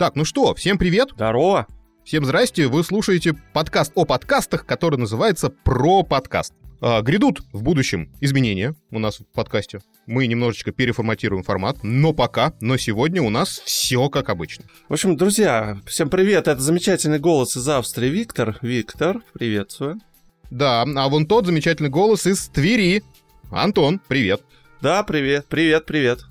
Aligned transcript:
Так, 0.00 0.16
ну 0.16 0.24
что, 0.24 0.54
всем 0.54 0.78
привет. 0.78 1.10
Здорово. 1.14 1.66
Всем 2.06 2.24
здрасте. 2.24 2.68
Вы 2.68 2.84
слушаете 2.84 3.34
подкаст 3.52 3.92
о 3.94 4.06
подкастах, 4.06 4.64
который 4.64 4.98
называется 4.98 5.50
«Про 5.50 6.04
подкаст». 6.04 6.54
А, 6.80 7.02
грядут 7.02 7.42
в 7.52 7.62
будущем 7.62 8.10
изменения 8.22 8.74
у 8.90 8.98
нас 8.98 9.20
в 9.20 9.26
подкасте. 9.26 9.80
Мы 10.06 10.26
немножечко 10.26 10.72
переформатируем 10.72 11.42
формат, 11.42 11.80
но 11.82 12.14
пока, 12.14 12.54
но 12.62 12.78
сегодня 12.78 13.20
у 13.20 13.28
нас 13.28 13.60
все 13.66 14.08
как 14.08 14.30
обычно. 14.30 14.64
В 14.88 14.94
общем, 14.94 15.18
друзья, 15.18 15.78
всем 15.84 16.08
привет. 16.08 16.48
Это 16.48 16.62
замечательный 16.62 17.18
голос 17.18 17.58
из 17.58 17.68
Австрии 17.68 18.08
Виктор. 18.08 18.56
Виктор, 18.62 19.20
приветствую. 19.34 20.00
Да, 20.50 20.80
а 20.80 21.08
вон 21.10 21.26
тот 21.26 21.44
замечательный 21.44 21.90
голос 21.90 22.26
из 22.26 22.48
Твери. 22.48 23.02
Антон, 23.50 24.00
привет. 24.08 24.40
Да, 24.80 25.02
привет, 25.02 25.44
привет, 25.50 25.84
привет. 25.84 26.29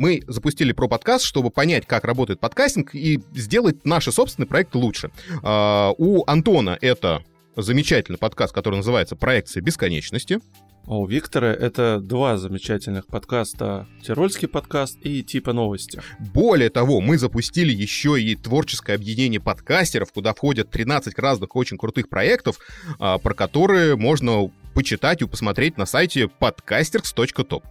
Мы 0.00 0.22
запустили 0.26 0.72
про 0.72 0.88
подкаст, 0.88 1.26
чтобы 1.26 1.50
понять, 1.50 1.84
как 1.86 2.04
работает 2.04 2.40
подкастинг 2.40 2.94
и 2.94 3.20
сделать 3.34 3.84
наши 3.84 4.10
собственные 4.10 4.48
проекты 4.48 4.78
лучше. 4.78 5.10
А, 5.42 5.92
у 5.98 6.24
Антона 6.26 6.78
это 6.80 7.22
замечательный 7.54 8.16
подкаст, 8.16 8.54
который 8.54 8.76
называется 8.76 9.14
«Проекция 9.14 9.60
бесконечности». 9.60 10.40
А 10.86 10.96
у 10.96 11.06
Виктора 11.06 11.52
это 11.52 12.00
два 12.00 12.38
замечательных 12.38 13.08
подкаста. 13.08 13.86
Тирольский 14.02 14.48
подкаст 14.48 14.96
и 15.02 15.22
типа 15.22 15.52
новости. 15.52 16.00
Более 16.32 16.70
того, 16.70 17.02
мы 17.02 17.18
запустили 17.18 17.70
еще 17.70 18.18
и 18.18 18.34
творческое 18.36 18.94
объединение 18.94 19.38
подкастеров, 19.38 20.14
куда 20.14 20.32
входят 20.32 20.70
13 20.70 21.18
разных 21.18 21.54
очень 21.54 21.76
крутых 21.76 22.08
проектов, 22.08 22.58
а, 22.98 23.18
про 23.18 23.34
которые 23.34 23.96
можно 23.96 24.50
почитать 24.72 25.20
и 25.20 25.26
посмотреть 25.26 25.76
на 25.76 25.84
сайте 25.84 26.30
podcasters.top. 26.40 27.64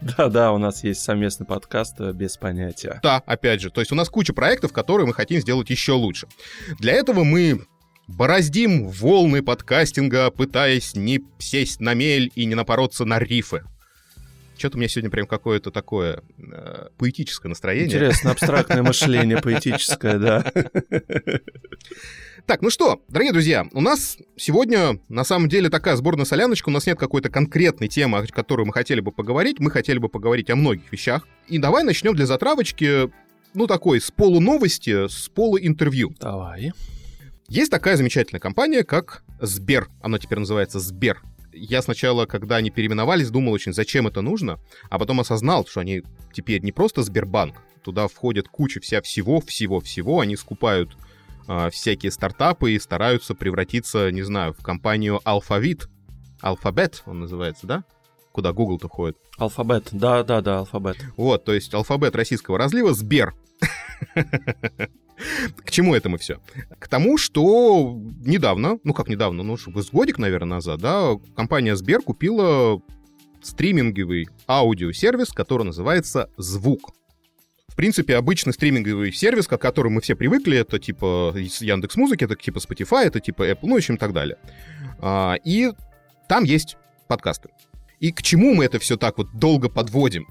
Да-да, 0.00 0.52
у 0.52 0.58
нас 0.58 0.84
есть 0.84 1.02
совместный 1.02 1.46
подкаст 1.46 2.00
э, 2.00 2.12
без 2.12 2.36
понятия. 2.36 3.00
Да, 3.02 3.22
опять 3.26 3.60
же, 3.60 3.70
то 3.70 3.80
есть 3.80 3.92
у 3.92 3.94
нас 3.94 4.08
куча 4.08 4.32
проектов, 4.32 4.72
которые 4.72 5.06
мы 5.06 5.14
хотим 5.14 5.40
сделать 5.40 5.70
еще 5.70 5.92
лучше. 5.92 6.26
Для 6.78 6.92
этого 6.92 7.24
мы 7.24 7.62
бороздим 8.06 8.88
волны 8.88 9.42
подкастинга, 9.42 10.30
пытаясь 10.30 10.94
не 10.94 11.20
сесть 11.38 11.80
на 11.80 11.94
мель 11.94 12.30
и 12.34 12.44
не 12.44 12.54
напороться 12.54 13.04
на 13.04 13.18
рифы. 13.18 13.62
Что-то 14.56 14.76
у 14.76 14.80
меня 14.80 14.88
сегодня 14.88 15.10
прям 15.10 15.26
какое-то 15.26 15.70
такое 15.70 16.22
э, 16.38 16.88
поэтическое 16.98 17.48
настроение. 17.50 17.86
Интересно, 17.86 18.30
абстрактное 18.30 18.82
мышление 18.84 19.40
поэтическое, 19.40 20.18
да. 20.18 20.52
Так, 22.46 22.62
ну 22.62 22.70
что, 22.70 23.02
дорогие 23.08 23.32
друзья, 23.32 23.66
у 23.72 23.80
нас 23.80 24.18
сегодня 24.36 25.00
на 25.08 25.24
самом 25.24 25.48
деле 25.48 25.68
такая 25.68 25.96
сборная 25.96 26.24
соляночка, 26.24 26.68
у 26.68 26.72
нас 26.72 26.86
нет 26.86 26.96
какой-то 26.96 27.28
конкретной 27.28 27.88
темы, 27.88 28.18
о 28.18 28.26
которой 28.26 28.64
мы 28.64 28.72
хотели 28.72 29.00
бы 29.00 29.10
поговорить, 29.10 29.58
мы 29.58 29.70
хотели 29.70 29.98
бы 29.98 30.08
поговорить 30.08 30.48
о 30.50 30.56
многих 30.56 30.90
вещах. 30.92 31.26
И 31.48 31.58
давай 31.58 31.82
начнем 31.82 32.14
для 32.14 32.24
затравочки, 32.24 33.10
ну 33.52 33.66
такой, 33.66 34.00
с 34.00 34.12
полуновости, 34.12 35.08
с 35.08 35.28
полуинтервью. 35.28 36.14
Давай. 36.20 36.72
Есть 37.48 37.70
такая 37.70 37.96
замечательная 37.96 38.40
компания, 38.40 38.84
как 38.84 39.24
Сбер. 39.40 39.88
Она 40.00 40.18
теперь 40.18 40.38
называется 40.38 40.78
Сбер. 40.78 41.22
Я 41.56 41.82
сначала, 41.82 42.26
когда 42.26 42.56
они 42.56 42.70
переименовались, 42.70 43.30
думал 43.30 43.52
очень, 43.52 43.72
зачем 43.72 44.06
это 44.06 44.20
нужно, 44.20 44.58
а 44.90 44.98
потом 44.98 45.20
осознал, 45.20 45.66
что 45.66 45.80
они 45.80 46.02
теперь 46.32 46.62
не 46.62 46.72
просто 46.72 47.02
Сбербанк, 47.02 47.62
туда 47.82 48.08
входит 48.08 48.48
куча 48.48 48.80
вся 48.80 49.00
всего, 49.00 49.40
всего-всего, 49.40 50.20
они 50.20 50.36
скупают 50.36 50.96
э, 51.48 51.70
всякие 51.70 52.12
стартапы 52.12 52.72
и 52.72 52.78
стараются 52.78 53.34
превратиться, 53.34 54.10
не 54.10 54.22
знаю, 54.22 54.52
в 54.52 54.62
компанию 54.62 55.20
Алфавит. 55.24 55.88
Алфабет 56.42 57.02
он 57.06 57.20
называется, 57.20 57.66
да? 57.66 57.84
Куда 58.32 58.52
Google-то 58.52 58.88
входит. 58.88 59.16
Алфабет, 59.38 59.88
да-да-да, 59.92 60.58
алфабет. 60.58 60.98
Вот, 61.16 61.44
то 61.44 61.54
есть 61.54 61.72
алфабет 61.72 62.14
российского 62.14 62.58
разлива 62.58 62.92
Сбер. 62.92 63.34
К 65.64 65.70
чему 65.70 65.94
это 65.94 66.08
мы 66.08 66.18
все? 66.18 66.40
К 66.78 66.88
тому, 66.88 67.18
что 67.18 67.98
недавно, 68.24 68.78
ну 68.84 68.94
как 68.94 69.08
недавно, 69.08 69.42
ну 69.42 69.56
с 69.56 69.90
годик, 69.90 70.18
наверное, 70.18 70.56
назад, 70.56 70.80
да, 70.80 71.12
компания 71.34 71.76
Сбер 71.76 72.02
купила 72.02 72.80
стриминговый 73.42 74.28
аудиосервис, 74.46 75.30
который 75.30 75.64
называется 75.64 76.30
«Звук». 76.36 76.92
В 77.68 77.76
принципе, 77.76 78.16
обычный 78.16 78.54
стриминговый 78.54 79.12
сервис, 79.12 79.46
к 79.46 79.58
которому 79.58 79.96
мы 79.96 80.00
все 80.00 80.16
привыкли, 80.16 80.56
это 80.56 80.78
типа 80.78 81.34
Яндекс 81.36 81.96
Музыки, 81.96 82.24
это 82.24 82.34
типа 82.34 82.58
Spotify, 82.58 83.04
это 83.04 83.20
типа 83.20 83.50
Apple, 83.50 83.64
ну, 83.64 83.74
в 83.74 83.76
общем, 83.76 83.98
так 83.98 84.14
далее. 84.14 84.38
А, 84.98 85.36
и 85.44 85.72
там 86.28 86.44
есть 86.44 86.78
подкасты. 87.06 87.50
И 88.00 88.12
к 88.12 88.22
чему 88.22 88.54
мы 88.54 88.64
это 88.64 88.78
все 88.78 88.96
так 88.96 89.18
вот 89.18 89.28
долго 89.34 89.68
подводим? 89.68 90.26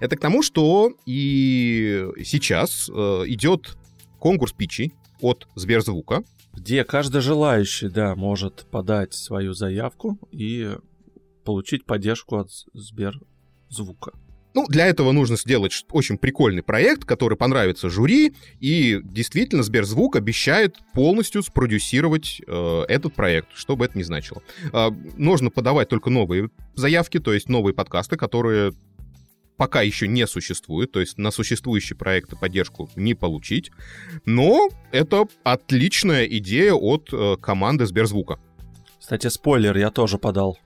Это 0.00 0.16
к 0.16 0.20
тому, 0.20 0.42
что 0.42 0.92
и 1.06 2.06
сейчас 2.24 2.90
э, 2.92 3.24
идет 3.26 3.76
конкурс 4.26 4.52
питчей 4.52 4.92
от 5.20 5.46
Сберзвука. 5.54 6.24
Где 6.52 6.82
каждый 6.82 7.20
желающий, 7.20 7.88
да, 7.88 8.16
может 8.16 8.66
подать 8.72 9.14
свою 9.14 9.52
заявку 9.52 10.18
и 10.32 10.74
получить 11.44 11.84
поддержку 11.84 12.38
от 12.38 12.50
Сберзвука. 12.74 14.14
Ну, 14.52 14.66
для 14.66 14.86
этого 14.86 15.12
нужно 15.12 15.36
сделать 15.36 15.84
очень 15.92 16.18
прикольный 16.18 16.64
проект, 16.64 17.04
который 17.04 17.38
понравится 17.38 17.88
жюри, 17.88 18.34
и 18.58 19.00
действительно 19.04 19.62
Сберзвук 19.62 20.16
обещает 20.16 20.76
полностью 20.92 21.44
спродюсировать 21.44 22.42
э, 22.44 22.82
этот 22.88 23.14
проект, 23.14 23.50
что 23.54 23.76
бы 23.76 23.84
это 23.84 23.96
ни 23.96 24.02
значило. 24.02 24.42
Э, 24.72 24.88
нужно 25.16 25.50
подавать 25.50 25.88
только 25.88 26.10
новые 26.10 26.50
заявки, 26.74 27.20
то 27.20 27.32
есть 27.32 27.48
новые 27.48 27.74
подкасты, 27.74 28.16
которые 28.16 28.72
пока 29.56 29.82
еще 29.82 30.08
не 30.08 30.26
существуют, 30.26 30.92
то 30.92 31.00
есть 31.00 31.18
на 31.18 31.30
существующие 31.30 31.96
проекты 31.96 32.36
поддержку 32.36 32.90
не 32.96 33.14
получить, 33.14 33.70
но 34.24 34.68
это 34.92 35.26
отличная 35.44 36.24
идея 36.26 36.74
от 36.74 37.08
э, 37.12 37.36
команды 37.40 37.86
Сберзвука. 37.86 38.38
Кстати, 39.00 39.28
спойлер, 39.28 39.76
я 39.76 39.90
тоже 39.90 40.18
подал. 40.18 40.58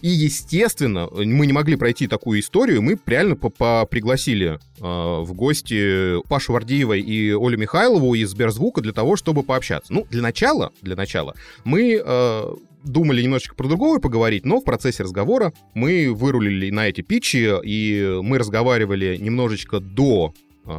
И, 0.00 0.08
естественно, 0.08 1.08
мы 1.10 1.46
не 1.46 1.52
могли 1.52 1.76
пройти 1.76 2.06
такую 2.06 2.40
историю, 2.40 2.82
мы 2.82 2.98
реально 3.06 3.36
пригласили 3.36 4.52
э, 4.52 4.58
в 4.80 5.32
гости 5.32 6.22
Пашу 6.28 6.52
Вардиева 6.52 6.92
и 6.92 7.30
Олю 7.30 7.58
Михайлову 7.58 8.14
из 8.14 8.30
Сберзвука 8.30 8.80
для 8.80 8.92
того, 8.92 9.16
чтобы 9.16 9.42
пообщаться. 9.42 9.92
Ну, 9.92 10.06
для 10.08 10.22
начала, 10.22 10.72
для 10.82 10.94
начала, 10.94 11.34
мы 11.64 12.00
э, 12.04 12.54
думали 12.84 13.22
немножечко 13.22 13.54
про 13.54 13.68
другое 13.68 14.00
поговорить, 14.00 14.44
но 14.44 14.60
в 14.60 14.64
процессе 14.64 15.02
разговора 15.02 15.52
мы 15.74 16.12
вырулили 16.12 16.70
на 16.70 16.88
эти 16.88 17.00
питчи, 17.00 17.50
и 17.64 18.20
мы 18.22 18.38
разговаривали 18.38 19.16
немножечко 19.16 19.80
до 19.80 20.34
э, 20.64 20.70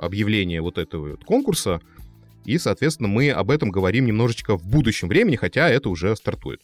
объявления 0.00 0.60
вот 0.60 0.78
этого 0.78 1.10
вот 1.10 1.24
конкурса, 1.24 1.80
и, 2.44 2.58
соответственно, 2.58 3.08
мы 3.08 3.30
об 3.30 3.50
этом 3.50 3.70
говорим 3.70 4.06
немножечко 4.06 4.56
в 4.56 4.64
будущем 4.64 5.08
времени, 5.08 5.36
хотя 5.36 5.68
это 5.68 5.88
уже 5.88 6.14
стартует. 6.14 6.60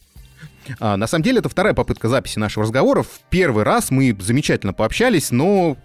А, 0.79 0.95
на 0.95 1.07
самом 1.07 1.23
деле, 1.23 1.39
это 1.39 1.49
вторая 1.49 1.73
попытка 1.73 2.07
записи 2.07 2.39
нашего 2.39 2.63
разговора. 2.63 3.03
В 3.03 3.19
первый 3.29 3.63
раз 3.63 3.91
мы 3.91 4.15
замечательно 4.19 4.73
пообщались, 4.73 5.31
но 5.31 5.77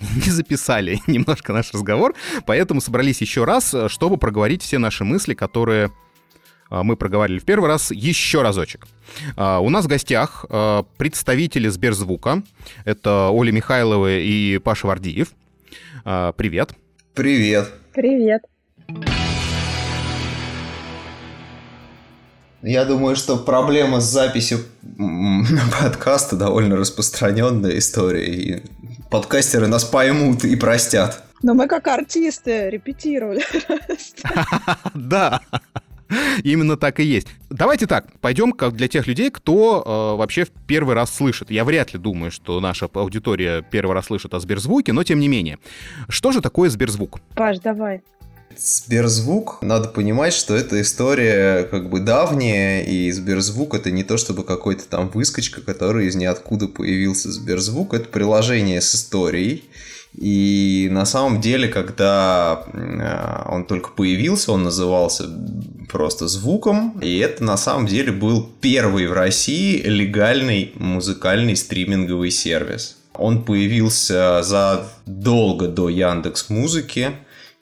не 0.00 0.30
записали 0.30 1.00
немножко 1.06 1.52
наш 1.52 1.72
разговор, 1.72 2.14
поэтому 2.46 2.80
собрались 2.80 3.20
еще 3.20 3.44
раз, 3.44 3.74
чтобы 3.88 4.16
проговорить 4.16 4.62
все 4.62 4.78
наши 4.78 5.04
мысли, 5.04 5.34
которые 5.34 5.90
мы 6.82 6.96
проговорили 6.96 7.38
в 7.38 7.44
первый 7.44 7.68
раз, 7.68 7.90
еще 7.90 8.42
разочек. 8.42 8.86
А, 9.36 9.60
у 9.60 9.68
нас 9.68 9.84
в 9.84 9.88
гостях 9.88 10.46
а, 10.48 10.84
представители 10.96 11.68
Сберзвука. 11.68 12.42
Это 12.84 13.28
Оля 13.28 13.52
Михайлова 13.52 14.18
и 14.18 14.58
Паша 14.58 14.86
Вардиев. 14.86 15.28
Привет. 16.04 16.74
Привет. 17.14 17.70
Привет. 17.92 18.42
Я 22.62 22.84
думаю, 22.84 23.16
что 23.16 23.36
проблема 23.36 24.00
с 24.00 24.04
записью 24.04 24.60
подкаста 25.82 26.36
довольно 26.36 26.76
распространенная 26.76 27.78
история. 27.78 28.24
И 28.24 28.62
подкастеры 29.10 29.66
нас 29.66 29.84
поймут 29.84 30.44
и 30.44 30.54
простят. 30.56 31.24
Но 31.42 31.54
мы 31.54 31.66
как 31.66 31.88
артисты 31.88 32.70
репетировали. 32.70 33.42
Да. 34.94 35.40
Именно 36.44 36.76
так 36.76 37.00
и 37.00 37.04
есть. 37.04 37.28
Давайте 37.50 37.86
так, 37.86 38.06
пойдем 38.20 38.52
как 38.52 38.74
для 38.74 38.88
тех 38.88 39.06
людей, 39.06 39.30
кто 39.30 39.82
э, 39.84 40.18
вообще 40.18 40.44
в 40.44 40.50
первый 40.66 40.94
раз 40.94 41.14
слышит. 41.14 41.50
Я 41.50 41.64
вряд 41.64 41.92
ли 41.92 41.98
думаю, 41.98 42.30
что 42.30 42.60
наша 42.60 42.88
аудитория 42.92 43.62
первый 43.62 43.94
раз 43.94 44.06
слышит 44.06 44.34
о 44.34 44.40
Сберзвуке, 44.40 44.92
но 44.92 45.04
тем 45.04 45.20
не 45.20 45.28
менее. 45.28 45.58
Что 46.08 46.32
же 46.32 46.40
такое 46.40 46.70
Сберзвук? 46.70 47.20
Паш, 47.34 47.58
давай. 47.58 48.02
Сберзвук, 48.56 49.62
надо 49.62 49.88
понимать, 49.88 50.34
что 50.34 50.54
эта 50.54 50.80
история 50.82 51.64
как 51.64 51.88
бы 51.88 52.00
давняя, 52.00 52.82
и 52.82 53.10
Сберзвук 53.10 53.74
это 53.74 53.90
не 53.90 54.04
то 54.04 54.16
чтобы 54.16 54.44
какой-то 54.44 54.86
там 54.88 55.08
выскочка, 55.08 55.62
который 55.62 56.06
из 56.06 56.16
ниоткуда 56.16 56.68
появился. 56.68 57.32
Сберзвук 57.32 57.94
это 57.94 58.08
приложение 58.08 58.80
с 58.80 58.94
историей, 58.94 59.64
и 60.14 60.88
на 60.90 61.06
самом 61.06 61.40
деле, 61.40 61.68
когда 61.68 62.64
э, 62.72 63.50
он 63.50 63.64
только 63.64 63.90
появился, 63.90 64.52
он 64.52 64.64
назывался 64.64 65.24
просто 65.90 66.28
звуком, 66.28 66.98
и 67.00 67.18
это 67.18 67.42
на 67.42 67.56
самом 67.56 67.86
деле 67.86 68.12
был 68.12 68.48
первый 68.60 69.06
в 69.06 69.14
России 69.14 69.80
легальный 69.82 70.72
музыкальный 70.74 71.56
стриминговый 71.56 72.30
сервис. 72.30 72.98
Он 73.14 73.44
появился 73.44 74.42
задолго 74.42 75.68
до 75.68 75.88
Яндекс 75.88 76.48
Музыки. 76.50 77.10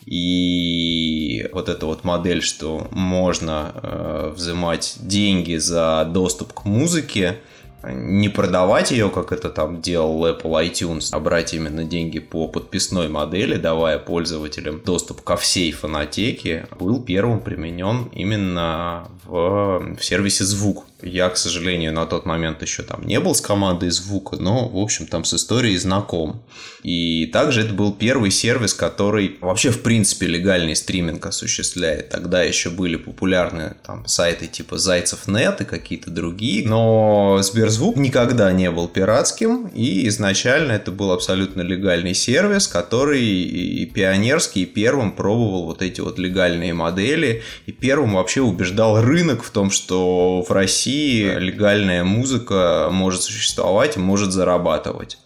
И 0.06 1.48
вот 1.52 1.68
эта 1.68 1.86
вот 1.86 2.04
модель, 2.04 2.42
что 2.42 2.88
можно 2.90 3.72
э, 3.74 4.32
взимать 4.34 4.96
деньги 5.00 5.56
за 5.56 6.08
доступ 6.10 6.52
к 6.52 6.64
музыке, 6.64 7.36
не 7.84 8.28
продавать 8.28 8.90
ее, 8.90 9.10
как 9.10 9.32
это 9.32 9.48
там 9.48 9.80
делал 9.80 10.26
Apple 10.26 10.70
iTunes, 10.70 11.08
а 11.12 11.20
брать 11.20 11.54
именно 11.54 11.84
деньги 11.84 12.18
по 12.18 12.48
подписной 12.48 13.08
модели, 13.08 13.56
давая 13.56 13.98
пользователям 13.98 14.80
доступ 14.84 15.22
ко 15.22 15.36
всей 15.36 15.72
фонотеке, 15.72 16.66
был 16.78 17.02
первым 17.02 17.40
применен 17.40 18.08
именно 18.12 19.08
в, 19.24 19.96
в 19.96 20.04
сервисе 20.04 20.44
звук. 20.44 20.84
Я, 21.02 21.30
к 21.30 21.36
сожалению, 21.36 21.92
на 21.92 22.04
тот 22.06 22.26
момент 22.26 22.62
еще 22.62 22.82
там 22.82 23.06
не 23.06 23.20
был 23.20 23.34
с 23.34 23.40
командой 23.40 23.90
звука, 23.90 24.36
но, 24.36 24.68
в 24.68 24.76
общем, 24.76 25.06
там 25.06 25.24
с 25.24 25.34
историей 25.34 25.78
знаком. 25.78 26.42
И 26.82 27.26
также 27.26 27.62
это 27.62 27.72
был 27.72 27.92
первый 27.92 28.30
сервис, 28.30 28.74
который 28.74 29.38
вообще, 29.40 29.70
в 29.70 29.82
принципе, 29.82 30.26
легальный 30.26 30.76
стриминг 30.76 31.24
осуществляет. 31.24 32.10
Тогда 32.10 32.42
еще 32.42 32.70
были 32.70 32.96
популярны 32.96 33.76
там 33.84 34.06
сайты 34.06 34.46
типа 34.46 34.78
Зайцев.нет 34.78 35.60
и 35.62 35.64
какие-то 35.64 36.10
другие, 36.10 36.66
но 36.68 37.40
Сберзвук 37.70 37.96
никогда 37.98 38.50
не 38.50 38.68
был 38.68 38.88
пиратским, 38.88 39.68
и 39.68 40.08
изначально 40.08 40.72
это 40.72 40.90
был 40.90 41.12
абсолютно 41.12 41.62
легальный 41.62 42.14
сервис, 42.14 42.66
который 42.66 43.22
и 43.22 43.86
пионерский, 43.86 44.62
и 44.62 44.66
первым 44.66 45.12
пробовал 45.12 45.66
вот 45.66 45.80
эти 45.80 46.00
вот 46.00 46.18
легальные 46.18 46.74
модели, 46.74 47.42
и 47.66 47.72
первым 47.72 48.14
вообще 48.14 48.40
убеждал 48.40 49.00
рынок 49.00 49.44
в 49.44 49.50
том, 49.50 49.70
что 49.70 50.42
в 50.42 50.50
России 50.50 51.32
легальная 51.38 52.02
музыка 52.02 52.88
может 52.90 53.22
существовать, 53.22 53.96
может 53.96 54.32
зарабатывать. 54.32 55.18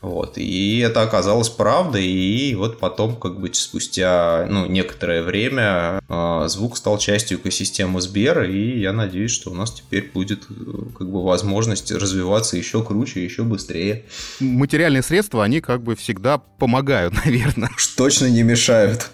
Вот, 0.00 0.38
и 0.38 0.78
это 0.78 1.02
оказалось 1.02 1.50
правдой, 1.50 2.06
и 2.06 2.54
вот 2.54 2.78
потом, 2.78 3.16
как 3.16 3.38
бы 3.38 3.52
спустя 3.52 4.46
ну, 4.48 4.64
некоторое 4.64 5.22
время, 5.22 6.00
э, 6.08 6.44
звук 6.48 6.78
стал 6.78 6.96
частью 6.96 7.36
экосистемы 7.36 8.00
Сбера, 8.00 8.48
и 8.50 8.80
я 8.80 8.94
надеюсь, 8.94 9.30
что 9.30 9.50
у 9.50 9.54
нас 9.54 9.72
теперь 9.72 10.10
будет 10.12 10.44
э, 10.48 10.54
как 10.96 11.10
бы 11.10 11.22
возможность 11.22 11.92
развиваться 11.92 12.56
еще 12.56 12.82
круче, 12.82 13.22
еще 13.22 13.42
быстрее. 13.42 14.06
Материальные 14.40 15.02
средства, 15.02 15.44
они 15.44 15.60
как 15.60 15.82
бы 15.82 15.94
всегда 15.96 16.38
помогают, 16.38 17.12
наверное. 17.26 17.70
Точно 17.98 18.24
не 18.24 18.42
мешают. 18.42 19.10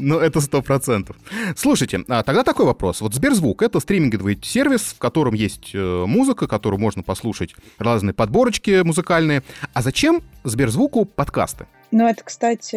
Ну, 0.00 0.18
это 0.18 0.40
сто 0.40 0.62
процентов. 0.62 1.16
Слушайте, 1.56 2.00
а 2.08 2.22
тогда 2.22 2.42
такой 2.42 2.66
вопрос. 2.66 3.00
Вот 3.00 3.14
Сберзвук— 3.14 3.62
это 3.62 3.80
стриминговый 3.80 4.38
сервис, 4.42 4.82
в 4.94 4.98
котором 4.98 5.34
есть 5.34 5.70
э, 5.74 6.04
музыка, 6.06 6.46
которую 6.46 6.80
можно 6.80 7.02
послушать, 7.02 7.54
разные 7.78 8.14
подборочки 8.14 8.82
музыкальные. 8.82 9.42
А 9.72 9.82
зачем 9.82 10.22
Сберзвуку 10.42 11.04
подкасты? 11.04 11.66
Ну, 11.90 12.08
это, 12.08 12.24
кстати, 12.24 12.76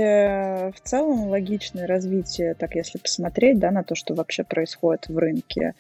в 0.71 0.79
целом 0.83 1.29
логичное 1.29 1.87
развитие, 1.87 2.53
так 2.53 2.75
если 2.75 2.99
посмотреть, 2.99 3.57
да, 3.57 3.71
на 3.71 3.83
то, 3.83 3.95
что 3.95 4.13
вообще 4.13 4.43
происходит 4.43 5.07
в 5.07 5.17
рынке 5.17 5.73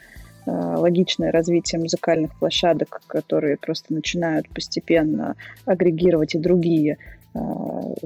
э, 0.45 0.51
логичное 0.51 1.31
развитие 1.31 1.79
музыкальных 1.79 2.37
площадок, 2.39 3.01
которые 3.05 3.57
просто 3.57 3.93
начинают 3.93 4.49
постепенно 4.49 5.35
агрегировать 5.65 6.33
и 6.33 6.39
другие 6.39 6.97
э, 7.35 7.39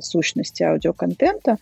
сущности 0.02 0.64
аудиоконтента. 0.64 1.58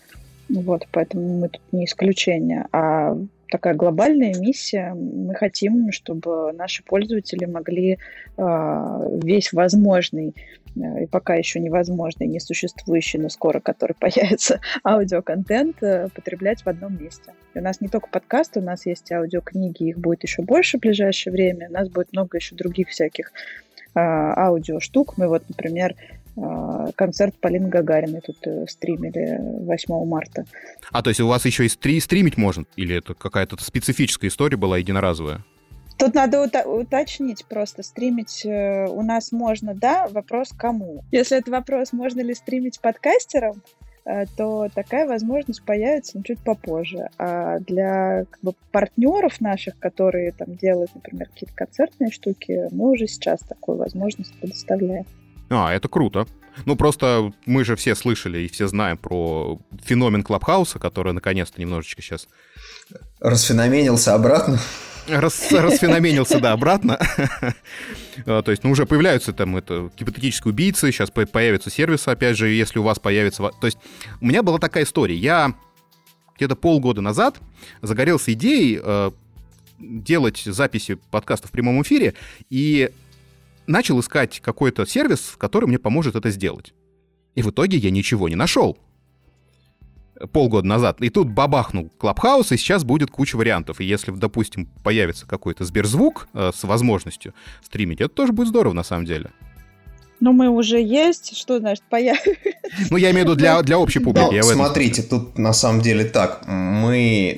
Вот, 0.49 0.87
поэтому 0.91 1.39
мы 1.39 1.49
тут 1.49 1.61
не 1.71 1.85
исключение. 1.85 2.65
А 2.71 3.15
такая 3.49 3.73
глобальная 3.73 4.33
миссия. 4.33 4.93
Мы 4.93 5.35
хотим, 5.35 5.91
чтобы 5.91 6.51
наши 6.53 6.83
пользователи 6.83 7.45
могли 7.45 7.97
э, 8.37 9.19
весь 9.23 9.53
возможный 9.53 10.35
э, 10.75 11.03
и 11.03 11.05
пока 11.07 11.35
еще 11.35 11.59
невозможный, 11.59 12.27
несуществующий, 12.27 13.19
но 13.19 13.29
скоро 13.29 13.59
который 13.59 13.93
появится, 13.99 14.61
аудиоконтент 14.83 15.81
э, 15.83 16.09
потреблять 16.13 16.61
в 16.63 16.67
одном 16.67 17.01
месте. 17.01 17.33
И 17.53 17.59
у 17.59 17.61
нас 17.61 17.81
не 17.81 17.87
только 17.87 18.09
подкасты, 18.09 18.59
у 18.59 18.63
нас 18.63 18.85
есть 18.85 19.11
аудиокниги, 19.11 19.89
их 19.89 19.97
будет 19.99 20.23
еще 20.23 20.41
больше 20.41 20.77
в 20.77 20.81
ближайшее 20.81 21.33
время. 21.33 21.69
У 21.69 21.73
нас 21.73 21.89
будет 21.89 22.11
много 22.13 22.37
еще 22.37 22.55
других 22.55 22.89
всяких 22.89 23.31
э, 23.95 23.99
аудиоштук. 23.99 25.17
Мы 25.17 25.27
вот, 25.27 25.43
например, 25.47 25.95
а, 25.95 26.18
концерт 26.95 27.35
Полины 27.39 27.69
Гагариной 27.69 28.21
тут 28.21 28.37
э, 28.45 28.65
стримили 28.67 29.37
8 29.65 30.05
марта. 30.05 30.45
А, 30.91 31.01
то 31.01 31.09
есть 31.09 31.19
у 31.19 31.27
вас 31.27 31.45
еще 31.45 31.65
и 31.65 31.69
стри 31.69 31.99
стримить 31.99 32.37
можно? 32.37 32.65
Или 32.75 32.97
это 32.97 33.13
какая-то 33.13 33.61
специфическая 33.61 34.29
история 34.29 34.57
была 34.57 34.77
единоразовая? 34.77 35.43
Тут 35.97 36.13
надо 36.13 36.41
уточнить 36.65 37.45
просто, 37.45 37.83
стримить 37.83 38.45
э, 38.45 38.87
у 38.87 39.01
нас 39.01 39.33
можно, 39.33 39.73
да, 39.75 40.07
вопрос 40.07 40.53
кому. 40.57 41.03
Если 41.11 41.37
это 41.37 41.51
вопрос, 41.51 41.91
можно 41.91 42.21
ли 42.21 42.33
стримить 42.33 42.79
подкастерам, 42.79 43.61
э, 44.05 44.25
то 44.37 44.69
такая 44.73 45.05
возможность 45.05 45.61
появится 45.65 46.17
ну, 46.17 46.23
чуть 46.23 46.39
попозже. 46.39 47.09
А 47.17 47.59
для 47.59 48.23
как 48.29 48.39
бы, 48.41 48.53
партнеров 48.71 49.41
наших, 49.41 49.77
которые 49.77 50.31
там 50.31 50.55
делают, 50.55 50.95
например, 50.95 51.27
какие-то 51.27 51.55
концертные 51.55 52.11
штуки, 52.11 52.69
мы 52.71 52.91
уже 52.91 53.07
сейчас 53.07 53.41
такую 53.41 53.77
возможность 53.77 54.39
предоставляем. 54.39 55.05
А, 55.49 55.73
это 55.73 55.87
круто. 55.87 56.27
Ну, 56.65 56.75
просто 56.75 57.31
мы 57.45 57.63
же 57.63 57.75
все 57.75 57.95
слышали 57.95 58.39
и 58.39 58.49
все 58.49 58.67
знаем 58.67 58.97
про 58.97 59.59
феномен 59.83 60.23
Клабхауса, 60.23 60.79
который 60.79 61.13
наконец-то 61.13 61.59
немножечко 61.59 62.01
сейчас... 62.01 62.27
Расфеноменился 63.19 64.13
обратно. 64.13 64.59
Рас, 65.07 65.51
расфеноменился, 65.51 66.39
да, 66.39 66.51
обратно. 66.53 66.99
А, 68.25 68.41
то 68.41 68.51
есть, 68.51 68.65
ну, 68.65 68.71
уже 68.71 68.85
появляются 68.85 69.31
там 69.31 69.55
это 69.55 69.89
гипотетические 69.97 70.51
убийцы, 70.51 70.91
сейчас 70.91 71.09
появятся 71.09 71.69
сервисы, 71.69 72.09
опять 72.09 72.35
же, 72.37 72.49
если 72.49 72.77
у 72.79 72.83
вас 72.83 72.99
появится... 72.99 73.49
То 73.61 73.65
есть, 73.65 73.77
у 74.19 74.25
меня 74.25 74.43
была 74.43 74.59
такая 74.59 74.83
история. 74.83 75.15
Я 75.15 75.55
где-то 76.35 76.55
полгода 76.55 76.99
назад 76.99 77.39
загорелся 77.81 78.33
идеей 78.33 78.79
э, 78.83 79.11
делать 79.79 80.41
записи 80.45 80.95
подкастов 81.11 81.49
в 81.49 81.53
прямом 81.53 81.81
эфире, 81.81 82.13
и 82.49 82.89
начал 83.69 83.99
искать 83.99 84.39
какой-то 84.41 84.85
сервис, 84.85 85.35
который 85.37 85.65
мне 85.65 85.79
поможет 85.79 86.15
это 86.15 86.29
сделать. 86.31 86.73
И 87.35 87.41
в 87.41 87.51
итоге 87.51 87.77
я 87.77 87.91
ничего 87.91 88.27
не 88.27 88.35
нашел. 88.35 88.77
Полгода 90.33 90.67
назад. 90.67 91.01
И 91.01 91.09
тут 91.09 91.29
бабахнул 91.29 91.89
Клабхаус, 91.97 92.51
и 92.51 92.57
сейчас 92.57 92.83
будет 92.83 93.09
куча 93.09 93.37
вариантов. 93.37 93.79
И 93.79 93.85
если, 93.85 94.11
допустим, 94.11 94.65
появится 94.83 95.25
какой-то 95.25 95.63
Сберзвук 95.63 96.27
э, 96.33 96.51
с 96.53 96.63
возможностью 96.63 97.33
стримить, 97.63 98.01
это 98.01 98.13
тоже 98.13 98.33
будет 98.33 98.49
здорово 98.49 98.73
на 98.73 98.83
самом 98.83 99.05
деле. 99.05 99.31
Ну, 100.19 100.33
мы 100.33 100.49
уже 100.49 100.81
есть, 100.81 101.37
что 101.37 101.59
значит 101.59 101.83
появится? 101.89 102.31
Ну, 102.89 102.97
я 102.97 103.11
имею 103.11 103.25
в 103.25 103.29
виду 103.29 103.39
для, 103.39 103.61
для 103.61 103.79
общей 103.79 103.99
публики. 103.99 104.35
Ну, 104.35 104.43
смотрите, 104.43 105.01
тут 105.01 105.37
на 105.37 105.53
самом 105.53 105.81
деле 105.81 106.05
так. 106.05 106.43
Мы 106.47 107.37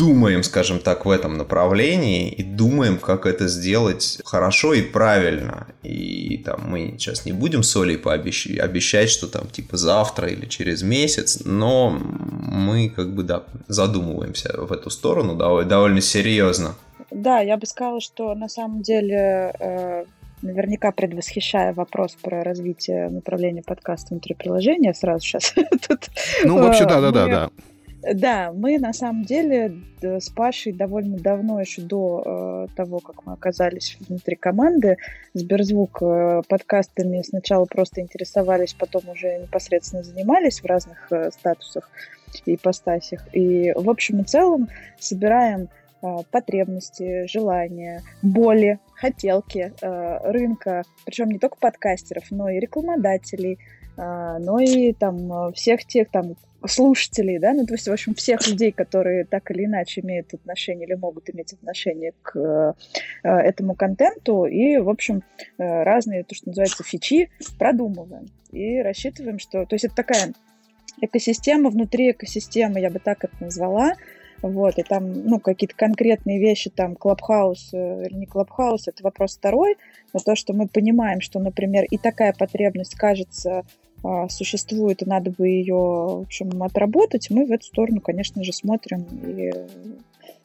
думаем, 0.00 0.42
скажем 0.42 0.78
так, 0.78 1.04
в 1.04 1.10
этом 1.10 1.36
направлении 1.36 2.30
и 2.30 2.42
думаем, 2.42 2.98
как 2.98 3.26
это 3.26 3.48
сделать 3.48 4.18
хорошо 4.24 4.72
и 4.72 4.80
правильно. 4.80 5.66
И 5.82 6.38
там 6.38 6.70
мы 6.70 6.94
сейчас 6.98 7.26
не 7.26 7.32
будем 7.32 7.62
соли 7.62 7.96
пообещать, 7.96 8.58
обещать, 8.58 9.10
что 9.10 9.26
там 9.26 9.48
типа 9.48 9.76
завтра 9.76 10.28
или 10.28 10.46
через 10.46 10.82
месяц, 10.82 11.42
но 11.44 11.90
мы 11.90 12.88
как 12.88 13.14
бы, 13.14 13.22
да, 13.24 13.42
задумываемся 13.68 14.54
в 14.56 14.72
эту 14.72 14.88
сторону 14.88 15.34
довольно, 15.34 15.68
довольно 15.68 16.00
серьезно. 16.00 16.76
Да, 17.10 17.40
я 17.40 17.58
бы 17.58 17.66
сказала, 17.66 18.00
что 18.00 18.34
на 18.34 18.48
самом 18.48 18.80
деле 18.82 19.52
э, 19.58 20.04
наверняка 20.42 20.92
предвосхищая 20.92 21.72
вопрос 21.72 22.16
про 22.20 22.42
развитие 22.42 23.08
направления 23.08 23.62
подкаста 23.62 24.08
внутри 24.10 24.34
приложения, 24.34 24.94
сразу 24.94 25.24
сейчас 25.24 25.54
тут... 25.88 26.08
Ну, 26.44 26.58
вообще, 26.58 26.86
да-да-да. 26.86 27.50
Да, 28.14 28.52
мы 28.54 28.78
на 28.78 28.92
самом 28.92 29.24
деле 29.24 29.74
с 30.00 30.30
Пашей 30.30 30.72
довольно 30.72 31.18
давно, 31.18 31.60
еще 31.60 31.82
до 31.82 32.66
э, 32.70 32.74
того, 32.74 33.00
как 33.00 33.26
мы 33.26 33.34
оказались 33.34 33.98
внутри 34.08 34.36
команды, 34.36 34.96
Сберзвук 35.34 35.98
э, 36.00 36.42
подкастами 36.48 37.20
сначала 37.22 37.66
просто 37.66 38.00
интересовались, 38.00 38.72
потом 38.72 39.02
уже 39.10 39.38
непосредственно 39.38 40.02
занимались 40.02 40.60
в 40.60 40.64
разных 40.64 41.12
э, 41.12 41.30
статусах 41.30 41.90
и 42.46 42.54
ипостасях. 42.54 43.22
И 43.34 43.72
в 43.76 43.90
общем 43.90 44.20
и 44.20 44.24
целом 44.24 44.68
собираем 44.98 45.62
э, 45.62 45.68
потребности, 46.30 47.26
желания, 47.26 48.02
боли, 48.22 48.78
хотелки 48.94 49.72
э, 49.80 50.30
рынка, 50.30 50.82
причем 51.04 51.30
не 51.30 51.38
только 51.38 51.56
подкастеров, 51.58 52.24
но 52.30 52.48
и 52.48 52.60
рекламодателей, 52.60 53.58
э, 53.96 54.38
но 54.38 54.58
и 54.60 54.92
там 54.92 55.52
всех 55.52 55.84
тех 55.84 56.10
там 56.10 56.36
слушателей, 56.66 57.38
да, 57.38 57.52
ну, 57.52 57.66
то 57.66 57.74
есть, 57.74 57.88
в 57.88 57.92
общем, 57.92 58.14
всех 58.14 58.46
людей, 58.46 58.72
которые 58.72 59.24
так 59.24 59.50
или 59.50 59.64
иначе 59.64 60.00
имеют 60.02 60.34
отношение 60.34 60.86
или 60.86 60.94
могут 60.94 61.30
иметь 61.30 61.52
отношение 61.52 62.12
к 62.22 62.36
э, 62.36 63.28
этому 63.28 63.74
контенту, 63.74 64.44
и, 64.44 64.78
в 64.78 64.88
общем, 64.88 65.22
э, 65.58 65.82
разные, 65.82 66.24
то, 66.24 66.34
что 66.34 66.48
называется, 66.48 66.84
фичи 66.84 67.30
продумываем 67.58 68.26
и 68.52 68.80
рассчитываем, 68.80 69.38
что... 69.38 69.64
То 69.64 69.74
есть 69.74 69.84
это 69.84 69.94
такая 69.94 70.34
экосистема 71.00 71.70
внутри 71.70 72.10
экосистемы, 72.10 72.80
я 72.80 72.90
бы 72.90 72.98
так 72.98 73.24
это 73.24 73.34
назвала, 73.40 73.94
вот, 74.42 74.78
и 74.78 74.82
там, 74.82 75.12
ну, 75.26 75.38
какие-то 75.38 75.74
конкретные 75.74 76.38
вещи, 76.38 76.70
там, 76.70 76.96
клабхаус 76.96 77.70
э, 77.72 78.06
или 78.06 78.14
не 78.14 78.26
клабхаус, 78.26 78.88
это 78.88 79.02
вопрос 79.02 79.36
второй, 79.36 79.76
но 80.12 80.20
то, 80.20 80.34
что 80.34 80.52
мы 80.52 80.68
понимаем, 80.68 81.20
что, 81.20 81.38
например, 81.38 81.84
и 81.90 81.98
такая 81.98 82.32
потребность, 82.32 82.94
кажется, 82.94 83.64
а, 84.02 84.28
существует, 84.28 85.02
и 85.02 85.06
надо 85.06 85.30
бы 85.30 85.48
ее, 85.48 85.74
в 85.74 86.22
общем, 86.22 86.62
отработать, 86.62 87.28
мы 87.30 87.46
в 87.46 87.52
эту 87.52 87.66
сторону, 87.66 88.00
конечно 88.00 88.42
же, 88.42 88.52
смотрим 88.52 89.02
и 89.22 89.52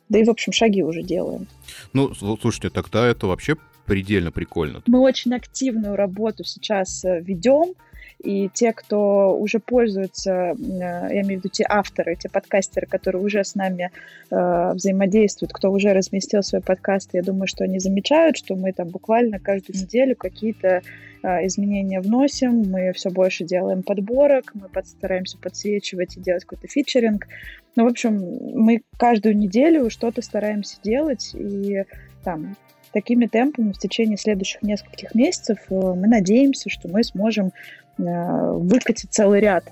да 0.08 0.20
и, 0.20 0.24
в 0.24 0.30
общем, 0.30 0.54
шаги 0.54 0.84
уже 0.84 1.02
делаем. 1.02 1.48
Ну, 1.94 2.14
слушайте, 2.14 2.70
тогда 2.70 3.08
это 3.08 3.25
вообще 3.25 3.56
предельно 3.86 4.32
прикольно. 4.32 4.84
Мы 4.86 5.00
очень 5.00 5.34
активную 5.34 5.96
работу 5.96 6.44
сейчас 6.44 7.04
э, 7.06 7.22
ведем, 7.22 7.74
и 8.20 8.50
те, 8.54 8.74
кто 8.74 9.38
уже 9.38 9.60
пользуются, 9.60 10.32
э, 10.32 10.56
я 10.58 11.22
имею 11.22 11.40
в 11.40 11.44
виду 11.44 11.50
те 11.50 11.66
авторы, 11.68 12.16
те 12.16 12.30
подкастеры, 12.30 12.88
которые 12.88 13.24
уже 13.24 13.44
с 13.44 13.56
нами 13.56 13.92
э, 14.32 14.72
взаимодействуют, 14.74 15.54
кто 15.54 15.72
уже 15.72 15.94
разместил 15.94 16.44
свои 16.44 16.62
подкасты, 16.62 17.18
я 17.18 17.24
думаю, 17.24 17.48
что 17.48 17.64
они 17.64 17.80
замечают, 17.80 18.38
что 18.38 18.56
мы 18.56 18.74
там 18.74 18.90
буквально 18.90 19.40
каждую 19.40 19.78
неделю 19.78 20.16
какие-то 20.16 20.82
э, 21.22 21.46
изменения 21.48 22.00
вносим, 22.00 22.64
мы 22.70 22.94
все 22.94 23.10
больше 23.10 23.44
делаем 23.44 23.84
подборок, 23.84 24.54
мы 24.54 24.70
стараемся 24.84 25.38
подсвечивать 25.38 26.18
и 26.18 26.22
делать 26.22 26.46
какой-то 26.46 26.68
фичеринг. 26.68 27.28
Ну, 27.76 27.84
в 27.84 27.88
общем, 27.88 28.18
мы 28.54 28.82
каждую 28.98 29.38
неделю 29.38 29.90
что-то 29.90 30.22
стараемся 30.22 30.78
делать, 30.82 31.32
и 31.34 31.84
там 32.24 32.56
такими 32.96 33.26
темпами 33.26 33.74
в 33.74 33.78
течение 33.78 34.18
следующих 34.18 34.62
нескольких 34.62 35.14
месяцев 35.14 35.60
э, 35.70 35.74
мы 35.74 36.08
надеемся, 36.08 36.70
что 36.70 36.88
мы 36.88 37.04
сможем 37.04 37.52
Э, 37.98 38.52
выкатить 38.52 39.12
целый 39.12 39.40
ряд 39.40 39.66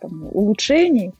там, 0.00 0.28
улучшений, 0.32 1.12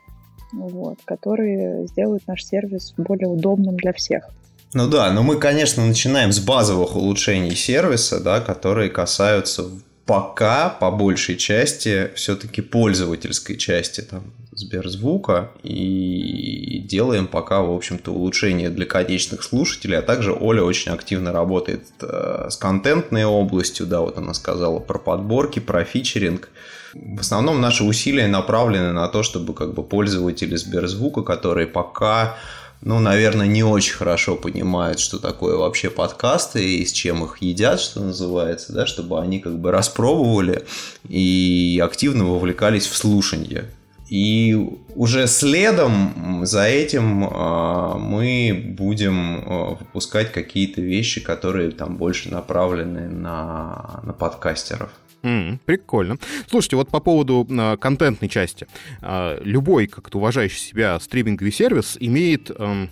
вот, 0.52 0.98
которые 1.04 1.86
сделают 1.86 2.26
наш 2.26 2.44
сервис 2.44 2.92
более 2.96 3.28
удобным 3.28 3.76
для 3.76 3.92
всех. 3.92 4.28
Ну 4.72 4.88
да, 4.88 5.12
но 5.12 5.22
мы, 5.22 5.36
конечно, 5.36 5.84
начинаем 5.86 6.32
с 6.32 6.40
базовых 6.40 6.96
улучшений 6.96 7.54
сервиса, 7.54 8.20
да, 8.20 8.40
которые 8.40 8.90
касаются 8.90 9.66
пока 10.06 10.68
по 10.68 10.90
большей 10.90 11.36
части 11.36 12.10
все-таки 12.14 12.62
пользовательской 12.62 13.56
части 13.56 14.00
там, 14.00 14.32
Сберзвука. 14.52 15.50
И 15.62 16.84
делаем 16.86 17.26
пока, 17.26 17.62
в 17.62 17.72
общем-то, 17.72 18.12
улучшения 18.12 18.70
для 18.70 18.86
конечных 18.86 19.42
слушателей, 19.42 19.98
а 19.98 20.02
также 20.02 20.32
Оля 20.32 20.62
очень 20.62 20.92
активно 20.92 21.32
работает 21.32 21.84
э, 22.00 22.48
с 22.50 22.56
контентной 22.56 23.24
областью, 23.24 23.86
да, 23.86 24.00
вот 24.00 24.18
она 24.18 24.34
сказала 24.34 24.78
про 24.78 24.98
подборки, 24.98 25.60
про 25.60 25.84
фичеринг. 25.84 26.48
В 26.94 27.20
основном 27.20 27.60
наши 27.60 27.84
усилия 27.84 28.26
направлены 28.26 28.92
на 28.92 29.06
то, 29.08 29.22
чтобы 29.22 29.54
как 29.54 29.74
бы 29.74 29.84
пользователи 29.84 30.56
Сберзвука, 30.56 31.22
которые 31.22 31.68
пока 31.68 32.36
ну, 32.82 32.98
наверное, 32.98 33.46
не 33.46 33.62
очень 33.62 33.94
хорошо 33.94 34.36
понимают, 34.36 35.00
что 35.00 35.18
такое 35.18 35.56
вообще 35.56 35.90
подкасты 35.90 36.76
и 36.76 36.86
с 36.86 36.92
чем 36.92 37.24
их 37.24 37.42
едят, 37.42 37.78
что 37.78 38.00
называется, 38.00 38.72
да, 38.72 38.86
чтобы 38.86 39.20
они 39.20 39.38
как 39.38 39.58
бы 39.58 39.70
распробовали 39.70 40.64
и 41.06 41.80
активно 41.84 42.24
вовлекались 42.24 42.86
в 42.86 42.96
слушание. 42.96 43.66
И 44.08 44.58
уже 44.96 45.28
следом 45.28 46.44
за 46.44 46.64
этим 46.64 47.24
э, 47.24 47.94
мы 47.98 48.74
будем 48.76 49.38
э, 49.38 49.76
выпускать 49.78 50.32
какие-то 50.32 50.80
вещи, 50.80 51.20
которые 51.20 51.70
там 51.70 51.96
больше 51.96 52.28
направлены 52.30 53.08
на, 53.08 54.00
на 54.02 54.12
подкастеров. 54.12 54.90
Mm, 55.22 55.58
прикольно. 55.64 56.16
Слушайте, 56.48 56.76
вот 56.76 56.88
по 56.88 57.00
поводу 57.00 57.46
э, 57.48 57.76
контентной 57.76 58.28
части. 58.28 58.66
Э, 59.02 59.38
любой 59.44 59.86
как-то 59.86 60.18
уважающий 60.18 60.58
себя 60.58 60.98
стриминговый 60.98 61.52
сервис 61.52 61.96
имеет 62.00 62.50
э, 62.50 62.86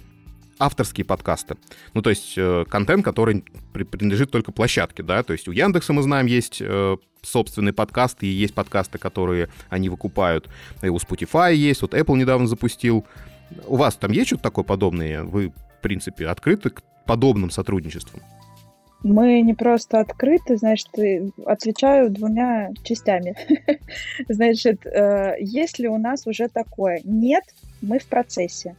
авторские 0.59 1.05
подкасты. 1.05 1.57
Ну, 1.95 2.03
то 2.03 2.11
есть 2.11 2.35
э, 2.37 2.65
контент, 2.69 3.05
который 3.05 3.45
принадлежит 3.73 4.31
только 4.31 4.53
площадке, 4.53 5.03
да. 5.03 5.23
То 5.23 5.33
есть 5.33 5.49
у 5.49 5.53
Яндекса, 5.53 5.93
мы 5.93 6.03
знаем, 6.03 6.27
есть 6.27 6.59
э, 6.61 6.97
собственные 7.23 7.73
подкасты, 7.73 8.27
и 8.27 8.31
есть 8.31 8.55
подкасты, 8.55 8.99
которые 8.99 9.49
они 9.71 9.89
выкупают. 9.89 10.49
И 10.83 10.89
у 10.89 10.97
Spotify 10.97 11.55
есть, 11.55 11.83
вот 11.83 11.95
Apple 11.95 12.17
недавно 12.17 12.47
запустил. 12.47 13.07
У 13.67 13.77
вас 13.77 13.97
там 13.97 14.13
есть 14.13 14.29
что-то 14.29 14.43
такое 14.43 14.65
подобное? 14.65 15.23
Вы, 15.23 15.49
в 15.49 15.83
принципе, 15.83 16.27
открыты 16.27 16.71
к 16.71 16.83
подобным 17.07 17.51
сотрудничествам? 17.51 18.21
Мы 19.03 19.43
не 19.43 19.55
просто 19.55 20.01
открыты, 20.01 20.57
значит, 20.57 20.89
отвечаю 21.47 22.11
двумя 22.11 22.71
частями. 22.83 23.37
Значит, 24.29 24.85
э, 24.87 25.37
есть 25.39 25.79
ли 25.79 25.89
у 25.89 25.99
нас 25.99 26.27
уже 26.27 26.49
такое? 26.49 27.01
Нет, 27.05 27.45
мы 27.81 28.01
в 28.01 28.07
процессе. 28.07 28.75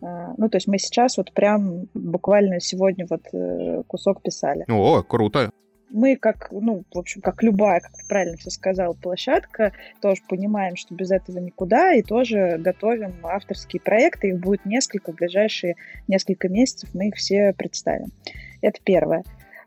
Э, 0.00 0.32
ну, 0.38 0.48
то 0.48 0.56
есть 0.56 0.66
мы 0.66 0.78
сейчас 0.78 1.18
вот 1.18 1.30
прям 1.32 1.88
буквально 1.92 2.58
сегодня 2.60 3.06
вот 3.08 3.22
э, 3.34 3.82
кусок 3.86 4.22
писали. 4.22 4.64
О, 4.66 5.02
круто 5.02 5.50
мы 5.94 6.16
как, 6.16 6.48
ну, 6.50 6.82
в 6.92 6.98
общем, 6.98 7.20
как 7.20 7.42
любая, 7.44 7.78
как 7.78 7.92
ты 7.92 8.04
правильно 8.08 8.36
все 8.36 8.50
сказал, 8.50 8.94
площадка, 8.94 9.72
тоже 10.02 10.22
понимаем, 10.28 10.74
что 10.74 10.92
без 10.92 11.12
этого 11.12 11.38
никуда, 11.38 11.94
и 11.94 12.02
тоже 12.02 12.56
готовим 12.58 13.14
авторские 13.22 13.80
проекты, 13.80 14.30
их 14.30 14.40
будет 14.40 14.66
несколько, 14.66 15.12
в 15.12 15.14
ближайшие 15.14 15.76
несколько 16.08 16.48
месяцев 16.48 16.90
мы 16.94 17.08
их 17.08 17.14
все 17.14 17.54
представим. 17.56 18.08
Это 18.64 18.80
первое. 18.82 19.24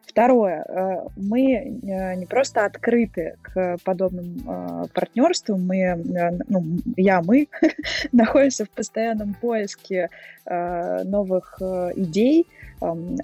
Второе, 0.08 0.66
э, 0.68 1.08
мы 1.18 1.54
э, 1.54 2.16
не 2.16 2.26
просто 2.26 2.66
открыты 2.66 3.36
к 3.44 3.78
подобным 3.84 4.38
э, 4.48 4.86
партнерствам, 4.92 5.68
мы, 5.68 6.02
ну, 6.48 6.64
я, 6.96 7.22
мы 7.22 7.48
находимся 8.12 8.66
в 8.66 8.70
постоянном 8.70 9.36
поиске 9.36 10.10
новых 10.46 11.62
идей, 11.96 12.48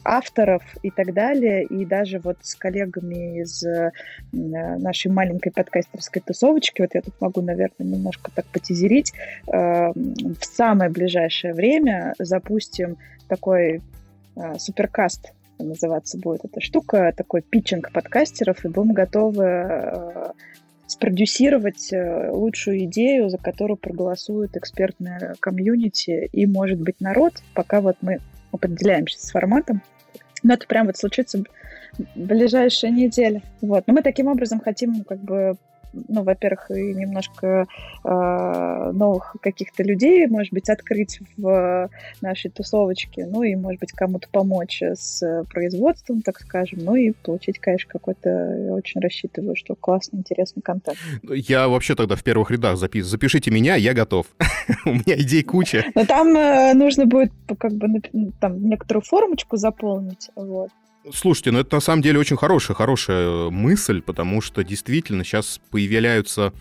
авторов 0.03 0.61
и 0.81 0.91
так 0.91 1.13
далее. 1.13 1.63
И 1.63 1.85
даже 1.85 2.19
вот 2.19 2.35
с 2.41 2.53
коллегами 2.53 3.39
из 3.39 3.63
нашей 4.33 5.09
маленькой 5.09 5.51
подкастерской 5.51 6.21
тусовочки, 6.21 6.81
вот 6.81 6.89
я 6.93 7.01
тут 7.01 7.13
могу, 7.21 7.41
наверное, 7.41 7.87
немножко 7.87 8.29
так 8.35 8.45
потизерить, 8.47 9.13
в 9.47 9.93
самое 10.41 10.91
ближайшее 10.91 11.53
время 11.53 12.13
запустим 12.19 12.97
такой 13.29 13.81
суперкаст 14.57 15.31
называться 15.63 16.17
будет 16.17 16.45
эта 16.45 16.61
штука, 16.61 17.13
такой 17.15 17.41
питчинг 17.41 17.91
подкастеров, 17.91 18.63
и 18.65 18.69
будем 18.69 18.93
готовы 18.93 19.43
э, 19.43 20.31
спродюсировать 20.87 21.91
э, 21.91 22.29
лучшую 22.31 22.85
идею, 22.85 23.29
за 23.29 23.37
которую 23.37 23.77
проголосует 23.77 24.55
экспертная 24.55 25.35
комьюнити 25.39 26.29
и, 26.31 26.45
может 26.45 26.79
быть, 26.79 26.99
народ, 26.99 27.33
пока 27.53 27.81
вот 27.81 27.97
мы 28.01 28.19
определяемся 28.51 29.19
с 29.19 29.31
форматом. 29.31 29.81
Но 30.43 30.53
это 30.53 30.67
прям 30.67 30.87
вот 30.87 30.97
случится 30.97 31.39
в 31.97 32.19
ближайшие 32.19 32.91
недели. 32.91 33.41
Вот. 33.61 33.85
Но 33.87 33.93
мы 33.93 34.01
таким 34.01 34.27
образом 34.27 34.59
хотим 34.59 35.03
как 35.03 35.19
бы 35.19 35.55
ну, 35.93 36.23
во-первых, 36.23 36.71
и 36.71 36.93
немножко 36.93 37.67
э, 38.03 38.91
новых 38.93 39.35
каких-то 39.41 39.83
людей, 39.83 40.27
может 40.27 40.53
быть, 40.53 40.69
открыть 40.69 41.19
в 41.37 41.89
нашей 42.21 42.51
тусовочке, 42.51 43.25
ну 43.25 43.43
и, 43.43 43.55
может 43.55 43.79
быть, 43.79 43.91
кому-то 43.91 44.27
помочь 44.29 44.81
с 44.81 45.45
производством, 45.49 46.21
так 46.21 46.39
скажем, 46.39 46.79
ну 46.83 46.95
и 46.95 47.11
получить, 47.11 47.59
конечно, 47.59 47.89
какой-то, 47.91 48.29
я 48.29 48.73
очень 48.73 49.01
рассчитываю, 49.01 49.55
что 49.55 49.75
классный, 49.75 50.19
интересный 50.19 50.61
контент. 50.61 50.97
Я 51.29 51.67
вообще 51.67 51.95
тогда 51.95 52.15
в 52.15 52.23
первых 52.23 52.51
рядах 52.51 52.77
запис... 52.77 53.05
запишите 53.05 53.51
меня, 53.51 53.75
я 53.75 53.93
готов. 53.93 54.27
У 54.85 54.89
меня 54.89 55.19
идей 55.19 55.43
куча. 55.43 55.85
Но 55.95 56.05
там 56.05 56.35
э, 56.35 56.73
нужно 56.73 57.05
будет 57.05 57.31
как 57.57 57.73
бы 57.73 57.87
там 58.39 58.69
некоторую 58.69 59.03
формочку 59.03 59.57
заполнить, 59.57 60.29
вот. 60.35 60.69
Слушайте, 61.11 61.51
ну 61.51 61.59
это 61.59 61.75
на 61.75 61.81
самом 61.81 62.01
деле 62.01 62.19
очень 62.19 62.37
хорошая, 62.37 62.75
хорошая 62.75 63.49
мысль, 63.49 64.01
потому 64.01 64.41
что 64.41 64.63
действительно 64.63 65.23
сейчас 65.23 65.59
появляются 65.69 66.53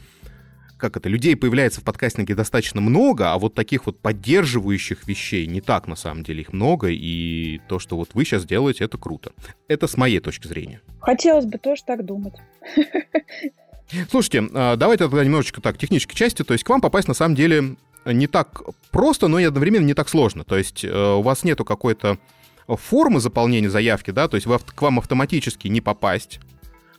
как 0.82 0.96
это, 0.96 1.08
людей 1.08 1.37
появляется 1.37 1.80
в 1.80 1.84
подкастинге 1.84 2.34
достаточно 2.34 2.80
много, 2.80 3.32
а 3.32 3.38
вот 3.38 3.54
таких 3.54 3.87
вот 3.87 4.00
поддерживающих 4.00 5.06
вещей 5.06 5.46
не 5.46 5.61
так, 5.61 5.87
на 5.87 5.94
самом 5.94 6.25
деле, 6.25 6.40
их 6.40 6.52
много, 6.52 6.88
и 6.88 7.61
то, 7.68 7.78
что 7.78 7.96
вот 7.96 8.11
вы 8.14 8.25
сейчас 8.25 8.44
делаете, 8.44 8.82
это 8.82 8.99
круто. 8.99 9.30
Это 9.68 9.87
с 9.87 9.96
моей 9.96 10.18
точки 10.18 10.49
зрения. 10.49 10.80
Хотелось 11.00 11.46
бы 11.46 11.58
тоже 11.58 11.84
так 11.87 12.04
думать. 12.04 12.34
Слушайте, 14.11 14.49
а, 14.52 14.75
давайте 14.75 15.04
тогда 15.04 15.25
немножечко 15.25 15.61
так, 15.61 15.78
технической 15.78 16.16
части, 16.16 16.42
то 16.42 16.52
есть 16.52 16.64
к 16.64 16.68
вам 16.68 16.80
попасть 16.80 17.06
на 17.06 17.14
самом 17.14 17.37
деле 17.37 17.76
не 18.04 18.26
так 18.26 18.62
просто, 18.90 19.28
но 19.28 19.38
и 19.38 19.44
одновременно 19.44 19.87
не 19.87 19.94
так 19.94 20.08
сложно, 20.08 20.42
то 20.42 20.58
есть 20.58 20.84
э, 20.84 20.90
у 20.90 21.22
вас 21.22 21.44
нету 21.44 21.64
какой-то 21.64 22.18
формы 22.66 23.21
заполнения 23.21 23.71
заявки, 23.71 24.11
да, 24.11 24.28
то 24.28 24.37
есть 24.37 24.47
вы, 24.47 24.59
к 24.59 24.81
вам 24.83 24.99
автоматически 24.99 25.69
не 25.69 25.81
попасть, 25.81 26.40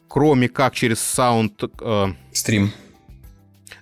кроме 0.08 0.50
как 0.50 0.76
через 0.76 1.00
саунд... 1.00 1.64
Э, 1.82 2.08
Стрим. 2.32 2.72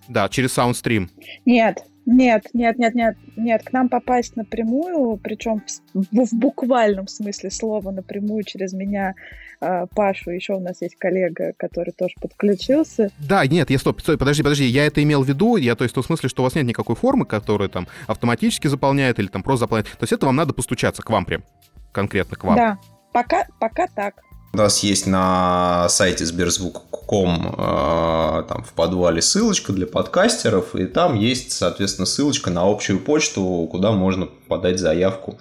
Да, 0.07 0.29
через 0.29 0.53
саундстрим. 0.53 1.09
Нет, 1.45 1.83
нет, 2.05 2.47
нет, 2.53 2.79
нет, 2.79 2.95
нет, 2.95 3.15
нет, 3.35 3.63
к 3.63 3.71
нам 3.73 3.87
попасть 3.87 4.35
напрямую, 4.35 5.17
причем 5.17 5.61
в, 5.93 6.05
в 6.11 6.33
буквальном 6.33 7.07
смысле 7.07 7.51
слова 7.51 7.91
напрямую 7.91 8.43
через 8.43 8.73
меня 8.73 9.13
э, 9.61 9.85
Пашу, 9.95 10.31
еще 10.31 10.53
у 10.53 10.59
нас 10.59 10.81
есть 10.81 10.95
коллега, 10.95 11.53
который 11.57 11.93
тоже 11.93 12.15
подключился. 12.19 13.11
Да, 13.19 13.45
нет, 13.45 13.69
я 13.69 13.77
стоп, 13.77 14.01
стой, 14.01 14.17
подожди, 14.17 14.41
подожди, 14.41 14.65
я 14.65 14.85
это 14.85 15.03
имел 15.03 15.23
в 15.23 15.27
виду, 15.29 15.57
я 15.57 15.75
то 15.75 15.83
есть 15.83 15.93
в 15.93 15.95
том 15.95 16.03
смысле, 16.03 16.27
что 16.27 16.41
у 16.41 16.45
вас 16.45 16.55
нет 16.55 16.65
никакой 16.65 16.95
формы, 16.95 17.25
которая 17.25 17.69
там 17.69 17.87
автоматически 18.07 18.67
заполняет 18.67 19.19
или 19.19 19.27
там 19.27 19.43
просто 19.43 19.65
заполняет. 19.65 19.91
То 19.91 20.03
есть 20.03 20.13
это 20.13 20.25
вам 20.25 20.35
надо 20.35 20.53
постучаться 20.53 21.03
к 21.03 21.09
вам 21.09 21.25
прям, 21.25 21.43
конкретно 21.91 22.37
к 22.37 22.43
вам. 22.43 22.55
Да, 22.55 22.77
пока, 23.13 23.47
пока 23.59 23.87
так. 23.87 24.15
У 24.53 24.57
нас 24.57 24.83
есть 24.83 25.07
на 25.07 25.87
сайте 25.87 26.25
сберзвук.ком 26.25 27.55
э, 27.57 28.43
там 28.49 28.63
в 28.65 28.73
подвале 28.73 29.21
ссылочка 29.21 29.71
для 29.71 29.87
подкастеров, 29.87 30.75
и 30.75 30.87
там 30.87 31.15
есть, 31.15 31.53
соответственно, 31.53 32.05
ссылочка 32.05 32.49
на 32.49 32.69
общую 32.69 32.99
почту, 32.99 33.67
куда 33.71 33.93
можно 33.93 34.25
подать 34.25 34.77
заявку 34.77 35.39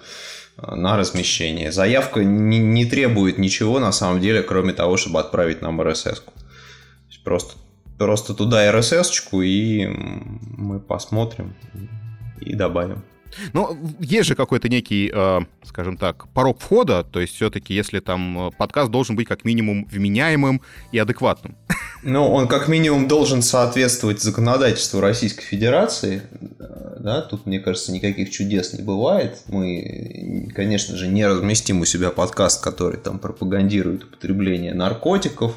э, 0.57 0.75
на 0.75 0.95
размещение. 0.95 1.73
Заявка 1.73 2.23
не, 2.23 2.59
не 2.59 2.85
требует 2.85 3.37
ничего, 3.37 3.79
на 3.79 3.91
самом 3.91 4.21
деле, 4.21 4.43
кроме 4.43 4.71
того, 4.71 4.95
чтобы 4.95 5.19
отправить 5.19 5.61
нам 5.61 5.81
RSS-ку. 5.81 6.31
Просто, 7.25 7.55
просто 7.99 8.33
туда 8.33 8.65
RSS-очку, 8.71 9.41
и 9.41 9.87
мы 9.87 10.79
посмотрим 10.79 11.53
и 12.39 12.55
добавим. 12.55 13.03
Ну, 13.53 13.77
есть 13.99 14.27
же 14.27 14.35
какой-то 14.35 14.69
некий, 14.69 15.11
э, 15.13 15.39
скажем 15.63 15.97
так, 15.97 16.27
порог 16.29 16.59
входа, 16.59 17.03
то 17.03 17.19
есть 17.19 17.35
все-таки, 17.35 17.73
если 17.73 17.99
там 17.99 18.47
э, 18.47 18.51
подкаст 18.57 18.91
должен 18.91 19.15
быть 19.15 19.27
как 19.27 19.45
минимум 19.45 19.85
вменяемым 19.85 20.61
и 20.91 20.97
адекватным. 20.97 21.55
Ну, 22.03 22.27
он 22.27 22.47
как 22.47 22.67
минимум 22.67 23.07
должен 23.07 23.41
соответствовать 23.41 24.21
законодательству 24.21 25.01
Российской 25.01 25.43
Федерации, 25.43 26.23
да, 27.01 27.21
тут, 27.21 27.45
мне 27.45 27.59
кажется, 27.59 27.91
никаких 27.91 28.29
чудес 28.29 28.73
не 28.73 28.83
бывает. 28.83 29.39
Мы, 29.47 30.49
конечно 30.55 30.95
же, 30.95 31.07
не 31.07 31.25
разместим 31.25 31.81
у 31.81 31.85
себя 31.85 32.11
подкаст, 32.11 32.63
который 32.63 32.97
там 32.97 33.19
пропагандирует 33.19 34.03
употребление 34.03 34.73
наркотиков, 34.73 35.55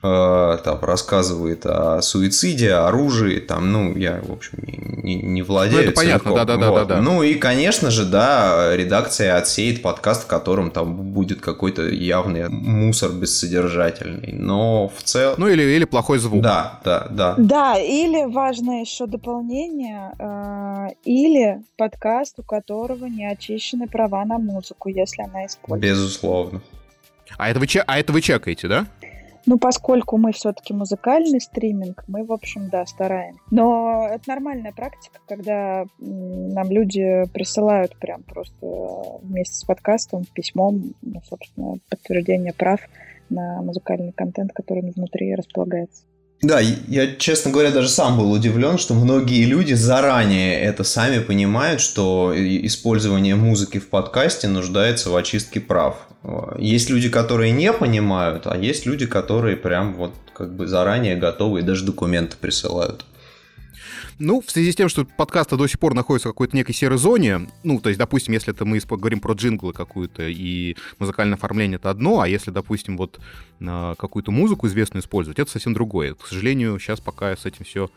там 0.00 0.78
рассказывает 0.82 1.66
о 1.66 2.00
суициде, 2.02 2.72
оружии, 2.74 3.40
там, 3.40 3.72
ну, 3.72 3.96
я, 3.96 4.20
в 4.22 4.32
общем, 4.32 4.58
не, 5.02 5.16
не 5.16 5.42
владею. 5.42 5.82
Ну, 5.82 5.88
это 5.88 5.92
понятно, 5.92 6.34
да-да-да. 6.34 6.70
Вот. 6.70 6.86
Да, 6.86 7.00
ну, 7.00 7.22
и, 7.22 7.34
конечно 7.34 7.90
же, 7.90 8.04
да, 8.04 8.76
редакция 8.76 9.36
отсеет 9.36 9.82
подкаст, 9.82 10.24
в 10.24 10.26
котором 10.26 10.70
там 10.70 10.94
будет 11.12 11.40
какой-то 11.40 11.88
явный 11.88 12.48
мусор 12.48 13.10
бессодержательный, 13.10 14.32
но 14.32 14.88
в 14.88 15.02
целом... 15.02 15.34
Ну, 15.38 15.48
или, 15.48 15.62
или 15.62 15.84
плохой 15.84 16.18
звук. 16.18 16.42
Да, 16.42 16.80
да, 16.84 17.08
да. 17.10 17.34
Да, 17.36 17.78
или 17.78 18.30
важное 18.30 18.82
еще 18.82 19.06
дополнение, 19.06 20.12
э, 20.18 20.94
или 21.04 21.62
подкаст, 21.76 22.38
у 22.38 22.42
которого 22.42 23.06
не 23.06 23.26
очищены 23.26 23.88
права 23.88 24.24
на 24.24 24.38
музыку, 24.38 24.88
если 24.88 25.22
она 25.22 25.46
используется. 25.46 25.88
Безусловно. 25.88 26.62
А 27.36 27.50
это 27.50 27.60
вы, 27.60 27.66
а 27.86 27.98
это 27.98 28.12
вы 28.12 28.22
чекаете, 28.22 28.68
да? 28.68 28.86
Ну, 29.48 29.58
поскольку 29.58 30.18
мы 30.18 30.32
все-таки 30.32 30.74
музыкальный 30.74 31.40
стриминг, 31.40 32.04
мы, 32.06 32.22
в 32.22 32.32
общем, 32.32 32.68
да, 32.68 32.84
стараемся. 32.84 33.40
Но 33.50 34.06
это 34.12 34.24
нормальная 34.28 34.72
практика, 34.72 35.20
когда 35.26 35.86
нам 35.98 36.70
люди 36.70 37.24
присылают 37.32 37.96
прям 37.98 38.24
просто 38.24 38.66
вместе 39.22 39.54
с 39.54 39.64
подкастом, 39.64 40.26
письмом, 40.34 40.92
ну, 41.00 41.22
собственно, 41.26 41.76
подтверждение 41.88 42.52
прав 42.52 42.80
на 43.30 43.62
музыкальный 43.62 44.12
контент, 44.12 44.52
который 44.52 44.82
внутри 44.82 45.34
располагается. 45.34 46.02
Да, 46.42 46.60
я, 46.60 47.16
честно 47.16 47.50
говоря, 47.50 47.70
даже 47.70 47.88
сам 47.88 48.18
был 48.18 48.30
удивлен, 48.30 48.76
что 48.76 48.92
многие 48.92 49.44
люди 49.44 49.72
заранее 49.72 50.60
это 50.60 50.84
сами 50.84 51.20
понимают, 51.20 51.80
что 51.80 52.34
использование 52.36 53.34
музыки 53.34 53.78
в 53.78 53.88
подкасте 53.88 54.46
нуждается 54.46 55.08
в 55.08 55.16
очистке 55.16 55.58
прав. 55.58 56.07
Есть 56.58 56.90
люди, 56.90 57.08
которые 57.08 57.52
не 57.52 57.72
понимают, 57.72 58.46
а 58.46 58.56
есть 58.56 58.86
люди, 58.86 59.06
которые 59.06 59.56
прям 59.56 59.94
вот 59.94 60.14
как 60.34 60.54
бы 60.54 60.66
заранее 60.66 61.16
готовы 61.16 61.60
и 61.60 61.62
даже 61.62 61.84
документы 61.84 62.36
присылают. 62.36 63.04
Ну, 64.20 64.40
в 64.40 64.50
связи 64.50 64.72
с 64.72 64.74
тем, 64.74 64.88
что 64.88 65.04
подкасты 65.04 65.56
до 65.56 65.68
сих 65.68 65.78
пор 65.78 65.94
находятся 65.94 66.28
в 66.28 66.32
какой-то 66.32 66.56
некой 66.56 66.74
серой 66.74 66.98
зоне, 66.98 67.48
ну, 67.62 67.78
то 67.80 67.88
есть, 67.88 67.98
допустим, 68.00 68.34
если 68.34 68.52
это 68.52 68.64
мы 68.64 68.80
говорим 68.80 69.20
про 69.20 69.34
джинглы 69.34 69.72
какую-то 69.72 70.24
и 70.26 70.76
музыкальное 70.98 71.36
оформление 71.36 71.76
это 71.76 71.88
одно, 71.88 72.20
а 72.20 72.26
если, 72.26 72.50
допустим, 72.50 72.96
вот 72.96 73.20
какую-то 73.60 74.32
музыку 74.32 74.66
известную 74.66 75.02
использовать, 75.02 75.38
это 75.38 75.48
совсем 75.48 75.72
другое. 75.72 76.14
К 76.14 76.26
сожалению, 76.26 76.80
сейчас 76.80 76.98
пока 76.98 77.36
с 77.36 77.46
этим 77.46 77.64
все 77.64 77.90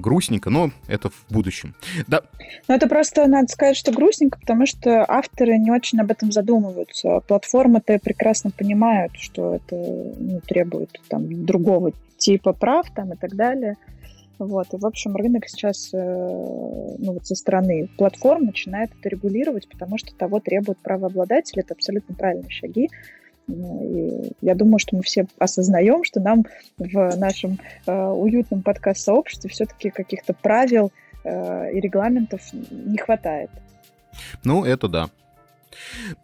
грустненько, 0.00 0.50
но 0.50 0.70
это 0.86 1.10
в 1.10 1.24
будущем. 1.30 1.74
Да. 2.06 2.22
Ну, 2.68 2.74
это 2.74 2.88
просто 2.88 3.26
надо 3.26 3.48
сказать, 3.48 3.76
что 3.76 3.92
грустненько, 3.92 4.38
потому 4.38 4.66
что 4.66 5.04
авторы 5.08 5.58
не 5.58 5.70
очень 5.70 6.00
об 6.00 6.10
этом 6.10 6.32
задумываются. 6.32 7.20
Платформы-то 7.26 7.98
прекрасно 7.98 8.50
понимают, 8.50 9.12
что 9.16 9.56
это 9.56 9.76
ну, 9.76 10.40
требует 10.40 11.00
там 11.08 11.46
другого 11.46 11.92
типа 12.16 12.52
прав 12.52 12.90
там 12.94 13.12
и 13.12 13.16
так 13.16 13.34
далее. 13.34 13.76
Вот. 14.38 14.72
И, 14.72 14.76
в 14.76 14.86
общем, 14.86 15.16
рынок 15.16 15.48
сейчас 15.48 15.90
э, 15.92 15.96
ну, 15.98 17.12
вот 17.12 17.26
со 17.26 17.34
стороны 17.34 17.88
платформ 17.98 18.46
начинает 18.46 18.90
это 18.98 19.08
регулировать, 19.08 19.68
потому 19.68 19.98
что 19.98 20.14
того 20.14 20.38
требуют 20.38 20.78
правообладатели. 20.78 21.60
Это 21.60 21.74
абсолютно 21.74 22.14
правильные 22.14 22.50
шаги. 22.50 22.88
И 23.48 24.32
я 24.40 24.54
думаю, 24.54 24.78
что 24.78 24.96
мы 24.96 25.02
все 25.02 25.26
осознаем, 25.38 26.04
что 26.04 26.20
нам 26.20 26.44
в 26.76 27.16
нашем 27.16 27.58
э, 27.86 27.92
уютном 27.92 28.62
подкаст-сообществе 28.62 29.50
все-таки 29.50 29.90
каких-то 29.90 30.34
правил 30.34 30.92
э, 31.24 31.72
и 31.72 31.80
регламентов 31.80 32.42
не 32.52 32.98
хватает. 32.98 33.50
Ну, 34.44 34.64
это 34.64 34.88
да. 34.88 35.10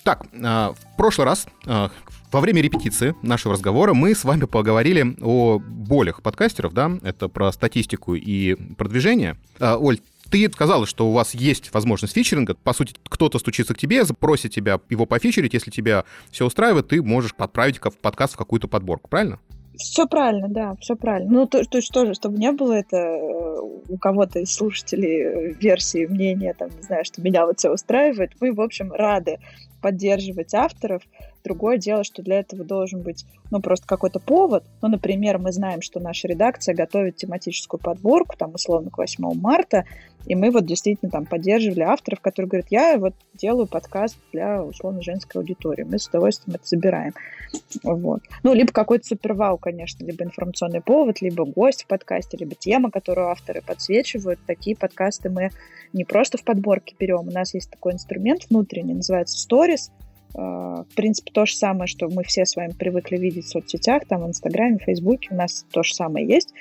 Так, 0.03 0.27
э, 0.33 0.39
в 0.39 0.97
прошлый 0.97 1.27
раз, 1.27 1.47
э, 1.67 1.89
во 2.33 2.41
время 2.41 2.61
репетиции 2.61 3.15
нашего 3.23 3.55
разговора, 3.55 3.95
мы 3.95 4.15
с 4.15 4.25
вами 4.25 4.45
поговорили 4.45 5.17
о 5.23 5.59
болях 5.59 6.23
подкастеров, 6.23 6.75
да, 6.75 6.91
это 7.03 7.29
про 7.29 7.53
статистику 7.53 8.15
и 8.15 8.55
продвижение. 8.75 9.37
Э, 9.61 9.77
Оль, 9.77 10.01
ты 10.35 10.53
сказала, 10.53 10.85
что 10.85 11.07
у 11.09 11.13
вас 11.13 11.33
есть 11.35 11.73
возможность 11.73 12.15
фичеринга. 12.15 12.55
По 12.55 12.73
сути, 12.73 12.95
кто-то 13.09 13.39
стучится 13.39 13.73
к 13.73 13.79
тебе, 13.79 14.05
запросит 14.05 14.53
тебя 14.53 14.81
его 14.91 15.07
пофичерить. 15.07 15.55
Если 15.55 15.71
тебя 15.71 16.05
все 16.33 16.45
устраивает, 16.45 16.89
ты 16.89 17.01
можешь 17.03 17.35
подправить 17.35 17.81
подкаст 18.03 18.35
в 18.35 18.37
какую-то 18.37 18.67
подборку, 18.67 19.09
правильно? 19.09 19.39
Все 19.77 20.07
правильно, 20.07 20.49
да, 20.49 20.77
все 20.81 20.97
правильно. 20.97 21.31
Ну, 21.31 21.47
то, 21.47 21.65
то 21.65 21.79
есть 21.79 21.93
тоже, 21.93 22.15
чтобы 22.15 22.39
не 22.39 22.51
было 22.53 22.73
это 22.73 22.97
э, 22.97 23.61
у 23.89 23.97
кого-то 23.99 24.41
из 24.41 24.53
слушателей 24.53 25.23
э, 25.23 25.53
версии, 25.53 26.07
мнения, 26.07 26.55
там, 26.57 26.71
не 26.71 26.83
знаю, 26.83 27.05
что 27.05 27.21
меня 27.23 27.47
вот 27.47 27.59
все 27.59 27.73
устраивает. 27.73 28.33
Мы, 28.41 28.53
в 28.53 28.61
общем, 28.61 28.93
рады 28.93 29.39
поддерживать 29.81 30.55
авторов, 30.55 31.03
Другое 31.45 31.77
дело, 31.77 32.05
что 32.05 32.23
для 32.23 32.41
этого 32.41 32.65
должен 32.65 33.03
быть, 33.03 33.27
ну, 33.51 33.61
просто 33.61 33.87
какой-то 33.87 34.19
повод. 34.19 34.65
Ну, 34.81 34.89
например, 34.89 35.39
мы 35.39 35.53
знаем, 35.53 35.83
что 35.83 36.01
наша 36.01 36.27
редакция 36.27 36.75
готовит 36.75 37.17
тематическую 37.17 37.79
подборку, 37.79 38.35
там, 38.37 38.55
условно, 38.55 38.91
к 38.91 38.97
8 38.97 39.35
марта, 39.35 39.85
и 40.27 40.35
мы 40.35 40.51
вот 40.51 40.65
действительно 40.65 41.11
там 41.11 41.27
поддерживали 41.27 41.83
авторов, 41.83 42.21
которые 42.21 42.49
говорят, 42.49 42.69
я 42.71 42.97
вот 42.97 43.15
делаю 43.35 43.67
подкаст 43.67 44.17
для, 44.33 44.63
условно, 44.63 45.03
женской 45.03 45.43
аудитории. 45.43 45.83
Мы 45.83 45.99
с 45.99 46.09
удовольствием 46.09 46.57
это 46.57 46.67
забираем. 46.67 47.13
Вот. 47.83 48.23
Ну, 48.43 48.55
либо 48.55 48.73
какой-то 48.73 49.07
супервау, 49.07 49.59
конечно, 49.59 50.03
либо 50.05 50.25
информационный 50.25 50.81
повод, 50.81 51.21
либо 51.21 51.45
гость 51.45 51.85
в 51.85 51.87
подкасте, 51.89 52.39
либо 52.39 52.55
тема, 52.55 52.91
которую 52.91 53.29
авторы 53.29 53.61
подсвечивают. 53.61 54.41
Такие 54.47 54.77
подкасты 54.77 55.29
мы 55.29 55.51
не 55.93 56.05
просто 56.05 56.39
в 56.39 56.45
подборке 56.45 56.97
берем. 56.99 57.29
У 57.29 57.31
нас 57.31 57.53
есть 57.53 57.71
такой 57.71 57.93
инструмент 57.93 58.47
внутренний, 58.49 58.95
называется 58.95 59.37
Stories. 59.47 59.91
А, 60.35 60.85
в 60.85 60.95
принципе, 60.95 61.31
то 61.33 61.47
же 61.47 61.55
самое, 61.55 61.87
что 61.87 62.09
мы 62.09 62.25
все 62.25 62.45
с 62.45 62.57
вами 62.57 62.73
привыкли 62.73 63.17
видеть 63.17 63.47
в 63.47 63.51
соцсетях, 63.51 64.05
там, 64.07 64.23
в 64.23 64.29
Инстаграме, 64.29 64.79
Фейсбуке, 64.79 65.29
у 65.31 65.37
нас 65.37 65.65
то 65.71 65.83
же 65.83 65.95
самое 65.95 66.27
есть. 66.27 66.53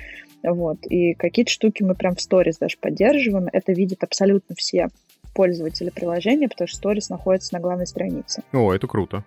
Вот. 0.44 0.86
И 0.86 1.14
какие-то 1.14 1.52
штуки 1.52 1.84
мы 1.84 1.96
прям 1.96 2.16
в 2.16 2.22
сторис 2.22 2.58
даже 2.58 2.78
поддерживаем. 2.78 3.48
Это 3.52 3.72
видят 3.72 4.04
абсолютно 4.04 4.56
все 4.56 4.90
пользователи 5.34 5.90
приложения, 5.90 6.48
потому 6.48 6.68
что 6.68 6.78
сторис 6.78 7.10
находится 7.10 7.54
на 7.54 7.60
главной 7.60 7.88
странице. 7.88 8.44
О, 8.52 8.72
это 8.74 8.88
круто. 8.88 9.24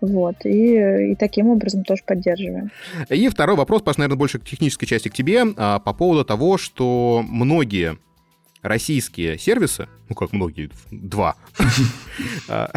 Вот, 0.00 0.36
и, 0.44 1.12
и 1.12 1.14
таким 1.14 1.48
образом 1.48 1.84
тоже 1.84 2.02
поддерживаем. 2.06 2.70
И 3.10 3.28
второй 3.28 3.54
вопрос, 3.54 3.82
Паш, 3.82 3.98
наверное, 3.98 4.16
больше 4.16 4.38
к 4.38 4.44
технической 4.44 4.88
части 4.88 5.08
к 5.08 5.12
тебе, 5.12 5.44
а, 5.56 5.78
по 5.78 5.92
поводу 5.92 6.24
того, 6.24 6.56
что 6.56 7.22
многие 7.28 7.98
российские 8.62 9.38
сервисы, 9.38 9.88
ну 10.08 10.14
как 10.14 10.32
многие, 10.32 10.70
два, 10.90 11.36
а, 12.48 12.70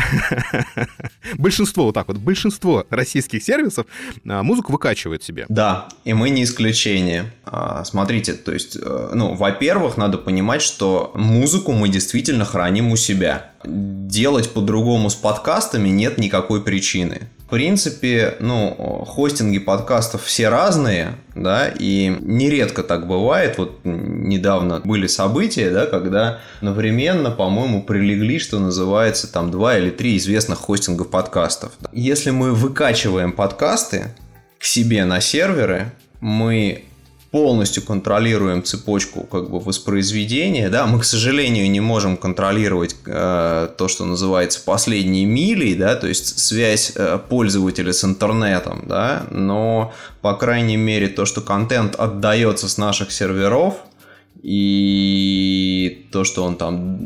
большинство, 1.35 1.85
вот 1.85 1.95
так 1.95 2.07
вот, 2.07 2.17
большинство 2.17 2.85
российских 2.89 3.43
сервисов 3.43 3.85
а, 4.27 4.43
музыку 4.43 4.71
выкачивает 4.71 5.23
себе. 5.23 5.45
Да, 5.49 5.89
и 6.05 6.13
мы 6.13 6.29
не 6.29 6.43
исключение. 6.43 7.31
А, 7.45 7.83
смотрите, 7.83 8.33
то 8.33 8.53
есть, 8.53 8.77
э, 8.79 9.11
ну, 9.13 9.33
во-первых, 9.33 9.97
надо 9.97 10.17
понимать, 10.17 10.61
что 10.61 11.11
музыку 11.15 11.71
мы 11.73 11.89
действительно 11.89 12.45
храним 12.45 12.91
у 12.91 12.95
себя. 12.95 13.51
Делать 13.65 14.51
по-другому 14.53 15.09
с 15.09 15.15
подкастами 15.15 15.89
нет 15.89 16.17
никакой 16.17 16.61
причины. 16.61 17.29
В 17.45 17.49
принципе, 17.49 18.35
ну, 18.39 19.03
хостинги 19.05 19.59
подкастов 19.59 20.23
все 20.23 20.49
разные, 20.49 21.15
да, 21.35 21.67
и 21.67 22.15
нередко 22.21 22.83
так 22.83 23.05
бывает. 23.05 23.57
Вот 23.57 23.81
недавно 23.83 24.81
были 24.83 25.07
события, 25.07 25.69
да, 25.69 25.85
когда 25.85 26.39
одновременно, 26.59 27.29
по-моему, 27.29 27.83
прилегли, 27.83 28.39
что 28.39 28.59
называется, 28.59 29.31
там 29.31 29.51
два 29.51 29.77
или 29.77 29.91
три 29.91 30.17
известных 30.17 30.59
хостингов 30.59 31.09
подкастов. 31.09 31.73
Если 31.91 32.31
мы 32.31 32.53
выкачиваем 32.53 33.33
подкасты 33.33 34.15
к 34.57 34.63
себе 34.63 35.05
на 35.05 35.21
серверы, 35.21 35.91
мы 36.21 36.85
полностью 37.33 37.81
контролируем 37.81 38.61
цепочку 38.63 39.23
как 39.23 39.49
бы 39.49 39.59
воспроизведения, 39.59 40.69
да, 40.69 40.85
мы, 40.85 40.99
к 40.99 41.03
сожалению, 41.03 41.67
не 41.71 41.79
можем 41.79 42.15
контролировать 42.15 42.95
э, 43.07 43.69
то, 43.75 43.87
что 43.87 44.05
называется 44.05 44.61
последние 44.63 45.25
мили, 45.25 45.73
да, 45.73 45.95
то 45.95 46.07
есть 46.07 46.37
связь 46.37 46.93
э, 46.95 47.17
пользователя 47.27 47.91
с 47.91 48.03
интернетом, 48.03 48.83
да, 48.87 49.25
но, 49.31 49.95
по 50.21 50.35
крайней 50.35 50.77
мере, 50.77 51.07
то, 51.07 51.25
что 51.25 51.41
контент 51.41 51.95
отдается 51.95 52.69
с 52.69 52.77
наших 52.77 53.11
серверов, 53.11 53.77
и 54.43 56.07
то, 56.11 56.25
что 56.25 56.43
он 56.43 56.55
там 56.55 56.97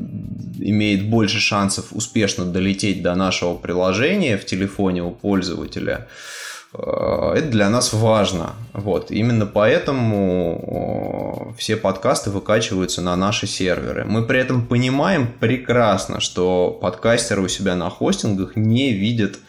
имеет 0.60 1.10
больше 1.10 1.40
шансов 1.40 1.86
успешно 1.92 2.44
долететь 2.44 3.02
до 3.02 3.16
нашего 3.16 3.56
приложения 3.56 4.38
в 4.38 4.46
телефоне 4.46 5.04
у 5.04 5.12
пользователя, 5.12 6.00
Э, 6.00 6.08
это 6.73 7.47
для 7.49 7.69
нас 7.69 7.93
важно. 7.93 8.56
Вот. 8.73 9.12
Именно 9.12 9.45
поэтому 9.45 11.53
все 11.58 11.77
подкасты 11.77 12.30
выкачиваются 12.30 13.01
на 13.01 13.15
наши 13.15 13.47
серверы. 13.47 14.06
Мы 14.06 14.23
при 14.23 14.39
этом 14.39 14.65
понимаем 14.65 15.27
прекрасно, 15.39 16.19
что 16.19 16.71
подкастеры 16.71 17.41
у 17.41 17.47
себя 17.47 17.75
на 17.75 17.89
хостингах 17.89 18.56
не 18.56 18.91
видят 18.91 19.39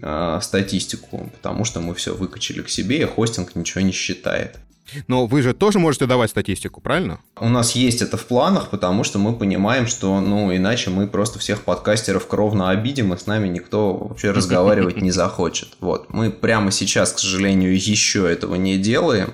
э, 0.00 0.38
статистику, 0.42 1.30
потому 1.32 1.64
что 1.64 1.80
мы 1.80 1.94
все 1.94 2.14
выкачали 2.14 2.62
к 2.62 2.68
себе, 2.68 3.00
и 3.00 3.04
хостинг 3.04 3.56
ничего 3.56 3.80
не 3.80 3.92
считает. 3.92 4.58
Но 5.06 5.26
вы 5.26 5.42
же 5.42 5.54
тоже 5.54 5.78
можете 5.78 6.06
давать 6.06 6.30
статистику, 6.30 6.80
правильно? 6.80 7.20
У 7.40 7.48
нас 7.48 7.72
есть 7.72 8.02
это 8.02 8.16
в 8.16 8.26
планах, 8.26 8.70
потому 8.70 9.04
что 9.04 9.18
мы 9.18 9.34
понимаем, 9.34 9.86
что, 9.86 10.20
ну, 10.20 10.54
иначе 10.54 10.90
мы 10.90 11.06
просто 11.06 11.38
всех 11.38 11.62
подкастеров 11.62 12.26
кровно 12.26 12.70
обидим, 12.70 13.12
и 13.12 13.18
с 13.18 13.26
нами 13.26 13.48
никто 13.48 13.94
вообще 13.94 14.30
разговаривать 14.32 15.00
не 15.00 15.10
захочет. 15.10 15.76
Вот. 15.80 16.12
Мы 16.12 16.30
прямо 16.30 16.70
сейчас, 16.70 17.12
к 17.12 17.18
сожалению, 17.18 17.74
еще 17.74 18.30
этого 18.30 18.54
не 18.54 18.78
делаем. 18.78 19.32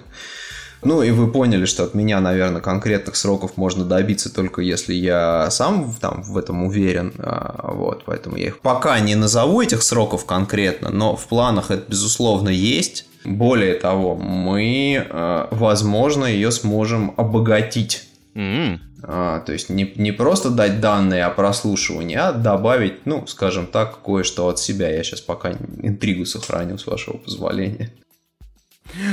Ну 0.82 1.02
и 1.02 1.10
вы 1.10 1.30
поняли, 1.30 1.64
что 1.64 1.84
от 1.84 1.94
меня, 1.94 2.20
наверное, 2.20 2.60
конкретных 2.60 3.16
сроков 3.16 3.56
можно 3.56 3.84
добиться 3.84 4.32
только 4.32 4.62
если 4.62 4.94
я 4.94 5.50
сам 5.50 5.92
там 6.00 6.22
в 6.22 6.36
этом 6.38 6.64
уверен. 6.64 7.12
А, 7.18 7.72
вот, 7.72 8.04
поэтому 8.04 8.36
я 8.36 8.48
их 8.48 8.60
пока 8.60 8.98
не 9.00 9.16
назову 9.16 9.60
этих 9.60 9.82
сроков 9.82 10.24
конкретно, 10.24 10.90
но 10.90 11.16
в 11.16 11.26
планах 11.26 11.70
это 11.70 11.90
безусловно 11.90 12.48
есть. 12.48 13.07
Более 13.28 13.74
того, 13.74 14.16
мы, 14.16 15.06
э, 15.08 15.48
возможно, 15.50 16.24
ее 16.24 16.50
сможем 16.50 17.12
обогатить. 17.16 18.08
Mm-hmm. 18.34 18.78
А, 19.02 19.40
то 19.40 19.52
есть 19.52 19.68
не, 19.70 19.92
не 19.96 20.12
просто 20.12 20.50
дать 20.50 20.80
данные 20.80 21.24
о 21.24 21.30
прослушивании, 21.30 22.16
а 22.16 22.32
добавить, 22.32 23.06
ну, 23.06 23.26
скажем 23.26 23.66
так, 23.66 24.02
кое-что 24.02 24.48
от 24.48 24.58
себя. 24.58 24.88
Я 24.90 25.04
сейчас 25.04 25.20
пока 25.20 25.52
интригу 25.82 26.24
сохраню, 26.24 26.78
с 26.78 26.86
вашего 26.86 27.18
позволения. 27.18 27.92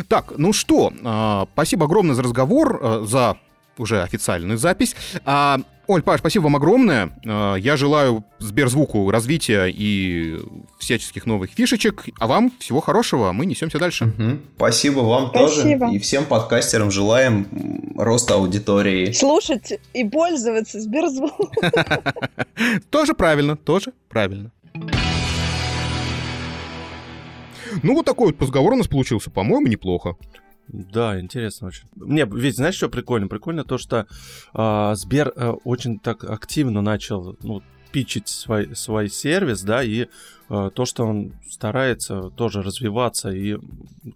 Так, 0.08 0.34
ну 0.38 0.54
что, 0.54 0.91
э, 0.91 1.45
спасибо 1.54 1.86
огромное 1.86 2.15
за 2.15 2.23
разговор, 2.23 2.80
э, 2.82 3.06
за 3.06 3.38
уже 3.78 4.01
официальную 4.01 4.58
запись. 4.58 4.95
А, 5.25 5.60
Оль, 5.87 6.01
Паш, 6.01 6.19
спасибо 6.19 6.43
вам 6.43 6.55
огромное. 6.55 7.11
А, 7.25 7.55
я 7.55 7.77
желаю 7.77 8.23
Сберзвуку 8.39 9.11
развития 9.11 9.67
и 9.67 10.39
всяческих 10.79 11.25
новых 11.25 11.51
фишечек. 11.51 12.05
А 12.19 12.27
вам 12.27 12.51
всего 12.59 12.81
хорошего. 12.81 13.31
Мы 13.31 13.45
несемся 13.45 13.77
дальше. 13.77 14.05
Угу. 14.05 14.39
Спасибо 14.55 14.99
вам 15.01 15.29
спасибо. 15.29 15.79
тоже. 15.85 15.95
И 15.95 15.99
всем 15.99 16.25
подкастерам 16.25 16.91
желаем 16.91 17.93
роста 17.97 18.35
аудитории. 18.35 19.11
Слушать 19.11 19.79
и 19.93 20.03
пользоваться 20.03 20.79
Сберзвуком. 20.79 21.49
Тоже 22.89 23.13
правильно, 23.13 23.55
тоже 23.55 23.93
правильно. 24.09 24.51
Ну, 27.83 27.93
вот 27.93 28.05
такой 28.05 28.27
вот 28.27 28.41
разговор 28.41 28.73
у 28.73 28.75
нас 28.77 28.87
получился, 28.87 29.29
по-моему, 29.29 29.67
неплохо. 29.67 30.15
Да, 30.67 31.19
интересно 31.19 31.67
очень. 31.67 31.86
Мне, 31.95 32.25
ведь 32.25 32.56
знаешь, 32.56 32.75
что 32.75 32.89
прикольно? 32.89 33.28
Прикольно 33.28 33.63
то, 33.63 33.78
что 33.78 34.08
э, 34.54 34.95
Сбер 34.95 35.32
э, 35.36 35.49
очень 35.63 35.99
так 35.99 36.23
активно 36.23 36.82
начал, 36.82 37.38
ну, 37.43 37.62
пичить 37.91 38.28
свой, 38.28 38.75
свой 38.75 39.10
сервис, 39.10 39.62
да, 39.62 39.82
и 39.82 40.08
э, 40.49 40.69
то, 40.73 40.86
что 40.86 41.06
он 41.06 41.32
старается 41.49 42.30
тоже 42.32 42.62
развиваться, 42.62 43.32
и 43.32 43.58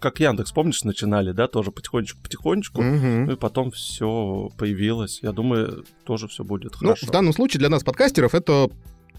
как 0.02 0.20
Яндекс, 0.20 0.52
помнишь, 0.52 0.84
начинали, 0.84 1.32
да, 1.32 1.48
тоже 1.48 1.72
потихонечку-потихонечку, 1.72 2.82
mm-hmm. 2.82 3.26
ну 3.26 3.32
и 3.32 3.36
потом 3.38 3.72
все 3.72 4.50
появилось. 4.58 5.20
Я 5.22 5.32
думаю, 5.32 5.86
тоже 6.04 6.28
все 6.28 6.44
будет 6.44 6.74
ну, 6.82 6.90
хорошо. 6.90 7.08
в 7.08 7.12
данном 7.12 7.32
случае 7.32 7.60
для 7.60 7.70
нас, 7.70 7.86
подкастеров, 7.86 8.36
это 8.36 8.70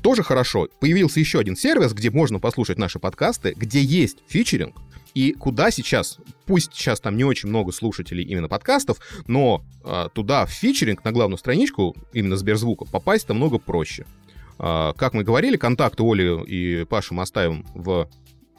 тоже 0.03 0.23
хорошо. 0.23 0.69
Появился 0.81 1.21
еще 1.21 1.39
один 1.39 1.57
сервис, 1.57 1.95
где 1.95 2.11
можно 2.11 2.39
послушать 2.39 2.79
наши 2.79 2.99
подкасты, 2.99 3.55
где 3.57 3.83
есть 3.83 4.19
фичеринг, 4.29 4.77
и 5.15 5.33
куда 5.33 5.71
сейчас, 5.71 6.19
пусть 6.47 6.75
сейчас 6.75 7.01
там 7.01 7.17
не 7.17 7.25
очень 7.25 7.49
много 7.49 7.73
слушателей 7.73 8.25
именно 8.25 8.49
подкастов, 8.49 8.99
но 9.27 9.65
э, 9.85 10.09
туда 10.13 10.47
в 10.47 10.51
фичеринг 10.51 11.05
на 11.05 11.13
главную 11.13 11.39
страничку 11.39 11.97
именно 12.13 12.37
Сберзвука 12.37 12.85
попасть 12.85 13.29
намного 13.29 13.59
проще. 13.59 14.07
Э, 14.59 14.93
как 14.97 15.15
мы 15.15 15.25
говорили, 15.25 15.57
контакты 15.57 16.03
Оли 16.03 16.45
и 16.47 16.85
Паши 16.85 17.15
мы 17.15 17.23
оставим 17.23 17.67
в 17.75 18.09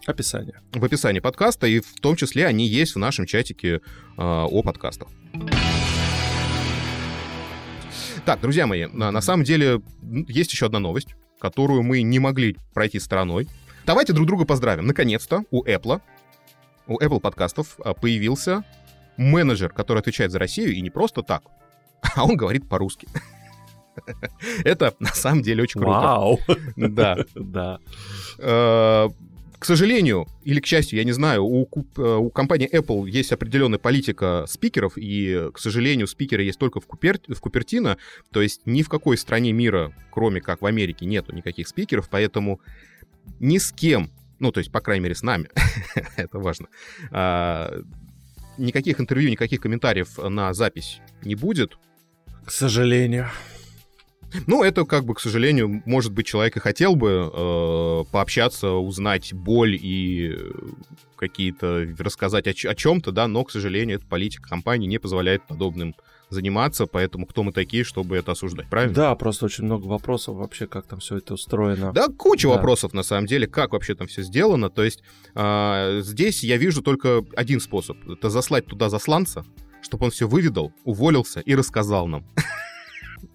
описании. 0.05 0.55
В 0.73 0.83
описании 0.83 1.19
подкаста, 1.19 1.67
и 1.67 1.79
в 1.79 1.99
том 2.01 2.15
числе 2.15 2.47
они 2.47 2.67
есть 2.67 2.95
в 2.95 2.99
нашем 2.99 3.25
чатике 3.25 3.75
э, 3.75 3.79
о 4.17 4.61
подкастах. 4.63 5.07
Так, 8.25 8.39
друзья 8.41 8.67
мои, 8.67 8.85
на, 8.85 9.11
на 9.11 9.21
самом 9.21 9.43
деле 9.43 9.81
есть 10.27 10.51
еще 10.51 10.67
одна 10.67 10.79
новость, 10.79 11.15
которую 11.39 11.81
мы 11.81 12.01
не 12.03 12.19
могли 12.19 12.57
пройти 12.73 12.99
стороной. 12.99 13.47
Давайте 13.85 14.13
друг 14.13 14.27
друга 14.27 14.45
поздравим. 14.45 14.85
Наконец-то 14.85 15.43
у 15.49 15.65
Apple 15.65 16.01
у 16.87 16.99
Apple 16.99 17.19
подкастов 17.19 17.79
а, 17.83 17.93
появился 17.93 18.63
менеджер, 19.17 19.69
который 19.69 19.99
отвечает 19.99 20.31
за 20.31 20.39
Россию, 20.39 20.73
и 20.73 20.81
не 20.81 20.89
просто 20.89 21.21
так, 21.23 21.43
а 22.15 22.25
он 22.25 22.35
говорит 22.35 22.67
по-русски. 22.67 23.07
Это 24.63 24.95
на 24.99 25.13
самом 25.13 25.41
деле 25.41 25.63
очень 25.63 25.81
круто. 25.81 25.99
Вау! 25.99 26.39
Да. 26.75 27.17
Да. 27.35 27.79
Э, 28.39 29.09
к 29.59 29.65
сожалению, 29.65 30.27
или 30.43 30.59
к 30.59 30.65
счастью, 30.65 30.97
я 30.97 31.05
не 31.05 31.11
знаю, 31.11 31.45
у, 31.45 31.67
э, 31.97 32.01
у 32.01 32.29
компании 32.31 32.67
Apple 32.73 33.07
есть 33.07 33.31
определенная 33.31 33.77
политика 33.77 34.45
спикеров, 34.47 34.93
и, 34.95 35.49
к 35.53 35.59
сожалению, 35.59 36.07
спикеры 36.07 36.43
есть 36.43 36.57
только 36.57 36.79
в, 36.79 36.87
Купер... 36.87 37.19
в 37.27 37.39
Купертино, 37.39 37.97
то 38.31 38.41
есть 38.41 38.61
ни 38.65 38.81
в 38.81 38.89
какой 38.89 39.17
стране 39.17 39.51
мира, 39.51 39.93
кроме 40.09 40.41
как 40.41 40.61
в 40.61 40.65
Америке, 40.65 41.05
нету 41.05 41.35
никаких 41.35 41.67
спикеров, 41.67 42.09
поэтому 42.09 42.59
ни 43.39 43.59
с 43.59 43.71
кем 43.71 44.09
ну, 44.41 44.51
то 44.51 44.59
есть, 44.59 44.71
по 44.71 44.81
крайней 44.81 45.03
мере, 45.03 45.15
с 45.15 45.21
нами, 45.21 45.49
это 46.17 46.39
важно, 46.39 46.67
а, 47.11 47.81
никаких 48.57 48.99
интервью, 48.99 49.29
никаких 49.29 49.61
комментариев 49.61 50.17
на 50.17 50.53
запись 50.53 50.99
не 51.23 51.35
будет. 51.35 51.77
К 52.45 52.51
сожалению. 52.51 53.29
Ну, 54.47 54.63
это 54.63 54.85
как 54.85 55.05
бы, 55.05 55.13
к 55.13 55.19
сожалению, 55.19 55.83
может 55.85 56.13
быть, 56.13 56.25
человек 56.25 56.55
и 56.55 56.61
хотел 56.61 56.95
бы 56.95 57.29
э, 57.31 58.03
пообщаться, 58.11 58.71
узнать 58.71 59.33
боль 59.33 59.75
и 59.75 60.37
какие-то 61.17 61.85
рассказать 61.99 62.47
о, 62.47 62.69
о 62.69 62.75
чем-то, 62.75 63.11
да, 63.11 63.27
но, 63.27 63.43
к 63.43 63.51
сожалению, 63.51 63.97
эта 63.97 64.05
политика 64.05 64.47
компании 64.47 64.87
не 64.87 64.99
позволяет 64.99 65.45
подобным 65.47 65.95
заниматься, 66.31 66.87
поэтому 66.87 67.27
кто 67.27 67.43
мы 67.43 67.51
такие, 67.51 67.83
чтобы 67.83 68.17
это 68.17 68.31
осуждать, 68.31 68.69
правильно? 68.69 68.95
Да, 68.95 69.15
просто 69.15 69.45
очень 69.45 69.65
много 69.65 69.85
вопросов 69.85 70.37
вообще, 70.37 70.65
как 70.65 70.87
там 70.87 70.99
все 70.99 71.17
это 71.17 71.33
устроено. 71.33 71.91
Да, 71.93 72.07
куча 72.07 72.47
да. 72.47 72.55
вопросов 72.55 72.93
на 72.93 73.03
самом 73.03 73.27
деле, 73.27 73.47
как 73.47 73.73
вообще 73.73 73.93
там 73.93 74.07
все 74.07 74.23
сделано. 74.23 74.69
То 74.69 74.83
есть 74.83 75.03
э, 75.35 75.99
здесь 76.03 76.43
я 76.43 76.57
вижу 76.57 76.81
только 76.81 77.23
один 77.35 77.59
способ. 77.59 77.97
Это 78.09 78.29
заслать 78.29 78.65
туда 78.65 78.89
засланца, 78.89 79.45
чтобы 79.81 80.05
он 80.05 80.11
все 80.11 80.27
выведал, 80.27 80.73
уволился 80.85 81.41
и 81.41 81.53
рассказал 81.53 82.07
нам. 82.07 82.25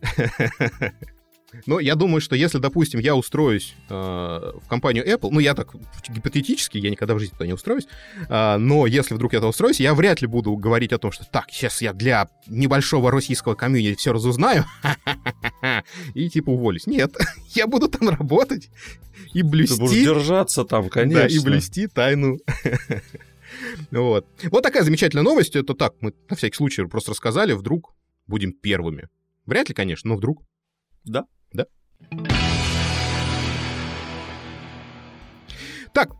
Но 1.65 1.81
я 1.81 1.95
думаю, 1.95 2.21
что 2.21 2.37
если, 2.37 2.59
допустим, 2.59 3.01
я 3.01 3.17
устроюсь 3.17 3.75
э, 3.89 3.95
в 3.95 4.69
компанию 4.69 5.07
Apple, 5.07 5.31
ну, 5.31 5.41
я 5.41 5.55
так 5.55 5.75
гипотетически, 6.09 6.79
я 6.79 6.91
никогда 6.91 7.15
в 7.15 7.19
жизни 7.19 7.33
туда 7.33 7.47
не 7.47 7.53
устроюсь, 7.55 7.87
э, 8.29 8.57
но 8.59 8.87
если 8.87 9.15
вдруг 9.15 9.33
я 9.33 9.39
туда 9.39 9.49
устроюсь, 9.49 9.81
я 9.81 9.95
вряд 9.95 10.21
ли 10.21 10.27
буду 10.27 10.55
говорить 10.57 10.93
о 10.93 10.99
том, 10.99 11.13
что 11.13 11.25
так, 11.25 11.47
сейчас 11.51 11.81
я 11.83 11.93
для 11.93 12.29
небольшого 12.47 13.11
российского 13.11 13.55
комьюнити 13.55 13.99
все 13.99 14.13
разузнаю, 14.13 14.65
и 16.15 16.29
типа 16.29 16.51
уволюсь. 16.51 16.87
Нет, 16.87 17.17
я 17.55 17.67
буду 17.67 17.89
там 17.89 18.09
работать 18.09 18.71
и 19.33 19.43
блюсти... 19.43 19.75
Ты 19.75 19.81
будешь 19.81 20.05
держаться 20.05 20.65
там, 20.65 20.89
конечно. 20.89 21.23
Да, 21.23 21.27
и 21.29 21.39
блюсти 21.39 21.87
тайну 21.87 22.39
вот. 23.91 24.27
Вот 24.51 24.63
такая 24.63 24.83
замечательная 24.83 25.25
новость. 25.25 25.57
Это 25.57 25.75
так, 25.75 25.95
мы 26.01 26.15
на 26.29 26.37
всякий 26.37 26.57
случай 26.57 26.85
просто 26.87 27.11
рассказали, 27.11 27.53
вдруг 27.53 27.95
будем 28.27 28.53
первыми. 28.53 29.09
Вряд 29.45 29.69
ли, 29.69 29.75
конечно, 29.75 30.11
но 30.11 30.17
вдруг. 30.17 30.43
Да. 31.05 31.25
Так, 35.93 36.11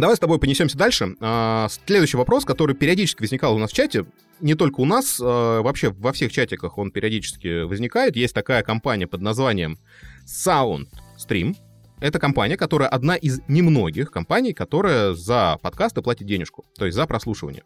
Давай 0.00 0.16
с 0.16 0.18
тобой 0.18 0.38
понесемся 0.38 0.78
дальше. 0.78 1.14
А, 1.20 1.68
следующий 1.84 2.16
вопрос, 2.16 2.46
который 2.46 2.74
периодически 2.74 3.20
возникал 3.20 3.54
у 3.54 3.58
нас 3.58 3.70
в 3.70 3.74
чате, 3.74 4.06
не 4.40 4.54
только 4.54 4.80
у 4.80 4.86
нас, 4.86 5.20
а, 5.22 5.60
вообще 5.60 5.90
во 5.90 6.12
всех 6.12 6.32
чатиках 6.32 6.78
он 6.78 6.90
периодически 6.90 7.64
возникает. 7.64 8.16
Есть 8.16 8.34
такая 8.34 8.62
компания 8.62 9.06
под 9.06 9.20
названием 9.20 9.78
SoundStream. 10.24 11.54
Это 12.00 12.18
компания, 12.18 12.56
которая 12.56 12.88
одна 12.88 13.14
из 13.14 13.40
немногих 13.46 14.10
компаний, 14.10 14.54
которая 14.54 15.12
за 15.12 15.58
подкасты 15.60 16.00
платит 16.00 16.26
денежку, 16.26 16.64
то 16.78 16.86
есть 16.86 16.96
за 16.96 17.06
прослушивание. 17.06 17.64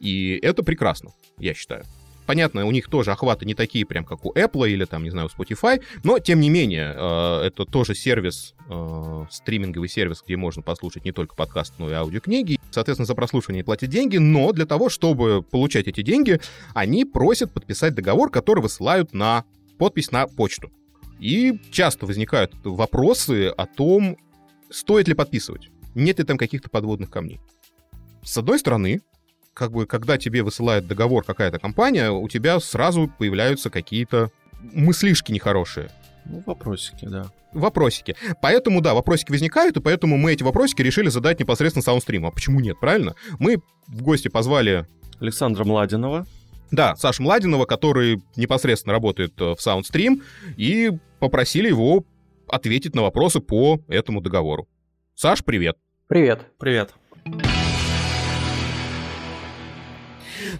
И 0.00 0.36
это 0.42 0.64
прекрасно, 0.64 1.12
я 1.38 1.54
считаю. 1.54 1.84
Понятно, 2.30 2.64
у 2.64 2.70
них 2.70 2.86
тоже 2.86 3.10
охваты 3.10 3.44
не 3.44 3.54
такие, 3.54 3.84
прям 3.84 4.04
как 4.04 4.24
у 4.24 4.32
Apple 4.32 4.70
или 4.70 4.84
там, 4.84 5.02
не 5.02 5.10
знаю, 5.10 5.28
у 5.28 5.42
Spotify, 5.42 5.82
но 6.04 6.20
тем 6.20 6.38
не 6.38 6.48
менее, 6.48 6.94
э, 6.96 7.46
это 7.46 7.64
тоже 7.64 7.96
сервис, 7.96 8.54
э, 8.68 9.24
стриминговый 9.32 9.88
сервис, 9.88 10.22
где 10.24 10.36
можно 10.36 10.62
послушать 10.62 11.04
не 11.04 11.10
только 11.10 11.34
подкаст, 11.34 11.74
но 11.78 11.90
и 11.90 11.92
аудиокниги. 11.92 12.60
Соответственно, 12.70 13.06
за 13.06 13.16
прослушивание 13.16 13.64
платят 13.64 13.90
деньги, 13.90 14.18
но 14.18 14.52
для 14.52 14.64
того, 14.64 14.90
чтобы 14.90 15.42
получать 15.42 15.88
эти 15.88 16.02
деньги, 16.02 16.40
они 16.72 17.04
просят 17.04 17.52
подписать 17.52 17.96
договор, 17.96 18.30
который 18.30 18.60
высылают 18.60 19.12
на 19.12 19.42
подпись 19.76 20.12
на 20.12 20.28
почту. 20.28 20.70
И 21.18 21.58
часто 21.72 22.06
возникают 22.06 22.52
вопросы 22.62 23.48
о 23.48 23.66
том, 23.66 24.16
стоит 24.70 25.08
ли 25.08 25.14
подписывать, 25.14 25.70
нет 25.96 26.20
ли 26.20 26.24
там 26.24 26.38
каких-то 26.38 26.70
подводных 26.70 27.10
камней. 27.10 27.40
С 28.22 28.38
одной 28.38 28.60
стороны, 28.60 29.00
как 29.60 29.72
бы, 29.72 29.84
когда 29.84 30.16
тебе 30.16 30.42
высылает 30.42 30.86
договор 30.86 31.22
какая-то 31.22 31.58
компания, 31.58 32.10
у 32.10 32.26
тебя 32.30 32.58
сразу 32.60 33.12
появляются 33.18 33.68
какие-то 33.68 34.30
мыслишки 34.62 35.32
нехорошие. 35.32 35.90
Ну, 36.24 36.42
вопросики, 36.46 37.04
да. 37.04 37.26
Вопросики. 37.52 38.16
Поэтому, 38.40 38.80
да, 38.80 38.94
вопросики 38.94 39.30
возникают, 39.30 39.76
и 39.76 39.80
поэтому 39.82 40.16
мы 40.16 40.32
эти 40.32 40.42
вопросики 40.42 40.80
решили 40.80 41.10
задать 41.10 41.40
непосредственно 41.40 41.82
саундстриму. 41.82 42.28
А 42.28 42.30
почему 42.30 42.60
нет, 42.60 42.80
правильно? 42.80 43.14
Мы 43.38 43.58
в 43.86 44.02
гости 44.02 44.28
позвали... 44.28 44.86
Александра 45.20 45.64
Младинова. 45.64 46.26
Да, 46.70 46.96
Саша 46.96 47.22
Младинова, 47.22 47.66
который 47.66 48.22
непосредственно 48.36 48.94
работает 48.94 49.38
э, 49.42 49.54
в 49.54 49.58
Soundstream, 49.58 50.22
и 50.56 50.90
попросили 51.18 51.68
его 51.68 52.06
ответить 52.48 52.94
на 52.94 53.02
вопросы 53.02 53.40
по 53.40 53.78
этому 53.88 54.22
договору. 54.22 54.68
Саш, 55.14 55.44
привет. 55.44 55.76
Привет. 56.08 56.46
Привет. 56.58 56.94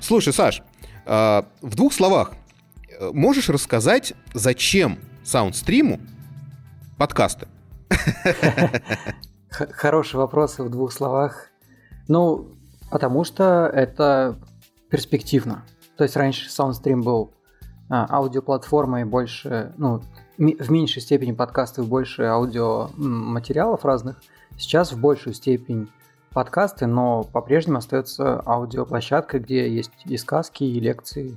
Слушай, 0.00 0.32
Саш, 0.32 0.62
а, 1.06 1.46
в 1.62 1.74
двух 1.74 1.92
словах 1.92 2.32
можешь 3.12 3.48
рассказать, 3.48 4.14
зачем 4.34 4.98
саундстриму 5.24 6.00
подкасты? 6.98 7.48
Хороший 9.50 10.16
вопрос 10.16 10.58
в 10.58 10.68
двух 10.68 10.92
словах. 10.92 11.48
Ну, 12.08 12.48
потому 12.90 13.24
что 13.24 13.70
это 13.72 14.38
перспективно. 14.90 15.64
То 15.96 16.04
есть 16.04 16.16
раньше 16.16 16.48
Soundstream 16.48 17.02
был 17.02 17.32
а, 17.88 18.06
аудиоплатформой 18.08 19.04
больше, 19.04 19.72
ну, 19.76 20.02
в 20.38 20.70
меньшей 20.70 21.02
степени 21.02 21.32
подкастов, 21.32 21.88
больше 21.88 22.22
аудиоматериалов 22.22 23.84
разных. 23.84 24.22
Сейчас 24.56 24.92
в 24.92 25.00
большую 25.00 25.34
степень 25.34 25.90
подкасты, 26.32 26.86
но 26.86 27.24
по-прежнему 27.24 27.78
остается 27.78 28.42
аудиоплощадка, 28.46 29.38
где 29.38 29.68
есть 29.68 29.92
и 30.04 30.16
сказки, 30.16 30.64
и 30.64 30.80
лекции, 30.80 31.36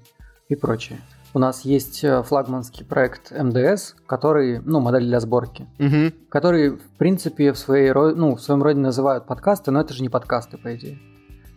и 0.49 0.55
прочее. 0.55 0.99
У 1.35 1.39
нас 1.39 1.61
есть 1.61 2.03
э, 2.03 2.21
флагманский 2.21 2.85
проект 2.85 3.31
МДС, 3.31 3.95
который, 4.05 4.59
ну, 4.59 4.79
модель 4.79 5.05
для 5.05 5.19
сборки, 5.19 5.67
угу. 5.79 6.13
который, 6.29 6.71
в 6.71 6.97
принципе, 6.99 7.53
в, 7.53 7.57
своей, 7.57 7.91
ну, 7.91 8.35
в 8.35 8.41
своем 8.41 8.61
роде 8.61 8.79
называют 8.79 9.25
подкасты, 9.25 9.71
но 9.71 9.81
это 9.81 9.93
же 9.93 10.03
не 10.03 10.09
подкасты, 10.09 10.57
по 10.57 10.75
идее. 10.75 10.99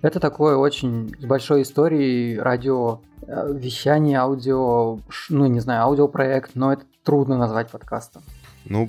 Это 0.01 0.19
такое 0.19 0.57
очень 0.57 1.15
с 1.21 1.25
большой 1.27 1.63
историей 1.63 2.39
радио 2.39 3.01
э, 3.27 3.53
вещание, 3.53 4.19
аудио, 4.19 4.99
ну, 5.29 5.47
не 5.47 5.61
знаю, 5.61 5.83
аудиопроект, 5.83 6.53
но 6.55 6.73
это 6.73 6.85
трудно 7.03 7.37
назвать 7.37 7.71
подкастом. 7.71 8.23
Ну, 8.65 8.89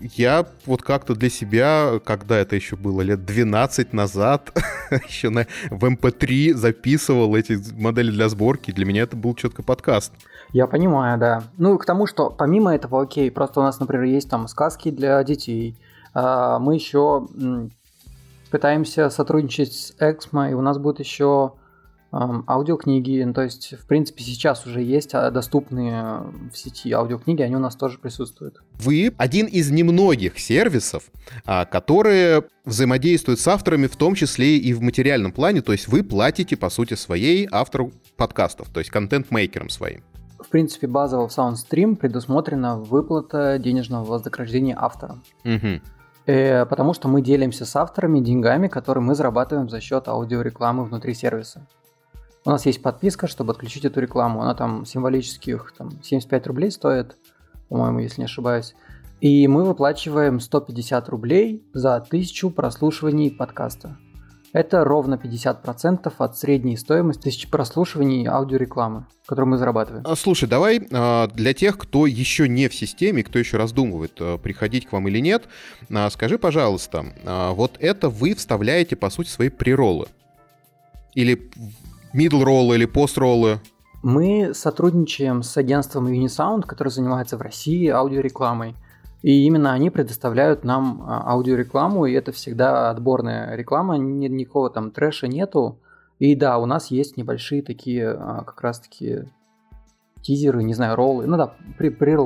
я 0.00 0.46
вот 0.66 0.82
как-то 0.82 1.14
для 1.14 1.30
себя, 1.30 2.00
когда 2.04 2.38
это 2.38 2.56
еще 2.56 2.76
было 2.76 3.02
лет 3.02 3.24
12 3.24 3.92
назад, 3.92 4.52
еще 5.08 5.30
на, 5.30 5.46
в 5.70 5.84
MP3 5.84 6.50
эм 6.50 6.56
записывал 6.56 7.34
эти 7.36 7.58
модели 7.74 8.10
для 8.10 8.28
сборки. 8.28 8.70
Для 8.70 8.84
меня 8.84 9.02
это 9.02 9.16
был 9.16 9.34
четко 9.34 9.62
подкаст. 9.62 10.12
Я 10.52 10.66
понимаю, 10.66 11.18
да. 11.18 11.44
Ну, 11.58 11.76
к 11.78 11.84
тому, 11.84 12.06
что 12.06 12.30
помимо 12.30 12.74
этого, 12.74 13.02
окей, 13.02 13.30
просто 13.30 13.60
у 13.60 13.62
нас, 13.62 13.78
например, 13.80 14.04
есть 14.04 14.30
там 14.30 14.48
сказки 14.48 14.90
для 14.90 15.22
детей. 15.22 15.76
А, 16.14 16.58
мы 16.58 16.74
еще 16.74 17.26
пытаемся 18.50 19.10
сотрудничать 19.10 19.72
с 19.72 19.94
Эксмо, 19.98 20.50
и 20.50 20.54
у 20.54 20.62
нас 20.62 20.78
будет 20.78 21.00
еще 21.00 21.52
аудиокниги, 22.10 23.22
ну, 23.22 23.34
то 23.34 23.42
есть, 23.42 23.74
в 23.78 23.86
принципе, 23.86 24.22
сейчас 24.22 24.66
уже 24.66 24.82
есть 24.82 25.14
а, 25.14 25.30
доступные 25.30 26.22
в 26.50 26.56
сети 26.56 26.90
аудиокниги, 26.92 27.42
они 27.42 27.56
у 27.56 27.58
нас 27.58 27.76
тоже 27.76 27.98
присутствуют. 27.98 28.62
Вы 28.80 29.12
один 29.18 29.46
из 29.46 29.70
немногих 29.70 30.38
сервисов, 30.38 31.04
а, 31.44 31.66
которые 31.66 32.44
взаимодействуют 32.64 33.40
с 33.40 33.48
авторами, 33.48 33.86
в 33.86 33.96
том 33.96 34.14
числе 34.14 34.56
и 34.56 34.72
в 34.72 34.80
материальном 34.80 35.32
плане, 35.32 35.60
то 35.60 35.72
есть 35.72 35.88
вы 35.88 36.02
платите, 36.02 36.56
по 36.56 36.70
сути, 36.70 36.94
своей 36.94 37.46
автору 37.50 37.92
подкастов, 38.16 38.68
то 38.70 38.80
есть 38.80 38.90
контент-мейкерам 38.90 39.68
своим. 39.68 40.02
В 40.38 40.48
принципе, 40.48 40.86
базово 40.86 41.28
в 41.28 41.36
SoundStream 41.36 41.96
предусмотрена 41.96 42.78
выплата 42.78 43.58
денежного 43.58 44.04
вознаграждения 44.04 44.76
авторам. 44.78 45.22
Угу. 45.44 45.80
Э, 46.26 46.64
потому 46.64 46.94
что 46.94 47.08
мы 47.08 47.22
делимся 47.22 47.66
с 47.66 47.74
авторами 47.76 48.20
деньгами, 48.20 48.68
которые 48.68 49.02
мы 49.02 49.14
зарабатываем 49.14 49.68
за 49.68 49.80
счет 49.80 50.08
аудиорекламы 50.08 50.84
внутри 50.84 51.14
сервиса. 51.14 51.66
У 52.48 52.50
нас 52.50 52.64
есть 52.64 52.80
подписка, 52.80 53.26
чтобы 53.26 53.52
отключить 53.52 53.84
эту 53.84 54.00
рекламу. 54.00 54.40
Она 54.40 54.54
там 54.54 54.86
символических 54.86 55.74
там, 55.76 56.02
75 56.02 56.46
рублей 56.46 56.70
стоит, 56.70 57.18
по-моему, 57.68 57.98
если 57.98 58.22
не 58.22 58.24
ошибаюсь. 58.24 58.74
И 59.20 59.46
мы 59.46 59.64
выплачиваем 59.64 60.40
150 60.40 61.10
рублей 61.10 61.62
за 61.74 61.96
1000 61.96 62.48
прослушиваний 62.48 63.30
подкаста. 63.30 63.98
Это 64.54 64.82
ровно 64.82 65.16
50% 65.22 66.10
от 66.16 66.38
средней 66.38 66.78
стоимости 66.78 67.24
тысячи 67.24 67.50
прослушиваний 67.50 68.26
аудиорекламы, 68.26 69.04
которую 69.26 69.50
мы 69.50 69.58
зарабатываем. 69.58 70.06
А, 70.06 70.16
слушай, 70.16 70.48
давай 70.48 70.88
а, 70.90 71.26
для 71.26 71.52
тех, 71.52 71.76
кто 71.76 72.06
еще 72.06 72.48
не 72.48 72.68
в 72.68 72.74
системе, 72.74 73.24
кто 73.24 73.38
еще 73.38 73.58
раздумывает, 73.58 74.12
а, 74.20 74.38
приходить 74.38 74.86
к 74.86 74.92
вам 74.92 75.06
или 75.08 75.18
нет, 75.18 75.44
скажи, 76.08 76.38
пожалуйста, 76.38 77.04
вот 77.26 77.76
это 77.78 78.08
вы 78.08 78.34
вставляете, 78.34 78.96
по 78.96 79.10
сути, 79.10 79.28
свои 79.28 79.50
приролы? 79.50 80.06
Или 81.14 81.50
middle 82.14 82.42
роллы 82.42 82.76
или 82.76 82.86
пост 82.86 83.18
роллы? 83.18 83.60
Мы 84.02 84.54
сотрудничаем 84.54 85.42
с 85.42 85.56
агентством 85.56 86.06
Unisound, 86.06 86.62
которое 86.62 86.90
занимается 86.90 87.36
в 87.36 87.42
России 87.42 87.88
аудиорекламой. 87.88 88.76
И 89.22 89.44
именно 89.44 89.72
они 89.72 89.90
предоставляют 89.90 90.62
нам 90.64 91.02
а, 91.04 91.32
аудиорекламу, 91.32 92.06
и 92.06 92.12
это 92.12 92.30
всегда 92.30 92.90
отборная 92.90 93.56
реклама, 93.56 93.96
ни, 93.96 94.28
никакого 94.28 94.70
там 94.70 94.92
трэша 94.92 95.26
нету. 95.26 95.80
И 96.20 96.36
да, 96.36 96.58
у 96.58 96.66
нас 96.66 96.92
есть 96.92 97.16
небольшие 97.16 97.62
такие 97.62 98.10
а, 98.10 98.44
как 98.44 98.60
раз-таки 98.60 99.24
тизеры, 100.22 100.62
не 100.62 100.74
знаю, 100.74 100.94
роллы. 100.94 101.26
Ну 101.26 101.36
да, 101.36 101.54
при, 101.78 101.90
при. 101.90 102.16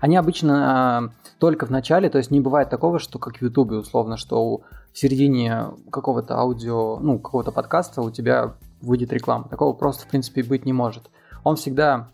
Они 0.00 0.16
обычно 0.16 1.10
э, 1.12 1.28
только 1.38 1.66
в 1.66 1.70
начале, 1.70 2.10
то 2.10 2.18
есть 2.18 2.30
не 2.30 2.40
бывает 2.40 2.68
такого, 2.68 2.98
что 2.98 3.18
как 3.18 3.36
в 3.36 3.42
Ютубе 3.42 3.76
условно, 3.76 4.16
что 4.16 4.62
в 4.92 4.98
середине 4.98 5.66
какого-то 5.90 6.36
аудио, 6.36 6.98
ну, 6.98 7.18
какого-то 7.18 7.52
подкаста 7.52 8.02
у 8.02 8.10
тебя 8.10 8.54
выйдет 8.80 9.12
реклама. 9.12 9.48
Такого 9.48 9.72
просто, 9.72 10.04
в 10.04 10.08
принципе, 10.08 10.42
быть 10.42 10.66
не 10.66 10.72
может. 10.72 11.04
Он 11.44 11.56
всегда, 11.56 12.08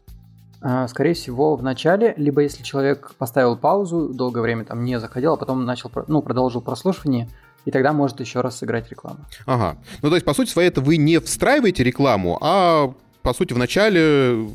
э, 0.62 0.86
скорее 0.88 1.14
всего, 1.14 1.56
в 1.56 1.62
начале, 1.62 2.14
либо 2.16 2.42
если 2.42 2.62
человек 2.62 3.14
поставил 3.18 3.56
паузу, 3.56 4.08
долгое 4.08 4.40
время 4.40 4.64
там 4.64 4.84
не 4.84 4.98
заходил, 5.00 5.34
а 5.34 5.36
потом 5.36 5.64
начал, 5.64 5.90
ну, 6.06 6.22
продолжил 6.22 6.60
прослушивание, 6.60 7.28
и 7.64 7.70
тогда 7.70 7.92
может 7.92 8.20
еще 8.20 8.40
раз 8.40 8.58
сыграть 8.58 8.90
рекламу. 8.90 9.18
Ага. 9.46 9.78
Ну, 10.02 10.08
то 10.10 10.16
есть, 10.16 10.26
по 10.26 10.34
сути 10.34 10.50
своей, 10.50 10.68
это 10.68 10.80
вы 10.80 10.96
не 10.96 11.18
встраиваете 11.20 11.82
рекламу, 11.82 12.38
а, 12.40 12.92
по 13.22 13.32
сути, 13.32 13.52
в 13.54 13.58
начале 13.58 14.48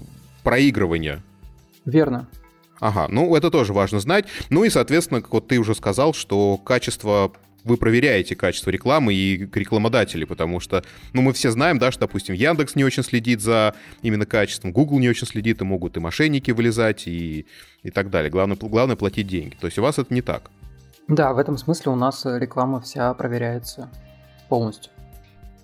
проигрывания. 0.44 1.24
Верно. 1.86 2.28
Ага, 2.80 3.08
ну 3.10 3.36
это 3.36 3.52
тоже 3.52 3.74
важно 3.74 4.00
знать. 4.00 4.26
Ну 4.50 4.64
и, 4.64 4.70
соответственно, 4.70 5.22
как 5.22 5.34
вот 5.34 5.48
ты 5.48 5.58
уже 5.58 5.76
сказал, 5.76 6.14
что 6.14 6.58
качество 6.58 7.32
вы 7.64 7.78
проверяете 7.78 8.36
качество 8.36 8.70
рекламы 8.70 9.14
и 9.14 9.38
рекламодателей, 9.38 10.26
потому 10.26 10.60
что, 10.60 10.84
ну, 11.14 11.22
мы 11.22 11.34
все 11.34 11.52
знаем, 11.52 11.80
да, 11.80 11.92
что, 11.92 12.02
допустим, 12.02 12.36
Яндекс 12.36 12.76
не 12.76 12.84
очень 12.84 13.04
следит 13.04 13.42
за 13.42 13.76
именно 14.02 14.26
качеством, 14.26 14.72
Google 14.72 15.00
не 15.00 15.10
очень 15.10 15.28
следит, 15.28 15.62
и 15.62 15.66
могут 15.66 15.98
и 15.98 16.00
мошенники 16.00 16.52
вылезать, 16.52 17.08
и, 17.08 17.46
и 17.84 17.92
так 17.92 18.10
далее. 18.10 18.30
Главное, 18.30 18.58
главное 18.58 18.96
платить 18.96 19.28
деньги. 19.28 19.56
То 19.60 19.68
есть 19.68 19.78
у 19.78 19.82
вас 19.82 20.00
это 20.00 20.14
не 20.14 20.22
так. 20.22 20.50
Да, 21.08 21.34
в 21.34 21.40
этом 21.40 21.58
смысле 21.58 21.92
у 21.92 21.96
нас 21.96 22.24
реклама 22.26 22.82
вся 22.82 23.14
проверяется 23.14 23.90
полностью. 24.48 24.92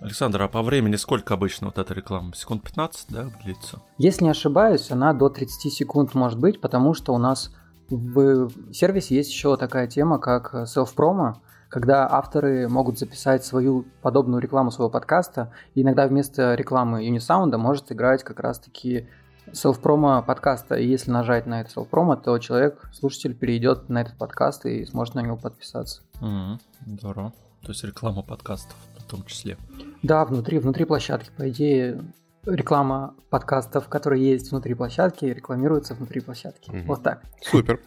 Александр, 0.01 0.41
а 0.41 0.47
по 0.47 0.62
времени 0.62 0.95
сколько 0.97 1.34
обычно 1.34 1.67
вот 1.67 1.77
эта 1.77 1.93
реклама? 1.93 2.34
Секунд 2.36 2.63
15, 2.63 3.08
да, 3.10 3.29
длится? 3.43 3.81
Если 3.97 4.23
не 4.23 4.29
ошибаюсь, 4.29 4.91
она 4.91 5.13
до 5.13 5.29
30 5.29 5.71
секунд 5.73 6.13
может 6.13 6.39
быть, 6.39 6.60
потому 6.60 6.93
что 6.93 7.13
у 7.13 7.17
нас 7.17 7.51
в 7.89 8.49
сервисе 8.73 9.15
есть 9.15 9.31
еще 9.31 9.58
такая 9.58 9.88
тема, 9.88 10.19
как 10.19 10.53
self-promo, 10.53 11.36
когда 11.75 12.09
авторы 12.09 12.69
могут 12.69 12.97
записать 12.97 13.43
свою 13.43 13.83
подобную 14.01 14.41
рекламу 14.41 14.71
своего 14.71 14.89
подкаста, 14.89 15.51
и 15.73 15.81
иногда 15.81 16.07
вместо 16.07 16.55
рекламы 16.55 17.05
Unisound 17.05 17.53
может 17.57 17.91
играть 17.91 18.23
как 18.23 18.39
раз-таки 18.39 19.09
селф-промо 19.51 20.23
подкаста, 20.25 20.75
и 20.75 20.88
если 20.88 21.11
нажать 21.11 21.45
на 21.45 21.59
это 21.59 21.69
селф-промо, 21.71 22.15
то 22.15 22.39
человек, 22.39 22.89
слушатель, 22.93 23.35
перейдет 23.35 23.89
на 23.89 24.03
этот 24.03 24.17
подкаст 24.17 24.65
и 24.65 24.85
сможет 24.85 25.15
на 25.15 25.19
него 25.19 25.35
подписаться. 25.35 26.01
Mm-hmm. 26.21 26.59
Здорово. 26.97 27.33
То 27.61 27.73
есть 27.73 27.83
реклама 27.83 28.21
подкастов 28.21 28.77
в 28.97 29.03
том 29.03 29.25
числе. 29.25 29.57
Да, 30.01 30.23
внутри, 30.23 30.59
внутри 30.59 30.85
площадки, 30.85 31.29
по 31.35 31.49
идее, 31.49 32.01
реклама 32.45 33.15
подкастов, 33.29 33.89
которые 33.89 34.25
есть 34.25 34.49
внутри 34.49 34.75
площадки, 34.75 35.25
рекламируется 35.25 35.93
внутри 35.93 36.21
площадки. 36.21 36.69
Mm-hmm. 36.69 36.85
Вот 36.85 37.03
так. 37.03 37.21
Супер. 37.41 37.81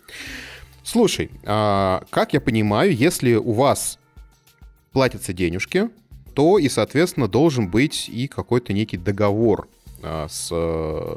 Слушай, 0.90 1.30
а, 1.44 2.02
как 2.08 2.32
я 2.32 2.40
понимаю, 2.40 2.96
если 2.96 3.34
у 3.34 3.52
вас 3.52 3.98
платятся 4.90 5.34
денежки, 5.34 5.90
то 6.32 6.58
и, 6.58 6.70
соответственно, 6.70 7.28
должен 7.28 7.68
быть 7.68 8.08
и 8.08 8.26
какой-то 8.26 8.72
некий 8.72 8.96
договор 8.96 9.68
а, 10.02 10.28
с 10.30 10.48
э, 10.50 11.14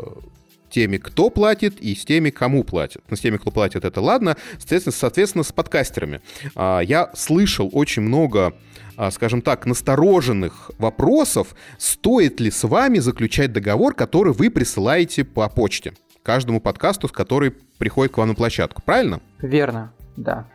теми, 0.69 0.97
кто 0.97 1.29
платит, 1.29 1.79
и 1.79 1.95
с 1.95 2.03
теми, 2.03 2.31
кому 2.31 2.65
платят. 2.65 3.01
Ну, 3.09 3.15
с 3.15 3.21
теми, 3.21 3.37
кто 3.37 3.49
платит, 3.49 3.85
это 3.85 4.01
ладно. 4.01 4.35
Соответственно, 4.57 4.93
соответственно 4.93 5.43
с 5.45 5.53
подкастерами. 5.53 6.19
А, 6.53 6.81
я 6.81 7.09
слышал 7.15 7.69
очень 7.71 8.01
много 8.01 8.53
а, 8.97 9.09
скажем 9.09 9.41
так, 9.41 9.65
настороженных 9.65 10.71
вопросов, 10.79 11.55
стоит 11.77 12.41
ли 12.41 12.51
с 12.51 12.67
вами 12.67 12.99
заключать 12.99 13.53
договор, 13.53 13.93
который 13.93 14.33
вы 14.33 14.49
присылаете 14.49 15.23
по 15.23 15.47
почте 15.47 15.93
каждому 16.23 16.61
подкасту, 16.61 17.07
с 17.07 17.11
который 17.11 17.51
приходит 17.51 18.13
к 18.13 18.17
вам 18.17 18.29
на 18.29 18.35
площадку, 18.35 18.81
правильно? 18.81 19.21
Верно, 19.39 19.91
да. 20.15 20.45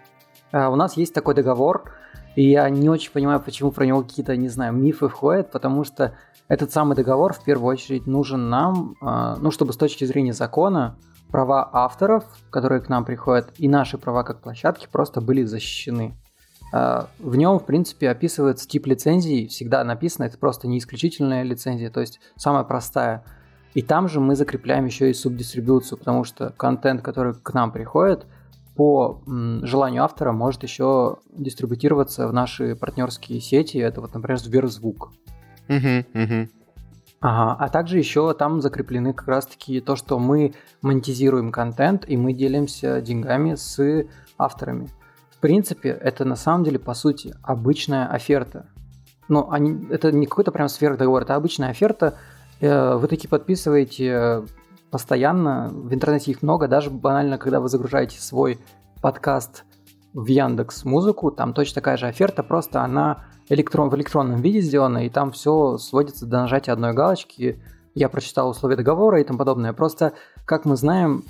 А, 0.53 0.71
у 0.71 0.77
нас 0.77 0.97
есть 0.97 1.15
такой 1.15 1.35
договор, 1.35 1.93
и 2.35 2.51
я 2.51 2.69
не 2.71 2.89
очень 2.89 3.11
понимаю, 3.11 3.41
почему 3.41 3.73
про 3.73 3.87
него 3.87 4.03
какие-то, 4.03 4.37
не 4.37 4.49
знаю, 4.49 4.73
мифы 4.73 5.09
входят, 5.09 5.51
потому 5.51 5.85
что 5.85 6.15
этот 6.49 6.73
самый 6.73 6.95
договор 6.95 7.33
в 7.33 7.43
первую 7.43 7.73
очередь 7.73 8.07
нужен 8.07 8.49
нам, 8.49 8.97
а, 9.01 9.37
ну, 9.37 9.51
чтобы 9.51 9.73
с 9.73 9.77
точки 9.77 10.05
зрения 10.05 10.33
закона 10.33 10.97
права 11.31 11.69
авторов, 11.73 12.25
которые 12.51 12.81
к 12.81 12.89
нам 12.89 13.05
приходят, 13.05 13.53
и 13.59 13.69
наши 13.69 13.99
права 13.99 14.23
как 14.23 14.43
площадки 14.43 14.87
просто 14.91 15.21
были 15.21 15.43
защищены. 15.43 16.17
А, 16.73 17.09
в 17.19 17.37
нем, 17.37 17.59
в 17.59 17.65
принципе, 17.65 18.09
описывается 18.09 18.69
тип 18.69 18.87
лицензии, 18.87 19.47
всегда 19.47 19.83
написано, 19.83 20.25
это 20.25 20.39
просто 20.39 20.69
не 20.69 20.79
исключительная 20.79 21.43
лицензия, 21.43 21.91
то 21.91 22.01
есть 22.01 22.21
самая 22.37 22.65
простая. 22.65 23.25
И 23.77 23.83
там 23.83 24.09
же 24.09 24.21
мы 24.21 24.37
закрепляем 24.37 24.87
еще 24.87 25.11
и 25.11 25.13
субдистрибуцию, 25.13 25.99
потому 25.99 26.25
что 26.25 26.49
контент, 26.57 27.03
который 27.03 27.35
к 27.35 27.53
нам 27.53 27.71
приходит, 27.73 28.25
по 28.75 29.21
желанию 29.27 30.03
автора 30.03 30.33
может 30.33 30.63
еще 30.63 31.19
дистрибутироваться 31.31 32.27
в 32.27 32.33
наши 32.33 32.75
партнерские 32.75 33.39
сети. 33.39 33.77
Это 33.77 34.01
вот, 34.01 34.15
например, 34.15 34.39
Сберзвук. 34.39 35.13
Угу, 35.69 36.05
угу. 36.15 36.49
Ага, 37.21 37.57
а 37.59 37.69
также 37.69 37.99
еще 37.99 38.33
там 38.33 38.63
закреплены 38.63 39.13
как 39.13 39.29
раз-таки 39.29 39.83
то, 39.83 39.95
что 39.95 40.19
мы 40.19 40.55
монетизируем 40.81 41.53
контент 41.53 42.09
и 42.09 42.17
мы 42.17 42.33
делимся 42.33 43.03
деньгами 43.03 43.57
с 43.57 44.07
авторами. 44.39 44.89
В 45.33 45.39
принципе, 45.39 45.91
это 45.91 46.25
на 46.25 46.37
самом 46.37 46.65
деле, 46.65 46.79
по 46.79 46.95
сути, 46.95 47.35
обычная 47.43 48.07
оферта. 48.07 48.65
Но 49.29 49.51
они, 49.51 49.87
это 49.91 50.13
не 50.13 50.25
какой-то 50.25 50.51
прям 50.51 50.71
сверхдоговор, 50.71 51.25
это 51.25 51.35
обычная 51.35 51.69
оферта. 51.69 52.17
Э, 52.61 52.97
вы 52.97 53.09
такие 53.09 53.29
подписываете 53.29 54.45
постоянно, 54.91 55.69
в 55.73 55.93
интернете 55.93 56.31
их 56.31 56.43
много, 56.43 56.69
даже 56.69 56.91
банально, 56.91 57.39
когда 57.39 57.61
вы 57.61 57.69
загружаете 57.69 58.21
свой 58.21 58.59
подкаст 59.03 59.65
в 60.15 60.27
Яндекс 60.27 60.85
Музыку, 60.85 61.31
там 61.31 61.53
точно 61.53 61.75
такая 61.77 61.97
же 61.97 62.07
оферта, 62.07 62.43
просто 62.43 62.83
она 62.83 63.27
электрон, 63.49 63.91
в 63.91 63.97
электронном 63.97 64.41
виде 64.41 64.61
сделана, 64.61 65.05
и 65.07 65.11
там 65.11 65.33
все 65.33 65.77
сводится 65.79 66.27
до 66.27 66.43
нажатия 66.43 66.73
одной 66.73 66.95
галочки. 66.95 67.63
Я 67.95 68.09
прочитал 68.09 68.51
условия 68.51 68.77
договора 68.77 69.21
и 69.21 69.25
тому 69.25 69.39
подобное. 69.39 69.73
Просто, 69.73 70.13
как 70.45 70.65
мы 70.65 70.77
знаем, 70.77 71.25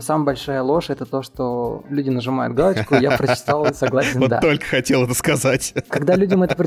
самая 0.00 0.26
большая 0.26 0.62
ложь 0.62 0.90
это 0.90 1.04
то, 1.04 1.22
что 1.22 1.84
люди 1.88 2.10
нажимают 2.10 2.54
галочку, 2.54 2.94
я 2.94 3.16
прочитал 3.16 3.66
и 3.66 3.74
согласен, 3.74 4.20
вот 4.20 4.30
да. 4.30 4.40
только 4.40 4.64
хотел 4.64 5.04
это 5.04 5.14
сказать. 5.14 5.74
Когда 5.88 6.16
людям 6.16 6.42
это 6.42 6.66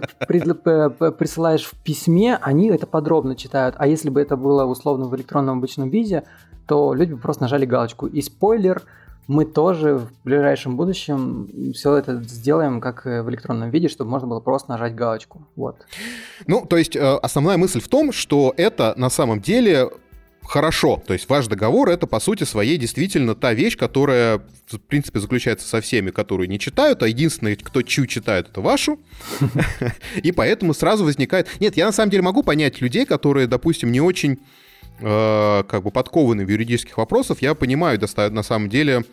присылаешь 1.11 1.65
в 1.65 1.75
письме, 1.83 2.37
они 2.41 2.69
это 2.69 2.87
подробно 2.87 3.35
читают. 3.35 3.75
А 3.77 3.87
если 3.87 4.09
бы 4.09 4.21
это 4.21 4.35
было 4.35 4.65
условно 4.65 5.05
в 5.05 5.15
электронном 5.15 5.59
обычном 5.59 5.89
виде, 5.89 6.23
то 6.67 6.93
люди 6.93 7.13
бы 7.13 7.19
просто 7.19 7.43
нажали 7.43 7.65
галочку. 7.65 8.07
И 8.07 8.21
спойлер, 8.21 8.83
мы 9.27 9.45
тоже 9.45 9.95
в 9.95 10.09
ближайшем 10.23 10.77
будущем 10.77 11.73
все 11.73 11.95
это 11.97 12.21
сделаем 12.23 12.79
как 12.79 13.05
в 13.05 13.29
электронном 13.29 13.69
виде, 13.69 13.89
чтобы 13.89 14.09
можно 14.09 14.27
было 14.27 14.39
просто 14.39 14.71
нажать 14.71 14.95
галочку. 14.95 15.41
Вот. 15.55 15.85
Ну, 16.47 16.65
то 16.65 16.77
есть 16.77 16.95
э, 16.95 17.01
основная 17.01 17.57
мысль 17.57 17.81
в 17.81 17.87
том, 17.89 18.11
что 18.11 18.53
это 18.55 18.93
на 18.95 19.09
самом 19.09 19.41
деле 19.41 19.89
хорошо. 20.47 21.03
То 21.05 21.13
есть 21.13 21.29
ваш 21.29 21.47
договор— 21.47 21.89
это, 21.91 22.07
по 22.07 22.19
сути 22.19 22.43
своей, 22.43 22.77
действительно 22.77 23.35
та 23.35 23.53
вещь, 23.53 23.77
которая, 23.77 24.41
в 24.67 24.77
принципе, 24.79 25.19
заключается 25.19 25.67
со 25.67 25.81
всеми, 25.81 26.11
которые 26.11 26.47
не 26.47 26.59
читают, 26.59 27.03
а 27.03 27.07
единственное, 27.07 27.55
кто 27.55 27.81
чью 27.81 28.07
читает, 28.07 28.49
это 28.49 28.61
вашу. 28.61 28.99
И 30.23 30.31
поэтому 30.31 30.73
сразу 30.73 31.03
возникает... 31.03 31.47
Нет, 31.59 31.77
я 31.77 31.85
на 31.85 31.91
самом 31.91 32.11
деле 32.11 32.23
могу 32.23 32.43
понять 32.43 32.81
людей, 32.81 33.05
которые, 33.05 33.47
допустим, 33.47 33.91
не 33.91 34.01
очень 34.01 34.39
э, 34.99 35.63
как 35.67 35.83
бы 35.83 35.91
подкованы 35.91 36.45
в 36.45 36.49
юридических 36.49 36.97
вопросах. 36.97 37.41
Я 37.41 37.53
понимаю, 37.53 37.99
на 38.15 38.43
самом 38.43 38.69
деле, 38.69 39.03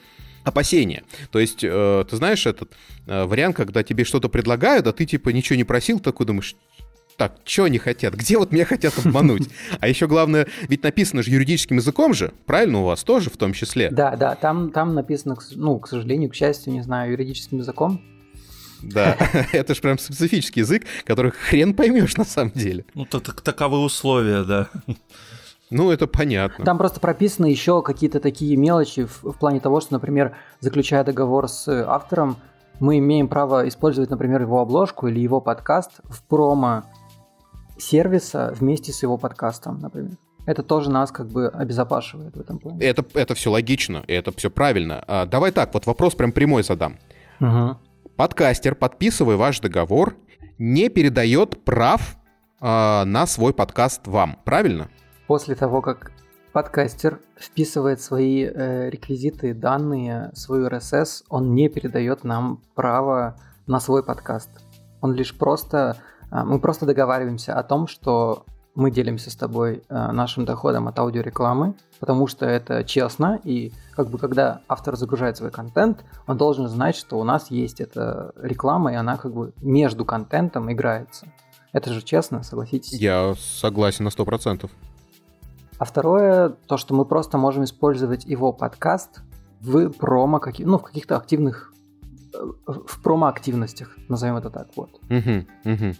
опасения. 0.44 1.02
То 1.30 1.40
есть, 1.40 1.60
э, 1.62 2.04
ты 2.08 2.16
знаешь, 2.16 2.46
этот 2.46 2.72
э, 3.06 3.24
вариант, 3.24 3.56
когда 3.56 3.82
тебе 3.82 4.04
что-то 4.04 4.28
предлагают, 4.28 4.86
а 4.86 4.92
ты 4.92 5.06
типа 5.06 5.30
ничего 5.30 5.56
не 5.56 5.64
просил, 5.64 5.98
такой 5.98 6.26
думаешь, 6.26 6.54
так, 7.16 7.36
что 7.44 7.64
они 7.64 7.78
хотят? 7.78 8.14
Где 8.14 8.38
вот 8.38 8.52
меня 8.52 8.64
хотят 8.64 8.94
обмануть? 8.98 9.48
А 9.80 9.88
еще 9.88 10.06
главное, 10.06 10.46
ведь 10.68 10.82
написано 10.82 11.22
же 11.22 11.30
юридическим 11.30 11.76
языком 11.76 12.14
же, 12.14 12.32
правильно 12.46 12.80
у 12.80 12.84
вас 12.84 13.02
тоже 13.04 13.30
в 13.30 13.36
том 13.36 13.52
числе? 13.52 13.90
Да, 13.90 14.16
да, 14.16 14.34
там, 14.34 14.70
там 14.70 14.94
написано, 14.94 15.36
ну, 15.52 15.78
к 15.78 15.88
сожалению, 15.88 16.30
к 16.30 16.34
счастью, 16.34 16.72
не 16.72 16.82
знаю, 16.82 17.12
юридическим 17.12 17.58
языком. 17.58 18.00
Да, 18.82 19.16
это 19.52 19.74
же 19.74 19.80
прям 19.80 19.98
специфический 19.98 20.60
язык, 20.60 20.84
который 21.04 21.30
хрен 21.30 21.74
поймешь 21.74 22.16
на 22.16 22.24
самом 22.24 22.52
деле. 22.52 22.84
Ну, 22.94 23.04
так, 23.04 23.40
таковы 23.40 23.78
условия, 23.78 24.44
да. 24.44 24.68
Ну, 25.70 25.90
это 25.90 26.06
понятно. 26.06 26.64
Там 26.64 26.78
просто 26.78 27.00
прописаны 27.00 27.46
еще 27.46 27.82
какие-то 27.82 28.20
такие 28.20 28.56
мелочи 28.56 29.06
в, 29.06 29.22
в 29.22 29.38
плане 29.38 29.60
того, 29.60 29.80
что, 29.80 29.94
например, 29.94 30.36
заключая 30.60 31.04
договор 31.04 31.48
с 31.48 31.68
автором, 31.68 32.36
мы 32.80 32.98
имеем 32.98 33.28
право 33.28 33.66
использовать, 33.68 34.10
например, 34.10 34.42
его 34.42 34.60
обложку 34.60 35.08
или 35.08 35.20
его 35.20 35.40
подкаст 35.40 36.00
в 36.04 36.22
промо 36.24 36.84
сервиса 37.78 38.52
вместе 38.56 38.92
с 38.92 39.02
его 39.02 39.18
подкастом, 39.18 39.78
например. 39.78 40.16
Это 40.46 40.62
тоже 40.62 40.90
нас 40.90 41.10
как 41.10 41.28
бы 41.28 41.48
обезопашивает 41.48 42.36
в 42.36 42.40
этом 42.40 42.58
плане. 42.58 42.80
Это, 42.84 43.04
это 43.14 43.34
все 43.34 43.50
логично, 43.50 44.04
это 44.06 44.30
все 44.32 44.50
правильно. 44.50 45.02
А, 45.06 45.26
давай 45.26 45.52
так, 45.52 45.72
вот 45.72 45.86
вопрос 45.86 46.14
прям 46.14 46.32
прямой 46.32 46.62
задам. 46.62 46.98
Угу. 47.40 47.78
Подкастер, 48.16 48.74
подписывая 48.74 49.36
ваш 49.36 49.60
договор, 49.60 50.16
не 50.58 50.88
передает 50.90 51.64
прав 51.64 52.16
а, 52.60 53.04
на 53.04 53.26
свой 53.26 53.54
подкаст 53.54 54.06
вам, 54.06 54.38
правильно? 54.44 54.88
После 55.26 55.54
того, 55.54 55.80
как 55.80 56.12
подкастер 56.52 57.20
вписывает 57.36 58.00
свои 58.00 58.44
э, 58.44 58.88
реквизиты, 58.88 59.54
данные, 59.54 60.30
свою 60.34 60.68
RSS, 60.68 61.24
он 61.28 61.54
не 61.54 61.68
передает 61.68 62.22
нам 62.22 62.62
право 62.74 63.36
на 63.66 63.80
свой 63.80 64.04
подкаст. 64.04 64.50
Он 65.00 65.14
лишь 65.14 65.36
просто 65.36 65.96
мы 66.30 66.58
просто 66.58 66.86
договариваемся 66.86 67.54
о 67.54 67.62
том, 67.62 67.86
что 67.86 68.44
мы 68.74 68.90
делимся 68.90 69.30
с 69.30 69.36
тобой 69.36 69.82
а, 69.88 70.12
нашим 70.12 70.44
доходом 70.44 70.88
от 70.88 70.98
аудиорекламы, 70.98 71.74
потому 72.00 72.26
что 72.26 72.44
это 72.44 72.82
честно, 72.84 73.40
и 73.44 73.72
как 73.92 74.08
бы 74.08 74.18
когда 74.18 74.62
автор 74.68 74.96
загружает 74.96 75.36
свой 75.36 75.50
контент, 75.50 76.04
он 76.26 76.36
должен 76.36 76.68
знать, 76.68 76.96
что 76.96 77.18
у 77.18 77.24
нас 77.24 77.50
есть 77.50 77.80
эта 77.80 78.32
реклама, 78.36 78.92
и 78.92 78.96
она 78.96 79.16
как 79.16 79.32
бы 79.32 79.52
между 79.62 80.04
контентом 80.04 80.72
играется. 80.72 81.26
Это 81.72 81.92
же 81.92 82.02
честно, 82.02 82.42
согласитесь? 82.42 82.92
Я 82.92 83.34
согласен 83.36 84.04
на 84.04 84.10
сто 84.10 84.24
процентов. 84.24 84.70
А 85.78 85.84
второе, 85.84 86.50
то, 86.66 86.76
что 86.76 86.94
мы 86.94 87.04
просто 87.04 87.36
можем 87.36 87.64
использовать 87.64 88.24
его 88.24 88.52
подкаст 88.52 89.22
в 89.60 89.90
промо, 89.90 90.40
ну, 90.58 90.78
в 90.78 90.82
каких-то 90.82 91.16
активных, 91.16 91.72
э, 92.32 92.38
в 92.66 93.02
промо-активностях, 93.02 93.96
назовем 94.08 94.36
это 94.36 94.50
так, 94.50 94.68
вот. 94.76 94.90
Угу, 95.10 95.46
угу. 95.64 95.94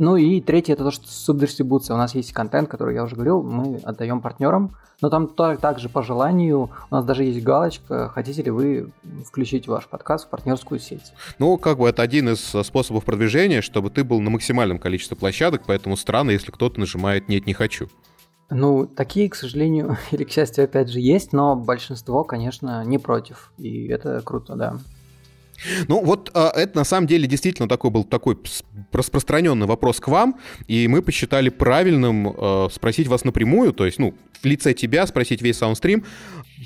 Ну 0.00 0.16
и 0.16 0.40
третье 0.40 0.72
это 0.72 0.84
то, 0.84 0.90
что 0.90 1.06
субдистрибуция. 1.06 1.94
У 1.94 1.98
нас 1.98 2.14
есть 2.14 2.32
контент, 2.32 2.70
который 2.70 2.94
я 2.94 3.04
уже 3.04 3.16
говорил, 3.16 3.42
мы 3.42 3.76
отдаем 3.84 4.22
партнерам. 4.22 4.74
Но 5.02 5.10
там 5.10 5.28
также 5.28 5.90
по 5.90 6.02
желанию, 6.02 6.70
у 6.90 6.94
нас 6.94 7.04
даже 7.04 7.24
есть 7.24 7.42
галочка, 7.42 8.08
хотите 8.08 8.42
ли 8.42 8.50
вы 8.50 8.92
включить 9.26 9.68
ваш 9.68 9.86
подкаст 9.86 10.26
в 10.26 10.30
партнерскую 10.30 10.80
сеть. 10.80 11.12
Ну, 11.38 11.58
как 11.58 11.76
бы 11.76 11.86
это 11.86 12.00
один 12.00 12.30
из 12.30 12.40
способов 12.40 13.04
продвижения, 13.04 13.60
чтобы 13.60 13.90
ты 13.90 14.02
был 14.02 14.22
на 14.22 14.30
максимальном 14.30 14.78
количестве 14.78 15.18
площадок, 15.18 15.64
поэтому 15.66 15.98
странно, 15.98 16.30
если 16.30 16.50
кто-то 16.50 16.80
нажимает 16.80 17.28
«нет, 17.28 17.46
не 17.46 17.52
хочу». 17.52 17.88
Ну, 18.48 18.86
такие, 18.86 19.28
к 19.28 19.34
сожалению, 19.34 19.98
или 20.12 20.24
к 20.24 20.30
счастью, 20.30 20.64
опять 20.64 20.88
же, 20.88 20.98
есть, 20.98 21.34
но 21.34 21.56
большинство, 21.56 22.24
конечно, 22.24 22.82
не 22.86 22.96
против. 22.96 23.52
И 23.58 23.86
это 23.88 24.22
круто, 24.22 24.56
да. 24.56 24.78
Ну 25.88 26.04
вот 26.04 26.30
а, 26.34 26.50
это 26.54 26.76
на 26.78 26.84
самом 26.84 27.06
деле 27.06 27.26
действительно 27.26 27.68
такой 27.68 27.90
был 27.90 28.04
такой 28.04 28.38
распространенный 28.92 29.66
вопрос 29.66 30.00
к 30.00 30.08
вам, 30.08 30.38
и 30.66 30.88
мы 30.88 31.02
посчитали 31.02 31.48
правильным 31.48 32.28
э, 32.28 32.68
спросить 32.72 33.08
вас 33.08 33.24
напрямую, 33.24 33.72
то 33.72 33.86
есть, 33.86 33.98
ну, 33.98 34.14
в 34.42 34.44
лице 34.44 34.72
тебя 34.72 35.06
спросить 35.06 35.42
весь 35.42 35.58
саундстрим, 35.58 36.04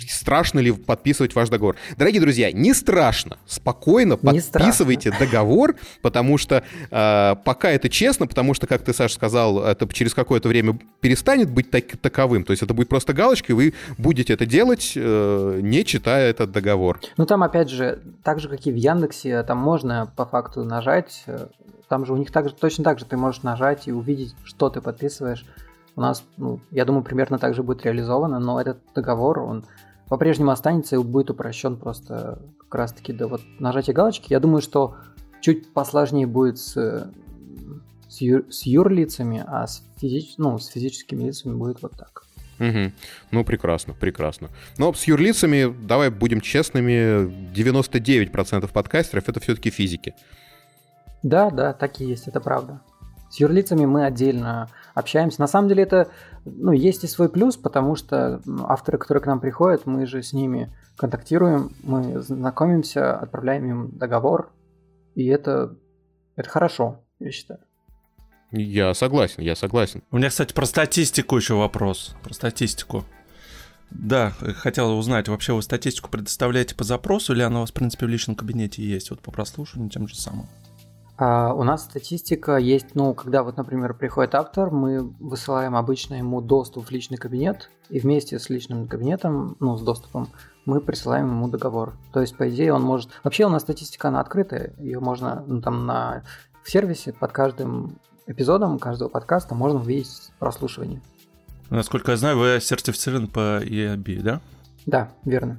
страшно 0.09 0.61
ли 0.61 0.73
подписывать 0.73 1.35
ваш 1.35 1.49
договор. 1.49 1.77
Дорогие 1.97 2.21
друзья, 2.21 2.53
не 2.53 2.75
страшно, 2.75 3.39
спокойно 3.47 4.19
не 4.23 4.41
подписывайте 4.41 5.11
страшно. 5.11 5.27
договор, 5.27 5.77
потому 6.03 6.39
что 6.39 6.65
э, 6.91 7.37
пока 7.45 7.71
это 7.71 7.89
честно, 7.89 8.27
потому 8.27 8.55
что, 8.55 8.67
как 8.67 8.83
ты, 8.83 8.93
Саша, 8.93 9.15
сказал, 9.15 9.63
это 9.63 9.87
через 9.93 10.15
какое-то 10.15 10.49
время 10.49 10.79
перестанет 11.01 11.51
быть 11.51 11.71
так, 11.71 11.85
таковым, 11.99 12.45
то 12.45 12.53
есть 12.53 12.63
это 12.63 12.75
будет 12.75 12.89
просто 12.89 13.13
галочка, 13.13 13.53
и 13.53 13.55
вы 13.55 13.75
будете 13.99 14.33
это 14.33 14.47
делать, 14.47 14.93
э, 14.97 15.61
не 15.63 15.85
читая 15.85 16.31
этот 16.31 16.51
договор. 16.51 17.01
Ну 17.17 17.27
там, 17.27 17.43
опять 17.43 17.71
же, 17.71 18.01
так 18.23 18.41
же, 18.41 18.49
как 18.49 18.67
и 18.67 18.73
в 18.73 18.77
Яндексе, 18.77 19.43
там 19.43 19.59
можно 19.59 20.11
по 20.17 20.27
факту 20.27 20.65
нажать, 20.65 21.23
э, 21.27 21.47
там 21.89 22.07
же 22.07 22.13
у 22.13 22.17
них 22.17 22.33
также, 22.33 22.55
точно 22.55 22.85
так 22.85 22.99
же 22.99 23.05
ты 23.05 23.17
можешь 23.17 23.43
нажать 23.43 23.87
и 23.87 23.93
увидеть, 23.93 24.35
что 24.45 24.71
ты 24.71 24.81
подписываешь. 24.81 25.45
У 25.97 26.01
нас, 26.01 26.25
ну, 26.37 26.61
я 26.71 26.85
думаю, 26.85 27.05
примерно 27.05 27.39
так 27.39 27.55
же 27.55 27.63
будет 27.63 27.85
реализовано, 27.85 28.39
но 28.41 28.61
этот 28.61 28.79
договор, 28.95 29.41
он 29.41 29.65
по-прежнему 30.09 30.51
останется 30.51 30.97
и 30.97 30.99
будет 30.99 31.31
упрощен 31.31 31.77
просто 31.77 32.41
как 32.59 32.75
раз-таки 32.75 33.13
до 33.13 33.29
вот 33.29 33.43
нажатия 33.59 33.95
галочки. 33.95 34.33
Я 34.33 34.41
думаю, 34.41 34.61
что 34.61 34.97
чуть 35.41 35.73
посложнее 35.73 36.27
будет 36.27 36.59
с, 36.59 37.11
с, 38.09 38.21
ю, 38.21 38.51
с 38.51 38.67
юрлицами, 38.67 39.45
а 39.47 39.67
с, 39.67 39.85
физич, 40.01 40.35
ну, 40.37 40.59
с 40.59 40.67
физическими 40.67 41.25
лицами 41.25 41.55
будет 41.55 41.83
вот 41.83 41.93
так. 41.93 42.25
Угу. 42.59 42.93
Ну, 43.33 43.45
прекрасно, 43.45 43.95
прекрасно. 43.95 44.51
Но 44.79 44.93
с 44.93 45.05
юрлицами, 45.05 45.75
давай 45.87 46.11
будем 46.11 46.41
честными, 46.41 47.29
99% 47.55 48.73
подкастеров— 48.73 49.25
это 49.29 49.41
все-таки 49.41 49.71
физики. 49.71 50.15
Да, 51.23 51.51
да, 51.51 51.73
так 51.73 52.01
и 52.01 52.05
есть, 52.05 52.29
это 52.29 52.41
правда. 52.41 52.81
С 53.31 53.41
юрлицами 53.41 53.87
мы 53.87 54.05
отдельно 54.05 54.71
общаемся. 54.95 55.41
На 55.41 55.47
самом 55.47 55.69
деле 55.69 55.83
это, 55.83 56.09
ну, 56.45 56.73
есть 56.73 57.05
и 57.05 57.09
свой 57.09 57.29
плюс, 57.29 57.57
потому 57.57 57.97
что 57.97 58.41
авторы, 58.63 58.99
которые 58.99 59.23
к 59.23 59.27
нам 59.27 59.41
приходят, 59.41 59.87
мы 59.87 60.07
же 60.07 60.23
с 60.23 60.33
ними 60.33 60.73
контактируем, 60.97 61.73
мы 61.83 62.21
знакомимся, 62.21 63.17
отправляем 63.17 63.69
им 63.69 63.99
договор, 63.99 64.53
и 65.15 65.27
это, 65.27 65.77
это 66.37 66.49
хорошо, 66.49 67.01
я 67.19 67.31
считаю. 67.31 67.61
Я 68.53 68.95
согласен, 68.95 69.43
я 69.43 69.57
согласен. 69.57 70.03
У 70.13 70.17
меня, 70.17 70.29
кстати, 70.29 70.53
про 70.53 70.65
статистику 70.65 71.37
еще 71.37 71.55
вопрос. 71.55 72.15
Про 72.23 72.35
статистику. 72.35 73.05
Да, 73.91 74.31
хотел 74.57 74.97
узнать, 74.97 75.29
вообще 75.29 75.53
вы 75.53 75.63
статистику 75.63 76.09
предоставляете 76.09 76.75
по 76.75 76.85
запросу, 76.85 77.33
или 77.33 77.43
она 77.43 77.59
у 77.59 77.61
вас, 77.63 77.71
в 77.71 77.75
принципе, 77.75 78.07
в 78.07 78.09
личном 78.09 78.37
кабинете 78.37 78.83
есть, 78.83 79.11
вот 79.11 79.21
по 79.21 79.31
прослушиванию 79.31 79.91
тем 79.91 80.09
же 80.09 80.17
самым? 80.17 80.49
А 81.17 81.55
у 81.55 81.62
нас 81.62 81.85
статистика 81.85 82.57
есть, 82.57 82.95
ну, 82.95 83.15
когда 83.15 83.45
вот, 83.45 83.57
например, 83.57 83.95
приходит 83.95 84.35
автор, 84.35 84.71
мы 84.71 85.01
высылаем 85.21 85.77
обычно 85.77 86.15
ему 86.15 86.41
доступ 86.41 86.87
в 86.87 86.91
личный 86.91 87.19
кабинет, 87.19 87.71
и 87.89 88.01
вместе 88.01 88.39
с 88.39 88.51
личным 88.51 88.89
кабинетом, 88.89 89.57
ну, 89.61 89.77
с 89.77 89.83
доступом, 89.83 90.29
мы 90.65 90.81
присылаем 90.81 91.27
ему 91.27 91.47
договор. 91.49 91.93
То 92.12 92.21
есть, 92.21 92.37
по 92.37 92.49
идее, 92.49 92.73
он 92.73 92.83
может... 92.83 93.11
Вообще 93.23 93.47
у 93.47 93.49
нас 93.49 93.62
статистика, 93.62 94.09
она 94.09 94.21
открытая, 94.21 94.73
ее 94.79 94.99
можно, 94.99 95.45
ну, 95.47 95.61
там, 95.61 95.87
на... 95.87 96.25
в 96.65 96.71
сервисе 96.71 97.12
под 97.12 97.31
каждым 97.31 98.01
эпизодом 98.27 98.79
каждого 98.81 99.09
подкаста 99.09 99.55
можно 99.55 99.79
увидеть 99.79 100.33
прослушивание. 100.41 101.01
Насколько 101.71 102.12
я 102.12 102.17
знаю, 102.17 102.39
вы 102.39 102.59
сертифицированы 102.61 103.29
по 103.29 103.62
EAB, 103.62 104.23
да? 104.23 104.41
Да, 104.87 105.12
верно. 105.25 105.59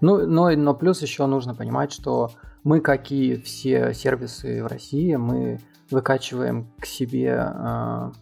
Ну, 0.00 0.26
но, 0.26 0.50
но 0.50 0.74
плюс 0.74 1.02
еще 1.02 1.26
нужно 1.26 1.54
понимать, 1.54 1.92
что 1.92 2.30
мы, 2.64 2.80
как 2.80 3.12
и 3.12 3.36
все 3.36 3.92
сервисы 3.94 4.64
в 4.64 4.66
России, 4.66 5.14
мы 5.14 5.60
выкачиваем 5.90 6.66
к 6.80 6.86
себе 6.86 7.38
э, 7.38 8.12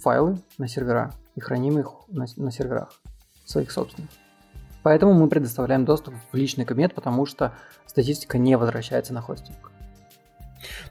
файлы 0.00 0.38
на 0.56 0.68
сервера 0.68 1.12
и 1.34 1.40
храним 1.40 1.78
их 1.80 1.90
на, 2.08 2.26
на 2.36 2.52
серверах 2.52 2.92
своих 3.44 3.70
собственных. 3.72 4.10
Поэтому 4.82 5.14
мы 5.14 5.28
предоставляем 5.28 5.84
доступ 5.84 6.14
в 6.30 6.36
личный 6.36 6.64
кабинет, 6.64 6.94
потому 6.94 7.26
что 7.26 7.54
статистика 7.86 8.38
не 8.38 8.56
возвращается 8.56 9.12
на 9.12 9.20
хостинг. 9.20 9.72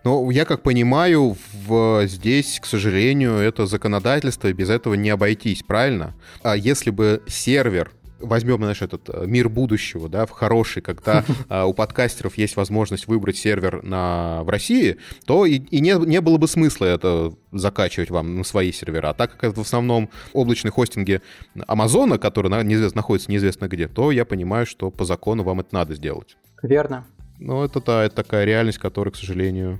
Но 0.03 0.29
я 0.31 0.43
как 0.43 0.61
понимаю, 0.61 1.37
в, 1.65 2.05
здесь, 2.05 2.59
к 2.59 2.65
сожалению, 2.65 3.35
это 3.35 3.65
законодательство, 3.65 4.49
и 4.49 4.53
без 4.53 4.69
этого 4.69 4.95
не 4.95 5.09
обойтись, 5.09 5.63
правильно? 5.63 6.13
А 6.43 6.55
если 6.55 6.91
бы 6.91 7.23
сервер 7.27 7.93
возьмем, 8.25 8.57
знаешь, 8.57 8.81
этот 8.81 9.09
э, 9.09 9.25
мир 9.25 9.49
будущего, 9.49 10.09
да, 10.09 10.25
в 10.25 10.31
хороший, 10.31 10.81
когда 10.81 11.23
а, 11.49 11.65
у 11.67 11.73
подкастеров 11.73 12.37
есть 12.37 12.55
возможность 12.55 13.07
выбрать 13.07 13.37
сервер 13.37 13.83
на, 13.83 14.43
в 14.43 14.49
России, 14.49 14.97
то 15.25 15.45
и, 15.45 15.55
и 15.57 15.79
не, 15.79 15.93
не 16.05 16.21
было 16.21 16.37
бы 16.37 16.47
смысла 16.47 16.85
это 16.85 17.33
закачивать 17.51 18.09
вам 18.09 18.37
на 18.37 18.43
свои 18.43 18.71
сервера. 18.71 19.09
А 19.09 19.13
так 19.13 19.31
как 19.31 19.43
это 19.43 19.59
в 19.63 19.65
основном 19.65 20.09
облачные 20.33 20.71
хостинги 20.71 21.21
Амазона, 21.67 22.17
который 22.17 22.49
на, 22.49 22.61
неизвестно, 22.63 22.99
находится 22.99 23.31
неизвестно 23.31 23.67
где, 23.67 23.87
то 23.87 24.11
я 24.11 24.25
понимаю, 24.25 24.65
что 24.65 24.91
по 24.91 25.05
закону 25.05 25.43
вам 25.43 25.61
это 25.61 25.73
надо 25.73 25.95
сделать. 25.95 26.37
Верно. 26.61 27.05
Ну, 27.39 27.63
это, 27.63 27.81
да, 27.81 28.03
это 28.03 28.15
такая 28.15 28.45
реальность, 28.45 28.77
которая, 28.77 29.11
к 29.11 29.17
сожалению, 29.17 29.79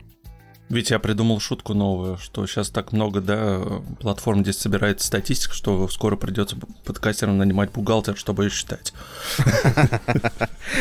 ведь 0.69 0.89
я 0.89 0.99
придумал 0.99 1.39
шутку 1.39 1.73
новую, 1.73 2.17
что 2.17 2.45
сейчас 2.47 2.69
так 2.69 2.91
много, 2.91 3.21
да, 3.21 3.61
платформ, 3.99 4.41
где 4.41 4.51
собирается 4.51 5.05
статистика, 5.05 5.53
что 5.53 5.87
скоро 5.87 6.15
придется 6.15 6.57
подкастерам 6.83 7.37
нанимать 7.37 7.71
бухгалтер, 7.71 8.17
чтобы 8.17 8.45
ее 8.45 8.49
считать. 8.49 8.93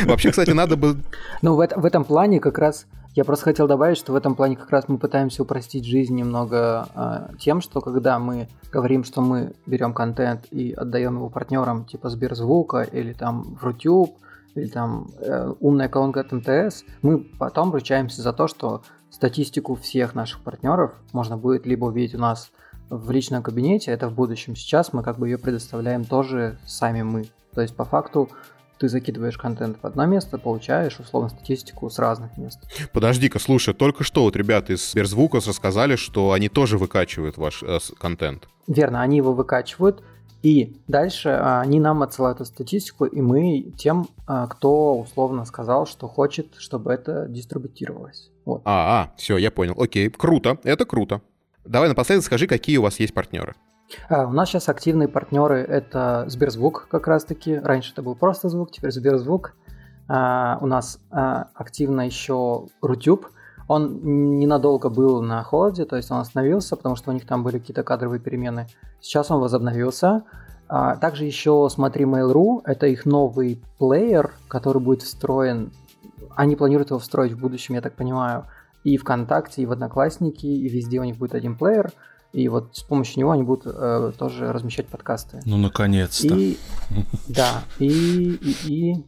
Вообще, 0.05 0.30
кстати, 0.30 0.51
надо 0.51 0.76
бы... 0.76 0.97
Ну, 1.43 1.55
в, 1.57 1.61
этом 1.61 2.05
плане 2.05 2.41
как 2.41 2.59
раз 2.59 2.87
я 3.14 3.24
просто 3.24 3.45
хотел 3.45 3.68
добавить, 3.68 3.99
что 3.99 4.12
в 4.12 4.16
этом 4.16 4.35
плане 4.35 4.57
как 4.57 4.70
раз 4.70 4.89
мы 4.89 4.99
пытаемся 4.99 5.43
упростить 5.43 5.85
жизнь 5.85 6.14
немного 6.14 6.89
э, 6.95 7.37
тем, 7.39 7.61
что 7.61 7.80
когда 7.80 8.18
мы 8.18 8.49
говорим, 8.72 9.05
что 9.05 9.20
мы 9.20 9.53
берем 9.66 9.93
контент 9.93 10.47
и 10.51 10.72
отдаем 10.72 11.16
его 11.16 11.28
партнерам 11.28 11.85
типа 11.85 12.09
Сберзвука 12.09 12.82
или 12.82 13.12
там 13.12 13.57
в 13.61 13.62
Рутюб, 13.62 14.16
или 14.55 14.66
там 14.66 15.11
э, 15.20 15.53
умная 15.61 15.89
колонка 15.89 16.20
от 16.20 16.32
МТС, 16.32 16.85
мы 17.03 17.18
потом 17.18 17.72
ручаемся 17.72 18.22
за 18.22 18.32
то, 18.32 18.49
что 18.49 18.82
статистику 19.14 19.76
всех 19.76 20.14
наших 20.16 20.40
партнеров 20.40 20.92
можно 21.12 21.36
будет 21.36 21.66
либо 21.66 21.84
увидеть 21.84 22.16
у 22.16 22.18
нас 22.18 22.50
в 22.90 23.10
личном 23.12 23.42
кабинете, 23.44 23.92
это 23.92 24.08
в 24.08 24.12
будущем. 24.12 24.56
Сейчас 24.56 24.92
мы 24.92 25.04
как 25.04 25.18
бы 25.18 25.28
ее 25.28 25.38
предоставляем 25.38 26.04
тоже 26.04 26.58
сами 26.66 27.02
мы. 27.02 27.28
То 27.54 27.60
есть 27.62 27.76
по 27.76 27.84
факту 27.84 28.28
ты 28.78 28.88
закидываешь 28.88 29.38
контент 29.38 29.78
в 29.80 29.86
одно 29.86 30.04
место, 30.04 30.36
получаешь 30.36 30.98
условно 30.98 31.28
статистику 31.28 31.88
с 31.88 32.00
разных 32.00 32.36
мест. 32.36 32.58
Подожди-ка, 32.92 33.38
слушай, 33.38 33.72
только 33.72 34.02
что 34.02 34.24
вот 34.24 34.34
ребята 34.34 34.72
из 34.72 34.90
Сберзвука 34.90 35.36
рассказали, 35.36 35.94
что 35.94 36.32
они 36.32 36.48
тоже 36.48 36.76
выкачивают 36.76 37.36
ваш 37.36 37.62
э, 37.62 37.78
контент. 37.98 38.48
Верно, 38.66 39.00
они 39.00 39.18
его 39.18 39.32
выкачивают, 39.32 40.02
и 40.45 40.76
дальше 40.88 41.30
а, 41.30 41.62
они 41.62 41.80
нам 41.80 42.03
отсылают 42.03 42.36
эту 42.36 42.45
статистику, 42.45 43.07
и 43.07 43.22
мы 43.22 43.72
тем, 43.78 44.09
а, 44.26 44.47
кто 44.47 44.99
условно 44.99 45.47
сказал, 45.47 45.86
что 45.86 46.07
хочет, 46.07 46.57
чтобы 46.59 46.92
это 46.92 47.26
дистрибутировалось. 47.28 48.30
Вот. 48.45 48.61
А, 48.66 49.05
а, 49.05 49.14
все, 49.16 49.38
я 49.38 49.51
понял. 49.51 49.74
Окей, 49.78 50.11
круто, 50.11 50.59
это 50.62 50.84
круто. 50.84 51.22
Давай 51.64 51.88
напоследок 51.88 52.26
скажи, 52.26 52.47
какие 52.47 52.76
у 52.76 52.82
вас 52.82 53.01
есть 53.01 53.14
партнеры. 53.14 53.55
А, 54.11 54.26
у 54.26 54.32
нас 54.32 54.51
сейчас 54.51 54.68
активные 54.68 55.09
партнеры 55.09 55.61
это 55.61 56.26
Сберзвук 56.28 56.88
как 56.90 57.09
раз-таки. 57.09 57.57
Раньше 57.57 57.92
это 57.92 58.03
был 58.03 58.14
просто 58.14 58.51
звук, 58.51 58.70
теперь 58.70 58.90
Сберзвук. 58.90 59.55
А, 60.09 60.59
у 60.61 60.66
нас 60.66 61.01
а, 61.11 61.49
активно 61.55 62.03
еще 62.03 62.66
Рутюб. 62.82 63.28
Он 63.68 64.38
ненадолго 64.38 64.90
был 64.90 65.22
на 65.22 65.42
холоде, 65.42 65.84
то 65.84 65.96
есть 65.96 66.10
он 66.10 66.18
остановился, 66.18 66.76
потому 66.76 66.96
что 66.96 67.10
у 67.10 67.14
них 67.14 67.26
там 67.26 67.42
были 67.42 67.58
какие-то 67.58 67.82
кадровые 67.82 68.20
перемены. 68.20 68.66
Сейчас 69.00 69.30
он 69.30 69.40
возобновился. 69.40 70.22
А, 70.68 70.96
также 70.96 71.24
еще 71.24 71.68
смотри 71.70 72.04
Mail.ru, 72.04 72.62
это 72.64 72.86
их 72.86 73.06
новый 73.06 73.62
плеер, 73.78 74.34
который 74.48 74.80
будет 74.82 75.02
встроен 75.02 75.72
они 76.36 76.56
планируют 76.56 76.90
его 76.90 76.98
встроить 76.98 77.32
в 77.32 77.38
будущем, 77.38 77.74
я 77.74 77.80
так 77.80 77.94
понимаю, 77.94 78.46
и 78.82 78.96
ВКонтакте, 78.96 79.62
и 79.62 79.66
в 79.66 79.72
Одноклассники, 79.72 80.46
и 80.46 80.68
везде 80.68 81.00
у 81.00 81.04
них 81.04 81.16
будет 81.16 81.34
один 81.34 81.56
плеер. 81.56 81.92
И 82.32 82.48
вот 82.48 82.76
с 82.76 82.82
помощью 82.82 83.20
него 83.20 83.30
они 83.30 83.44
будут 83.44 83.64
э, 83.66 84.12
тоже 84.18 84.52
размещать 84.52 84.88
подкасты. 84.88 85.40
Ну, 85.44 85.56
наконец-то. 85.56 86.34
И, 86.34 86.58
да, 87.28 87.62
и, 87.78 87.86
и, 87.86 88.56
и... 88.66 89.04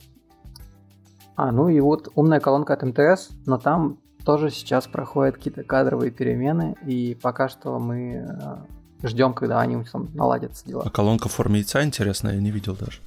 А, 1.34 1.50
ну 1.50 1.68
и 1.68 1.80
вот 1.80 2.08
умная 2.14 2.38
колонка 2.38 2.74
от 2.74 2.82
МТС, 2.84 3.30
но 3.44 3.58
там 3.58 3.98
тоже 4.26 4.50
сейчас 4.50 4.88
проходят 4.88 5.36
какие-то 5.36 5.62
кадровые 5.62 6.10
перемены, 6.10 6.74
и 6.84 7.16
пока 7.22 7.48
что 7.48 7.78
мы 7.78 8.26
э, 8.28 9.06
ждем, 9.06 9.32
когда 9.32 9.60
они 9.60 9.82
там 9.84 10.08
наладятся 10.14 10.66
дела. 10.66 10.82
А 10.84 10.90
колонка 10.90 11.28
в 11.28 11.32
форме 11.32 11.60
яйца 11.60 11.84
интересная, 11.84 12.34
я 12.34 12.40
не 12.40 12.50
видел 12.50 12.74
даже. 12.74 12.98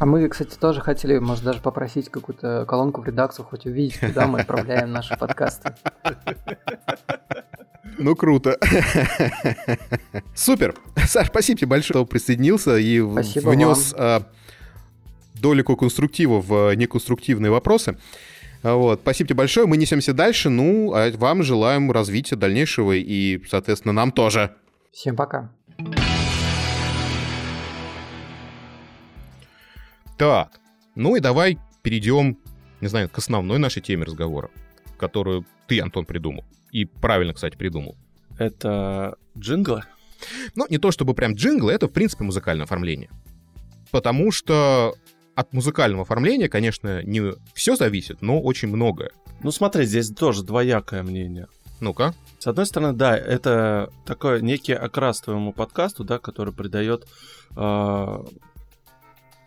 А 0.00 0.06
мы, 0.06 0.28
кстати, 0.28 0.56
тоже 0.56 0.80
хотели, 0.80 1.18
может, 1.18 1.44
даже 1.44 1.60
попросить 1.60 2.08
какую-то 2.08 2.64
колонку 2.66 3.02
в 3.02 3.06
редакцию, 3.06 3.46
хоть 3.46 3.64
увидеть, 3.66 4.00
куда 4.00 4.26
мы 4.26 4.40
отправляем 4.40 4.90
наши 4.92 5.16
подкасты. 5.16 5.74
Ну, 7.98 8.16
круто. 8.16 8.58
Супер. 10.34 10.74
Саш, 11.06 11.28
спасибо 11.28 11.58
тебе 11.60 11.68
большое, 11.68 12.00
что 12.00 12.06
присоединился 12.06 12.78
и 12.78 13.00
спасибо 13.00 13.50
внес 13.50 13.92
вам. 13.92 14.24
долику 15.34 15.76
конструктива 15.76 16.40
в 16.40 16.74
неконструктивные 16.74 17.50
вопросы. 17.52 17.96
Вот, 18.62 19.00
спасибо 19.00 19.28
тебе 19.28 19.36
большое, 19.38 19.66
мы 19.66 19.76
несемся 19.76 20.12
дальше, 20.12 20.48
ну, 20.48 20.94
а 20.94 21.10
вам 21.16 21.42
желаем 21.42 21.90
развития 21.90 22.36
дальнейшего 22.36 22.92
и, 22.92 23.42
соответственно, 23.48 23.92
нам 23.92 24.12
тоже. 24.12 24.54
Всем 24.92 25.16
пока. 25.16 25.52
Так, 30.16 30.60
ну 30.94 31.16
и 31.16 31.20
давай 31.20 31.58
перейдем, 31.82 32.38
не 32.80 32.86
знаю, 32.86 33.08
к 33.08 33.18
основной 33.18 33.58
нашей 33.58 33.82
теме 33.82 34.04
разговора, 34.04 34.50
которую 34.96 35.44
ты, 35.66 35.80
Антон, 35.80 36.04
придумал. 36.04 36.44
И 36.70 36.84
правильно, 36.84 37.34
кстати, 37.34 37.56
придумал. 37.56 37.96
Это 38.38 39.16
джинглы? 39.36 39.82
Ну, 40.54 40.66
не 40.68 40.78
то 40.78 40.92
чтобы 40.92 41.14
прям 41.14 41.34
джинглы, 41.34 41.72
это, 41.72 41.88
в 41.88 41.92
принципе, 41.92 42.22
музыкальное 42.22 42.64
оформление. 42.64 43.10
Потому 43.90 44.30
что 44.30 44.94
от 45.34 45.52
музыкального 45.52 46.02
оформления, 46.02 46.48
конечно, 46.48 47.02
не 47.02 47.32
все 47.54 47.76
зависит, 47.76 48.22
но 48.22 48.40
очень 48.40 48.68
многое. 48.68 49.10
Ну 49.42 49.50
смотри, 49.50 49.84
здесь 49.84 50.10
тоже 50.10 50.42
двоякое 50.42 51.02
мнение. 51.02 51.48
Ну-ка. 51.80 52.14
С 52.38 52.46
одной 52.46 52.66
стороны, 52.66 52.92
да, 52.92 53.16
это 53.16 53.90
такой 54.06 54.40
некий 54.40 54.72
окрас 54.72 55.20
твоему 55.20 55.52
подкасту, 55.52 56.04
да, 56.04 56.18
который 56.18 56.52
придает, 56.52 57.06
э, 57.56 58.24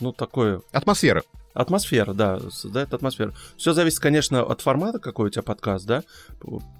ну, 0.01 0.11
такое... 0.11 0.61
Атмосфера. 0.73 1.23
Атмосфера, 1.53 2.13
да, 2.13 2.41
создает 2.49 2.93
атмосферу. 2.93 3.31
Все 3.55 3.71
зависит, 3.71 3.99
конечно, 3.99 4.43
от 4.43 4.59
формата, 4.59 4.99
какой 4.99 5.27
у 5.27 5.29
тебя 5.29 5.43
подкаст, 5.43 5.85
да. 5.85 6.03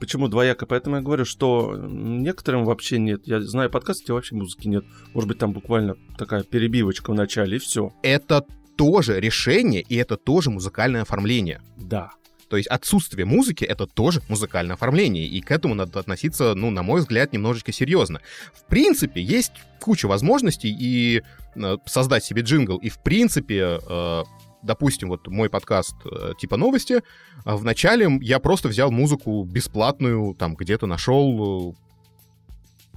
Почему 0.01 0.27
двояко? 0.27 0.65
Поэтому 0.65 0.97
я 0.97 1.01
говорю, 1.01 1.23
что 1.23 1.73
некоторым 1.77 2.65
вообще 2.65 2.99
нет. 2.99 3.21
Я 3.25 3.39
знаю 3.41 3.69
подкаст, 3.69 4.03
где 4.03 4.11
вообще 4.11 4.35
музыки 4.35 4.67
нет. 4.67 4.83
Может 5.13 5.29
быть, 5.29 5.37
там 5.37 5.53
буквально 5.53 5.95
такая 6.17 6.43
перебивочка 6.43 7.11
в 7.11 7.13
начале, 7.13 7.55
и 7.55 7.59
все. 7.59 7.93
Это 8.03 8.45
тоже 8.75 9.19
решение, 9.19 9.81
и 9.81 9.95
это 9.95 10.17
тоже 10.17 10.49
музыкальное 10.49 11.01
оформление. 11.01 11.61
Да. 11.77 12.11
То 12.49 12.57
есть 12.57 12.69
отсутствие 12.69 13.25
музыки— 13.25 13.63
это 13.65 13.87
тоже 13.87 14.21
музыкальное 14.29 14.75
оформление, 14.75 15.25
и 15.25 15.41
к 15.41 15.51
этому 15.51 15.73
надо 15.73 15.99
относиться, 15.99 16.53
ну, 16.53 16.69
на 16.69 16.83
мой 16.83 17.01
взгляд, 17.01 17.33
немножечко 17.33 17.71
серьезно. 17.71 18.21
В 18.53 18.65
принципе, 18.65 19.21
есть 19.21 19.53
куча 19.79 20.05
возможностей 20.07 20.69
и 20.69 21.21
э, 21.55 21.77
создать 21.85 22.23
себе 22.23 22.43
джингл, 22.43 22.77
и 22.77 22.89
в 22.89 22.99
принципе, 22.99 23.79
э, 23.81 24.23
допустим, 24.61 25.09
вот 25.09 25.27
мой 25.27 25.49
подкаст 25.49 25.95
э, 26.05 26.33
типа 26.39 26.57
новости, 26.57 27.01
вначале 27.45 28.19
я 28.21 28.39
просто 28.39 28.67
взял 28.67 28.91
музыку 28.91 29.43
бесплатную, 29.43 30.35
там 30.35 30.55
где-то 30.55 30.85
нашел 30.85 31.75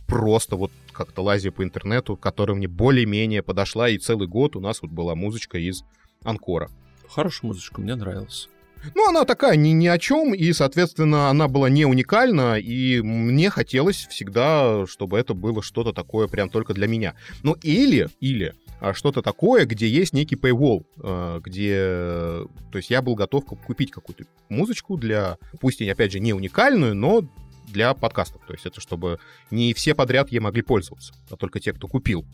просто 0.08 0.56
вот 0.56 0.72
как-то 0.92 1.22
лазя 1.22 1.52
по 1.52 1.62
интернету, 1.62 2.16
которая 2.16 2.56
мне 2.56 2.66
более-менее 2.66 3.42
подошла, 3.42 3.88
и 3.88 3.98
целый 3.98 4.26
год 4.26 4.56
у 4.56 4.60
нас 4.60 4.82
вот 4.82 4.90
была 4.90 5.14
музычка 5.14 5.58
из 5.58 5.84
Анкора. 6.24 6.70
Хорошая 7.08 7.48
музычка, 7.48 7.80
мне 7.80 7.94
нравилась. 7.94 8.48
Ну, 8.94 9.08
она 9.08 9.24
такая 9.24 9.56
ни, 9.56 9.70
ни 9.70 9.86
о 9.86 9.98
чем, 9.98 10.34
и, 10.34 10.52
соответственно, 10.52 11.30
она 11.30 11.48
была 11.48 11.68
не 11.68 11.84
уникальна, 11.84 12.58
и 12.58 13.00
мне 13.02 13.50
хотелось 13.50 14.06
всегда, 14.06 14.86
чтобы 14.86 15.18
это 15.18 15.34
было 15.34 15.62
что-то 15.62 15.92
такое 15.92 16.28
прям 16.28 16.48
только 16.48 16.74
для 16.74 16.86
меня. 16.86 17.14
Ну, 17.42 17.54
или, 17.62 18.08
или 18.20 18.54
а, 18.80 18.94
что-то 18.94 19.20
такое, 19.20 19.66
где 19.66 19.88
есть 19.88 20.12
некий 20.12 20.36
paywall, 20.36 20.84
а, 21.02 21.40
где... 21.40 22.46
То 22.70 22.78
есть 22.78 22.90
я 22.90 23.02
был 23.02 23.14
готов 23.14 23.44
купить 23.44 23.90
какую-то 23.90 24.24
музычку 24.48 24.96
для, 24.96 25.38
пусть 25.60 25.80
и, 25.80 25.88
опять 25.88 26.12
же, 26.12 26.20
не 26.20 26.32
уникальную, 26.32 26.94
но 26.94 27.28
для 27.72 27.94
подкастов. 27.94 28.42
То 28.46 28.52
есть 28.52 28.66
это 28.66 28.80
чтобы 28.80 29.18
не 29.50 29.72
все 29.74 29.94
подряд 29.94 30.30
ей 30.30 30.40
могли 30.40 30.62
пользоваться, 30.62 31.12
а 31.30 31.36
только 31.36 31.60
те, 31.60 31.72
кто 31.72 31.88
купил. 31.88 32.24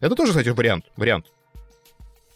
Это 0.00 0.14
тоже, 0.14 0.32
кстати, 0.32 0.50
вариант. 0.50 0.84
вариант. 0.96 1.26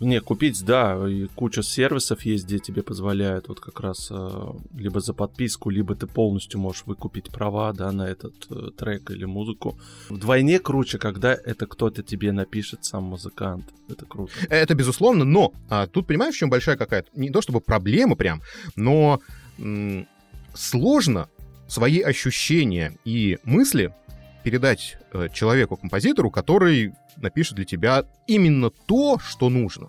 Не, 0.01 0.21
купить, 0.23 0.65
да, 0.65 1.07
и 1.07 1.27
куча 1.27 1.63
сервисов 1.63 2.23
есть, 2.23 2.47
где 2.47 2.59
тебе 2.59 2.83
позволяют 2.83 3.49
вот 3.49 3.61
как 3.61 3.81
раз 3.81 4.09
э, 4.11 4.53
либо 4.75 5.01
за 5.01 5.13
подписку, 5.13 5.69
либо 5.69 5.95
ты 5.95 6.07
полностью 6.07 6.59
можешь 6.59 6.85
выкупить 6.87 7.29
права, 7.31 7.75
да, 7.75 7.93
на 7.93 8.09
этот 8.09 8.33
э, 8.51 8.71
трек 8.79 9.11
или 9.11 9.27
музыку. 9.27 9.79
Вдвойне 10.09 10.59
круче, 10.59 10.97
когда 10.97 11.35
это 11.35 11.67
кто-то 11.67 12.03
тебе 12.03 12.33
напишет, 12.33 12.83
сам 12.87 13.05
музыкант. 13.05 13.67
Это 13.91 14.07
круто. 14.07 14.33
Это 14.49 14.75
безусловно, 14.75 15.27
но 15.27 15.53
а, 15.69 15.87
тут 15.87 16.07
понимаешь, 16.07 16.35
в 16.35 16.39
чем 16.39 16.49
большая 16.49 16.79
какая-то, 16.79 17.11
не 17.15 17.29
то 17.29 17.43
чтобы 17.43 17.61
проблема 17.61 18.17
прям, 18.17 18.41
но 18.77 19.21
м- 19.59 20.09
сложно 20.55 21.29
свои 21.71 22.01
ощущения 22.01 22.99
и 23.05 23.39
мысли 23.45 23.95
передать 24.43 24.99
э, 25.13 25.29
человеку-композитору, 25.33 26.31
который 26.31 26.93
напишет 27.17 27.55
для 27.55 27.65
тебя 27.65 28.05
именно 28.27 28.71
то, 28.71 29.19
что 29.19 29.49
нужно. 29.49 29.89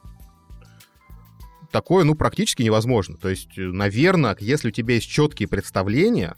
Такое, 1.71 2.03
ну, 2.03 2.15
практически 2.15 2.61
невозможно. 2.61 3.17
То 3.17 3.29
есть, 3.29 3.57
э, 3.57 3.61
наверное, 3.61 4.37
если 4.39 4.67
у 4.67 4.71
тебя 4.71 4.95
есть 4.95 5.09
четкие 5.09 5.47
представления, 5.47 6.35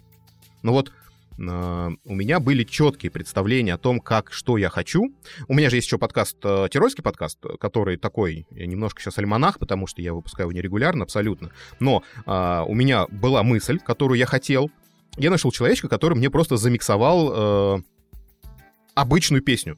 ну 0.61 0.71
вот 0.71 0.93
э, 1.37 1.89
у 2.05 2.15
меня 2.15 2.39
были 2.39 2.63
четкие 2.63 3.11
представления 3.11 3.73
о 3.73 3.77
том, 3.77 3.99
как, 3.99 4.31
что 4.31 4.57
я 4.57 4.69
хочу. 4.69 5.13
У 5.49 5.53
меня 5.53 5.69
же 5.69 5.75
есть 5.75 5.87
еще 5.87 5.97
подкаст, 5.97 6.37
э, 6.43 6.67
Тирольский 6.71 7.03
подкаст, 7.03 7.39
который 7.59 7.97
такой, 7.97 8.47
я 8.51 8.65
немножко 8.65 9.01
сейчас 9.01 9.17
альманах, 9.17 9.59
потому 9.59 9.87
что 9.87 10.01
я 10.01 10.13
выпускаю 10.13 10.45
его 10.49 10.57
нерегулярно 10.57 11.03
абсолютно. 11.03 11.51
Но 11.81 12.01
э, 12.25 12.63
у 12.65 12.73
меня 12.75 13.07
была 13.07 13.43
мысль, 13.43 13.79
которую 13.79 14.17
я 14.17 14.25
хотел. 14.25 14.71
Я 15.17 15.29
нашел 15.29 15.51
человечка, 15.51 15.87
который 15.87 16.15
мне 16.15 16.29
просто 16.29 16.57
замиксовал 16.57 17.77
э, 17.77 17.81
обычную 18.95 19.43
песню. 19.43 19.77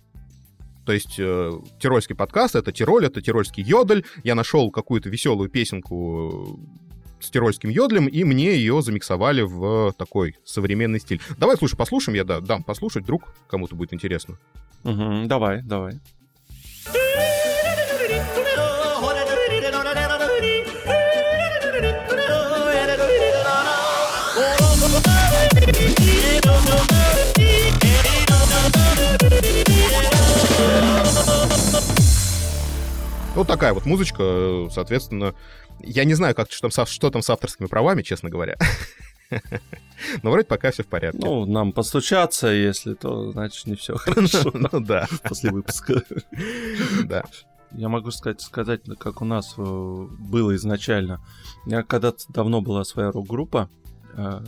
То 0.86 0.94
есть 0.94 1.16
э, 1.18 1.52
тирольский 1.80 2.16
подкаст— 2.16 2.56
это 2.56 2.72
Тироль, 2.72 3.06
это 3.06 3.22
тирольский 3.22 3.64
йодль. 3.64 4.06
Я 4.24 4.36
нашел 4.36 4.72
какую-то 4.72 5.10
веселую 5.10 5.50
песенку 5.50 6.60
с 7.20 7.30
тирольским 7.32 7.70
йодлем, 7.70 8.08
и 8.08 8.24
мне 8.24 8.56
ее 8.56 8.82
замиксовали 8.82 9.42
в 9.42 9.94
такой 9.98 10.36
современный 10.46 11.00
стиль. 11.00 11.22
Давай, 11.38 11.58
слушай, 11.58 11.76
послушаем, 11.76 12.16
я 12.16 12.24
да, 12.24 12.40
дам 12.40 12.64
послушать, 12.64 13.04
вдруг 13.04 13.24
кому-то 13.48 13.76
будет 13.76 13.94
интересно. 13.94 14.38
Угу, 14.84 15.26
давай, 15.26 15.64
давай. 15.64 16.00
Вот 33.36 33.48
такая 33.48 33.74
вот 33.74 33.86
музычка, 33.86 34.70
соответственно. 34.72 35.36
Я 35.82 36.06
не 36.06 36.14
знаю, 36.14 36.34
как, 36.36 36.52
что, 36.52 36.70
там, 36.70 36.86
что 36.86 37.12
там 37.12 37.22
с 37.22 37.30
авторскими 37.30 37.68
правами, 37.68 38.02
честно 38.02 38.30
говоря. 38.30 38.56
Но 40.24 40.32
вроде 40.32 40.48
пока 40.48 40.72
все 40.72 40.84
в 40.84 40.88
порядке. 40.88 41.20
Ну, 41.22 41.46
нам 41.46 41.74
постучаться, 41.74 42.48
если 42.48 42.94
то, 42.94 43.32
значит, 43.34 43.68
не 43.68 43.76
все 43.76 43.96
хорошо. 43.98 44.52
Ну 44.54 44.80
да. 44.80 45.08
После 45.24 45.52
выпуска. 45.52 46.02
Да. 47.04 47.24
Я 47.72 47.90
могу 47.90 48.12
сказать, 48.12 48.40
сказать, 48.40 48.82
как 48.98 49.22
у 49.22 49.26
нас 49.26 49.56
э, 49.58 49.62
было 49.62 50.56
изначально. 50.56 51.20
У 51.66 51.70
меня 51.70 51.84
когда-то 51.84 52.24
давно 52.30 52.62
была 52.62 52.86
своя 52.86 53.12
рок-группа, 53.12 53.70
э, 53.70 53.95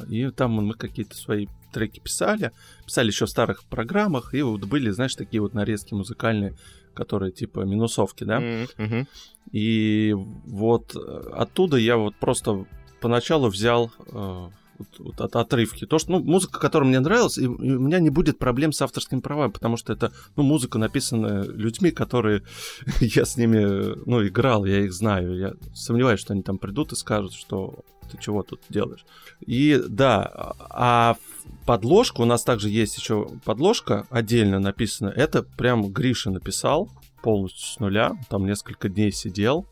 и 0.09 0.29
там 0.31 0.51
мы 0.51 0.73
какие-то 0.73 1.15
свои 1.15 1.47
треки 1.71 1.99
писали, 1.99 2.51
писали 2.85 3.07
еще 3.07 3.25
в 3.25 3.29
старых 3.29 3.63
программах, 3.65 4.33
и 4.33 4.41
вот 4.41 4.63
были, 4.65 4.89
знаешь, 4.89 5.15
такие 5.15 5.41
вот 5.41 5.53
нарезки 5.53 5.93
музыкальные, 5.93 6.55
которые 6.93 7.31
типа 7.31 7.61
минусовки, 7.61 8.23
да. 8.23 8.39
Mm-hmm. 8.39 9.07
И 9.51 10.13
вот 10.15 10.95
э, 10.95 11.29
оттуда 11.33 11.77
я 11.77 11.97
вот 11.97 12.15
просто 12.15 12.65
поначалу 12.99 13.49
взял 13.49 13.91
э, 14.07 14.49
вот, 14.77 14.87
вот 14.99 15.21
от 15.21 15.35
отрывки. 15.35 15.85
То, 15.85 15.99
что, 15.99 16.11
ну, 16.11 16.19
музыка, 16.19 16.59
которая 16.59 16.89
мне 16.89 16.99
нравилась, 16.99 17.37
и, 17.37 17.43
и 17.43 17.47
у 17.47 17.79
меня 17.79 17.99
не 17.99 18.09
будет 18.09 18.39
проблем 18.39 18.71
с 18.71 18.81
авторскими 18.81 19.19
правами, 19.19 19.51
потому 19.51 19.77
что 19.77 19.93
это, 19.93 20.11
ну, 20.35 20.43
музыка 20.43 20.77
написана 20.77 21.43
людьми, 21.43 21.91
которые 21.91 22.43
я 22.99 23.25
с 23.25 23.37
ними, 23.37 23.95
ну, 24.05 24.25
играл, 24.25 24.65
я 24.65 24.81
их 24.81 24.93
знаю. 24.93 25.37
Я 25.37 25.53
сомневаюсь, 25.73 26.19
что 26.19 26.33
они 26.33 26.43
там 26.43 26.57
придут 26.57 26.91
и 26.91 26.95
скажут, 26.95 27.33
что 27.33 27.83
ты 28.11 28.17
чего 28.17 28.43
тут 28.43 28.61
делаешь. 28.69 29.05
И 29.39 29.81
да, 29.87 30.55
а 30.69 31.17
подложка, 31.65 32.21
у 32.21 32.25
нас 32.25 32.43
также 32.43 32.69
есть 32.69 32.97
еще 32.97 33.27
подложка 33.45 34.07
отдельно 34.09 34.59
написана. 34.59 35.09
Это 35.09 35.43
прям 35.43 35.91
Гриша 35.91 36.31
написал 36.31 36.89
полностью 37.21 37.67
с 37.67 37.79
нуля. 37.79 38.13
Там 38.29 38.45
несколько 38.45 38.89
дней 38.89 39.11
сидел. 39.11 39.67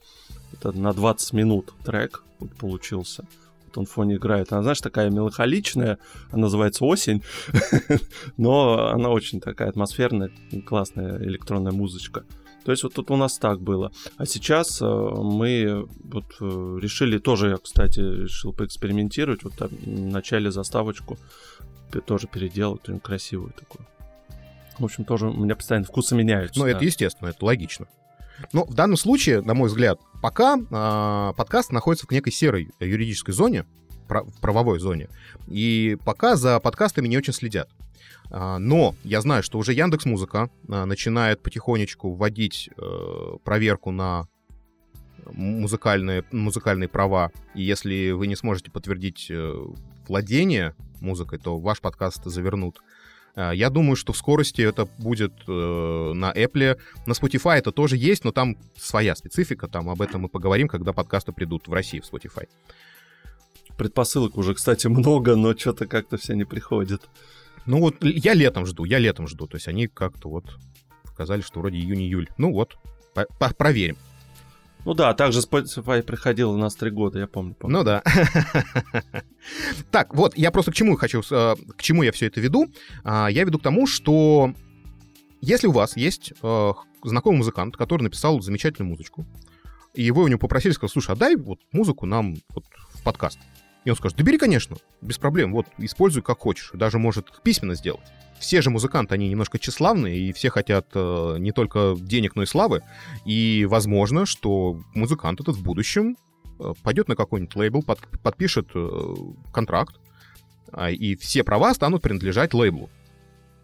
Это 0.54 0.72
на 0.72 0.94
20 0.94 1.34
минут 1.34 1.74
трек 1.84 2.24
получился. 2.60 3.26
Вот 3.66 3.78
он 3.78 3.86
в 3.86 3.92
фоне 3.92 4.16
играет. 4.16 4.52
Она, 4.52 4.62
знаешь, 4.62 4.82
такая 4.82 5.10
меланхоличная. 5.10 5.98
Она 6.32 6.44
называется 6.44 6.86
«Осень». 6.86 7.24
Но 8.38 8.90
она 8.90 9.10
очень 9.10 9.40
такая 9.40 9.70
атмосферная, 9.70 10.32
классная 10.66 11.18
электронная 11.24 11.72
музычка. 11.72 12.26
То 12.66 12.72
есть 12.72 12.84
вот 12.84 12.94
тут 12.96 13.12
у 13.12 13.16
нас 13.16 13.38
так 13.38 13.62
было. 13.62 13.92
А 14.18 14.26
сейчас 14.26 14.82
э, 14.82 14.86
мы 14.86 15.88
вот 16.04 16.26
э, 16.42 16.80
решили 16.82 17.20
тоже, 17.20 17.50
я, 17.52 17.58
кстати, 17.58 18.00
решил 18.00 18.54
поэкспериментировать. 18.54 19.44
Вот 19.44 19.54
там, 19.54 19.70
в 19.70 19.88
начале 19.88 20.52
заставочку 20.52 21.18
тоже 22.08 22.28
переделать, 22.28 22.82
красивую 23.04 23.54
такую. 23.54 23.86
В 24.80 24.84
общем, 24.84 25.06
тоже 25.06 25.30
у 25.30 25.34
меня 25.34 25.56
постоянно 25.56 25.86
вкусы 25.86 26.16
меняются. 26.16 26.60
Ну, 26.60 26.66
да. 26.66 26.72
это 26.72 26.84
естественно, 26.84 27.30
это 27.30 27.46
логично. 27.46 27.88
Но 28.52 28.66
в 28.66 28.74
данном 28.74 28.98
случае, 28.98 29.42
на 29.42 29.54
мой 29.54 29.70
взгляд, 29.70 30.00
пока 30.22 30.58
э, 30.58 31.34
подкаст 31.38 31.72
находится 31.72 32.08
в 32.08 32.12
некой 32.12 32.34
серой 32.34 32.72
юридической 32.80 33.32
зоне, 33.32 33.66
в 34.08 34.42
правовой 34.42 34.80
зоне, 34.80 35.10
и 35.48 35.98
пока 36.06 36.36
за 36.36 36.60
подкастами 36.60 37.08
не 37.08 37.18
очень 37.18 37.34
следят. 37.34 37.70
А, 38.32 38.58
но 38.60 38.96
я 39.04 39.22
знаю, 39.22 39.44
что 39.44 39.58
уже 39.58 39.74
Яндекс 39.74 40.06
Музыка 40.06 40.50
а, 40.68 40.86
начинает 40.86 41.42
потихонечку 41.42 42.14
вводить 42.14 42.70
э, 42.78 43.38
проверку 43.44 43.92
на 43.92 44.28
музыкальные, 45.32 46.24
музыкальные 46.32 46.90
права. 46.90 47.32
И 47.54 47.64
если 47.64 48.12
вы 48.12 48.28
не 48.28 48.36
сможете 48.36 48.72
подтвердить 48.72 49.28
э, 49.30 49.66
владение 50.08 50.76
музыкой, 51.02 51.40
то 51.40 51.58
ваш 51.58 51.82
подкаст 51.82 52.26
завернут. 52.26 52.82
А, 53.36 53.52
я 53.52 53.70
думаю, 53.70 53.96
что 53.96 54.14
в 54.14 54.18
скорости 54.18 54.62
это 54.62 54.88
будет 54.98 55.34
э, 55.48 56.12
на 56.16 56.32
Apple. 56.32 56.80
На 57.06 57.14
Spotify 57.14 57.58
это 57.58 57.72
тоже 57.72 57.98
есть, 57.98 58.24
но 58.24 58.32
там 58.32 58.58
своя 58.78 59.16
специфика. 59.16 59.68
Там 59.68 59.90
об 59.90 60.02
этом 60.02 60.22
мы 60.22 60.30
поговорим, 60.30 60.68
когда 60.68 60.94
подкасты 60.94 61.32
придут 61.32 61.68
в 61.68 61.74
России 61.74 62.00
в 62.00 62.12
Spotify. 62.12 62.48
Предпосылок 63.78 64.38
уже, 64.38 64.54
кстати, 64.54 64.88
много, 64.88 65.36
но 65.36 65.56
что-то 65.56 65.88
как-то 65.88 66.18
все 66.18 66.34
не 66.36 66.46
приходит. 66.46 67.10
Ну 67.66 67.80
вот 67.80 68.04
я 68.04 68.34
летом 68.34 68.66
жду, 68.66 68.84
я 68.86 69.00
летом 69.00 69.28
жду. 69.28 69.48
То 69.48 69.58
есть 69.58 69.68
они 69.68 69.88
как-то 69.88 70.30
вот 70.30 70.46
сказали, 71.06 71.42
что 71.42 71.60
вроде 71.60 71.78
июнь-июль. 71.78 72.30
Ну 72.38 72.54
вот, 72.54 72.78
проверим. 73.58 73.98
Ну 74.86 74.94
да, 74.94 75.16
также 75.16 75.40
Spotify 75.40 76.04
приходил 76.04 76.52
у 76.52 76.58
нас 76.58 76.76
три 76.76 76.92
года, 76.92 77.18
я 77.18 77.28
помню. 77.28 77.56
помню. 77.56 77.80
Ну 77.80 77.84
да. 77.84 78.04
Так, 79.92 80.14
вот, 80.14 80.38
я 80.38 80.52
просто 80.52 80.72
к 80.72 80.76
чему 80.76 80.96
хочу, 80.96 81.22
э, 81.32 81.56
к 81.76 81.82
чему 81.82 82.04
я 82.04 82.12
все 82.12 82.28
это 82.28 82.40
веду? 82.40 82.68
А, 83.04 83.28
я 83.28 83.44
веду 83.46 83.58
к 83.58 83.64
тому, 83.64 83.88
что 83.88 84.54
если 85.42 85.66
у 85.66 85.72
вас 85.72 85.98
есть 85.98 86.34
э, 86.42 86.74
знакомый 87.04 87.40
музыкант, 87.40 87.78
который 87.78 88.04
написал 88.04 88.42
замечательную 88.42 88.92
музычку, 88.92 89.26
и 89.96 90.12
вы 90.12 90.24
у 90.24 90.28
него 90.28 90.40
попросили, 90.40 90.74
сказали, 90.74 90.92
слушай, 90.92 91.12
отдай 91.12 91.36
вот 91.36 91.60
музыку 91.72 92.06
нам 92.06 92.36
вот 92.50 92.66
в 92.94 93.02
подкаст. 93.02 93.40
И 93.86 93.90
он 93.92 93.96
скажет, 93.96 94.18
да 94.18 94.24
бери, 94.24 94.40
конечно, 94.40 94.78
без 95.02 95.20
проблем, 95.20 95.54
вот, 95.54 95.68
используй 95.78 96.24
как 96.24 96.40
хочешь, 96.40 96.72
даже 96.74 96.98
может 96.98 97.42
письменно 97.44 97.76
сделать. 97.76 98.04
Все 98.40 98.62
же 98.62 98.72
музыканты, 98.72 99.14
они 99.14 99.30
немножко 99.30 99.60
тщеславные, 99.60 100.18
и 100.18 100.34
все 100.34 100.50
хотят 100.50 100.88
э, 100.96 101.36
не 101.38 101.52
только 101.52 101.96
денег, 101.98 102.36
но 102.36 102.44
и 102.44 102.48
славы. 102.48 102.82
И 103.26 103.66
возможно, 103.70 104.26
что 104.26 104.82
музыкант 104.96 105.40
этот 105.40 105.56
в 105.56 105.64
будущем 105.64 106.18
э, 106.60 106.74
пойдет 106.84 107.08
на 107.08 107.16
какой-нибудь 107.16 107.56
лейбл, 107.56 107.84
под, 107.84 108.00
подпишет 108.24 108.70
э, 108.74 109.14
контракт, 109.54 109.96
э, 110.74 110.92
и 110.92 111.16
все 111.16 111.44
права 111.44 111.74
станут 111.76 112.02
принадлежать 112.02 112.56
лейблу. 112.56 112.90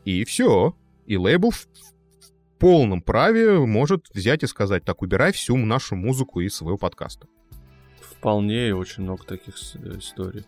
И 0.05 0.23
все. 0.23 0.75
И 1.07 1.17
лейбл 1.17 1.49
в 1.49 1.67
полном 2.59 3.01
праве 3.01 3.57
может 3.59 4.05
взять 4.13 4.43
и 4.43 4.47
сказать, 4.47 4.85
так, 4.85 5.01
убирай 5.01 5.31
всю 5.31 5.57
нашу 5.57 5.95
музыку 5.95 6.41
из 6.41 6.55
своего 6.55 6.77
подкаста. 6.77 7.27
Вполне 8.21 8.69
и 8.69 8.71
очень 8.71 9.01
много 9.01 9.23
таких 9.23 9.55
э, 9.73 9.97
историй. 9.97 10.45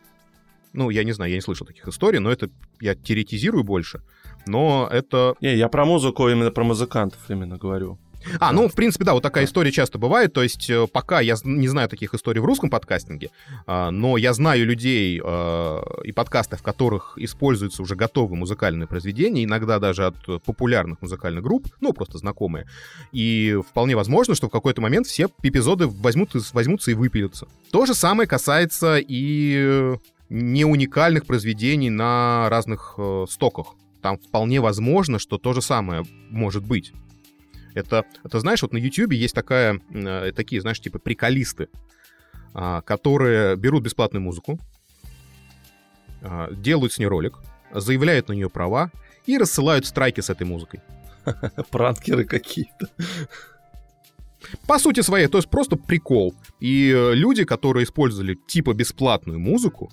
Ну, 0.74 0.92
я 0.92 1.04
не 1.04 1.12
знаю, 1.12 1.32
я 1.32 1.38
не 1.38 1.42
слышал 1.42 1.66
таких 1.66 1.88
историй, 1.88 2.20
но 2.20 2.32
это 2.32 2.52
я 2.80 2.94
теоретизирую 2.94 3.64
больше. 3.64 4.04
Но 4.46 4.88
это... 4.92 5.34
Не, 5.42 5.56
я 5.56 5.70
про 5.70 5.84
музыку, 5.84 6.30
именно 6.30 6.52
про 6.52 6.64
музыкантов 6.64 7.20
именно 7.30 7.58
говорю. 7.58 7.98
А, 8.40 8.52
ну, 8.52 8.68
в 8.68 8.74
принципе, 8.74 9.06
да, 9.06 9.14
вот 9.14 9.24
такая 9.24 9.46
история 9.46 9.72
часто 9.72 9.98
бывает. 9.98 10.34
То 10.34 10.44
есть 10.44 10.70
э, 10.70 10.88
пока 10.88 11.20
я 11.20 11.36
не 11.44 11.68
знаю 11.68 11.90
таких 11.90 12.14
историй 12.14 12.42
в 12.42 12.46
русском 12.46 12.70
подкастинге, 12.70 13.30
а, 13.66 13.92
но 13.92 14.18
я 14.18 14.34
знаю 14.34 14.66
людей 14.66 15.22
а, 15.24 15.82
и 16.04 16.12
подкасты, 16.12 16.58
в 16.58 16.62
которых 16.62 17.14
используются 17.18 17.82
уже 17.82 17.96
готовые 17.96 18.38
музыкальные 18.38 18.88
произведения, 18.88 19.44
иногда 19.44 19.80
даже 19.80 20.06
от 20.08 20.44
популярных 20.44 21.02
музыкальных 21.02 21.44
групп, 21.44 21.68
ну, 21.82 21.94
просто 21.94 22.18
знакомые. 22.18 22.68
И 23.12 23.58
вполне 23.70 23.96
возможно, 23.96 24.36
что 24.36 24.48
в 24.48 24.52
какой-то 24.52 24.82
момент 24.82 25.08
все 25.08 25.28
эпизоды 25.42 25.88
возьмут, 25.88 26.32
возьмутся 26.54 26.92
и 26.92 26.94
выпилятся. 26.94 27.48
То 27.72 27.86
же 27.86 27.94
самое 27.94 28.28
касается 28.28 28.98
и 28.98 29.96
не 30.30 30.66
уникальных 30.66 31.26
произведений 31.26 31.90
на 31.90 32.50
разных 32.50 32.96
э, 32.98 33.26
стоках. 33.30 33.76
Там 34.02 34.18
вполне 34.18 34.60
возможно, 34.60 35.20
что 35.20 35.38
то 35.38 35.54
же 35.54 35.62
самое 35.62 36.04
может 36.30 36.66
быть. 36.66 36.92
Это, 37.76 38.06
это 38.24 38.40
знаешь, 38.40 38.62
вот 38.62 38.74
на 38.74 38.78
YouTube 38.78 39.14
есть 39.14 39.34
такая, 39.34 39.82
э, 39.90 40.32
такие, 40.36 40.62
знаешь, 40.62 40.80
типа 40.80 41.00
приколисты, 41.00 41.70
э, 42.54 42.82
которые 42.86 43.56
берут 43.56 43.84
бесплатную 43.84 44.22
музыку, 44.22 44.60
э, 46.22 46.48
делают 46.52 46.94
с 46.94 47.00
ней 47.00 47.08
ролик, 47.08 47.40
заявляют 47.72 48.30
на 48.30 48.34
нее 48.34 48.50
права 48.50 48.92
и 49.26 49.38
рассылают 49.38 49.86
страйки 49.86 50.22
с 50.22 50.30
этой 50.30 50.46
музыкой. 50.46 50.82
Пранкеры 51.72 52.26
какие-то. 52.26 52.90
По 54.68 54.78
сути 54.78 55.02
своей, 55.02 55.28
то 55.28 55.38
есть 55.38 55.50
просто 55.50 55.76
прикол. 55.76 56.36
И 56.60 56.92
э, 56.92 57.14
люди, 57.14 57.44
которые 57.46 57.86
использовали 57.86 58.36
типа 58.48 58.74
бесплатную 58.74 59.40
музыку, 59.40 59.92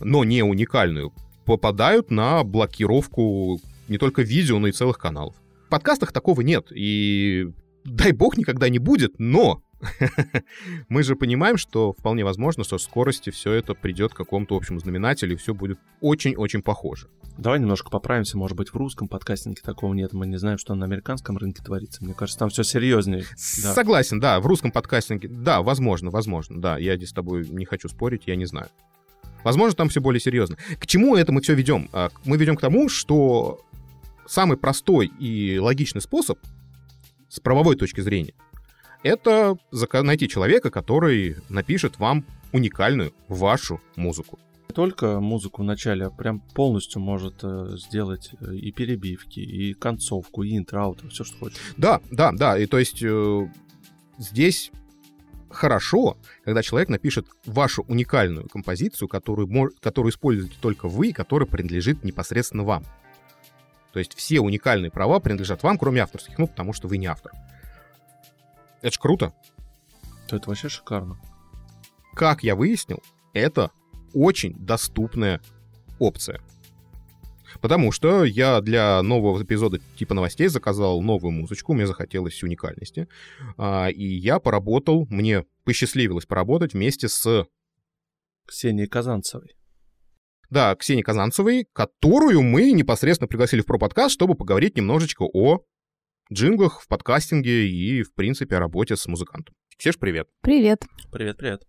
но 0.00 0.24
не 0.24 0.42
уникальную, 0.42 1.12
попадают 1.44 2.10
на 2.10 2.42
блокировку 2.42 3.60
не 3.88 3.98
только 3.98 4.22
видео, 4.22 4.58
но 4.58 4.66
и 4.66 4.72
целых 4.72 4.98
каналов. 4.98 5.36
В 5.66 5.68
подкастах 5.68 6.12
такого 6.12 6.42
нет, 6.42 6.68
и 6.70 7.48
дай 7.84 8.12
бог 8.12 8.36
никогда 8.36 8.68
не 8.68 8.78
будет, 8.78 9.18
но 9.18 9.62
мы 10.88 11.02
же 11.02 11.16
понимаем, 11.16 11.56
что 11.56 11.92
вполне 11.92 12.24
возможно, 12.24 12.62
что 12.62 12.78
в 12.78 12.82
скорости 12.82 13.30
все 13.30 13.52
это 13.52 13.74
придет 13.74 14.14
к 14.14 14.16
какому-то 14.16 14.56
общему 14.56 14.78
знаменателю, 14.78 15.34
и 15.34 15.36
все 15.36 15.54
будет 15.54 15.80
очень-очень 16.00 16.62
похоже. 16.62 17.08
Давай 17.36 17.58
немножко 17.58 17.90
поправимся, 17.90 18.38
может 18.38 18.56
быть, 18.56 18.68
в 18.68 18.76
русском 18.76 19.08
подкастинге 19.08 19.60
такого 19.60 19.92
нет, 19.92 20.12
мы 20.12 20.28
не 20.28 20.36
знаем, 20.36 20.56
что 20.56 20.74
на 20.76 20.86
американском 20.86 21.36
рынке 21.36 21.64
творится. 21.64 22.04
Мне 22.04 22.14
кажется, 22.14 22.38
там 22.38 22.48
все 22.48 22.62
серьезнее. 22.62 23.24
Да. 23.62 23.74
Согласен, 23.74 24.20
да, 24.20 24.38
в 24.38 24.46
русском 24.46 24.70
подкастинге, 24.70 25.26
да, 25.28 25.62
возможно, 25.62 26.10
возможно, 26.10 26.60
да, 26.60 26.78
я 26.78 26.96
здесь 26.96 27.10
с 27.10 27.12
тобой 27.12 27.44
не 27.48 27.64
хочу 27.64 27.88
спорить, 27.88 28.22
я 28.26 28.36
не 28.36 28.46
знаю. 28.46 28.68
Возможно, 29.46 29.76
там 29.76 29.88
все 29.88 30.00
более 30.00 30.20
серьезно. 30.20 30.56
К 30.80 30.86
чему 30.86 31.14
это 31.14 31.30
мы 31.30 31.40
все 31.40 31.54
ведем? 31.54 31.88
А, 31.92 32.10
мы 32.24 32.36
ведем 32.36 32.56
к 32.56 32.60
тому, 32.60 32.88
что 32.88 33.64
самый 34.26 34.56
простой 34.56 35.06
и 35.06 35.58
логичный 35.58 36.00
способ 36.00 36.38
с 37.28 37.40
правовой 37.40 37.76
точки 37.76 38.00
зрения 38.00 38.34
это 39.06 39.56
найти 39.92 40.28
человека, 40.28 40.70
который 40.70 41.36
напишет 41.48 41.98
вам 41.98 42.24
уникальную 42.52 43.12
вашу 43.28 43.80
музыку. 43.94 44.38
Не 44.68 44.74
только 44.74 45.20
музыку 45.20 45.62
в 45.62 45.64
начале, 45.64 46.06
а 46.06 46.10
прям 46.10 46.40
полностью 46.40 47.00
может 47.00 47.36
э, 47.42 47.76
сделать 47.76 48.30
э, 48.40 48.54
и 48.56 48.72
перебивки, 48.72 49.40
и 49.40 49.74
концовку, 49.74 50.42
и 50.42 50.56
интро, 50.56 50.82
аутро, 50.82 51.08
все, 51.08 51.24
что 51.24 51.38
хочет. 51.38 51.58
Да, 51.76 52.00
да, 52.10 52.32
да. 52.32 52.58
И 52.58 52.66
то 52.66 52.78
есть 52.78 53.02
э, 53.02 53.50
здесь 54.18 54.72
хорошо, 55.50 56.18
когда 56.44 56.62
человек 56.62 56.88
напишет 56.88 57.26
вашу 57.44 57.82
уникальную 57.82 58.48
композицию, 58.48 59.08
которую, 59.08 59.70
которую 59.80 60.10
используете 60.10 60.56
только 60.60 60.88
вы, 60.88 61.12
которая 61.12 61.48
принадлежит 61.48 62.02
непосредственно 62.02 62.64
вам. 62.64 62.84
То 63.92 63.98
есть 63.98 64.14
все 64.14 64.40
уникальные 64.40 64.90
права 64.90 65.20
принадлежат 65.20 65.62
вам, 65.62 65.78
кроме 65.78 66.02
авторских, 66.02 66.38
ну, 66.38 66.46
потому 66.46 66.72
что 66.72 66.88
вы 66.88 66.98
не 66.98 67.06
автор. 67.06 67.32
Это 68.82 68.94
ж 68.94 68.98
круто. 68.98 69.32
Это 70.30 70.48
вообще 70.48 70.68
шикарно. 70.68 71.18
Как 72.14 72.42
я 72.42 72.54
выяснил, 72.54 73.02
это 73.32 73.70
очень 74.12 74.54
доступная 74.54 75.40
опция. 75.98 76.40
Потому 77.60 77.92
что 77.92 78.24
я 78.24 78.60
для 78.60 79.02
нового 79.02 79.42
эпизода 79.42 79.78
типа 79.96 80.14
новостей 80.14 80.48
заказал 80.48 81.00
новую 81.00 81.32
музычку, 81.32 81.74
мне 81.74 81.86
захотелось 81.86 82.42
уникальности. 82.42 83.08
А, 83.56 83.88
и 83.88 84.04
я 84.04 84.38
поработал, 84.38 85.06
мне 85.10 85.44
посчастливилось 85.64 86.26
поработать 86.26 86.74
вместе 86.74 87.08
с... 87.08 87.46
Ксенией 88.46 88.86
Казанцевой. 88.86 89.55
Да, 90.48 90.76
Ксении 90.76 91.02
Казанцевой, 91.02 91.66
которую 91.72 92.42
мы 92.42 92.70
непосредственно 92.70 93.26
пригласили 93.26 93.62
в 93.62 93.66
про-подкаст, 93.66 94.14
чтобы 94.14 94.36
поговорить 94.36 94.76
немножечко 94.76 95.24
о 95.24 95.64
джинглах 96.32 96.80
в 96.82 96.86
подкастинге 96.86 97.68
и, 97.68 98.02
в 98.04 98.14
принципе, 98.14 98.56
о 98.56 98.60
работе 98.60 98.96
с 98.96 99.06
музыкантом. 99.08 99.56
Ксеш, 99.76 99.98
привет. 99.98 100.28
Привет. 100.42 100.84
Привет, 101.10 101.36
привет. 101.36 101.62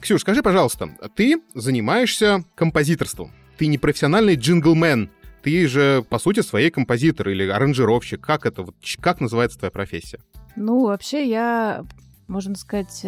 Ксюш, 0.00 0.22
скажи, 0.22 0.42
пожалуйста, 0.42 0.88
ты 1.14 1.40
занимаешься 1.54 2.44
композиторством. 2.56 3.32
Ты 3.58 3.68
не 3.68 3.78
профессиональный 3.78 4.34
джинглмен. 4.34 5.10
Ты 5.42 5.68
же, 5.68 6.04
по 6.08 6.18
сути, 6.18 6.40
своей 6.40 6.70
композитор 6.70 7.28
или 7.28 7.46
аранжировщик. 7.48 8.20
Как 8.20 8.44
это, 8.44 8.62
вот, 8.62 8.74
как 9.00 9.20
называется 9.20 9.58
твоя 9.58 9.70
профессия? 9.70 10.18
Ну, 10.56 10.86
вообще 10.86 11.28
я 11.28 11.84
можно 12.30 12.54
сказать, 12.54 13.04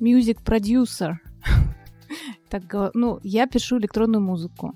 мюзик-продюсер. 0.00 1.20
так, 2.48 2.62
ну, 2.94 3.20
я 3.22 3.46
пишу 3.46 3.78
электронную 3.78 4.22
музыку 4.22 4.74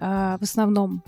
э, 0.00 0.36
в 0.38 0.42
основном. 0.42 1.02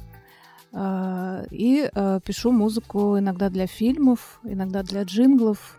Э, 0.72 1.44
и 1.50 1.88
э, 1.92 2.20
пишу 2.24 2.52
музыку 2.52 3.18
иногда 3.18 3.48
для 3.50 3.66
фильмов, 3.66 4.40
иногда 4.44 4.82
для 4.82 5.04
джинглов, 5.04 5.78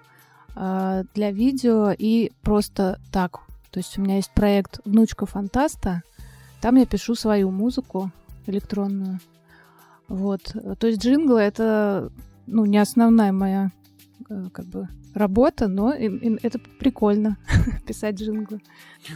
э, 0.56 1.04
для 1.14 1.32
видео 1.32 1.92
и 1.98 2.32
просто 2.42 3.00
так. 3.12 3.42
То 3.72 3.80
есть 3.80 3.98
у 3.98 4.02
меня 4.02 4.16
есть 4.16 4.34
проект 4.34 4.80
«Внучка 4.86 5.26
фантаста», 5.26 6.02
там 6.62 6.78
я 6.78 6.86
пишу 6.86 7.16
свою 7.16 7.52
музыку 7.52 8.12
электронную. 8.48 9.20
Вот. 10.08 10.56
То 10.80 10.88
есть 10.88 11.04
джинглы— 11.04 11.40
это 11.42 12.12
ну, 12.48 12.66
не 12.66 12.78
основная 12.78 13.32
моя 13.32 13.72
э, 14.30 14.48
как 14.52 14.66
бы 14.66 14.88
работа, 15.16 15.68
но 15.68 15.94
и, 15.94 16.08
и 16.08 16.38
это 16.44 16.60
прикольно 16.60 17.38
писать 17.88 18.20
джинглы. 18.20 18.62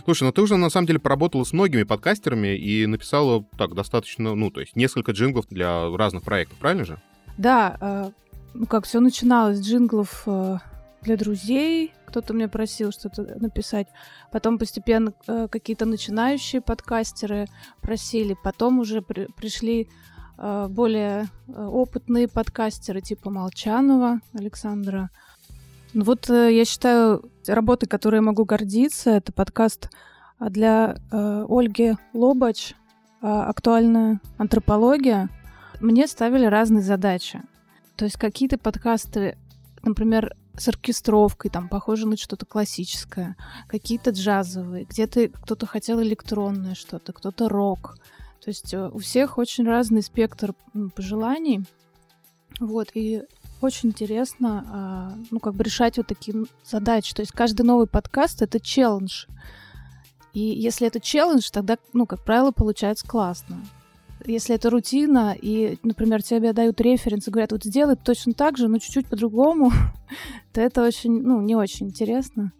Слушай, 0.06 0.24
ну 0.24 0.32
ты 0.32 0.42
уже 0.42 0.58
на 0.58 0.70
самом 0.70 0.88
деле 0.88 1.00
поработала 1.00 1.44
с 1.44 1.54
многими 1.54 1.84
подкастерами 1.84 2.58
и 2.58 2.86
написала 2.88 3.46
так 3.58 3.76
достаточно, 3.76 4.34
ну, 4.34 4.50
то 4.50 4.62
есть 4.62 4.76
несколько 4.76 5.12
джинглов 5.12 5.48
для 5.50 5.96
разных 5.96 6.24
проектов, 6.24 6.58
правильно 6.58 6.86
же? 6.86 7.00
Да, 7.38 7.78
э, 7.80 8.12
ну 8.54 8.66
как 8.66 8.86
все 8.86 9.00
начиналось 9.00 9.60
с 9.60 9.62
джинглов 9.62 10.24
э, 10.26 10.58
для 11.02 11.18
друзей, 11.18 11.94
кто-то 12.06 12.34
мне 12.34 12.48
просил 12.48 12.92
что-то 12.92 13.24
написать. 13.40 13.88
Потом 14.32 14.58
постепенно 14.58 15.14
э, 15.28 15.48
какие-то 15.50 15.86
начинающие 15.86 16.62
подкастеры 16.62 17.48
просили. 17.82 18.36
Потом 18.44 18.80
уже 18.80 19.02
при, 19.02 19.28
пришли 19.38 19.90
э, 20.38 20.68
более 20.70 21.30
э, 21.48 21.66
опытные 21.66 22.28
подкастеры 22.28 23.02
типа 23.02 23.30
Молчанова 23.30 24.20
Александра. 24.34 25.10
Ну 25.94 26.04
вот 26.04 26.30
э, 26.30 26.56
я 26.56 26.66
считаю, 26.66 27.32
работы, 27.48 27.88
которые 27.88 28.20
я 28.20 28.24
могу 28.24 28.46
гордиться, 28.46 29.10
это 29.12 29.34
подкаст 29.34 29.90
а, 30.38 30.50
для 30.50 30.98
э, 31.12 31.46
Ольги 31.50 31.96
Лобач 32.14 32.74
э, 33.22 33.26
«Актуальная 33.26 34.22
антропология». 34.38 35.30
Мне 35.82 36.08
ставили 36.08 36.46
разные 36.46 36.84
задачи. 36.84 37.42
То 37.96 38.06
есть 38.06 38.18
какие-то 38.18 38.60
подкасты, 38.60 39.36
например, 39.82 40.36
с 40.56 40.68
оркестровкой, 40.68 41.50
там, 41.50 41.68
похоже 41.70 42.08
на 42.08 42.18
что-то 42.18 42.46
классическое, 42.46 43.36
какие-то 43.68 44.12
джазовые, 44.12 44.86
где-то 44.86 45.30
кто-то 45.30 45.66
хотел 45.66 46.02
электронное 46.04 46.76
что-то, 46.76 47.14
кто-то 47.14 47.50
рок. 47.50 47.98
То 48.44 48.50
есть 48.50 48.76
э, 48.76 48.90
у 48.90 49.00
всех 49.00 49.40
очень 49.40 49.66
разный 49.66 50.04
спектр 50.04 50.54
пожеланий. 50.96 51.66
Вот, 52.60 52.90
и 52.94 53.24
очень 53.62 53.90
интересно, 53.90 54.66
а, 54.70 55.14
ну, 55.32 55.40
как 55.40 55.56
бы 55.56 55.64
решать 55.64 55.98
вот 55.98 56.08
такие 56.08 56.46
задачи. 56.66 57.14
То 57.14 57.22
есть 57.22 57.32
каждый 57.32 57.64
новый 57.64 57.88
подкаст— 57.88 58.42
это 58.44 58.60
челлендж. 58.60 59.26
И 60.34 60.40
если 60.40 60.88
это 60.88 61.00
челлендж, 61.00 61.50
тогда, 61.52 61.78
ну, 61.94 62.06
как 62.06 62.24
правило, 62.24 62.52
получается 62.52 63.08
классно. 63.08 63.58
Если 64.26 64.56
это 64.56 64.70
рутина, 64.70 65.36
и, 65.40 65.78
например, 65.84 66.22
тебе 66.22 66.54
дают 66.54 66.82
референс 66.82 67.28
и 67.28 67.32
говорят, 67.32 67.52
вот 67.52 67.64
сделай 67.64 67.96
точно 67.96 68.34
так 68.34 68.58
же, 68.58 68.68
но 68.68 68.78
чуть-чуть 68.78 69.08
по-другому, 69.08 69.72
то 70.54 70.62
это 70.62 70.84
очень, 70.84 71.22
ну, 71.22 71.42
не 71.42 71.56
очень 71.56 71.88
интересно. 71.88 72.52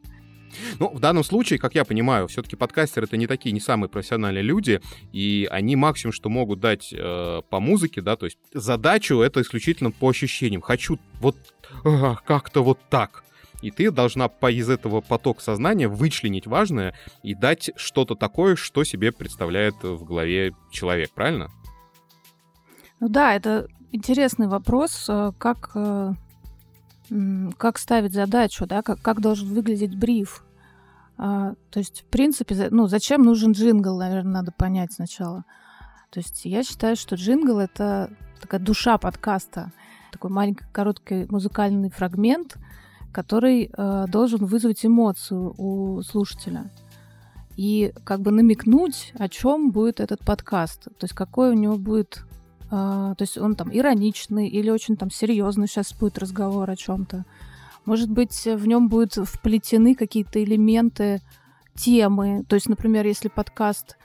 Ну, 0.80 0.90
в 0.90 1.00
данном 1.00 1.24
случае, 1.24 1.60
как 1.60 1.76
я 1.76 1.86
понимаю, 1.86 2.28
все-таки 2.28 2.56
подкастеры 2.56 3.06
это 3.06 3.18
не 3.18 3.28
такие, 3.28 3.52
не 3.52 3.60
самые 3.60 3.90
профессиональные 3.90 4.44
люди, 4.44 4.82
и 5.12 5.48
они 5.52 5.76
максимум, 5.76 6.14
что 6.14 6.30
могут 6.30 6.60
дать 6.60 6.94
э, 6.94 7.42
по 7.50 7.60
музыке, 7.60 8.02
да, 8.02 8.16
то 8.16 8.26
есть 8.26 8.38
задачу 8.54 9.20
это 9.20 9.42
исключительно 9.42 9.92
по 9.92 10.10
ощущениям. 10.10 10.62
Хочу 10.62 11.00
вот 11.20 11.36
э, 11.86 12.16
как-то 12.26 12.64
вот 12.64 12.80
так. 12.90 13.24
И 13.62 13.72
ты 13.72 13.92
должна 13.92 14.30
по, 14.30 14.50
из 14.50 14.70
этого 14.70 15.02
потока 15.02 15.42
сознания 15.42 15.88
вычленить 15.88 16.48
важное 16.48 16.94
и 17.24 17.36
дать 17.36 17.72
что-то 17.76 18.16
такое, 18.16 18.56
что 18.56 18.84
себе 18.84 19.12
представляет 19.12 19.76
в 19.84 20.04
голове 20.06 20.54
человек, 20.72 21.12
правильно? 21.12 21.52
Ну 23.00 23.10
да, 23.10 23.36
это 23.36 23.68
интересный 23.92 24.48
вопрос, 24.48 25.06
э, 25.10 25.32
как, 25.38 25.72
э, 25.76 26.14
как 27.58 27.78
ставить 27.78 28.14
задачу, 28.14 28.66
да, 28.66 28.82
как, 28.82 29.02
как 29.02 29.22
должен 29.22 29.48
выглядеть 29.48 29.98
бриф. 29.98 30.44
А, 31.18 31.54
то 31.70 31.80
есть, 31.80 32.02
в 32.02 32.06
принципе, 32.06 32.70
ну, 32.72 32.88
зачем 32.88 33.24
нужен 33.24 33.52
джингл, 33.52 33.98
наверное, 33.98 34.34
надо 34.34 34.52
понять 34.52 34.94
сначала. 34.94 35.44
То 36.12 36.20
есть 36.20 36.46
я 36.46 36.64
считаю, 36.64 36.96
что 36.96 37.16
джингл— 37.16 37.60
это 37.60 38.10
такая 38.42 38.62
душа 38.62 38.98
подкаста, 38.98 39.72
такой 40.12 40.32
маленький 40.32 40.66
короткий 40.72 41.26
музыкальный 41.30 41.90
фрагмент— 41.90 42.56
который 43.12 43.72
э, 43.72 44.06
должен 44.08 44.46
вызвать 44.46 44.86
эмоцию 44.86 45.54
у 45.58 46.02
слушателя 46.02 46.72
и 47.56 47.92
как 48.04 48.22
бы 48.22 48.32
намекнуть, 48.32 49.14
о 49.18 49.28
чем 49.28 49.72
будет 49.72 50.00
этот 50.00 50.24
подкаст, 50.24 50.86
то 50.86 51.04
есть 51.04 51.14
какой 51.14 51.50
у 51.50 51.54
него 51.54 51.78
будет, 51.78 52.24
э, 52.72 53.16
то 53.18 53.22
есть 53.22 53.38
он 53.38 53.56
там 53.56 53.70
ироничный 53.72 54.48
или 54.48 54.70
очень 54.70 54.98
там 54.98 55.10
серьезный 55.10 55.68
сейчас 55.68 55.94
будет 55.94 56.18
разговор 56.18 56.70
о 56.70 56.76
чем-то, 56.76 57.26
может 57.86 58.10
быть 58.10 58.46
в 58.46 58.68
нем 58.68 58.90
будут 58.90 59.14
вплетены 59.16 59.96
какие-то 59.96 60.44
элементы 60.44 61.22
темы, 61.76 62.44
то 62.48 62.56
есть, 62.56 62.70
например, 62.70 63.06
если 63.06 63.30
подкаст 63.30 63.98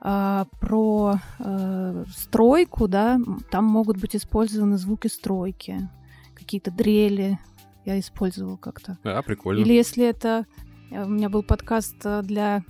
э, 0.00 0.44
про 0.60 1.14
э, 1.38 2.04
стройку, 2.16 2.88
да, 2.88 3.18
там 3.50 3.64
могут 3.64 3.98
быть 3.98 4.14
использованы 4.14 4.78
звуки 4.78 5.08
стройки, 5.08 5.88
какие-то 6.34 6.70
дрели, 6.70 7.38
я 7.84 7.98
использовала 7.98 8.56
как-то. 8.56 8.98
Да, 9.04 9.22
прикольно. 9.22 9.60
Или 9.60 9.72
если 9.72 10.04
это... 10.04 10.46
Э, 10.90 11.04
у 11.04 11.08
меня 11.08 11.28
был 11.28 11.42
подкаст 11.42 11.96
э, 12.04 12.22
для 12.22 12.62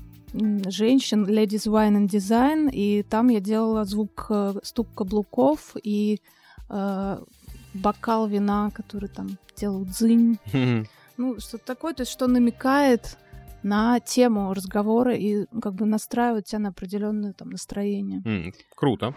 женщин 0.68 1.24
Ladies 1.24 1.66
Wine 1.66 1.96
and 1.96 2.08
Design, 2.08 2.70
и 2.72 3.02
там 3.02 3.28
я 3.28 3.40
делала 3.40 3.84
звук 3.84 4.26
э, 4.30 4.54
стук 4.62 4.88
каблуков 4.94 5.76
и 5.82 6.20
э, 6.68 7.18
бокал 7.74 8.26
вина, 8.26 8.70
который 8.70 9.08
там 9.08 9.38
делал 9.56 9.84
дзынь. 9.84 10.38
ну, 11.16 11.40
что-то 11.40 11.64
такое, 11.64 11.94
то 11.94 12.02
есть 12.02 12.12
что 12.12 12.26
намекает 12.26 13.16
на 13.62 13.98
тему 14.00 14.54
разговора 14.54 15.14
и 15.14 15.46
ну, 15.50 15.60
как 15.60 15.74
бы 15.74 15.86
настраивает 15.86 16.46
тебя 16.46 16.60
на 16.60 16.68
определенное 16.68 17.32
там 17.32 17.50
настроение. 17.50 18.22
Mm, 18.24 18.54
круто. 18.74 19.14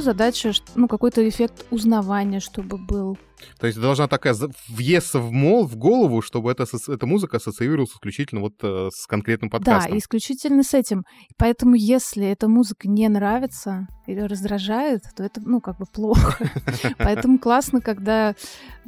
Еще 0.00 0.12
задача, 0.12 0.52
ну, 0.76 0.88
какой-то 0.88 1.28
эффект 1.28 1.66
узнавания, 1.70 2.40
чтобы 2.40 2.78
был. 2.78 3.18
То 3.58 3.66
есть 3.66 3.78
должна 3.78 4.08
такая 4.08 4.34
въесться 4.68 5.18
в 5.18 5.30
мол, 5.30 5.66
в 5.66 5.76
голову, 5.76 6.22
чтобы 6.22 6.50
эта, 6.50 6.64
эта 6.88 7.06
музыка 7.06 7.36
ассоциировалась 7.36 7.90
исключительно 7.90 8.40
вот 8.40 8.54
э, 8.62 8.88
с 8.90 9.06
конкретным 9.06 9.50
подкастом. 9.50 9.92
Да, 9.92 9.98
исключительно 9.98 10.62
с 10.62 10.72
этим. 10.72 11.04
Поэтому 11.36 11.74
если 11.74 12.26
эта 12.26 12.48
музыка 12.48 12.88
не 12.88 13.06
нравится 13.08 13.88
или 14.06 14.20
раздражает, 14.20 15.02
то 15.14 15.22
это, 15.22 15.42
ну, 15.44 15.60
как 15.60 15.76
бы 15.78 15.84
плохо. 15.84 16.50
Поэтому 16.98 17.38
классно, 17.38 17.82
когда... 17.82 18.32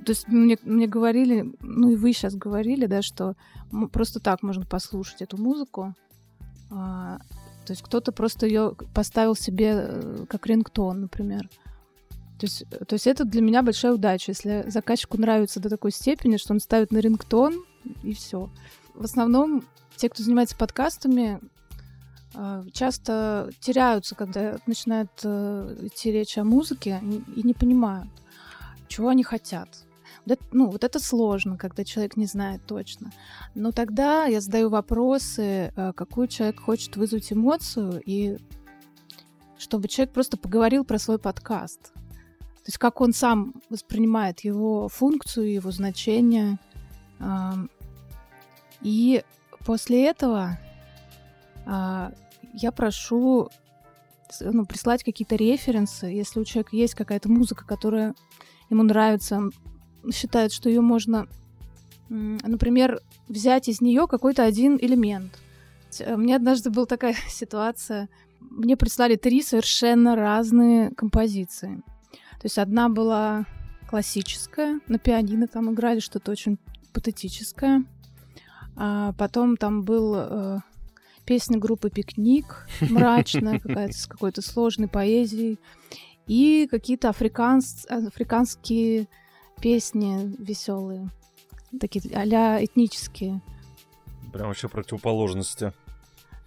То 0.05 0.13
есть 0.13 0.29
мне, 0.29 0.57
мне 0.63 0.87
говорили, 0.87 1.45
ну 1.61 1.91
и 1.91 1.97
вы 1.97 2.15
сейчас 2.15 2.35
говорили, 2.35 2.87
да, 2.87 3.03
что 3.03 3.35
просто 3.93 4.19
так 4.19 4.43
можно 4.43 4.65
послушать 4.65 5.21
эту 5.21 5.37
музыку, 5.37 5.95
а, 6.71 7.19
то 7.65 7.73
есть 7.73 7.83
кто-то 7.83 8.13
просто 8.13 8.47
ее 8.47 8.75
поставил 8.95 9.35
себе 9.35 9.73
э, 9.75 10.25
как 10.29 10.47
рингтон, 10.47 11.03
например. 11.03 11.49
То 12.39 12.47
есть, 12.47 12.65
э, 12.71 12.85
то 12.85 12.95
есть 12.95 13.07
это 13.07 13.25
для 13.25 13.41
меня 13.41 13.63
большая 13.63 13.93
удача, 13.93 14.33
если 14.33 14.65
заказчику 14.69 15.19
нравится 15.19 15.61
до 15.61 15.69
такой 15.69 15.93
степени, 15.93 16.37
что 16.37 16.53
он 16.53 16.61
ставит 16.61 16.91
на 16.91 16.99
рингтон, 16.99 17.65
и 18.03 18.15
все. 18.15 18.51
В 18.95 19.05
основном 19.05 19.65
те, 19.97 20.09
кто 20.09 20.23
занимается 20.23 20.57
подкастами, 20.57 21.41
э, 22.35 22.65
часто 22.73 23.51
теряются, 23.61 24.15
когда 24.15 24.59
начинает 24.67 25.11
идти 25.25 26.11
речь 26.11 26.37
о 26.39 26.45
музыке, 26.45 27.01
и 27.37 27.43
не 27.43 27.55
понимают, 27.55 28.11
чего 28.89 29.09
они 29.09 29.23
хотят. 29.23 29.69
Вот 30.25 30.33
это, 30.33 30.45
ну, 30.53 30.71
вот 30.71 30.85
это 30.85 31.01
сложно, 31.01 31.57
когда 31.57 31.85
человек 31.85 32.17
не 32.17 32.27
знает 32.27 32.63
точно. 32.67 33.11
Но 33.55 33.73
тогда 33.73 34.27
я 34.27 34.41
задаю 34.41 34.69
вопросы, 34.69 35.73
э, 35.75 35.93
какую 35.95 36.29
человек 36.29 36.61
хочет 36.61 36.97
вызвать 36.97 37.33
эмоцию, 37.33 38.01
и 38.05 38.39
чтобы 39.59 39.89
человек 39.89 40.13
просто 40.13 40.37
поговорил 40.37 40.85
про 40.85 40.99
свой 40.99 41.19
подкаст. 41.19 41.93
То 41.93 42.69
есть 42.69 42.79
как 42.79 43.01
он 43.01 43.13
сам 43.13 43.55
воспринимает 43.71 44.41
его 44.41 44.89
функцию, 44.89 45.53
его 45.53 45.71
значение. 45.73 46.59
И 48.81 49.25
после 49.65 50.07
этого 50.07 50.59
а, 51.67 52.13
я 52.53 52.73
прошу 52.73 53.49
ну, 54.41 54.65
прислать 54.67 55.05
какие-то 55.05 55.37
референсы, 55.37 56.07
если 56.07 56.41
у 56.41 56.45
человека 56.45 56.77
есть 56.77 56.95
какая-то 56.95 57.29
музыка, 57.29 57.67
которая 57.67 58.15
ему 58.71 58.83
нравится, 58.83 59.43
считает, 60.13 60.53
что 60.53 60.69
ее 60.69 60.81
можно, 60.81 61.27
например, 62.09 63.01
взять 63.29 63.69
из 63.69 63.81
нее 63.81 64.07
какой-то 64.07 64.45
один 64.45 64.77
элемент. 64.81 65.39
Э, 66.01 66.17
мне 66.17 66.37
однажды 66.37 66.71
была 66.71 66.87
такая 66.87 67.15
ситуация. 67.29 68.09
Мне 68.41 68.77
прислали 68.77 69.17
три 69.17 69.43
совершенно 69.43 70.17
разные 70.17 70.91
композиции. 70.91 71.83
То 72.11 72.47
есть 72.47 72.59
одна 72.59 72.89
была 72.89 73.47
классическая, 73.89 74.81
на 74.89 74.99
пианино 74.99 75.47
там 75.47 75.73
играли 75.73 76.01
что-то 76.01 76.33
очень 76.33 76.59
патетическое. 76.93 77.85
А 78.75 79.13
потом 79.13 79.57
там 79.57 79.83
был 79.83 80.15
э, 80.17 80.59
песня 81.25 81.59
группы 81.59 81.91
«Пикник», 81.91 82.67
мрачная 82.81 83.61
какая-то, 83.61 83.93
с 83.93 84.07
какой-то 84.07 84.43
сложной 84.43 84.89
поэзией. 84.89 85.59
И 86.27 86.67
какие-то 86.71 87.11
африканс... 87.11 87.87
африканские 87.89 89.09
песни 89.63 90.35
веселые, 90.39 91.09
такие 91.81 92.05
а 92.15 92.63
этнические. 92.63 93.41
Прям 94.33 94.49
вообще 94.49 94.69
противоположности. 94.69 95.73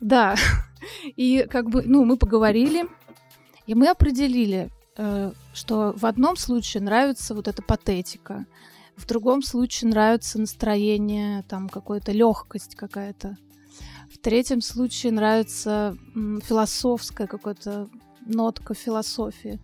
Да. 0.02 0.36
И 1.16 1.48
как 1.50 1.70
бы, 1.70 1.84
ну, 1.84 2.04
мы 2.04 2.18
поговорили, 2.18 2.86
и 3.66 3.74
мы 3.74 3.90
определили, 3.90 4.70
э, 4.98 5.32
что 5.54 5.94
в 5.98 6.06
одном 6.06 6.36
случае 6.36 6.84
нравится 6.84 7.34
вот 7.34 7.48
эта 7.48 7.64
патетика, 7.64 8.46
в 8.96 9.08
другом 9.08 9.42
случае 9.42 9.90
нравится 9.90 10.40
настроение, 10.40 11.44
там 11.50 11.70
какая-то 11.70 12.12
легкость 12.12 12.76
какая-то. 12.76 13.38
В 14.14 14.20
третьем 14.20 14.62
случае 14.62 15.12
нравится 15.14 15.98
философская 16.14 17.26
какая-то 17.26 17.90
нотка 18.26 18.74
философии. 18.76 19.60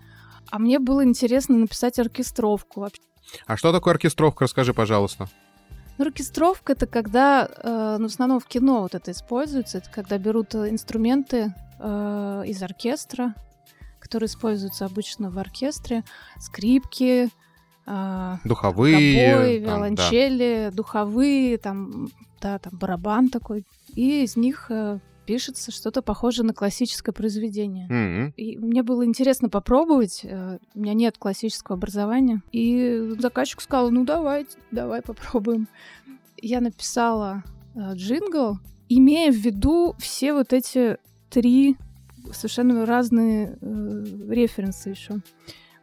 А 0.49 0.57
мне 0.57 0.79
было 0.79 1.03
интересно 1.03 1.57
написать 1.57 1.99
оркестровку 1.99 2.81
вообще. 2.81 3.01
А 3.45 3.57
что 3.57 3.71
такое 3.71 3.93
оркестровка? 3.93 4.45
Расскажи, 4.45 4.73
пожалуйста. 4.73 5.29
Ну, 5.97 6.05
оркестровка 6.05 6.73
это 6.73 6.87
когда, 6.87 7.47
э, 7.47 7.97
ну, 7.99 8.07
в 8.07 8.11
основном 8.11 8.39
в 8.39 8.45
кино 8.45 8.81
вот 8.81 8.95
это 8.95 9.11
используется, 9.11 9.79
это 9.79 9.89
когда 9.91 10.17
берут 10.17 10.55
инструменты 10.55 11.53
э, 11.79 12.43
из 12.47 12.63
оркестра, 12.63 13.35
которые 13.99 14.27
используются 14.27 14.85
обычно 14.85 15.29
в 15.29 15.37
оркестре, 15.37 16.03
скрипки, 16.39 17.29
э, 17.85 18.37
духовые, 18.43 19.33
гобой, 19.33 19.59
виолончели, 19.59 20.69
да. 20.69 20.75
духовые, 20.75 21.57
там, 21.57 22.09
да, 22.41 22.57
там 22.57 22.77
барабан 22.77 23.29
такой, 23.29 23.65
и 23.93 24.23
из 24.23 24.35
них 24.35 24.67
э, 24.69 24.99
пишется 25.25 25.71
что-то 25.71 26.01
похожее 26.01 26.45
на 26.45 26.53
классическое 26.53 27.13
произведение. 27.13 27.87
Mm-hmm. 27.87 28.33
И 28.35 28.57
мне 28.57 28.83
было 28.83 29.05
интересно 29.05 29.49
попробовать. 29.49 30.21
Э, 30.23 30.57
у 30.73 30.79
меня 30.79 30.93
нет 30.93 31.17
классического 31.17 31.77
образования. 31.77 32.41
И 32.51 33.15
заказчик 33.19 33.61
сказал, 33.61 33.91
ну 33.91 34.05
давай, 34.05 34.47
давай 34.71 35.01
попробуем. 35.01 35.67
Я 36.41 36.61
написала 36.61 37.43
э, 37.75 37.93
джингл, 37.93 38.57
имея 38.89 39.31
в 39.31 39.35
виду 39.35 39.95
все 39.99 40.33
вот 40.33 40.53
эти 40.53 40.97
три 41.29 41.77
совершенно 42.33 42.85
разные 42.85 43.57
э, 43.61 44.05
референсы 44.29 44.89
еще. 44.89 45.21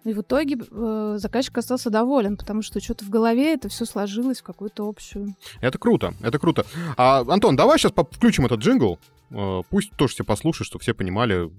И 0.05 0.13
в 0.13 0.23
итоге 0.23 0.57
э, 0.59 1.15
заказчик 1.19 1.59
остался 1.59 1.91
доволен, 1.91 2.37
потому 2.37 2.63
что 2.63 2.81
что-то 2.81 3.05
в 3.05 3.11
голове 3.11 3.55
это 3.55 3.69
все 3.69 3.85
сложилось 3.85 4.41
в 4.41 4.43
какую-то 4.43 4.89
общую. 4.89 5.35
Это 5.61 5.79
круто, 5.79 6.15
это 6.23 6.39
круто. 6.39 6.65
А, 6.97 7.25
Антон, 7.29 7.57
давай 7.57 7.79
сейчас 7.79 7.93
включим 7.93 8.47
этот 8.47 8.61
джингл. 8.61 8.99
Э, 9.31 9.63
пусть 9.71 9.93
тоже 9.97 10.15
все 10.15 10.25
послушают, 10.25 10.67
чтобы 10.67 10.83
все 10.83 10.95
понимали, 10.95 11.51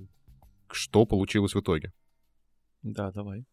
что 0.71 1.05
получилось 1.05 1.55
в 1.55 1.59
итоге. 1.59 1.91
Да, 2.81 3.11
давай. 3.11 3.45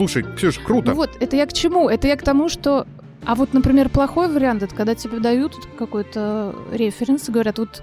Слушай, 0.00 0.22
Ксюш, 0.34 0.58
круто. 0.58 0.92
Ну 0.92 0.96
вот, 0.96 1.10
это 1.20 1.36
я 1.36 1.44
к 1.44 1.52
чему? 1.52 1.90
Это 1.90 2.08
я 2.08 2.16
к 2.16 2.22
тому, 2.22 2.48
что... 2.48 2.86
А 3.26 3.34
вот, 3.34 3.52
например, 3.52 3.90
плохой 3.90 4.32
вариант, 4.32 4.62
это 4.62 4.74
когда 4.74 4.94
тебе 4.94 5.18
дают 5.18 5.52
какой-то 5.78 6.54
референс 6.72 7.28
и 7.28 7.32
говорят, 7.32 7.58
вот 7.58 7.82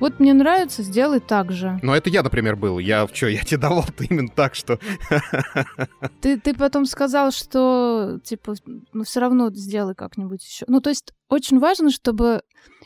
вот 0.00 0.18
мне 0.18 0.32
нравится, 0.32 0.82
сделай 0.82 1.20
так 1.20 1.52
же. 1.52 1.78
Но 1.82 1.94
это 1.94 2.08
я, 2.08 2.22
например, 2.22 2.56
был. 2.56 2.78
Я 2.78 3.06
в 3.06 3.14
что, 3.14 3.28
я 3.28 3.42
тебе 3.42 3.58
давал 3.58 3.84
именно 3.98 4.30
так, 4.30 4.54
что... 4.54 4.78
Ты, 6.22 6.38
ты 6.40 6.54
потом 6.54 6.86
сказал, 6.86 7.30
что, 7.32 8.18
типа, 8.24 8.54
ну 8.94 9.04
все 9.04 9.20
равно 9.20 9.50
сделай 9.50 9.94
как-нибудь 9.94 10.42
еще. 10.42 10.64
Ну, 10.68 10.80
то 10.80 10.88
есть 10.88 11.12
очень 11.28 11.58
важно, 11.58 11.90
чтобы 11.90 12.40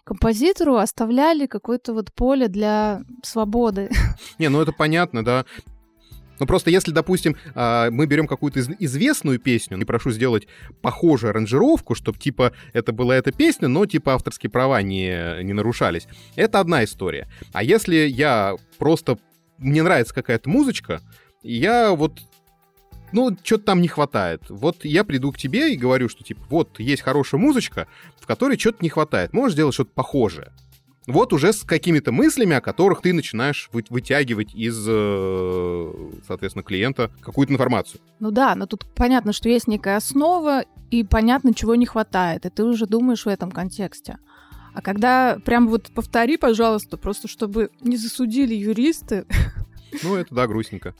композитору 0.04 0.76
оставляли 0.76 1.46
какое-то 1.46 1.94
вот 1.94 2.12
поле 2.12 2.48
для 2.48 3.02
свободы. 3.22 3.90
Не, 4.38 4.48
ну 4.48 4.60
это 4.60 4.72
понятно, 4.72 5.24
да. 5.24 5.44
Ну 6.40 6.46
просто 6.46 6.70
если, 6.70 6.90
допустим, 6.90 7.36
а, 7.54 7.90
мы 7.90 8.06
берем 8.06 8.26
какую-то 8.26 8.60
известную 8.60 9.38
песню 9.38 9.78
и 9.78 9.84
прошу 9.84 10.10
сделать 10.10 10.48
похожую 10.80 11.30
аранжировку, 11.30 11.94
чтобы 11.94 12.18
типа 12.18 12.52
это 12.72 12.92
была 12.92 13.14
эта 13.14 13.30
песня, 13.30 13.68
но 13.68 13.86
типа 13.86 14.14
авторские 14.14 14.50
права 14.50 14.82
не, 14.82 15.42
не 15.44 15.52
нарушались, 15.52 16.08
это 16.34 16.58
одна 16.58 16.82
история. 16.82 17.28
А 17.52 17.62
если 17.62 17.96
я 17.96 18.56
просто... 18.78 19.18
Мне 19.58 19.82
нравится 19.82 20.14
какая-то 20.14 20.48
музычка, 20.48 21.02
я 21.42 21.92
вот 21.92 22.18
ну, 23.12 23.36
что-то 23.42 23.64
там 23.64 23.82
не 23.82 23.88
хватает. 23.88 24.42
Вот 24.48 24.84
я 24.84 25.04
приду 25.04 25.32
к 25.32 25.38
тебе 25.38 25.74
и 25.74 25.76
говорю, 25.76 26.08
что, 26.08 26.24
типа, 26.24 26.40
вот 26.48 26.78
есть 26.80 27.02
хорошая 27.02 27.40
музычка, 27.40 27.88
в 28.20 28.26
которой 28.26 28.58
что-то 28.58 28.78
не 28.82 28.88
хватает. 28.88 29.32
Можешь 29.32 29.54
сделать 29.54 29.74
что-то 29.74 29.90
похожее 29.92 30.52
вот 31.10 31.32
уже 31.32 31.52
с 31.52 31.62
какими-то 31.62 32.12
мыслями, 32.12 32.56
о 32.56 32.60
которых 32.60 33.02
ты 33.02 33.12
начинаешь 33.12 33.68
вы 33.72 33.84
вытягивать 33.88 34.54
из, 34.54 34.84
э, 34.88 35.92
соответственно, 36.26 36.62
клиента 36.62 37.10
какую-то 37.20 37.52
информацию. 37.52 38.00
Ну 38.18 38.30
да, 38.30 38.54
но 38.54 38.66
тут 38.66 38.86
понятно, 38.94 39.32
что 39.32 39.48
есть 39.48 39.68
некая 39.68 39.96
основа, 39.96 40.64
и 40.90 41.04
понятно, 41.04 41.54
чего 41.54 41.74
не 41.74 41.86
хватает, 41.86 42.46
и 42.46 42.50
ты 42.50 42.64
уже 42.64 42.86
думаешь 42.86 43.24
в 43.24 43.28
этом 43.28 43.50
контексте. 43.50 44.18
А 44.72 44.82
когда 44.82 45.38
прям 45.44 45.68
вот 45.68 45.90
повтори, 45.92 46.36
пожалуйста, 46.36 46.96
просто 46.96 47.28
чтобы 47.28 47.70
не 47.80 47.96
засудили 47.96 48.54
юристы. 48.54 49.26
Ну, 50.04 50.14
это 50.14 50.32
да, 50.32 50.46
грустненько. 50.46 50.94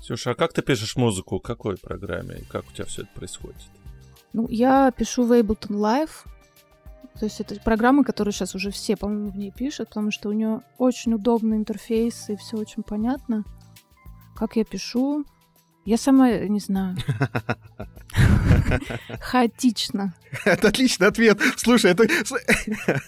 Слушай, 0.00 0.34
а 0.34 0.36
как 0.36 0.52
ты 0.52 0.62
пишешь 0.62 0.94
музыку? 0.94 1.40
В 1.40 1.42
какой 1.42 1.76
программе? 1.76 2.44
Как 2.48 2.64
у 2.64 2.72
тебя 2.72 2.84
все 2.84 3.02
это 3.02 3.10
происходит? 3.12 3.56
Ну, 4.32 4.46
я 4.48 4.92
пишу 4.92 5.24
в 5.24 5.32
Ableton 5.32 5.70
Live. 5.70 6.10
То 7.18 7.26
есть 7.26 7.40
это 7.40 7.60
программы, 7.60 8.04
которые 8.04 8.32
сейчас 8.32 8.54
уже 8.54 8.70
все, 8.70 8.96
по-моему, 8.96 9.30
в 9.30 9.36
ней 9.36 9.52
пишут, 9.52 9.88
потому 9.88 10.10
что 10.10 10.28
у 10.28 10.32
нее 10.32 10.62
очень 10.78 11.14
удобный 11.14 11.56
интерфейс 11.56 12.28
и 12.28 12.36
все 12.36 12.56
очень 12.56 12.82
понятно. 12.82 13.44
Как 14.34 14.56
я 14.56 14.64
пишу, 14.64 15.24
я 15.84 15.98
сама 15.98 16.30
не 16.30 16.60
знаю. 16.60 16.96
Хаотично. 19.20 20.14
Это 20.44 20.68
отличный 20.68 21.08
ответ. 21.08 21.38
Слушай, 21.56 21.90
это... 21.90 22.04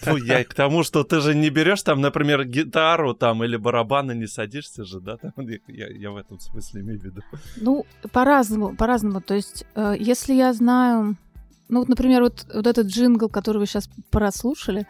Ну, 0.05 0.17
я 0.17 0.43
к 0.43 0.53
тому, 0.53 0.83
что 0.83 1.03
ты 1.03 1.19
же 1.19 1.33
не 1.33 1.49
берешь 1.49 1.81
там, 1.81 2.01
например, 2.01 2.45
гитару 2.45 3.15
там 3.15 3.43
или 3.43 3.57
барабаны, 3.57 4.13
не 4.13 4.27
садишься 4.27 4.83
же, 4.83 4.99
да? 5.01 5.17
Там, 5.17 5.33
я, 5.67 5.87
я 5.87 6.11
в 6.11 6.17
этом 6.17 6.39
смысле 6.39 6.81
имею 6.81 6.99
в 6.99 7.03
виду. 7.03 7.21
Ну, 7.55 7.85
по-разному, 8.11 8.75
по-разному. 8.75 9.21
То 9.21 9.33
есть, 9.33 9.65
э, 9.75 9.95
если 9.99 10.33
я 10.33 10.53
знаю 10.53 11.17
ну 11.69 11.79
вот, 11.79 11.89
например, 11.89 12.23
вот, 12.23 12.45
вот 12.53 12.67
этот 12.67 12.87
джингл, 12.87 13.29
который 13.29 13.57
вы 13.57 13.65
сейчас 13.65 13.89
прослушали, 14.09 14.87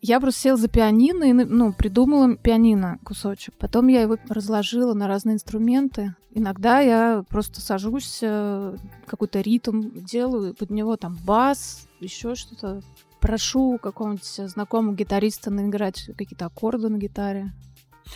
я 0.00 0.20
просто 0.20 0.40
села 0.40 0.56
за 0.56 0.68
пианино 0.68 1.24
и 1.24 1.32
ну, 1.32 1.72
придумала 1.72 2.36
пианино 2.36 2.98
кусочек. 3.04 3.54
Потом 3.58 3.88
я 3.88 4.02
его 4.02 4.16
разложила 4.28 4.94
на 4.94 5.08
разные 5.08 5.34
инструменты. 5.34 6.14
Иногда 6.32 6.78
я 6.80 7.24
просто 7.28 7.60
сажусь, 7.60 8.20
э, 8.22 8.76
какой-то 9.06 9.40
ритм 9.40 9.90
делаю, 9.94 10.54
под 10.54 10.70
него 10.70 10.96
там 10.96 11.18
бас, 11.24 11.88
еще 12.00 12.36
что-то. 12.36 12.82
Прошу 13.20 13.78
какого-нибудь 13.82 14.24
знакомого 14.24 14.94
гитариста 14.94 15.50
наиграть 15.50 16.10
какие-то 16.16 16.46
аккорды 16.46 16.88
на 16.88 16.98
гитаре. 16.98 17.52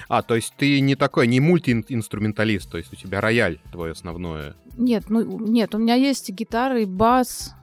А, 0.09 0.23
то 0.23 0.37
есть 0.37 0.55
ты 0.57 0.81
не 0.81 0.95
такой, 0.95 1.27
не 1.27 1.41
мультиинструменталист, 1.41 2.71
то 2.71 2.79
есть 2.79 2.93
у 2.93 2.97
тебя 2.97 3.21
рояль 3.21 3.59
твое 3.73 3.93
основное? 3.93 4.55
Нет, 4.77 5.11
ну 5.11 5.39
нет, 5.39 5.75
у 5.75 5.79
меня 5.79 5.95
есть 5.95 6.31
гитара 6.31 6.81
и 6.81 6.87
бас, 6.87 7.55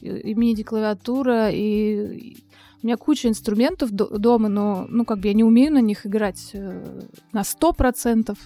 и 0.00 0.34
MIDI-клавиатура, 0.34 1.50
и 1.50 2.36
у 2.82 2.86
меня 2.86 2.96
куча 2.96 3.28
инструментов 3.28 3.90
дома, 3.90 4.48
но, 4.48 4.86
ну, 4.88 5.04
как 5.04 5.18
бы 5.18 5.28
я 5.28 5.34
не 5.34 5.44
умею 5.44 5.72
на 5.72 5.80
них 5.80 6.06
играть 6.06 6.50
э, 6.52 7.02
на 7.32 7.44
сто 7.44 7.72
процентов, 7.72 8.38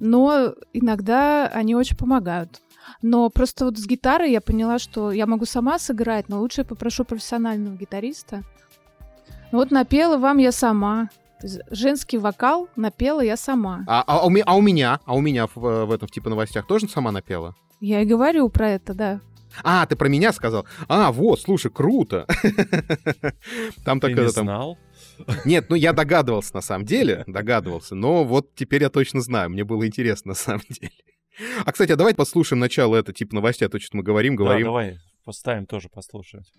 но 0.00 0.54
иногда 0.72 1.46
они 1.46 1.74
очень 1.74 1.96
помогают. 1.96 2.60
Но 3.02 3.30
просто 3.30 3.66
вот 3.66 3.78
с 3.78 3.86
гитарой 3.86 4.32
я 4.32 4.40
поняла, 4.40 4.78
что 4.78 5.12
я 5.12 5.26
могу 5.26 5.44
сама 5.44 5.78
сыграть, 5.78 6.28
но 6.28 6.40
лучше 6.40 6.62
я 6.62 6.64
попрошу 6.64 7.04
профессионального 7.04 7.76
гитариста. 7.76 8.42
Вот 9.50 9.70
напела 9.70 10.18
вам 10.18 10.38
я 10.38 10.50
сама. 10.50 11.10
Женский 11.70 12.18
вокал 12.18 12.68
напела 12.76 13.20
я 13.20 13.36
сама. 13.36 13.84
А, 13.86 14.02
а, 14.06 14.20
а, 14.20 14.26
у, 14.26 14.32
а 14.44 14.56
у 14.56 14.60
меня, 14.60 15.00
а 15.04 15.14
у 15.14 15.20
меня 15.20 15.46
в, 15.46 15.56
в 15.56 15.92
этом 15.92 16.08
типа 16.08 16.30
новостях 16.30 16.66
тоже 16.66 16.88
сама 16.88 17.12
напела? 17.12 17.54
Я 17.80 18.00
и 18.00 18.06
говорю 18.06 18.48
про 18.48 18.70
это, 18.70 18.94
да. 18.94 19.20
А, 19.62 19.86
ты 19.86 19.96
про 19.96 20.08
меня 20.08 20.32
сказал? 20.32 20.66
А, 20.88 21.12
вот, 21.12 21.40
слушай, 21.40 21.70
круто. 21.70 22.26
Там 23.84 24.00
так 24.00 24.12
это 24.12 24.32
там... 24.32 24.76
Нет, 25.44 25.66
ну 25.68 25.76
я 25.76 25.92
догадывался 25.92 26.54
на 26.54 26.62
самом 26.62 26.84
деле, 26.84 27.24
догадывался, 27.26 27.94
но 27.94 28.24
вот 28.24 28.54
теперь 28.54 28.82
я 28.82 28.88
точно 28.88 29.20
знаю, 29.20 29.50
мне 29.50 29.64
было 29.64 29.86
интересно 29.86 30.30
на 30.30 30.34
самом 30.34 30.62
деле. 30.68 30.92
А, 31.64 31.72
кстати, 31.72 31.92
а 31.92 31.96
давайте 31.96 32.16
послушаем 32.16 32.60
начало, 32.60 32.96
это 32.96 33.12
типа 33.12 33.34
новостей, 33.34 33.66
а 33.66 33.68
то 33.68 33.78
что 33.78 33.96
мы 33.96 34.02
говорим, 34.02 34.36
говорим. 34.36 34.64
Да, 34.64 34.70
давай 34.70 34.98
поставим 35.24 35.66
тоже 35.66 35.88
послушать. 35.88 36.52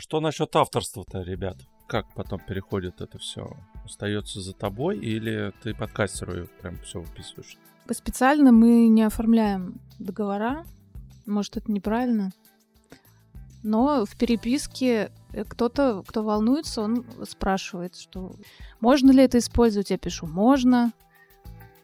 А 0.00 0.02
что 0.02 0.20
насчет 0.20 0.56
авторства-то, 0.56 1.20
ребят? 1.20 1.58
Как 1.86 2.06
потом 2.14 2.40
переходит 2.40 3.02
это 3.02 3.18
все? 3.18 3.54
Остается 3.84 4.40
за 4.40 4.54
тобой 4.54 4.98
или 4.98 5.52
ты 5.62 5.74
подкастеру 5.74 6.48
прям 6.62 6.78
все 6.78 7.00
выписываешь? 7.00 7.58
Специально 7.90 8.50
мы 8.50 8.88
не 8.88 9.02
оформляем 9.02 9.74
договора. 9.98 10.64
Может, 11.26 11.58
это 11.58 11.70
неправильно. 11.70 12.32
Но 13.62 14.06
в 14.06 14.16
переписке 14.16 15.12
э, 15.34 15.44
кто-то, 15.44 16.02
кто 16.06 16.22
волнуется, 16.22 16.80
он 16.80 17.04
спрашивает, 17.28 17.94
что 17.94 18.32
можно 18.80 19.10
ли 19.10 19.22
это 19.22 19.36
использовать. 19.36 19.90
Я 19.90 19.98
пишу, 19.98 20.26
можно. 20.26 20.94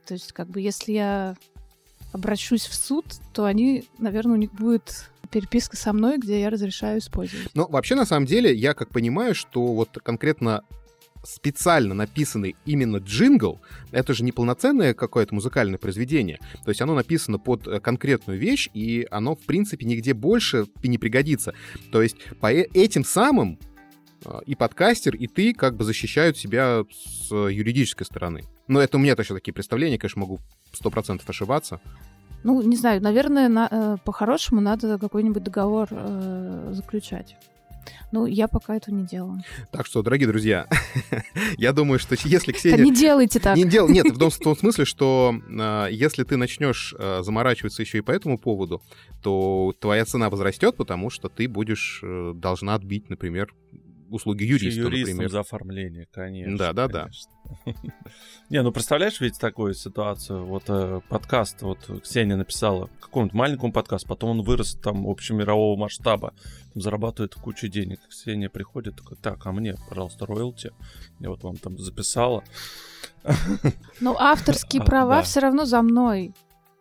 То 0.06 0.14
есть, 0.14 0.32
как 0.32 0.48
бы, 0.48 0.62
если 0.62 0.92
я 0.92 1.36
обращусь 2.12 2.64
в 2.64 2.74
суд, 2.74 3.04
то 3.34 3.44
они, 3.44 3.84
наверное, 3.98 4.36
у 4.36 4.40
них 4.40 4.54
будет 4.54 5.10
переписка 5.26 5.76
со 5.76 5.92
мной, 5.92 6.18
где 6.18 6.40
я 6.40 6.50
разрешаю 6.50 6.98
использовать. 6.98 7.48
Ну, 7.54 7.68
вообще, 7.68 7.94
на 7.94 8.06
самом 8.06 8.26
деле, 8.26 8.54
я 8.54 8.74
как 8.74 8.90
понимаю, 8.90 9.34
что 9.34 9.74
вот 9.74 9.98
конкретно 10.02 10.62
специально 11.26 11.94
написанный 11.94 12.56
именно 12.64 12.98
джингл, 12.98 13.60
это 13.90 14.14
же 14.14 14.24
не 14.24 14.32
полноценное 14.32 14.94
какое-то 14.94 15.34
музыкальное 15.34 15.78
произведение. 15.78 16.38
То 16.64 16.70
есть 16.70 16.80
оно 16.80 16.94
написано 16.94 17.38
под 17.38 17.66
э, 17.66 17.80
конкретную 17.80 18.38
вещь, 18.38 18.68
и 18.72 19.06
оно, 19.10 19.34
в 19.34 19.40
принципе, 19.40 19.84
нигде 19.86 20.14
больше 20.14 20.66
не 20.82 20.98
пригодится. 20.98 21.54
То 21.90 22.00
есть 22.00 22.16
по 22.40 22.52
э, 22.52 22.66
этим 22.74 23.04
самым 23.04 23.58
э, 24.24 24.38
и 24.46 24.54
подкастер, 24.54 25.16
и 25.16 25.26
ты 25.26 25.52
как 25.52 25.76
бы 25.76 25.84
защищают 25.84 26.38
себя 26.38 26.84
с 26.92 27.30
юридической 27.32 28.04
стороны. 28.04 28.44
Но 28.68 28.80
это 28.80 28.96
у 28.96 29.00
меня 29.00 29.16
точно 29.16 29.36
такие 29.36 29.52
представления, 29.52 29.98
конечно, 29.98 30.20
могу 30.20 30.38
сто 30.72 30.90
процентов 30.90 31.28
ошибаться. 31.28 31.80
Ну, 32.46 32.62
не 32.62 32.76
знаю, 32.76 33.02
наверное, 33.02 33.48
на, 33.48 33.68
э, 33.68 33.96
по-хорошему 34.04 34.60
надо 34.60 34.98
какой-нибудь 34.98 35.42
договор 35.42 35.88
э, 35.90 36.70
заключать. 36.74 37.36
Ну, 38.12 38.26
я 38.26 38.46
пока 38.46 38.76
этого 38.76 38.94
не 38.94 39.04
делаю. 39.04 39.42
Так 39.72 39.84
что, 39.84 40.00
дорогие 40.00 40.28
друзья, 40.28 40.68
я 41.58 41.72
думаю, 41.72 41.98
что 41.98 42.14
если 42.22 42.52
Ксения... 42.52 42.78
Да 42.78 42.84
не 42.84 42.94
делайте 42.94 43.40
так. 43.40 43.56
Не 43.56 43.64
дел... 43.64 43.88
Нет, 43.88 44.06
в 44.06 44.16
том, 44.18 44.30
в 44.30 44.38
том 44.38 44.56
смысле, 44.56 44.84
что 44.84 45.34
э, 45.34 45.88
если 45.90 46.22
ты 46.22 46.36
начнешь 46.36 46.94
э, 46.96 47.22
заморачиваться 47.24 47.82
еще 47.82 47.98
и 47.98 48.00
по 48.00 48.12
этому 48.12 48.38
поводу, 48.38 48.80
то 49.22 49.74
твоя 49.80 50.04
цена 50.04 50.30
возрастет, 50.30 50.76
потому 50.76 51.10
что 51.10 51.28
ты 51.28 51.48
будешь 51.48 52.00
э, 52.04 52.32
должна 52.32 52.76
отбить, 52.76 53.10
например, 53.10 53.52
услуги 54.08 54.44
юриста, 54.44 54.82
Юристам 54.82 55.16
например. 55.16 55.30
за 55.30 55.40
оформление, 55.40 56.06
конечно. 56.12 56.56
Да, 56.56 56.72
да, 56.72 56.86
да. 56.86 57.08
Не, 58.50 58.62
ну 58.62 58.70
представляешь 58.72 59.20
ведь 59.20 59.38
такую 59.38 59.74
ситуацию, 59.74 60.44
вот 60.44 60.64
э, 60.68 61.00
подкаст, 61.08 61.62
вот 61.62 61.78
Ксения 62.02 62.36
написала 62.36 62.88
какому-нибудь 63.00 63.34
маленькому 63.34 63.72
подкаст, 63.72 64.06
потом 64.06 64.30
он 64.30 64.42
вырос 64.42 64.78
там 64.82 65.06
общемирового 65.06 65.76
масштаба, 65.76 66.32
там, 66.72 66.82
зарабатывает 66.82 67.34
кучу 67.34 67.68
денег. 67.68 68.00
Ксения 68.08 68.48
приходит, 68.48 68.96
такой, 68.96 69.16
так, 69.16 69.44
а 69.46 69.52
мне, 69.52 69.74
пожалуйста, 69.88 70.26
роялти, 70.26 70.72
я 71.20 71.30
вот 71.30 71.42
вам 71.42 71.56
там 71.56 71.78
записала. 71.78 72.44
Ну, 74.00 74.16
авторские 74.18 74.82
права 74.84 75.16
Да. 75.16 75.22
все 75.22 75.40
равно 75.40 75.64
за 75.64 75.82
мной. 75.82 76.32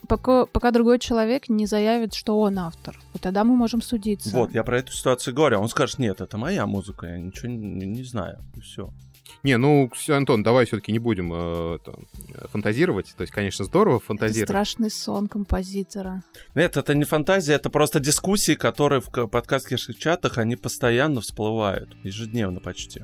Пока, 0.07 0.45
пока 0.45 0.69
другой 0.69 0.99
человек 0.99 1.49
не 1.49 1.65
заявит, 1.65 2.13
что 2.13 2.39
он 2.39 2.59
автор. 2.59 2.99
Вот 3.13 3.23
тогда 3.23 3.43
мы 3.43 3.55
можем 3.55 3.81
судиться. 3.81 4.29
Вот, 4.35 4.53
я 4.53 4.63
про 4.63 4.77
эту 4.77 4.91
ситуацию 4.91 5.33
говорю, 5.33 5.57
а 5.57 5.61
он 5.61 5.67
скажет, 5.67 5.97
нет, 5.97 6.21
это 6.21 6.37
моя 6.37 6.67
музыка, 6.67 7.07
я 7.07 7.17
ничего 7.17 7.47
не, 7.49 7.85
не 7.87 8.03
знаю, 8.03 8.37
и 8.55 8.59
все. 8.59 8.91
Не, 9.43 9.57
ну, 9.57 9.91
Антон, 10.09 10.43
давай 10.43 10.65
все-таки 10.65 10.91
не 10.91 10.99
будем 10.99 11.31
э, 11.33 11.75
это, 11.75 11.93
э, 12.33 12.47
фантазировать. 12.47 13.13
То 13.15 13.21
есть, 13.21 13.33
конечно, 13.33 13.65
здорово 13.65 13.97
Это 13.97 14.05
фантазировать. 14.05 14.49
страшный 14.49 14.89
сон 14.89 15.27
композитора. 15.27 16.23
Нет, 16.55 16.77
это 16.77 16.95
не 16.95 17.03
фантазия, 17.03 17.53
это 17.53 17.69
просто 17.69 17.99
дискуссии, 17.99 18.55
которые 18.55 19.01
в 19.01 19.09
подкастских 19.27 19.79
чатах, 19.97 20.37
они 20.37 20.55
постоянно 20.55 21.21
всплывают, 21.21 21.95
ежедневно 22.03 22.59
почти. 22.59 23.01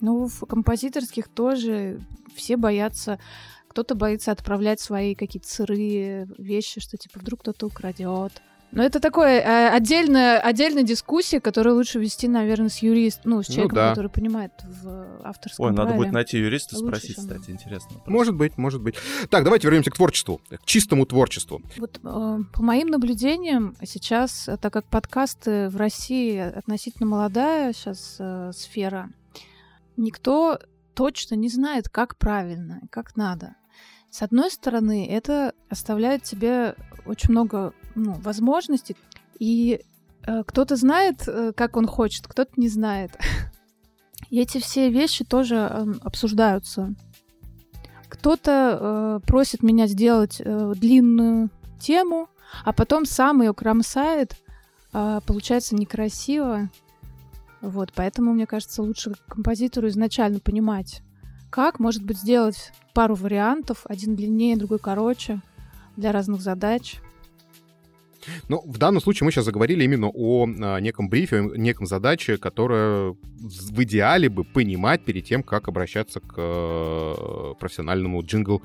Ну, 0.00 0.28
в 0.28 0.46
композиторских 0.46 1.28
тоже 1.28 2.00
все 2.34 2.56
боятся. 2.56 3.18
Кто-то 3.68 3.94
боится 3.94 4.32
отправлять 4.32 4.80
свои 4.80 5.14
какие-то 5.14 5.48
сырые 5.48 6.28
вещи, 6.38 6.80
что 6.80 6.96
типа 6.96 7.20
вдруг 7.20 7.40
кто-то 7.40 7.66
украдет. 7.66 8.42
Но 8.72 8.84
это 8.84 9.00
такое 9.00 9.40
э, 9.40 9.68
отдельная, 9.70 10.38
отдельная 10.38 10.84
дискуссия, 10.84 11.40
которую 11.40 11.74
лучше 11.76 11.98
вести, 11.98 12.28
наверное, 12.28 12.68
с 12.68 12.78
юристом, 12.78 13.30
ну, 13.32 13.42
с 13.42 13.48
Ну 13.48 13.54
человеком, 13.54 13.76
да. 13.76 13.88
который 13.90 14.10
понимает 14.10 14.52
в 14.64 15.20
авторском 15.24 15.66
Ой, 15.66 15.72
надо 15.72 15.88
праве. 15.88 15.98
будет 15.98 16.12
найти 16.12 16.38
юриста, 16.38 16.76
Лучше, 16.76 16.86
спросить, 16.88 17.16
чем- 17.16 17.24
кстати, 17.28 17.50
интересно. 17.50 17.90
Может 18.06 18.36
быть, 18.36 18.56
может 18.58 18.80
быть. 18.80 18.94
Так, 19.28 19.42
давайте 19.44 19.66
вернемся 19.66 19.90
к 19.90 19.96
творчеству, 19.96 20.40
к 20.50 20.64
чистому 20.64 21.04
творчеству. 21.04 21.60
Вот 21.78 21.98
э, 22.02 22.38
по 22.52 22.62
моим 22.62 22.88
наблюдениям 22.88 23.74
сейчас, 23.84 24.48
э, 24.48 24.56
так 24.56 24.72
как 24.72 24.84
подкасты 24.86 25.68
в 25.68 25.76
России 25.76 26.38
относительно 26.38 27.06
молодая 27.08 27.72
сейчас 27.72 28.16
э, 28.20 28.52
сфера, 28.54 29.10
никто 29.96 30.58
точно 30.94 31.34
не 31.34 31.48
знает, 31.48 31.88
как 31.88 32.16
правильно, 32.16 32.80
как 32.90 33.16
надо. 33.16 33.54
С 34.10 34.22
одной 34.22 34.50
стороны, 34.50 35.06
это 35.08 35.54
оставляет 35.68 36.24
тебе 36.24 36.74
очень 37.06 37.30
много 37.30 37.72
ну, 37.94 38.12
возможностей, 38.14 38.96
и 39.38 39.80
э, 40.26 40.42
кто-то 40.44 40.76
знает, 40.76 41.22
э, 41.26 41.52
как 41.54 41.76
он 41.76 41.86
хочет, 41.86 42.26
кто-то 42.26 42.52
не 42.56 42.68
знает. 42.68 43.12
И 44.28 44.38
эти 44.40 44.58
все 44.58 44.90
вещи 44.90 45.24
тоже 45.24 45.56
э, 45.56 45.86
обсуждаются. 46.02 46.94
Кто-то 48.08 49.20
э, 49.22 49.26
просит 49.26 49.62
меня 49.62 49.86
сделать 49.86 50.40
э, 50.40 50.72
длинную 50.76 51.50
тему, 51.78 52.28
а 52.64 52.72
потом 52.72 53.06
сам 53.06 53.42
ее 53.42 53.54
кромсает, 53.54 54.36
а, 54.92 55.20
получается 55.20 55.74
некрасиво. 55.74 56.68
Вот, 57.60 57.92
поэтому, 57.94 58.32
мне 58.32 58.46
кажется, 58.46 58.82
лучше 58.82 59.12
композитору 59.28 59.88
изначально 59.88 60.40
понимать, 60.40 61.02
как, 61.50 61.78
может 61.78 62.02
быть, 62.02 62.18
сделать 62.18 62.72
пару 62.94 63.14
вариантов, 63.14 63.84
один 63.84 64.16
длиннее, 64.16 64.56
другой 64.56 64.78
короче, 64.78 65.40
для 65.96 66.12
разных 66.12 66.40
задач. 66.40 66.96
Ну, 68.48 68.62
в 68.66 68.78
данном 68.78 69.00
случае 69.00 69.24
мы 69.24 69.32
сейчас 69.32 69.46
заговорили 69.46 69.84
именно 69.84 70.08
о 70.08 70.46
а, 70.46 70.78
неком 70.78 71.08
брифе, 71.08 71.50
неком 71.56 71.86
задаче, 71.86 72.36
которая 72.36 73.14
в 73.40 73.82
идеале 73.82 74.28
бы 74.28 74.44
понимать 74.44 75.04
перед 75.04 75.24
тем, 75.24 75.42
как 75.42 75.68
обращаться 75.68 76.20
к 76.20 76.34
э, 76.36 77.54
профессиональному 77.58 78.22
джингл... 78.22 78.62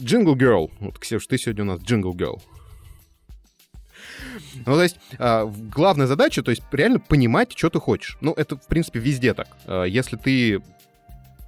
Джингл 0.00 0.34
Girl. 0.34 0.70
Вот, 0.80 0.98
Ксюш, 0.98 1.26
ты 1.26 1.38
сегодня 1.38 1.62
у 1.62 1.66
нас 1.66 1.80
jingle 1.80 2.14
girl. 2.14 2.40
Ну, 4.54 4.74
то 4.74 4.82
есть, 4.82 4.96
а, 5.18 5.46
главная 5.46 6.06
задача, 6.06 6.42
то 6.42 6.50
есть, 6.50 6.62
реально 6.72 6.98
понимать, 6.98 7.56
что 7.56 7.70
ты 7.70 7.78
хочешь. 7.78 8.18
Ну, 8.20 8.32
это, 8.32 8.56
в 8.56 8.66
принципе, 8.66 8.98
везде 8.98 9.32
так. 9.34 9.48
А, 9.66 9.84
Если 9.84 10.16
ты 10.16 10.60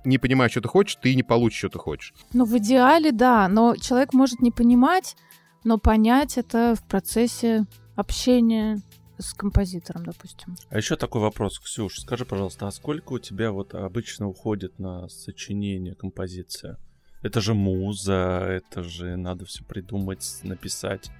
не 0.05 0.19
понимаешь, 0.19 0.53
что 0.53 0.61
ты 0.61 0.69
хочешь, 0.69 0.97
ты 1.01 1.15
не 1.15 1.23
получишь, 1.23 1.59
что 1.59 1.69
ты 1.71 1.79
хочешь. 1.79 2.15
Ну, 2.33 2.45
в 2.45 2.57
идеале, 2.59 3.13
да, 3.13 3.49
но 3.49 3.77
человек 3.77 4.13
может 4.13 4.41
не 4.41 4.51
понимать, 4.51 5.17
но 5.65 5.79
понять 5.79 6.39
это 6.39 6.75
в 6.77 6.87
процессе 6.87 7.67
общения 7.97 8.81
с 9.19 9.35
композитором, 9.35 10.05
допустим. 10.05 10.57
А 10.71 10.77
еще 10.77 10.97
такой 10.97 11.21
вопрос, 11.21 11.59
Ксюш, 11.59 11.99
скажи, 12.01 12.25
пожалуйста, 12.25 12.69
а 12.69 12.71
сколько 12.71 13.15
у 13.15 13.19
тебя 13.19 13.51
вот 13.51 13.75
обычно 13.75 14.29
уходит 14.29 14.79
на 14.79 15.09
сочинение, 15.09 15.95
композиция? 15.95 16.79
Это 17.23 17.41
же 17.41 17.55
муза, 17.55 18.45
это 18.49 18.85
же 18.85 19.17
надо 19.17 19.45
все 19.45 19.65
придумать, 19.65 20.25
написать. 20.45 21.11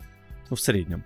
Ну, 0.49 0.57
в 0.57 0.61
среднем. 0.61 1.05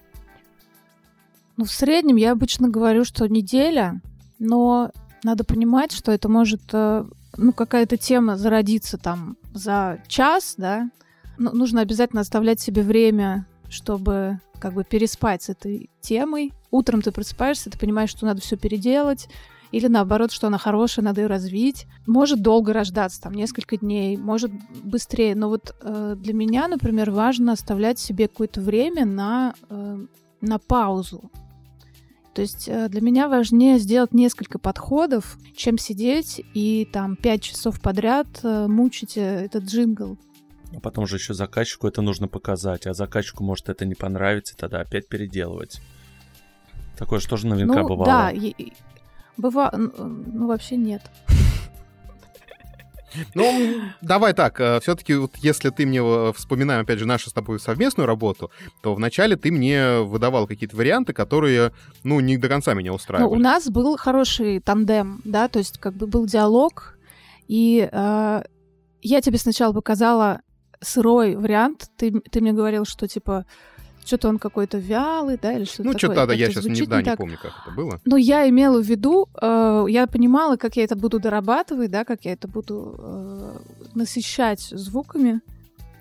Ну, 1.56 1.64
в 1.64 1.70
среднем 1.70 2.16
я 2.16 2.32
обычно 2.32 2.68
говорю, 2.68 3.04
что 3.04 3.26
неделя, 3.26 4.00
но 4.38 4.92
надо 5.24 5.44
понимать, 5.44 5.92
что 5.92 6.12
это 6.12 6.28
может, 6.28 6.62
э, 6.72 7.04
ну, 7.36 7.52
какая-то 7.52 7.96
тема 7.96 8.36
зародиться 8.36 8.98
там 8.98 9.36
за 9.54 9.98
час, 10.08 10.54
да. 10.56 10.90
Ну, 11.38 11.52
нужно 11.52 11.80
обязательно 11.80 12.20
оставлять 12.20 12.60
себе 12.60 12.82
время, 12.82 13.46
чтобы 13.68 14.40
как 14.58 14.74
бы 14.74 14.84
переспать 14.84 15.42
с 15.42 15.48
этой 15.48 15.90
темой. 16.00 16.52
Утром 16.70 17.02
ты 17.02 17.10
просыпаешься, 17.10 17.70
ты 17.70 17.78
понимаешь, 17.78 18.10
что 18.10 18.26
надо 18.26 18.40
все 18.40 18.56
переделать, 18.56 19.28
или 19.72 19.86
наоборот, 19.86 20.30
что 20.30 20.46
она 20.46 20.58
хорошая, 20.58 21.04
надо 21.04 21.22
ее 21.22 21.26
развить. 21.26 21.86
Может 22.06 22.42
долго 22.42 22.74
рождаться, 22.74 23.22
там 23.22 23.32
несколько 23.32 23.78
дней, 23.78 24.18
может 24.18 24.52
быстрее. 24.84 25.34
Но 25.34 25.48
вот 25.48 25.74
э, 25.80 26.14
для 26.18 26.34
меня, 26.34 26.68
например, 26.68 27.10
важно 27.10 27.52
оставлять 27.52 27.98
себе 27.98 28.28
какое-то 28.28 28.60
время 28.60 29.06
на, 29.06 29.54
э, 29.70 30.06
на 30.42 30.58
паузу. 30.58 31.30
То 32.34 32.40
есть 32.40 32.66
э, 32.66 32.88
для 32.88 33.00
меня 33.00 33.28
важнее 33.28 33.78
сделать 33.78 34.14
несколько 34.14 34.58
подходов, 34.58 35.36
чем 35.54 35.76
сидеть 35.76 36.42
и 36.54 36.88
там 36.90 37.16
пять 37.16 37.42
часов 37.42 37.80
подряд 37.80 38.26
э, 38.42 38.66
мучить 38.68 39.18
э, 39.18 39.44
этот 39.44 39.64
джингл. 39.64 40.16
А 40.74 40.80
потом 40.80 41.06
же 41.06 41.16
еще 41.16 41.34
заказчику 41.34 41.86
это 41.86 42.00
нужно 42.00 42.28
показать, 42.28 42.86
а 42.86 42.94
заказчику 42.94 43.44
может 43.44 43.68
это 43.68 43.84
не 43.84 43.94
понравится, 43.94 44.56
тогда 44.56 44.80
опять 44.80 45.08
переделывать. 45.08 45.82
Такое 46.96 47.20
что 47.20 47.36
же 47.36 47.46
наверняка 47.46 47.82
ну, 47.82 47.88
бывало. 47.88 48.06
Да, 48.06 48.30
и, 48.30 48.72
быва... 49.36 49.70
ну 49.74 50.46
вообще 50.46 50.76
нет. 50.76 51.02
Ну, 53.34 53.80
давай 54.00 54.32
так, 54.34 54.60
э, 54.60 54.80
все-таки 54.80 55.14
вот 55.14 55.36
если 55.36 55.70
ты 55.70 55.86
мне, 55.86 56.00
э, 56.00 56.32
вспоминаем, 56.34 56.82
опять 56.82 56.98
же, 56.98 57.06
нашу 57.06 57.30
с 57.30 57.32
тобой 57.32 57.60
совместную 57.60 58.06
работу, 58.06 58.50
то 58.82 58.94
вначале 58.94 59.36
ты 59.36 59.50
мне 59.50 60.00
выдавал 60.00 60.46
какие-то 60.46 60.76
варианты, 60.76 61.12
которые, 61.12 61.72
ну, 62.04 62.20
не 62.20 62.36
до 62.36 62.48
конца 62.48 62.74
меня 62.74 62.92
устраивали. 62.92 63.28
Ну, 63.28 63.36
у 63.36 63.38
нас 63.38 63.68
был 63.68 63.96
хороший 63.96 64.60
тандем, 64.60 65.20
да, 65.24 65.48
то 65.48 65.58
есть 65.58 65.78
как 65.78 65.94
бы 65.94 66.06
был 66.06 66.26
диалог, 66.26 66.98
и 67.48 67.88
э, 67.90 68.42
я 69.02 69.20
тебе 69.20 69.38
сначала 69.38 69.72
показала 69.72 70.40
сырой 70.80 71.36
вариант, 71.36 71.90
ты, 71.96 72.12
ты 72.30 72.40
мне 72.40 72.52
говорил, 72.52 72.84
что, 72.84 73.06
типа, 73.06 73.46
что-то 74.04 74.28
он 74.28 74.38
какой-то 74.38 74.78
вялый, 74.78 75.38
да, 75.40 75.52
или 75.52 75.64
что-то 75.64 75.82
Ну, 75.84 75.92
такое. 75.92 75.98
что-то, 76.10 76.26
да, 76.26 76.34
я 76.34 76.46
сейчас 76.50 76.64
не, 76.64 76.86
да, 76.86 77.02
не 77.02 77.10
не 77.10 77.16
помню, 77.16 77.38
как 77.40 77.52
это 77.62 77.74
было. 77.74 78.00
Но 78.04 78.16
я 78.16 78.48
имела 78.48 78.82
в 78.82 78.86
виду, 78.86 79.28
э, 79.40 79.84
я 79.88 80.06
понимала, 80.06 80.56
как 80.56 80.76
я 80.76 80.84
это 80.84 80.96
буду 80.96 81.20
дорабатывать, 81.20 81.90
да, 81.90 82.04
как 82.04 82.24
я 82.24 82.32
это 82.32 82.48
буду 82.48 82.96
э, 82.98 83.56
насыщать 83.94 84.60
звуками, 84.60 85.40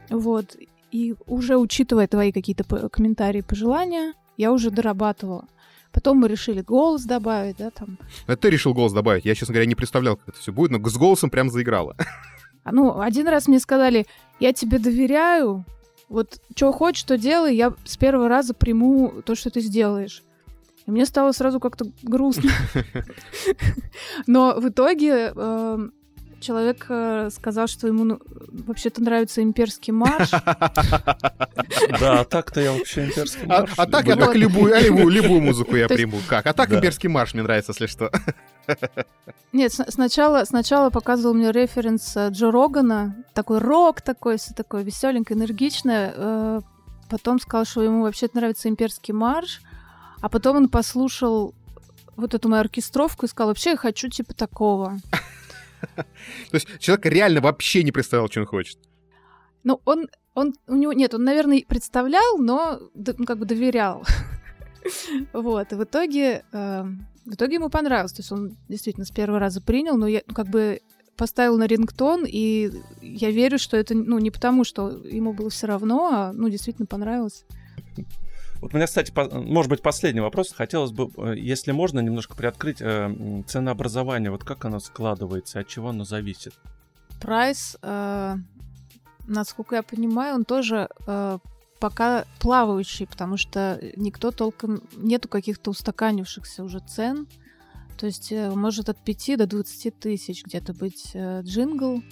вот. 0.09 0.55
И 0.91 1.15
уже 1.25 1.57
учитывая 1.57 2.07
твои 2.07 2.31
какие-то 2.31 2.63
п- 2.65 2.89
комментарии, 2.89 3.41
пожелания, 3.41 4.13
я 4.37 4.51
уже 4.51 4.71
дорабатывала. 4.71 5.45
Потом 5.93 6.17
мы 6.17 6.27
решили 6.27 6.61
голос 6.61 7.03
добавить, 7.03 7.57
да, 7.57 7.69
там. 7.69 7.97
Это 8.27 8.37
ты 8.37 8.49
решил 8.49 8.73
голос 8.73 8.93
добавить. 8.93 9.25
Я, 9.25 9.35
честно 9.35 9.53
говоря, 9.53 9.67
не 9.67 9.75
представлял, 9.75 10.15
как 10.17 10.29
это 10.29 10.37
все 10.39 10.51
будет, 10.51 10.71
но 10.71 10.89
с 10.89 10.97
голосом 10.97 11.29
прям 11.29 11.49
заиграло. 11.49 11.95
А, 12.63 12.71
Ну, 12.71 12.99
один 12.99 13.27
раз 13.27 13.47
мне 13.47 13.59
сказали, 13.59 14.05
я 14.39 14.53
тебе 14.53 14.79
доверяю, 14.79 15.65
вот 16.11 16.41
что 16.55 16.71
хочешь, 16.73 17.03
то 17.03 17.17
делай, 17.17 17.55
я 17.55 17.73
с 17.85 17.95
первого 17.95 18.27
раза 18.27 18.53
приму 18.53 19.21
то, 19.25 19.33
что 19.33 19.49
ты 19.49 19.61
сделаешь. 19.61 20.23
И 20.85 20.91
мне 20.91 21.05
стало 21.05 21.31
сразу 21.31 21.59
как-то 21.59 21.85
грустно. 22.03 22.51
Но 24.27 24.59
в 24.59 24.67
итоге 24.67 25.31
э, 25.33 25.89
человек 26.41 26.85
э, 26.89 27.29
сказал, 27.33 27.67
что 27.67 27.87
ему 27.87 28.03
ну, 28.03 28.19
вообще-то 28.51 29.01
нравится 29.01 29.41
имперский 29.41 29.93
марш. 29.93 30.31
Да, 31.99 32.19
а 32.19 32.23
так-то 32.25 32.59
я 32.59 32.73
вообще 32.73 33.05
имперский 33.05 33.45
А, 33.47 33.61
марш 33.61 33.73
а 33.77 33.85
так 33.85 34.05
я 34.05 34.15
люблю. 34.15 34.25
так 34.25 34.35
любую, 34.35 34.75
а 34.75 34.81
любую, 34.81 35.09
любую 35.09 35.41
музыку 35.41 35.75
я 35.77 35.87
приму. 35.87 36.17
Как? 36.27 36.45
А 36.45 36.53
так 36.53 36.73
имперский 36.73 37.07
марш 37.07 37.33
мне 37.33 37.43
нравится, 37.43 37.71
если 37.71 37.85
что. 37.87 38.11
Нет, 39.51 39.73
сначала, 39.73 40.45
сначала 40.45 40.89
показывал 40.89 41.33
мне 41.33 41.51
референс 41.51 42.15
э, 42.15 42.29
Джо 42.29 42.51
Рогана, 42.51 43.15
такой 43.33 43.59
рок 43.59 44.01
такой, 44.01 44.37
все 44.37 44.53
такое 44.53 44.83
веселенькое, 44.83 45.37
энергичное. 45.37 46.13
э, 46.15 46.61
Потом 47.09 47.39
сказал, 47.39 47.65
что 47.65 47.83
ему 47.83 48.03
вообще 48.03 48.29
нравится 48.33 48.69
имперский 48.69 49.13
марш. 49.13 49.61
А 50.21 50.29
потом 50.29 50.55
он 50.55 50.69
послушал 50.69 51.53
вот 52.15 52.33
эту 52.33 52.47
мою 52.47 52.61
оркестровку 52.61 53.25
и 53.25 53.29
сказал, 53.29 53.49
вообще 53.49 53.71
я 53.71 53.77
хочу 53.77 54.07
типа 54.07 54.33
такого. 54.33 54.97
То 55.95 56.05
есть 56.53 56.67
человек 56.79 57.05
реально 57.07 57.41
вообще 57.41 57.83
не 57.83 57.91
представлял, 57.91 58.29
что 58.29 58.41
он 58.41 58.45
хочет. 58.45 58.79
Ну, 59.63 59.81
он, 59.83 60.07
он, 60.33 60.53
у 60.67 60.75
него, 60.75 60.93
нет, 60.93 61.13
он, 61.13 61.23
наверное, 61.23 61.63
представлял, 61.67 62.37
но 62.37 62.79
ну, 62.93 63.25
как 63.25 63.37
бы 63.37 63.45
доверял. 63.45 64.05
Вот, 65.31 65.71
и 65.71 65.75
в 65.75 65.83
итоге, 65.83 66.43
э, 66.51 66.85
в 67.25 67.33
итоге 67.33 67.55
ему 67.55 67.69
понравилось. 67.69 68.13
То 68.13 68.21
есть 68.21 68.31
он 68.31 68.57
действительно 68.67 69.05
с 69.05 69.11
первого 69.11 69.39
раза 69.39 69.61
принял, 69.61 69.97
но 69.97 70.07
я 70.07 70.21
ну, 70.27 70.33
как 70.33 70.47
бы 70.47 70.81
поставил 71.15 71.57
на 71.57 71.67
рингтон, 71.67 72.25
и 72.27 72.71
я 73.01 73.31
верю, 73.31 73.59
что 73.59 73.77
это 73.77 73.93
ну, 73.93 74.17
не 74.19 74.31
потому, 74.31 74.63
что 74.63 74.89
ему 74.89 75.33
было 75.33 75.49
все 75.49 75.67
равно, 75.67 76.09
а 76.11 76.33
ну, 76.33 76.49
действительно 76.49 76.87
понравилось. 76.87 77.45
Вот 78.61 78.73
у 78.73 78.77
меня, 78.77 78.85
кстати, 78.85 79.11
по- 79.11 79.29
может 79.29 79.69
быть, 79.69 79.81
последний 79.81 80.21
вопрос. 80.21 80.53
Хотелось 80.53 80.91
бы, 80.91 81.09
э, 81.17 81.35
если 81.37 81.71
можно, 81.71 81.99
немножко 81.99 82.35
приоткрыть 82.35 82.77
э, 82.79 83.43
ценообразование. 83.47 84.31
Вот 84.31 84.43
как 84.43 84.65
оно 84.65 84.79
складывается, 84.79 85.59
от 85.59 85.67
чего 85.67 85.89
оно 85.89 86.03
зависит? 86.03 86.53
Прайс, 87.19 87.77
э, 87.81 88.35
насколько 89.27 89.75
я 89.75 89.83
понимаю, 89.83 90.35
он 90.35 90.45
тоже 90.45 90.89
э, 91.07 91.39
пока 91.81 92.25
плавающий, 92.39 93.07
потому 93.07 93.35
что 93.35 93.81
никто 93.97 94.31
толком... 94.31 94.83
Нету 94.95 95.27
каких-то 95.27 95.71
устаканившихся 95.71 96.63
уже 96.63 96.79
цен. 96.79 97.27
То 97.97 98.05
есть 98.05 98.31
э, 98.31 98.51
может 98.51 98.87
от 98.87 98.97
5 98.97 99.37
до 99.37 99.47
20 99.47 99.99
тысяч 99.99 100.45
где-то 100.45 100.73
быть 100.73 101.11
э, 101.15 101.41
джингл. 101.41 102.03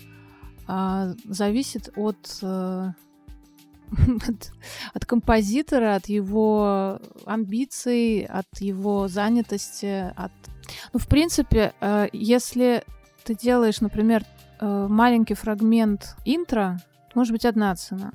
А, 0.67 1.13
зависит 1.23 1.91
от, 1.95 2.39
э, 2.41 2.91
от, 4.27 4.51
от 4.93 5.05
композитора, 5.05 5.95
от 5.95 6.09
его 6.09 6.99
амбиций, 7.25 8.25
от 8.25 8.47
его 8.59 9.07
занятости, 9.07 10.11
от... 10.15 10.31
Ну, 10.93 10.99
в 10.99 11.07
принципе, 11.07 11.73
если 12.13 12.83
ты 13.23 13.35
делаешь, 13.35 13.81
например, 13.81 14.23
маленький 14.61 15.33
фрагмент 15.33 16.15
интро, 16.25 16.79
может 17.15 17.33
быть 17.33 17.45
одна 17.45 17.75
цена. 17.75 18.11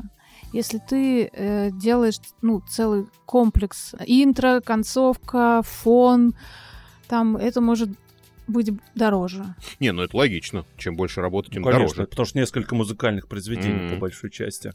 Если 0.55 0.79
ты 0.79 1.29
э, 1.33 1.71
делаешь 1.73 2.21
ну, 2.41 2.61
целый 2.61 3.07
комплекс 3.27 3.93
интро, 4.07 4.61
концовка, 4.65 5.63
фон, 5.65 6.35
там 7.09 7.37
это 7.37 7.61
может 7.61 7.89
быть 8.47 8.71
дороже. 8.95 9.45
Не, 9.81 9.91
ну 9.93 10.03
это 10.03 10.17
логично. 10.17 10.65
Чем 10.77 10.95
больше 10.97 11.21
работы, 11.21 11.51
тем 11.51 11.63
Ну, 11.63 11.71
конечно, 11.73 11.95
дороже. 11.97 12.09
потому 12.11 12.27
что 12.27 12.39
несколько 12.39 12.75
музыкальных 12.77 13.27
произведений, 13.27 13.87
Мгм. 13.87 13.95
по 13.95 14.01
большой 14.03 14.31
части. 14.31 14.73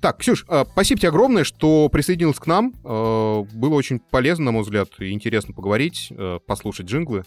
Так, 0.00 0.18
Ксюш, 0.18 0.44
э, 0.48 0.64
спасибо 0.72 0.98
тебе 0.98 1.10
огромное, 1.10 1.44
что 1.44 1.88
присоединилась 1.90 2.38
к 2.40 2.46
нам. 2.48 2.74
Э, 2.82 3.44
Было 3.52 3.74
очень 3.74 4.00
полезно, 4.00 4.46
на 4.46 4.52
мой 4.52 4.62
взгляд, 4.62 4.88
и 4.98 5.12
интересно 5.12 5.54
поговорить, 5.54 6.08
э, 6.10 6.38
послушать 6.44 6.86
джинглы. 6.86 7.24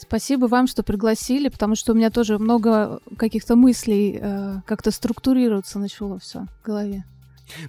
Спасибо 0.00 0.46
вам, 0.46 0.68
что 0.68 0.84
пригласили, 0.84 1.48
потому 1.48 1.74
что 1.74 1.92
у 1.92 1.96
меня 1.96 2.10
тоже 2.10 2.38
много 2.38 3.00
каких-то 3.16 3.56
мыслей, 3.56 4.18
э, 4.20 4.60
как-то 4.64 4.92
структурироваться 4.92 5.80
начало 5.80 6.20
все 6.20 6.46
в 6.62 6.64
голове. 6.64 7.04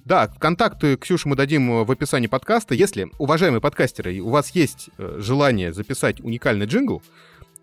Да, 0.05 0.27
контакты 0.27 0.95
Ксюши 0.97 1.27
мы 1.27 1.35
дадим 1.35 1.71
э, 1.71 1.83
в 1.85 1.91
описании 1.91 2.27
подкаста. 2.27 2.75
Если, 2.75 3.07
уважаемые 3.17 3.61
подкастеры, 3.61 4.19
у 4.19 4.29
вас 4.29 4.51
есть 4.51 4.91
э, 4.99 5.17
желание 5.19 5.73
записать 5.73 6.21
уникальный 6.21 6.67
джингл, 6.67 7.01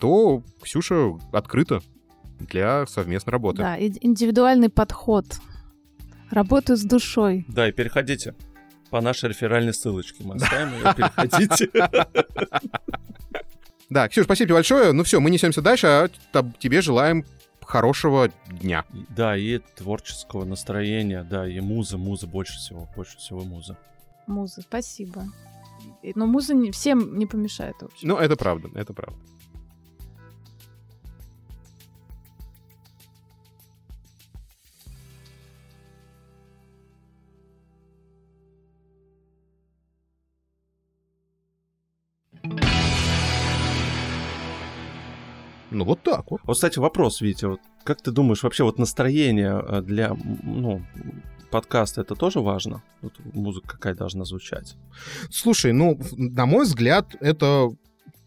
то 0.01 0.43
Ксюша 0.61 1.13
открыта 1.31 1.81
для 2.41 2.87
совместной 2.87 3.31
работы. 3.31 3.59
Да, 3.59 3.77
индивидуальный 3.79 4.69
подход. 4.69 5.27
Работаю 6.31 6.77
с 6.77 6.83
душой. 6.83 7.45
Да, 7.47 7.69
и 7.69 7.73
переходите 7.73 8.35
по 8.91 9.01
нашей 9.01 9.29
реферальной 9.29 9.73
ссылочке. 9.73 10.25
Мы 10.25 10.35
оставим 10.35 10.75
ее, 10.75 10.93
переходите. 10.97 11.71
Да, 13.89 14.09
Ксюш, 14.09 14.25
спасибо 14.25 14.49
тебе 14.49 14.55
большое. 14.55 14.93
Ну 14.93 15.05
все, 15.05 15.21
мы 15.21 15.31
несемся 15.31 15.63
дальше, 15.63 15.87
а 15.87 16.09
тебе 16.59 16.81
желаем 16.81 17.25
хорошего 17.67 18.31
дня. 18.49 18.85
Да, 19.11 19.37
и 19.37 19.59
творческого 19.59 20.45
настроения, 20.45 21.25
да, 21.29 21.49
и 21.49 21.61
музы, 21.61 21.97
музы 21.97 22.27
больше 22.27 22.55
всего, 22.59 22.89
больше 22.95 23.19
всего 23.19 23.43
музы. 23.43 23.77
Муза, 24.27 24.63
спасибо. 24.63 25.25
Но 26.15 26.27
муза 26.27 26.55
не, 26.55 26.71
всем 26.71 27.19
не 27.19 27.27
помешает, 27.27 27.77
в 27.81 27.87
общем. 27.87 28.09
Ну, 28.09 28.17
это 28.17 28.37
правда, 28.37 28.69
это 28.75 28.93
правда. 28.93 29.19
Ну, 45.71 45.85
вот 45.85 46.03
так 46.03 46.31
вот. 46.31 46.41
Вот, 46.45 46.55
кстати, 46.55 46.79
вопрос, 46.79 47.21
Витя, 47.21 47.47
вот 47.47 47.61
как 47.85 48.03
ты 48.03 48.11
думаешь, 48.11 48.43
вообще 48.43 48.65
вот 48.65 48.79
настроение 48.79 49.63
э, 49.67 49.83
для, 49.83 50.17
ну, 50.43 50.83
подкаста 51.51 52.01
это 52.01 52.15
тоже 52.15 52.41
важно? 52.41 52.83
Вот 53.03 53.13
музыка 53.33 53.69
какая 53.69 53.95
должна 53.95 54.25
звучать? 54.25 54.77
Слушай, 55.31 55.73
ну, 55.73 55.99
на 56.17 56.47
мой 56.47 56.65
взгляд, 56.65 57.15
это 57.21 57.71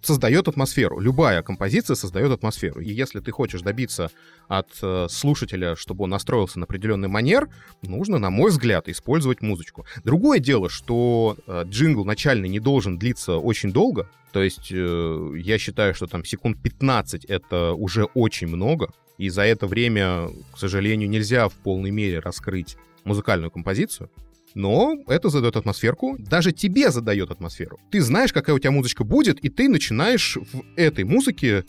создает 0.01 0.47
атмосферу. 0.47 0.99
Любая 0.99 1.41
композиция 1.41 1.95
создает 1.95 2.31
атмосферу. 2.31 2.81
И 2.81 2.89
если 2.91 3.19
ты 3.19 3.31
хочешь 3.31 3.61
добиться 3.61 4.11
от 4.47 4.69
э, 4.81 5.07
слушателя, 5.09 5.75
чтобы 5.75 6.05
он 6.05 6.11
настроился 6.11 6.59
на 6.59 6.65
определенный 6.65 7.07
манер, 7.07 7.49
нужно, 7.81 8.17
на 8.17 8.29
мой 8.29 8.49
взгляд, 8.51 8.87
использовать 8.87 9.41
музычку. 9.41 9.85
Другое 10.03 10.39
дело, 10.39 10.69
что 10.69 11.37
э, 11.45 11.63
джингл 11.65 12.05
начальный 12.05 12.49
не 12.49 12.59
должен 12.59 12.97
длиться 12.97 13.37
очень 13.37 13.71
долго. 13.71 14.09
То 14.31 14.41
есть 14.41 14.71
э, 14.71 15.33
я 15.37 15.57
считаю, 15.57 15.93
что 15.93 16.07
там 16.07 16.23
секунд 16.23 16.61
15 16.61 17.25
это 17.25 17.73
уже 17.73 18.05
очень 18.05 18.47
много. 18.47 18.93
И 19.17 19.29
за 19.29 19.41
это 19.41 19.67
время, 19.67 20.29
к 20.53 20.57
сожалению, 20.57 21.09
нельзя 21.09 21.49
в 21.49 21.53
полной 21.53 21.91
мере 21.91 22.19
раскрыть 22.19 22.77
музыкальную 23.03 23.51
композицию. 23.51 24.09
Но 24.55 24.97
это 25.07 25.29
задает 25.29 25.55
атмосферку, 25.55 26.17
даже 26.17 26.51
тебе 26.51 26.91
задает 26.91 27.31
атмосферу. 27.31 27.79
Ты 27.91 28.01
знаешь, 28.01 28.33
какая 28.33 28.55
у 28.55 28.59
тебя 28.59 28.71
музычка 28.71 29.03
будет, 29.03 29.39
и 29.39 29.49
ты 29.49 29.69
начинаешь 29.69 30.37
в 30.37 30.63
этой 30.75 31.03
музыке 31.03 31.65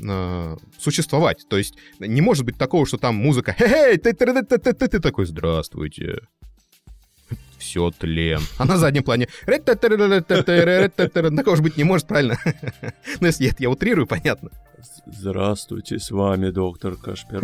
э, 0.00 0.56
существовать. 0.78 1.46
То 1.48 1.56
есть 1.56 1.74
не 1.98 2.20
может 2.20 2.44
быть 2.44 2.58
такого, 2.58 2.86
что 2.86 2.96
там 2.96 3.16
музыка 3.16 3.54
«Хе-хей, 3.56 3.98
ты, 3.98 4.12
ты, 4.12 4.42
ты, 4.42 4.58
ты, 4.58 4.72
ты, 4.72 4.88
ты 4.88 5.00
такой 5.00 5.26
«Здравствуйте». 5.26 6.20
Все 7.58 7.90
тлен. 7.90 8.40
А 8.58 8.66
на 8.66 8.76
заднем 8.76 9.02
плане 9.02 9.28
такого 11.34 11.56
же 11.56 11.62
быть 11.62 11.78
не 11.78 11.84
может, 11.84 12.06
правильно? 12.06 12.38
Ну, 13.20 13.26
если 13.26 13.54
я 13.58 13.70
утрирую, 13.70 14.06
понятно. 14.06 14.50
Здравствуйте, 15.06 15.98
с 15.98 16.10
вами 16.10 16.50
доктор 16.50 16.96
Кашпиров. 16.96 17.42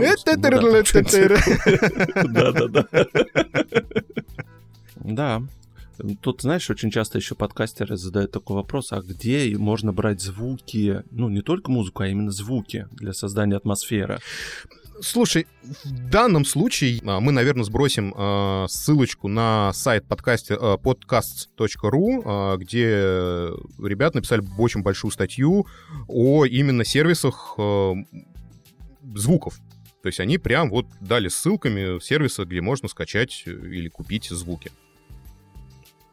Да-да-да. 2.29 2.87
Да. 5.01 5.43
Тут, 6.23 6.43
знаешь, 6.43 6.71
очень 6.71 6.91
часто 6.91 7.19
еще 7.19 7.35
подкастеры 7.35 7.97
задают 7.97 8.31
такой 8.33 8.57
вопрос, 8.57 8.93
а 8.93 9.01
где 9.01 9.57
можно 9.59 9.93
брать 9.93 10.21
звуки, 10.21 11.03
ну, 11.11 11.29
не 11.29 11.43
только 11.43 11.71
музыку, 11.71 12.03
а 12.03 12.09
именно 12.09 12.31
звуки 12.31 12.89
для 12.93 13.13
создания 13.13 13.57
атмосферы? 13.57 14.19
Слушай, 15.03 15.47
в 15.63 16.11
данном 16.11 16.45
случае 16.45 17.01
а, 17.05 17.21
мы, 17.21 17.33
наверное, 17.33 17.65
сбросим 17.65 18.15
э, 18.15 18.67
ссылочку 18.69 19.29
на 19.29 19.73
сайт 19.73 20.07
подкасте, 20.07 20.55
э, 20.55 20.77
где 22.59 22.87
ребята 23.79 24.17
написали 24.17 24.43
очень 24.59 24.83
большую 24.83 25.11
статью 25.11 25.67
о 26.07 26.45
именно 26.45 26.85
сервисах 26.85 27.57
звуков. 29.15 29.59
То 30.03 30.07
есть 30.07 30.21
они 30.21 30.39
прям 30.39 30.71
вот 30.71 30.87
дали 31.01 31.29
ссылками 31.29 32.01
сервиса, 32.01 32.45
где 32.45 32.61
можно 32.61 32.89
скачать 32.89 33.43
или 33.47 33.89
купить 33.89 34.29
звуки. 34.31 34.71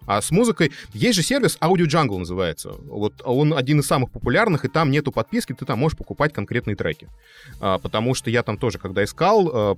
А 0.08 0.22
с 0.22 0.32
музыкой... 0.32 0.72
Есть 0.94 1.18
же 1.18 1.22
сервис 1.22 1.58
Audio 1.60 1.86
Jungle 1.86 2.18
называется. 2.18 2.72
Вот 2.86 3.22
он 3.26 3.54
один 3.54 3.82
из 3.82 3.88
самых 3.88 4.10
популярных, 4.10 4.64
и 4.64 4.70
там 4.70 4.90
нету 4.90 5.12
подписки, 5.12 5.54
ты 5.54 5.66
там 5.66 5.80
можешь 5.80 5.98
покупать 5.98 6.34
конкретные 6.34 6.78
треки. 6.78 7.10
А, 7.60 7.78
потому 7.78 8.16
что 8.16 8.30
я 8.30 8.42
там 8.42 8.58
тоже, 8.58 8.80
когда 8.80 9.04
искал, 9.04 9.52
а, 9.54 9.76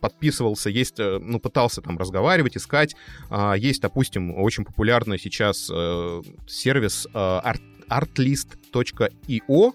подписывался, 0.00 0.68
есть, 0.68 0.98
э, 0.98 1.18
ну, 1.20 1.40
пытался 1.40 1.80
там 1.80 1.96
разговаривать, 1.96 2.56
искать. 2.56 2.96
А, 3.30 3.54
есть, 3.54 3.80
допустим, 3.80 4.36
очень 4.36 4.64
популярный 4.64 5.18
сейчас 5.18 5.70
а, 5.72 6.22
сервис 6.48 7.06
а, 7.14 7.54
artlist.io. 7.88 9.72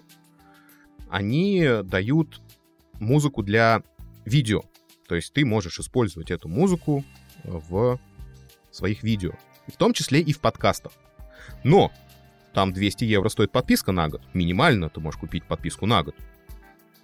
Они 1.08 1.68
дают 1.84 2.42
музыку 3.00 3.42
для 3.42 3.82
видео. 4.26 4.62
То 5.08 5.14
есть 5.14 5.32
ты 5.32 5.44
можешь 5.46 5.78
использовать 5.78 6.30
эту 6.30 6.48
музыку 6.48 7.04
в 7.44 7.98
своих 8.70 9.02
видео 9.02 9.32
в 9.72 9.76
том 9.76 9.92
числе 9.92 10.20
и 10.20 10.32
в 10.32 10.40
подкастах. 10.40 10.92
Но 11.62 11.92
там 12.52 12.72
200 12.72 13.04
евро 13.04 13.28
стоит 13.28 13.50
подписка 13.50 13.92
на 13.92 14.08
год. 14.08 14.22
Минимально 14.32 14.88
ты 14.88 15.00
можешь 15.00 15.20
купить 15.20 15.44
подписку 15.44 15.86
на 15.86 16.02
год. 16.02 16.14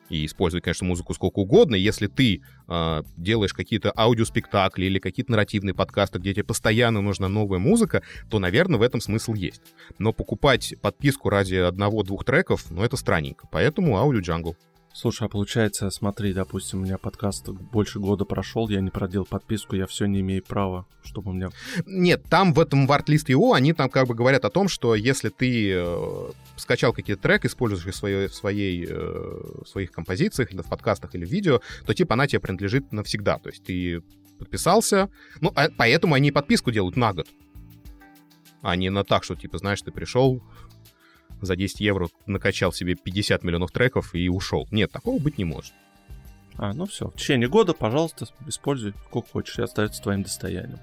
И 0.09 0.27
использовать, 0.27 0.65
конечно, 0.65 0.87
музыку 0.87 1.15
сколько 1.15 1.39
угодно. 1.39 1.77
Если 1.77 2.09
ты 2.09 2.43
э, 2.69 3.03
делаешь 3.17 3.53
какие-то 3.53 3.93
аудиоспектакли 3.97 4.87
или 4.87 4.99
какие-то 4.99 5.31
нарративные 5.31 5.73
подкасты, 5.73 6.19
где 6.19 6.35
тебе 6.35 6.45
постоянно 6.45 7.01
нужна 7.01 7.29
новая 7.29 7.61
музыка, 7.61 8.03
то, 8.29 8.41
наверное, 8.41 8.79
в 8.79 8.83
этом 8.83 9.01
смысл 9.01 9.35
есть. 9.35 9.63
Но 9.99 10.13
покупать 10.13 10.75
подписку 10.83 11.31
ради 11.31 11.55
одного-двух 11.55 12.25
треков, 12.25 12.71
ну, 12.71 12.83
это 12.83 12.97
странненько. 12.97 13.47
Поэтому 13.53 13.97
Audio 13.99 14.21
Jungle. 14.21 14.57
Слушай, 14.93 15.27
а 15.27 15.29
получается, 15.29 15.89
смотри, 15.91 16.33
допустим, 16.33 16.81
у 16.81 16.85
меня 16.85 16.99
подкаст 16.99 17.49
больше 17.49 18.01
года 18.01 18.25
прошел, 18.25 18.69
я 18.69 18.81
не 18.81 18.91
проделал 18.91 19.25
подписку, 19.25 19.77
я 19.77 19.87
все 19.87 20.07
не 20.07 20.21
имею 20.21 20.43
права, 20.43 20.85
чтобы 21.05 21.31
у 21.31 21.35
меня... 21.35 21.51
Нет, 21.87 22.25
там 22.29 22.53
в 22.53 22.59
этом 22.59 22.91
Wartlist.io 22.91 23.55
они 23.55 23.73
там 23.73 23.89
как 23.89 24.09
бы 24.09 24.15
говорят 24.15 24.45
о 24.45 24.51
том, 24.51 24.69
что 24.69 24.97
если 24.97 25.29
ты 25.29 25.75
э, 25.75 26.31
скачал 26.57 26.93
какие-то 26.93 27.23
треки, 27.23 27.47
используешь 27.47 27.87
их 27.87 27.95
в, 27.95 27.97
своей, 28.35 28.87
в, 28.87 28.91
э, 28.91 29.63
в 29.65 29.69
своих 29.69 29.93
композициях, 29.93 30.53
или 30.53 30.61
в 30.61 30.67
подкастах, 30.67 31.15
или 31.15 31.25
в 31.25 31.31
видео, 31.31 31.61
то 31.87 31.95
типа 31.95 32.15
она 32.15 32.27
тебе 32.27 32.41
принадлежит 32.41 32.91
навсегда. 32.91 33.39
То 33.39 33.51
есть 33.51 33.63
ты 33.63 34.03
подписался, 34.41 35.09
ну, 35.41 35.53
а, 35.55 35.69
поэтому 35.77 36.15
они 36.15 36.33
подписку 36.33 36.73
делают 36.73 36.97
на 36.97 37.13
год. 37.13 37.29
А 38.63 38.75
не 38.77 38.91
на 38.91 39.05
так, 39.05 39.25
что, 39.25 39.37
типа, 39.37 39.59
знаешь, 39.59 39.81
ты 39.81 39.91
пришел, 39.93 40.43
за 41.41 41.57
10 41.57 41.81
евро 41.81 42.09
накачал 42.27 42.73
себе 42.73 42.95
50 42.95 43.43
миллионов 43.43 43.73
треков 43.73 44.15
и 44.15 44.29
ушел. 44.29 44.67
Нет, 44.71 44.93
такого 44.93 45.21
быть 45.21 45.39
не 45.39 45.45
может. 45.45 45.73
А, 46.57 46.73
ну 46.73 46.87
все. 46.87 47.09
В 47.09 47.15
течение 47.15 47.49
года, 47.49 47.73
пожалуйста, 47.73 48.27
используй 48.47 48.95
сколько 49.07 49.29
хочешь, 49.31 49.59
и 49.59 49.63
остается 49.63 50.03
твоим 50.03 50.23
достоянием. 50.23 50.79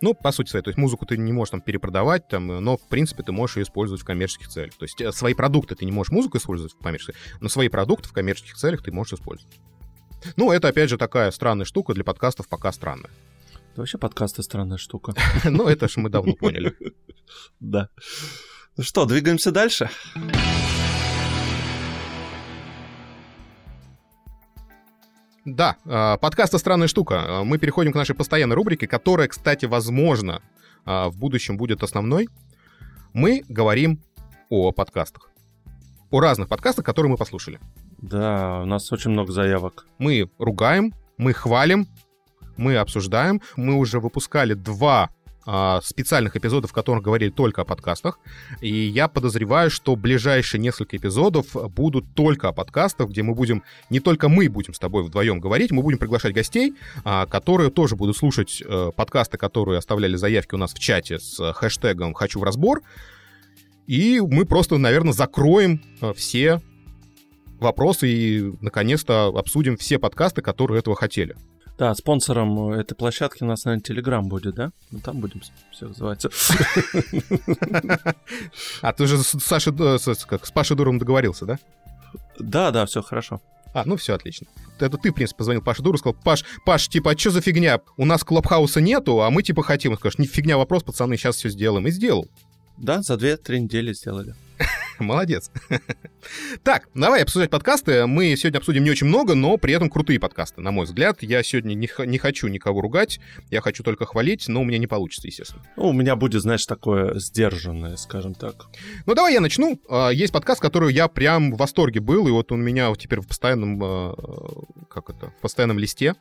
Ну, 0.00 0.14
по 0.14 0.30
сути 0.30 0.50
своей, 0.50 0.62
то 0.62 0.68
есть 0.68 0.78
музыку 0.78 1.06
ты 1.06 1.16
не 1.16 1.32
можешь 1.32 1.50
там 1.50 1.60
перепродавать, 1.60 2.28
там, 2.28 2.46
но, 2.46 2.76
в 2.76 2.86
принципе, 2.88 3.22
ты 3.22 3.32
можешь 3.32 3.56
ее 3.56 3.62
использовать 3.62 4.02
в 4.02 4.04
коммерческих 4.04 4.48
целях. 4.48 4.74
То 4.74 4.84
есть 4.84 5.00
э, 5.00 5.10
свои 5.10 5.34
продукты 5.34 5.74
ты 5.74 5.84
не 5.84 5.92
можешь 5.92 6.12
музыку 6.12 6.36
использовать 6.36 6.74
в 6.74 6.78
коммерческих, 6.78 7.16
но 7.40 7.48
свои 7.48 7.68
продукты 7.68 8.08
в 8.08 8.12
коммерческих 8.12 8.56
целях 8.56 8.82
ты 8.82 8.92
можешь 8.92 9.14
использовать. 9.14 9.56
Ну, 10.36 10.52
это, 10.52 10.68
опять 10.68 10.90
же, 10.90 10.98
такая 10.98 11.30
странная 11.30 11.64
штука 11.64 11.94
для 11.94 12.04
подкастов 12.04 12.48
пока 12.48 12.72
странная. 12.72 13.10
Это 13.72 13.82
вообще 13.82 13.98
подкасты 13.98 14.42
странная 14.42 14.78
штука. 14.78 15.14
Ну, 15.44 15.66
это 15.66 15.88
же 15.88 16.00
мы 16.00 16.10
давно 16.10 16.34
поняли. 16.34 16.74
Да. 17.60 17.88
Ну 18.78 18.82
что, 18.82 19.06
двигаемся 19.06 19.52
дальше? 19.52 19.88
Да, 25.46 25.76
а, 25.86 26.18
подкаст 26.18 26.58
«Странная 26.58 26.86
штука». 26.86 27.24
А, 27.40 27.44
мы 27.44 27.56
переходим 27.56 27.92
к 27.92 27.94
нашей 27.94 28.14
постоянной 28.14 28.54
рубрике, 28.54 28.86
которая, 28.86 29.28
кстати, 29.28 29.64
возможно, 29.64 30.42
а, 30.84 31.08
в 31.08 31.16
будущем 31.16 31.56
будет 31.56 31.82
основной. 31.82 32.28
Мы 33.14 33.44
говорим 33.48 34.02
о 34.50 34.72
подкастах. 34.72 35.30
О 36.10 36.20
разных 36.20 36.48
подкастах, 36.48 36.84
которые 36.84 37.10
мы 37.10 37.16
послушали. 37.16 37.58
Да, 37.96 38.60
у 38.60 38.66
нас 38.66 38.92
очень 38.92 39.10
много 39.10 39.32
заявок. 39.32 39.86
Мы 39.96 40.28
ругаем, 40.38 40.92
мы 41.16 41.32
хвалим, 41.32 41.88
мы 42.58 42.76
обсуждаем. 42.76 43.40
Мы 43.56 43.74
уже 43.76 44.00
выпускали 44.00 44.52
два 44.52 45.04
а, 45.04 45.15
специальных 45.82 46.36
эпизодов, 46.36 46.70
в 46.70 46.74
которых 46.74 47.04
говорили 47.04 47.30
только 47.30 47.62
о 47.62 47.64
подкастах. 47.64 48.18
И 48.60 48.68
я 48.68 49.08
подозреваю, 49.08 49.70
что 49.70 49.94
ближайшие 49.94 50.60
несколько 50.60 50.96
эпизодов 50.96 51.46
будут 51.72 52.04
только 52.14 52.48
о 52.48 52.52
подкастах, 52.52 53.10
где 53.10 53.22
мы 53.22 53.34
будем, 53.34 53.62
не 53.90 54.00
только 54.00 54.28
мы 54.28 54.48
будем 54.48 54.74
с 54.74 54.78
тобой 54.78 55.04
вдвоем 55.04 55.40
говорить, 55.40 55.70
мы 55.70 55.82
будем 55.82 55.98
приглашать 55.98 56.34
гостей, 56.34 56.74
а, 57.04 57.26
которые 57.26 57.70
тоже 57.70 57.96
будут 57.96 58.16
слушать 58.16 58.62
э, 58.64 58.90
подкасты, 58.94 59.38
которые 59.38 59.78
оставляли 59.78 60.16
заявки 60.16 60.54
у 60.54 60.58
нас 60.58 60.72
в 60.72 60.78
чате 60.78 61.18
с 61.18 61.52
хэштегом 61.52 62.14
«Хочу 62.14 62.40
в 62.40 62.42
разбор». 62.42 62.82
И 63.86 64.20
мы 64.20 64.44
просто, 64.44 64.78
наверное, 64.78 65.12
закроем 65.12 65.82
э, 66.00 66.12
все 66.14 66.60
вопросы 67.60 68.08
и, 68.08 68.52
наконец-то, 68.60 69.28
обсудим 69.28 69.76
все 69.76 69.98
подкасты, 69.98 70.42
которые 70.42 70.80
этого 70.80 70.96
хотели. 70.96 71.36
Да, 71.78 71.94
спонсором 71.94 72.70
этой 72.72 72.94
площадки 72.94 73.42
у 73.42 73.46
нас, 73.46 73.64
наверное, 73.64 73.82
Телеграм 73.82 74.26
будет, 74.26 74.54
да? 74.54 74.72
Ну, 74.90 75.00
там 75.00 75.20
будем 75.20 75.42
все 75.70 75.88
называться. 75.88 76.30
А 78.80 78.92
ты 78.94 79.06
же 79.06 79.18
с 79.18 79.38
Сашей, 79.40 79.74
э, 79.78 79.98
как, 80.26 80.46
с 80.46 80.50
Пашей 80.50 80.76
Дуром 80.76 80.98
договорился, 80.98 81.44
да? 81.44 81.58
Да, 82.38 82.70
да, 82.70 82.86
все 82.86 83.02
хорошо. 83.02 83.42
А, 83.74 83.82
ну 83.84 83.96
все, 83.96 84.14
отлично. 84.14 84.46
Это 84.78 84.96
ты, 84.96 85.10
в 85.10 85.14
принципе, 85.14 85.36
позвонил 85.36 85.62
Паше 85.62 85.82
Дуру, 85.82 85.98
сказал, 85.98 86.16
Паш, 86.24 86.46
Паш, 86.64 86.88
типа, 86.88 87.10
а 87.10 87.18
что 87.18 87.30
за 87.30 87.42
фигня? 87.42 87.80
У 87.98 88.06
нас 88.06 88.24
клабхауса 88.24 88.80
нету, 88.80 89.20
а 89.20 89.30
мы, 89.30 89.42
типа, 89.42 89.62
хотим. 89.62 89.92
Он 89.92 89.98
скажет, 89.98 90.18
не 90.18 90.26
фигня 90.26 90.56
вопрос, 90.56 90.82
пацаны, 90.82 91.18
сейчас 91.18 91.36
все 91.36 91.50
сделаем. 91.50 91.86
И 91.86 91.90
сделал. 91.90 92.26
Да, 92.78 93.02
за 93.02 93.14
2-3 93.14 93.58
недели 93.58 93.92
сделали. 93.92 94.34
Молодец. 94.98 95.50
так, 96.62 96.88
давай 96.94 97.22
обсуждать 97.22 97.50
подкасты. 97.50 98.06
Мы 98.06 98.34
сегодня 98.36 98.58
обсудим 98.58 98.84
не 98.84 98.90
очень 98.90 99.06
много, 99.06 99.34
но 99.34 99.56
при 99.58 99.74
этом 99.74 99.90
крутые 99.90 100.18
подкасты, 100.18 100.60
на 100.60 100.70
мой 100.70 100.86
взгляд. 100.86 101.22
Я 101.22 101.42
сегодня 101.42 101.74
не, 101.74 101.88
не 102.06 102.18
хочу 102.18 102.48
никого 102.48 102.80
ругать, 102.80 103.20
я 103.50 103.60
хочу 103.60 103.82
только 103.82 104.06
хвалить, 104.06 104.48
но 104.48 104.62
у 104.62 104.64
меня 104.64 104.78
не 104.78 104.86
получится, 104.86 105.28
естественно. 105.28 105.62
Ну, 105.76 105.88
у 105.88 105.92
меня 105.92 106.16
будет, 106.16 106.40
знаешь, 106.42 106.64
такое 106.66 107.18
сдержанное, 107.18 107.96
скажем 107.96 108.34
так. 108.34 108.66
Ну, 109.04 109.14
давай 109.14 109.34
я 109.34 109.40
начну. 109.40 109.78
А, 109.88 110.10
есть 110.10 110.32
подкаст, 110.32 110.60
который 110.60 110.92
я 110.92 111.08
прям 111.08 111.52
в 111.52 111.58
восторге 111.58 112.00
был, 112.00 112.26
и 112.26 112.30
вот 112.30 112.50
он 112.52 112.60
у 112.60 112.64
меня 112.64 112.92
теперь 112.94 113.20
в 113.20 113.26
постоянном, 113.26 113.82
а, 113.82 114.14
как 114.88 115.10
это, 115.10 115.30
в 115.30 115.40
постоянном 115.40 115.78
листе. 115.78 116.14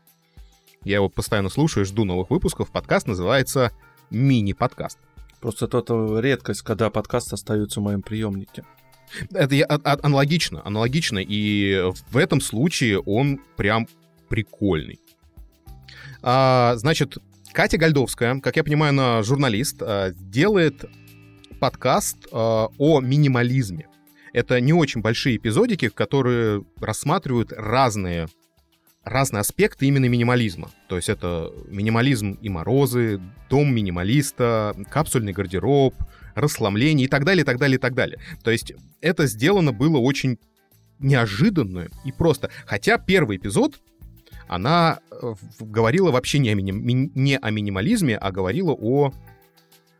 Я 0.84 0.97
его 0.97 1.10
постоянно 1.10 1.49
слушаю, 1.49 1.85
жду 1.85 2.03
новых 2.03 2.30
выпусков. 2.30 2.72
Подкаст 2.72 3.07
называется 3.07 3.72
«Мини-подкаст». 4.11 4.99
Просто 5.45 5.65
это 5.67 6.19
редкость, 6.22 6.63
когда 6.63 6.89
подкасты 6.89 7.35
остаются 7.35 7.80
в 7.80 7.84
моем 7.84 8.01
приемнике. 8.01 8.63
Это 9.31 9.53
я, 9.53 9.65
а, 9.65 9.80
а, 9.84 9.99
аналогично, 10.01 10.63
аналогично, 10.65 11.19
и 11.19 11.84
в 12.09 12.17
этом 12.17 12.41
случае 12.41 12.99
он 12.99 13.39
прям 13.55 13.88
прикольный. 14.27 14.99
А, 16.23 16.73
значит, 16.77 17.19
Катя 17.53 17.77
Гальдовская, 17.77 18.39
как 18.39 18.55
я 18.55 18.63
понимаю, 18.63 18.89
она 18.89 19.22
журналист, 19.22 19.84
а, 19.84 20.13
делает 20.13 20.85
подкаст 21.59 22.27
а, 22.31 22.69
о 22.80 22.99
минимализме. 22.99 23.88
Это 24.34 24.59
не 24.59 24.73
очень 24.73 25.01
большие 25.01 25.38
эпизодики, 25.38 25.89
которые 25.89 26.65
рассматривают 26.81 27.53
разные 27.55 28.30
разные 29.06 29.41
аспекты 29.41 29.86
именно 29.86 30.06
минимализма. 30.06 30.72
То 30.90 30.95
есть 30.95 31.10
это 31.10 31.52
минимализм 31.68 32.38
и 32.41 32.49
морозы, 32.49 33.22
дом 33.49 33.73
минималиста, 33.73 34.76
капсульный 34.90 35.32
гардероб, 35.32 35.94
расслабление 36.34 37.06
и 37.06 37.07
так 37.07 37.23
далее, 37.23 37.44
и 37.44 37.45
так 37.45 37.60
далее, 37.60 37.76
и 37.77 37.80
так 37.80 37.94
далее. 37.94 38.19
То 38.44 38.52
есть 38.52 38.73
это 39.02 39.27
сделано 39.27 39.72
было 39.72 39.98
очень 39.99 40.40
неожиданно 40.99 41.88
и 42.03 42.11
просто. 42.11 42.49
Хотя 42.65 42.98
первый 42.98 43.38
эпизод, 43.38 43.80
она 44.48 44.99
э, 45.11 45.34
говорила 45.60 46.11
вообще 46.11 46.40
не 46.40 46.49
о, 46.49 46.56
миним, 46.56 47.11
не 47.15 47.38
о 47.38 47.52
минимализме, 47.52 48.18
а 48.18 48.32
говорила 48.32 48.72
о... 48.72 49.11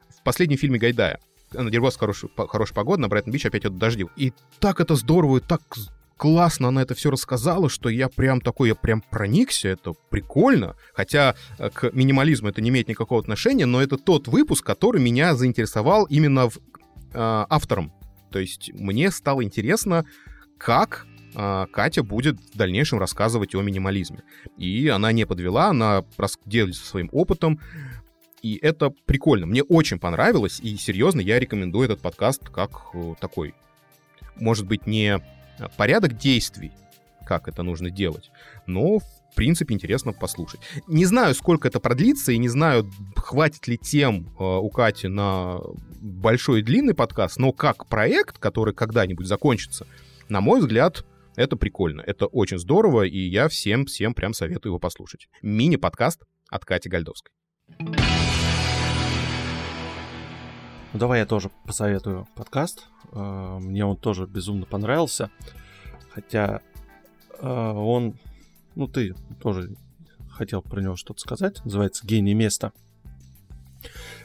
В 0.10 0.24
последнем 0.24 0.58
фильме 0.58 0.80
Гайдая. 0.80 1.20
На 1.54 1.70
Дербос 1.70 1.98
хорошая, 1.98 2.32
хорошая 2.36 2.76
погода, 2.76 3.04
на 3.04 3.08
Брайтон-Бич 3.08 3.46
опять 3.46 3.66
от 3.66 3.78
дождей. 3.78 4.08
И 4.16 4.34
так 4.60 4.80
это 4.80 4.96
здорово, 4.96 5.38
и 5.38 5.42
так 5.42 5.62
классно 6.18 6.70
она 6.70 6.82
это 6.82 6.96
все 6.96 7.12
рассказала, 7.12 7.70
что 7.70 7.90
я 7.90 8.10
прям 8.10 8.42
такой, 8.42 8.70
я 8.70 8.76
прям 8.76 9.02
проникся, 9.02 9.70
это 9.70 9.94
прикольно. 10.10 10.76
Хотя 10.94 11.36
э, 11.58 11.70
к 11.70 11.92
минимализму 11.94 12.50
это 12.50 12.62
не 12.62 12.70
имеет 12.70 12.88
никакого 12.88 13.22
отношения, 13.22 13.66
но 13.66 13.82
это 13.82 13.98
тот 13.98 14.28
выпуск, 14.28 14.66
который 14.66 15.02
меня 15.02 15.36
заинтересовал 15.36 16.06
именно 16.06 16.50
в, 16.50 16.58
э, 16.58 16.62
автором. 17.14 17.92
То 18.32 18.40
есть 18.40 18.72
мне 18.74 19.12
стало 19.12 19.44
интересно, 19.44 20.06
как 20.58 21.06
э, 21.36 21.66
Катя 21.72 22.04
будет 22.04 22.40
в 22.54 22.58
дальнейшем 22.58 23.00
рассказывать 23.00 23.56
о 23.56 23.62
минимализме. 23.62 24.24
И 24.58 24.88
она 24.88 25.12
не 25.12 25.26
подвела, 25.26 25.68
она 25.68 26.04
делится 26.46 26.86
своим 26.86 27.10
опытом. 27.12 27.60
И 28.42 28.60
это 28.62 28.92
прикольно. 29.06 29.48
Мне 29.48 29.64
очень 29.64 30.00
понравилось, 30.00 30.60
и 30.62 30.78
серьезно, 30.78 31.20
я 31.20 31.40
рекомендую 31.40 31.86
этот 31.86 32.02
подкаст 32.02 32.48
как 32.50 32.90
э, 32.94 33.16
такой, 33.20 33.56
может 34.36 34.66
быть, 34.68 34.86
не 34.86 35.20
порядок 35.78 36.18
действий, 36.18 36.72
как 37.26 37.48
это 37.48 37.64
нужно 37.64 37.90
делать, 37.90 38.32
но 38.66 39.00
в 39.00 39.36
принципе 39.36 39.74
интересно 39.74 40.14
послушать. 40.14 40.62
Не 40.88 41.06
знаю, 41.06 41.36
сколько 41.36 41.68
это 41.68 41.80
продлится, 41.80 42.32
и 42.32 42.38
не 42.38 42.48
знаю, 42.48 42.90
хватит 43.16 43.68
ли 43.68 43.78
тем 43.78 44.34
э, 44.40 44.44
у 44.44 44.70
Кати 44.70 45.08
на 45.08 45.60
большой 46.02 46.62
и 46.62 46.64
длинный 46.64 46.94
подкаст, 46.94 47.38
но 47.38 47.52
как 47.52 47.88
проект, 47.88 48.38
который 48.38 48.74
когда-нибудь 48.74 49.28
закончится, 49.28 49.88
на 50.30 50.42
мой 50.42 50.62
взгляд, 50.62 51.06
это 51.36 51.58
прикольно, 51.58 52.02
это 52.02 52.28
очень 52.28 52.58
здорово, 52.58 53.04
и 53.04 53.18
я 53.18 53.50
всем-всем 53.50 54.14
прям 54.14 54.34
советую 54.34 54.72
его 54.72 54.80
послушать. 54.80 55.28
Мини-подкаст 55.42 56.22
от 56.50 56.64
Кати 56.64 56.88
Гальдовской. 56.88 57.34
Ну, 60.96 61.00
давай 61.00 61.20
я 61.20 61.26
тоже 61.26 61.52
посоветую 61.66 62.26
подкаст. 62.36 62.88
А, 63.12 63.60
мне 63.60 63.86
он 63.86 63.98
тоже 63.98 64.28
безумно 64.28 64.66
понравился. 64.66 65.30
Хотя 66.10 66.62
а, 67.38 67.74
он... 67.74 68.18
Ну, 68.76 68.88
ты 68.88 69.14
тоже 69.42 69.76
хотел 70.30 70.62
про 70.62 70.80
него 70.80 70.96
что-то 70.96 71.20
сказать. 71.20 71.60
Называется 71.66 72.08
«Гений 72.08 72.34
места». 72.34 72.72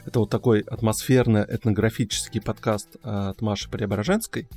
Это 0.05 0.19
вот 0.19 0.29
такой 0.29 0.61
атмосферно-этнографический 0.61 2.39
подкаст 2.41 2.95
от 3.03 3.41
Маши 3.41 3.69
Преображенской. 3.69 4.47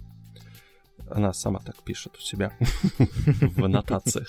Она 1.10 1.32
сама 1.32 1.60
так 1.60 1.76
пишет 1.82 2.16
у 2.16 2.20
себя 2.20 2.52
в 2.98 3.64
аннотациях 3.64 4.28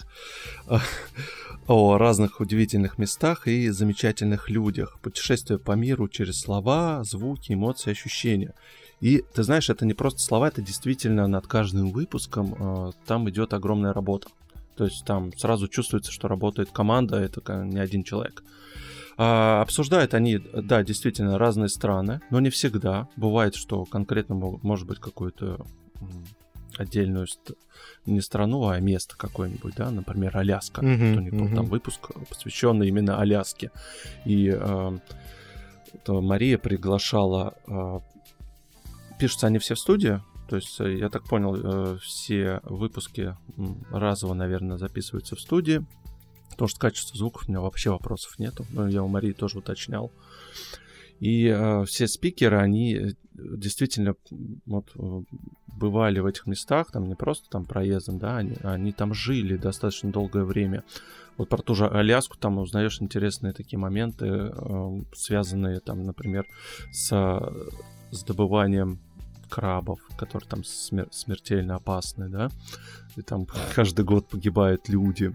о 1.67 1.97
разных 1.97 2.39
удивительных 2.41 2.97
местах 2.97 3.47
и 3.47 3.69
замечательных 3.69 4.49
людях. 4.49 4.99
Путешествие 5.01 5.57
по 5.57 5.71
миру 5.71 6.07
через 6.07 6.39
слова, 6.39 7.03
звуки, 7.03 7.53
эмоции, 7.53 7.91
ощущения. 7.91 8.53
И 9.01 9.23
ты 9.33 9.43
знаешь, 9.43 9.69
это 9.69 9.85
не 9.85 9.93
просто 9.93 10.21
слова, 10.21 10.47
это 10.47 10.61
действительно 10.61 11.27
над 11.27 11.47
каждым 11.47 11.91
выпуском 11.91 12.55
э, 12.57 12.91
там 13.05 13.29
идет 13.29 13.53
огромная 13.53 13.93
работа. 13.93 14.29
То 14.77 14.85
есть 14.85 15.05
там 15.05 15.35
сразу 15.37 15.67
чувствуется, 15.67 16.11
что 16.11 16.27
работает 16.27 16.71
команда, 16.71 17.17
это 17.17 17.41
не 17.63 17.79
один 17.79 18.03
человек. 18.03 18.43
А, 19.17 19.61
обсуждают 19.61 20.13
они, 20.13 20.37
да, 20.37 20.83
действительно 20.83 21.37
разные 21.37 21.69
страны, 21.69 22.21
но 22.29 22.39
не 22.39 22.49
всегда. 22.49 23.07
Бывает, 23.15 23.55
что 23.55 23.85
конкретно 23.85 24.35
может 24.35 24.87
быть 24.87 24.99
какой-то 24.99 25.65
отдельную 26.79 27.27
не 28.05 28.21
страну, 28.21 28.67
а 28.67 28.79
место 28.79 29.15
какое-нибудь, 29.17 29.75
да, 29.75 29.91
например, 29.91 30.37
Аляска. 30.37 30.81
Mm-hmm, 30.81 31.11
кто 31.11 31.21
не 31.21 31.29
mm-hmm. 31.29 31.55
там 31.55 31.65
выпуск 31.65 32.11
посвященный 32.29 32.87
именно 32.87 33.19
Аляске. 33.19 33.71
И 34.25 34.55
э, 34.55 34.99
Мария 36.07 36.57
приглашала, 36.57 37.55
э, 37.67 37.99
пишутся 39.19 39.47
они 39.47 39.59
все 39.59 39.75
в 39.75 39.79
студии, 39.79 40.21
то 40.47 40.55
есть, 40.57 40.79
э, 40.79 40.97
я 40.97 41.09
так 41.09 41.23
понял, 41.23 41.55
э, 41.55 41.97
все 42.01 42.59
выпуски 42.63 43.35
разово, 43.91 44.33
наверное, 44.33 44.77
записываются 44.77 45.35
в 45.35 45.41
студии. 45.41 45.85
Потому 46.51 46.69
что 46.69 46.79
качество 46.79 47.17
звуков 47.17 47.43
у 47.47 47.51
меня 47.51 47.59
вообще 47.59 47.89
вопросов 47.89 48.39
нету. 48.39 48.65
Но 48.69 48.87
я 48.87 49.03
у 49.03 49.07
Марии 49.07 49.33
тоже 49.33 49.57
уточнял. 49.57 50.11
И 51.19 51.47
э, 51.47 51.85
все 51.85 52.07
спикеры, 52.07 52.57
они 52.57 52.93
э, 52.95 53.11
действительно 53.33 54.15
вот, 54.65 54.91
э, 54.95 55.21
бывали 55.67 56.19
в 56.19 56.25
этих 56.25 56.47
местах, 56.47 56.91
там 56.91 57.07
не 57.07 57.15
просто 57.15 57.49
там 57.49 57.65
проездом, 57.65 58.19
да, 58.19 58.37
они, 58.37 58.55
они 58.63 58.91
там 58.91 59.13
жили 59.13 59.55
достаточно 59.57 60.11
долгое 60.11 60.43
время. 60.43 60.83
Вот 61.37 61.49
про 61.49 61.57
ту 61.57 61.75
же 61.75 61.87
Аляску 61.87 62.37
там 62.37 62.57
узнаешь 62.57 63.01
интересные 63.01 63.53
такие 63.53 63.79
моменты, 63.79 64.25
э, 64.25 64.99
связанные 65.13 65.79
там, 65.79 66.03
например, 66.03 66.45
с, 66.91 67.09
с 68.11 68.23
добыванием 68.23 68.99
крабов, 69.49 69.99
которые 70.17 70.47
там 70.49 70.61
смер- 70.61 71.11
смертельно 71.11 71.75
опасны, 71.75 72.29
да, 72.29 72.49
и 73.15 73.21
там 73.21 73.47
каждый 73.75 74.05
год 74.05 74.27
погибают 74.27 74.89
люди. 74.89 75.33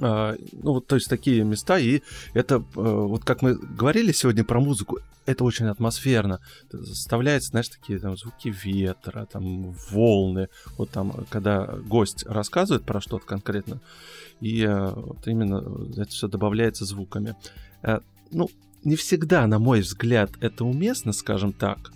А, 0.00 0.36
ну, 0.52 0.72
вот, 0.72 0.86
то 0.86 0.96
есть 0.96 1.08
такие 1.08 1.44
места, 1.44 1.78
и 1.78 2.02
это, 2.34 2.56
э, 2.56 2.60
вот 2.74 3.24
как 3.24 3.42
мы 3.42 3.54
говорили 3.54 4.12
сегодня 4.12 4.44
про 4.44 4.60
музыку, 4.60 5.00
это 5.26 5.44
очень 5.44 5.66
атмосферно. 5.66 6.40
Заставляется, 6.70 7.50
знаешь, 7.50 7.68
такие 7.68 7.98
там 7.98 8.16
звуки 8.16 8.48
ветра, 8.48 9.26
там 9.30 9.72
волны. 9.90 10.48
Вот 10.78 10.90
там, 10.90 11.12
когда 11.28 11.66
гость 11.66 12.24
рассказывает 12.26 12.84
про 12.84 13.00
что-то 13.00 13.26
конкретно, 13.26 13.80
и 14.40 14.62
э, 14.62 14.90
вот 14.94 15.26
именно 15.26 15.62
это 15.96 16.10
все 16.10 16.28
добавляется 16.28 16.84
звуками. 16.84 17.36
Э, 17.82 18.00
ну, 18.30 18.50
не 18.84 18.96
всегда, 18.96 19.46
на 19.46 19.58
мой 19.58 19.80
взгляд, 19.80 20.30
это 20.40 20.64
уместно, 20.64 21.12
скажем 21.12 21.52
так 21.52 21.92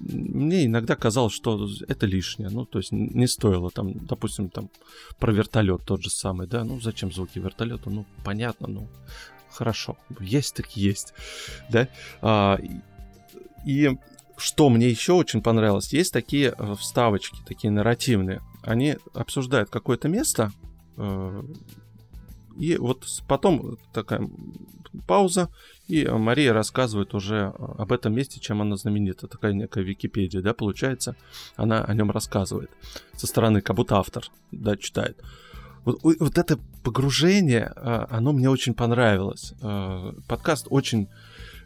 мне 0.00 0.66
иногда 0.66 0.96
казалось, 0.96 1.32
что 1.32 1.68
это 1.88 2.06
лишнее. 2.06 2.50
Ну, 2.50 2.64
то 2.64 2.78
есть 2.78 2.92
не 2.92 3.26
стоило 3.26 3.70
там, 3.70 4.06
допустим, 4.06 4.48
там 4.48 4.70
про 5.18 5.32
вертолет 5.32 5.82
тот 5.84 6.02
же 6.02 6.10
самый, 6.10 6.46
да, 6.46 6.64
ну 6.64 6.80
зачем 6.80 7.12
звуки 7.12 7.38
вертолета? 7.38 7.90
Ну, 7.90 8.04
понятно, 8.24 8.66
ну 8.66 8.88
хорошо, 9.50 9.96
есть 10.20 10.54
так 10.54 10.76
есть, 10.76 11.14
да. 11.70 11.88
А, 12.20 12.58
и 13.64 13.96
что 14.36 14.68
мне 14.68 14.88
еще 14.88 15.12
очень 15.12 15.42
понравилось, 15.42 15.92
есть 15.92 16.12
такие 16.12 16.54
э, 16.56 16.74
вставочки, 16.78 17.38
такие 17.46 17.70
нарративные. 17.70 18.40
Они 18.62 18.96
обсуждают 19.12 19.70
какое-то 19.70 20.08
место, 20.08 20.52
э, 20.96 21.42
и 22.58 22.76
вот 22.76 23.04
потом 23.26 23.78
такая 23.92 24.28
пауза, 25.06 25.50
и 25.88 26.06
Мария 26.06 26.52
рассказывает 26.52 27.14
уже 27.14 27.52
об 27.58 27.92
этом 27.92 28.14
месте, 28.14 28.40
чем 28.40 28.62
она 28.62 28.76
знаменита. 28.76 29.26
Такая 29.26 29.52
некая 29.52 29.84
Википедия, 29.84 30.40
да, 30.40 30.54
получается. 30.54 31.16
Она 31.56 31.84
о 31.84 31.94
нем 31.94 32.10
рассказывает. 32.10 32.70
Со 33.16 33.26
стороны, 33.26 33.60
как 33.60 33.76
будто 33.76 33.96
автор, 33.96 34.24
да, 34.50 34.76
читает. 34.76 35.20
Вот, 35.84 35.98
вот 36.02 36.38
это 36.38 36.58
погружение, 36.82 37.72
а, 37.76 38.06
оно 38.10 38.32
мне 38.32 38.48
очень 38.48 38.74
понравилось. 38.74 39.52
Подкаст 40.26 40.66
очень 40.70 41.08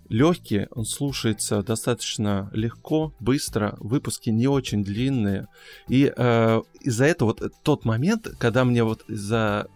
легкий, 0.09 0.66
он 0.70 0.85
слушается 0.85 1.62
достаточно 1.62 2.51
легко, 2.52 3.12
быстро, 3.20 3.77
выпуски 3.78 4.31
не 4.31 4.48
очень 4.48 4.82
длинные. 4.82 5.48
И 5.89 6.12
э, 6.15 6.62
из-за 6.81 7.05
этого 7.05 7.28
вот 7.28 7.52
тот 7.62 7.85
момент, 7.85 8.28
когда 8.39 8.65
мне 8.65 8.85
вот 8.85 9.05
из-за 9.09 9.69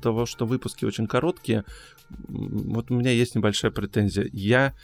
того, 0.00 0.26
что 0.26 0.46
выпуски 0.46 0.84
очень 0.84 1.06
короткие, 1.06 1.64
вот 2.28 2.90
у 2.90 2.94
меня 2.94 3.10
есть 3.10 3.34
небольшая 3.34 3.70
претензия. 3.70 4.28
Я 4.32 4.74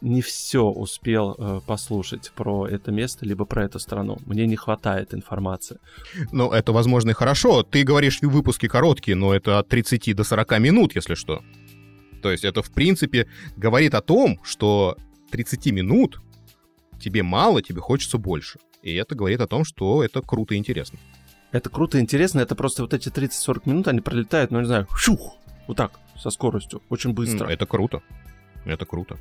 не 0.00 0.22
все 0.22 0.64
успел 0.64 1.34
э, 1.38 1.60
послушать 1.66 2.32
про 2.34 2.66
это 2.68 2.92
место, 2.92 3.26
либо 3.26 3.44
про 3.44 3.64
эту 3.64 3.78
страну. 3.78 4.18
Мне 4.26 4.46
не 4.46 4.56
хватает 4.56 5.12
информации. 5.12 5.78
Ну, 6.32 6.52
это, 6.52 6.72
возможно, 6.72 7.10
и 7.10 7.14
хорошо. 7.14 7.62
Ты 7.62 7.82
говоришь, 7.82 8.20
выпуски 8.22 8.68
короткие, 8.68 9.16
но 9.16 9.34
это 9.34 9.58
от 9.58 9.68
30 9.68 10.14
до 10.14 10.24
40 10.24 10.58
минут, 10.60 10.94
если 10.94 11.14
что. 11.14 11.42
То 12.22 12.30
есть 12.30 12.44
это, 12.44 12.62
в 12.62 12.70
принципе, 12.70 13.28
говорит 13.56 13.94
о 13.94 14.00
том, 14.00 14.38
что 14.44 14.96
30 15.30 15.66
минут 15.72 16.20
тебе 17.00 17.22
мало, 17.22 17.62
тебе 17.62 17.80
хочется 17.80 18.18
больше. 18.18 18.58
И 18.82 18.94
это 18.94 19.14
говорит 19.14 19.40
о 19.40 19.46
том, 19.46 19.64
что 19.64 20.04
это 20.04 20.22
круто 20.22 20.54
и 20.54 20.58
интересно. 20.58 20.98
Это 21.50 21.70
круто 21.70 21.98
и 21.98 22.00
интересно, 22.00 22.40
это 22.40 22.54
просто 22.54 22.82
вот 22.82 22.92
эти 22.94 23.08
30-40 23.08 23.62
минут, 23.64 23.88
они 23.88 24.00
пролетают, 24.00 24.50
ну, 24.50 24.60
не 24.60 24.66
знаю, 24.66 24.86
шух, 24.94 25.36
вот 25.66 25.76
так, 25.76 25.92
со 26.16 26.30
скоростью, 26.30 26.82
очень 26.90 27.14
быстро. 27.14 27.46
Это 27.48 27.66
круто. 27.66 28.02
Это 28.64 28.84
круто. 28.84 29.18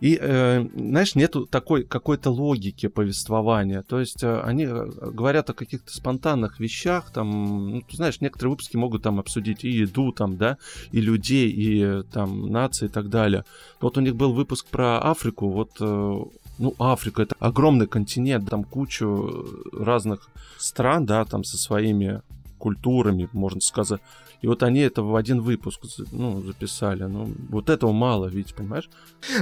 И, 0.00 0.16
э, 0.20 0.64
знаешь, 0.74 1.16
нету 1.16 1.44
такой 1.46 1.82
какой-то 1.82 2.30
логики 2.30 2.86
повествования. 2.86 3.82
То 3.82 3.98
есть 3.98 4.22
э, 4.22 4.40
они 4.42 4.64
э, 4.64 4.86
говорят 5.10 5.50
о 5.50 5.54
каких-то 5.54 5.92
спонтанных 5.92 6.60
вещах, 6.60 7.10
там, 7.10 7.70
ну, 7.70 7.82
ты 7.82 7.96
знаешь, 7.96 8.20
некоторые 8.20 8.52
выпуски 8.52 8.76
могут 8.76 9.02
там 9.02 9.18
обсудить 9.18 9.64
и 9.64 9.70
еду, 9.70 10.12
там, 10.12 10.36
да, 10.36 10.56
и 10.92 11.00
людей, 11.00 11.50
и 11.50 11.82
э, 11.82 12.02
там 12.12 12.48
нации 12.48 12.86
и 12.86 12.88
так 12.88 13.08
далее. 13.08 13.44
Вот 13.80 13.98
у 13.98 14.00
них 14.00 14.14
был 14.14 14.32
выпуск 14.32 14.66
про 14.66 15.00
Африку, 15.00 15.50
вот 15.50 15.72
э, 15.80 16.16
ну, 16.58 16.74
Африка 16.78 17.22
это 17.22 17.34
огромный 17.38 17.86
континент, 17.86 18.48
там 18.48 18.64
кучу 18.64 19.46
разных 19.72 20.30
стран, 20.58 21.06
да, 21.06 21.24
там 21.24 21.44
со 21.44 21.56
своими 21.56 22.22
культурами, 22.58 23.28
можно 23.32 23.60
сказать. 23.60 24.00
И 24.40 24.46
вот 24.46 24.62
они 24.62 24.80
это 24.80 25.02
в 25.02 25.16
один 25.16 25.40
выпуск 25.40 25.80
ну, 26.12 26.40
записали. 26.42 27.04
Ну, 27.04 27.32
вот 27.48 27.68
этого 27.68 27.92
мало, 27.92 28.26
ведь, 28.26 28.54
понимаешь? 28.54 28.88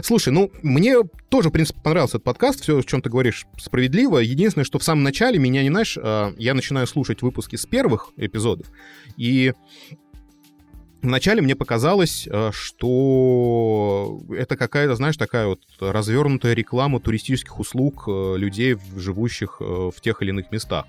Слушай, 0.02 0.32
ну, 0.32 0.50
мне 0.62 0.96
тоже, 1.28 1.50
в 1.50 1.52
принципе, 1.52 1.80
понравился 1.82 2.16
этот 2.16 2.24
подкаст. 2.24 2.60
Все, 2.62 2.78
о 2.78 2.82
чем 2.82 3.02
ты 3.02 3.10
говоришь, 3.10 3.46
справедливо. 3.58 4.18
Единственное, 4.18 4.64
что 4.64 4.78
в 4.78 4.82
самом 4.82 5.02
начале 5.02 5.38
меня, 5.38 5.62
не 5.62 5.68
знаешь, 5.68 5.98
а, 6.00 6.32
я 6.38 6.54
начинаю 6.54 6.86
слушать 6.86 7.20
выпуски 7.20 7.56
с 7.56 7.66
первых 7.66 8.12
эпизодов. 8.16 8.68
И 9.18 9.52
Вначале 11.06 11.40
мне 11.40 11.54
показалось, 11.54 12.28
а, 12.30 12.50
что 12.52 14.20
это 14.30 14.56
какая-то, 14.56 14.96
знаешь, 14.96 15.16
такая 15.16 15.46
вот 15.46 15.60
развернутая 15.80 16.54
реклама 16.54 17.00
туристических 17.00 17.58
услуг 17.58 18.04
а, 18.08 18.34
людей, 18.34 18.76
живущих 18.96 19.60
в 19.60 19.94
тех 20.00 20.22
или 20.22 20.30
иных 20.30 20.50
местах. 20.50 20.86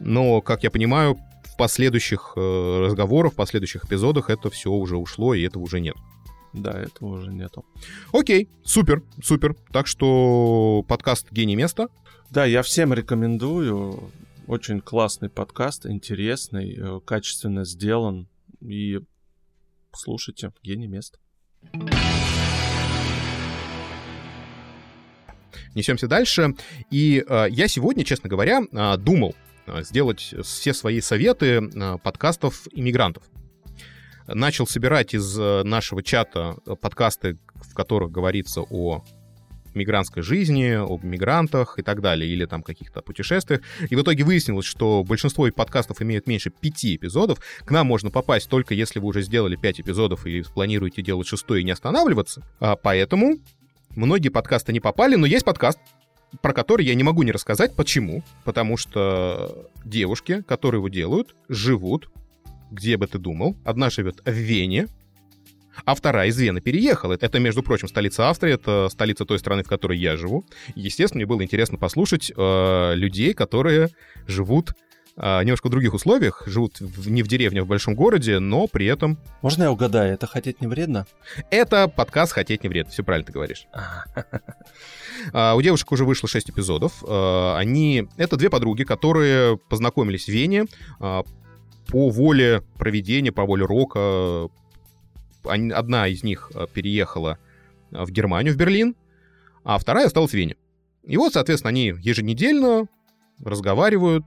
Но, 0.00 0.40
как 0.42 0.62
я 0.64 0.70
понимаю, 0.70 1.18
последующих 1.58 2.34
э, 2.36 2.86
разговорах, 2.86 3.32
в 3.32 3.36
последующих 3.36 3.84
эпизодах 3.84 4.30
это 4.30 4.48
все 4.48 4.70
уже 4.70 4.96
ушло, 4.96 5.34
и 5.34 5.42
этого 5.42 5.64
уже 5.64 5.80
нет. 5.80 5.96
Да, 6.54 6.70
этого 6.70 7.18
уже 7.18 7.30
нету. 7.30 7.66
Окей, 8.12 8.48
супер, 8.64 9.02
супер. 9.22 9.54
Так 9.72 9.86
что 9.86 10.84
подкаст 10.88 11.30
«Гений 11.32 11.56
места». 11.56 11.88
Да, 12.30 12.46
я 12.46 12.62
всем 12.62 12.94
рекомендую. 12.94 14.10
Очень 14.46 14.80
классный 14.80 15.28
подкаст, 15.28 15.84
интересный, 15.84 16.76
э, 16.78 17.00
качественно 17.04 17.64
сделан. 17.64 18.28
И 18.60 19.00
слушайте 19.98 20.52
«Гений 20.62 20.86
места». 20.86 21.18
Несемся 25.74 26.08
дальше. 26.08 26.54
И 26.90 27.24
э, 27.26 27.46
я 27.50 27.68
сегодня, 27.68 28.04
честно 28.04 28.28
говоря, 28.28 28.62
э, 28.70 28.96
думал, 28.96 29.34
Э, 29.68 29.82
сделать 29.82 30.34
все 30.42 30.74
свои 30.74 31.00
советы 31.00 31.60
э, 31.60 31.98
подкастов 32.02 32.66
иммигрантов. 32.72 33.22
Начал 34.26 34.66
собирать 34.66 35.14
из 35.14 35.38
э, 35.38 35.62
нашего 35.62 36.02
чата 36.02 36.56
подкасты, 36.80 37.38
в 37.54 37.74
которых 37.74 38.10
говорится 38.10 38.62
о 38.62 39.04
мигрантской 39.78 40.22
жизни, 40.22 40.72
об 40.72 41.04
мигрантах 41.04 41.78
и 41.78 41.82
так 41.82 42.00
далее, 42.00 42.30
или 42.30 42.44
там 42.44 42.62
каких-то 42.62 43.00
путешествиях. 43.00 43.62
И 43.88 43.96
в 43.96 44.02
итоге 44.02 44.24
выяснилось, 44.24 44.66
что 44.66 45.04
большинство 45.04 45.48
подкастов 45.50 46.02
имеют 46.02 46.26
меньше 46.26 46.50
пяти 46.50 46.96
эпизодов. 46.96 47.38
К 47.64 47.70
нам 47.70 47.86
можно 47.86 48.10
попасть 48.10 48.48
только 48.48 48.74
если 48.74 48.98
вы 48.98 49.08
уже 49.08 49.22
сделали 49.22 49.56
пять 49.56 49.80
эпизодов 49.80 50.26
и 50.26 50.42
планируете 50.42 51.02
делать 51.02 51.26
шестой 51.26 51.62
и 51.62 51.64
не 51.64 51.70
останавливаться. 51.70 52.42
А 52.60 52.76
поэтому 52.76 53.38
многие 53.96 54.28
подкасты 54.28 54.72
не 54.72 54.80
попали, 54.80 55.14
но 55.14 55.26
есть 55.26 55.44
подкаст, 55.44 55.78
про 56.42 56.52
который 56.52 56.84
я 56.84 56.94
не 56.94 57.02
могу 57.02 57.22
не 57.22 57.32
рассказать. 57.32 57.74
Почему? 57.74 58.22
Потому 58.44 58.76
что 58.76 59.70
девушки, 59.84 60.42
которые 60.42 60.80
его 60.80 60.88
делают, 60.88 61.34
живут, 61.48 62.10
где 62.70 62.96
бы 62.96 63.06
ты 63.06 63.18
думал. 63.18 63.56
Одна 63.64 63.90
живет 63.90 64.20
в 64.24 64.30
Вене, 64.30 64.88
а 65.84 65.94
вторая 65.94 66.28
из 66.28 66.38
Вены 66.38 66.60
переехала. 66.60 67.16
Это, 67.20 67.38
между 67.38 67.62
прочим, 67.62 67.88
столица 67.88 68.28
Австрии, 68.28 68.54
это 68.54 68.88
столица 68.90 69.24
той 69.24 69.38
страны, 69.38 69.62
в 69.62 69.68
которой 69.68 69.98
я 69.98 70.16
живу. 70.16 70.44
Естественно, 70.74 71.18
мне 71.18 71.26
было 71.26 71.42
интересно 71.42 71.78
послушать 71.78 72.32
э, 72.34 72.92
людей, 72.94 73.34
которые 73.34 73.88
живут 74.26 74.72
э, 75.16 75.42
немножко 75.42 75.68
в 75.68 75.70
других 75.70 75.94
условиях, 75.94 76.42
живут 76.46 76.80
в, 76.80 77.10
не 77.10 77.22
в 77.22 77.28
деревне, 77.28 77.60
а 77.60 77.64
в 77.64 77.66
большом 77.66 77.94
городе, 77.94 78.38
но 78.38 78.66
при 78.66 78.86
этом... 78.86 79.18
Можно 79.42 79.64
я 79.64 79.72
угадаю, 79.72 80.14
это 80.14 80.26
хотеть 80.26 80.60
не 80.60 80.66
вредно? 80.66 81.06
Это 81.50 81.88
подкаст 81.88 82.32
«Хотеть 82.32 82.62
не 82.62 82.68
вредно», 82.68 82.92
все 82.92 83.02
правильно 83.02 83.26
ты 83.26 83.32
говоришь. 83.32 83.66
А, 85.32 85.54
у 85.56 85.62
девушек 85.62 85.90
уже 85.90 86.04
вышло 86.04 86.28
6 86.28 86.50
эпизодов. 86.50 87.02
А, 87.06 87.56
они... 87.58 88.08
Это 88.16 88.36
две 88.36 88.50
подруги, 88.50 88.84
которые 88.84 89.58
познакомились 89.58 90.26
в 90.26 90.28
Вене 90.28 90.66
а, 91.00 91.24
по 91.88 92.10
воле 92.10 92.62
проведения, 92.76 93.32
по 93.32 93.44
воле 93.44 93.64
рока. 93.64 94.48
Одна 95.44 96.08
из 96.08 96.22
них 96.22 96.50
переехала 96.72 97.38
в 97.90 98.10
Германию, 98.10 98.54
в 98.54 98.56
Берлин, 98.56 98.96
а 99.64 99.78
вторая 99.78 100.06
осталась 100.06 100.32
в 100.32 100.34
Вене. 100.34 100.56
И 101.04 101.16
вот, 101.16 101.32
соответственно, 101.32 101.70
они 101.70 101.94
еженедельно 102.00 102.86
разговаривают 103.42 104.24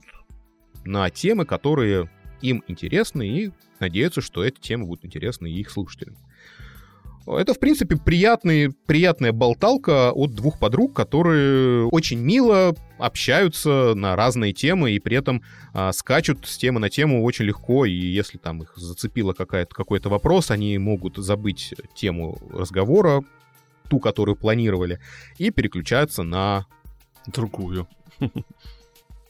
на 0.83 1.09
темы, 1.09 1.45
которые 1.45 2.09
им 2.41 2.63
интересны, 2.67 3.27
и 3.27 3.51
надеются, 3.79 4.21
что 4.21 4.43
эти 4.43 4.59
темы 4.59 4.85
будут 4.85 5.05
интересны 5.05 5.47
их 5.47 5.69
слушателям. 5.69 6.17
Это, 7.27 7.53
в 7.53 7.59
принципе, 7.59 7.97
приятный, 7.97 8.71
приятная 8.71 9.31
болталка 9.31 10.11
от 10.11 10.33
двух 10.33 10.59
подруг, 10.59 10.95
которые 10.95 11.85
очень 11.87 12.19
мило 12.19 12.75
общаются 12.97 13.93
на 13.95 14.15
разные 14.15 14.53
темы 14.53 14.91
и 14.91 14.99
при 14.99 15.17
этом 15.17 15.43
а, 15.73 15.91
скачут 15.91 16.47
с 16.47 16.57
темы 16.57 16.79
на 16.79 16.89
тему 16.89 17.23
очень 17.23 17.45
легко. 17.45 17.85
И 17.85 17.93
если 17.93 18.37
там 18.37 18.63
их 18.63 18.73
зацепило 18.75 19.33
какой-то 19.33 20.09
вопрос, 20.09 20.51
они 20.51 20.77
могут 20.77 21.17
забыть 21.17 21.73
тему 21.95 22.37
разговора, 22.51 23.23
ту, 23.89 23.99
которую 23.99 24.35
планировали, 24.35 24.99
и 25.37 25.51
переключаться 25.51 26.23
на 26.23 26.65
другую. 27.27 27.87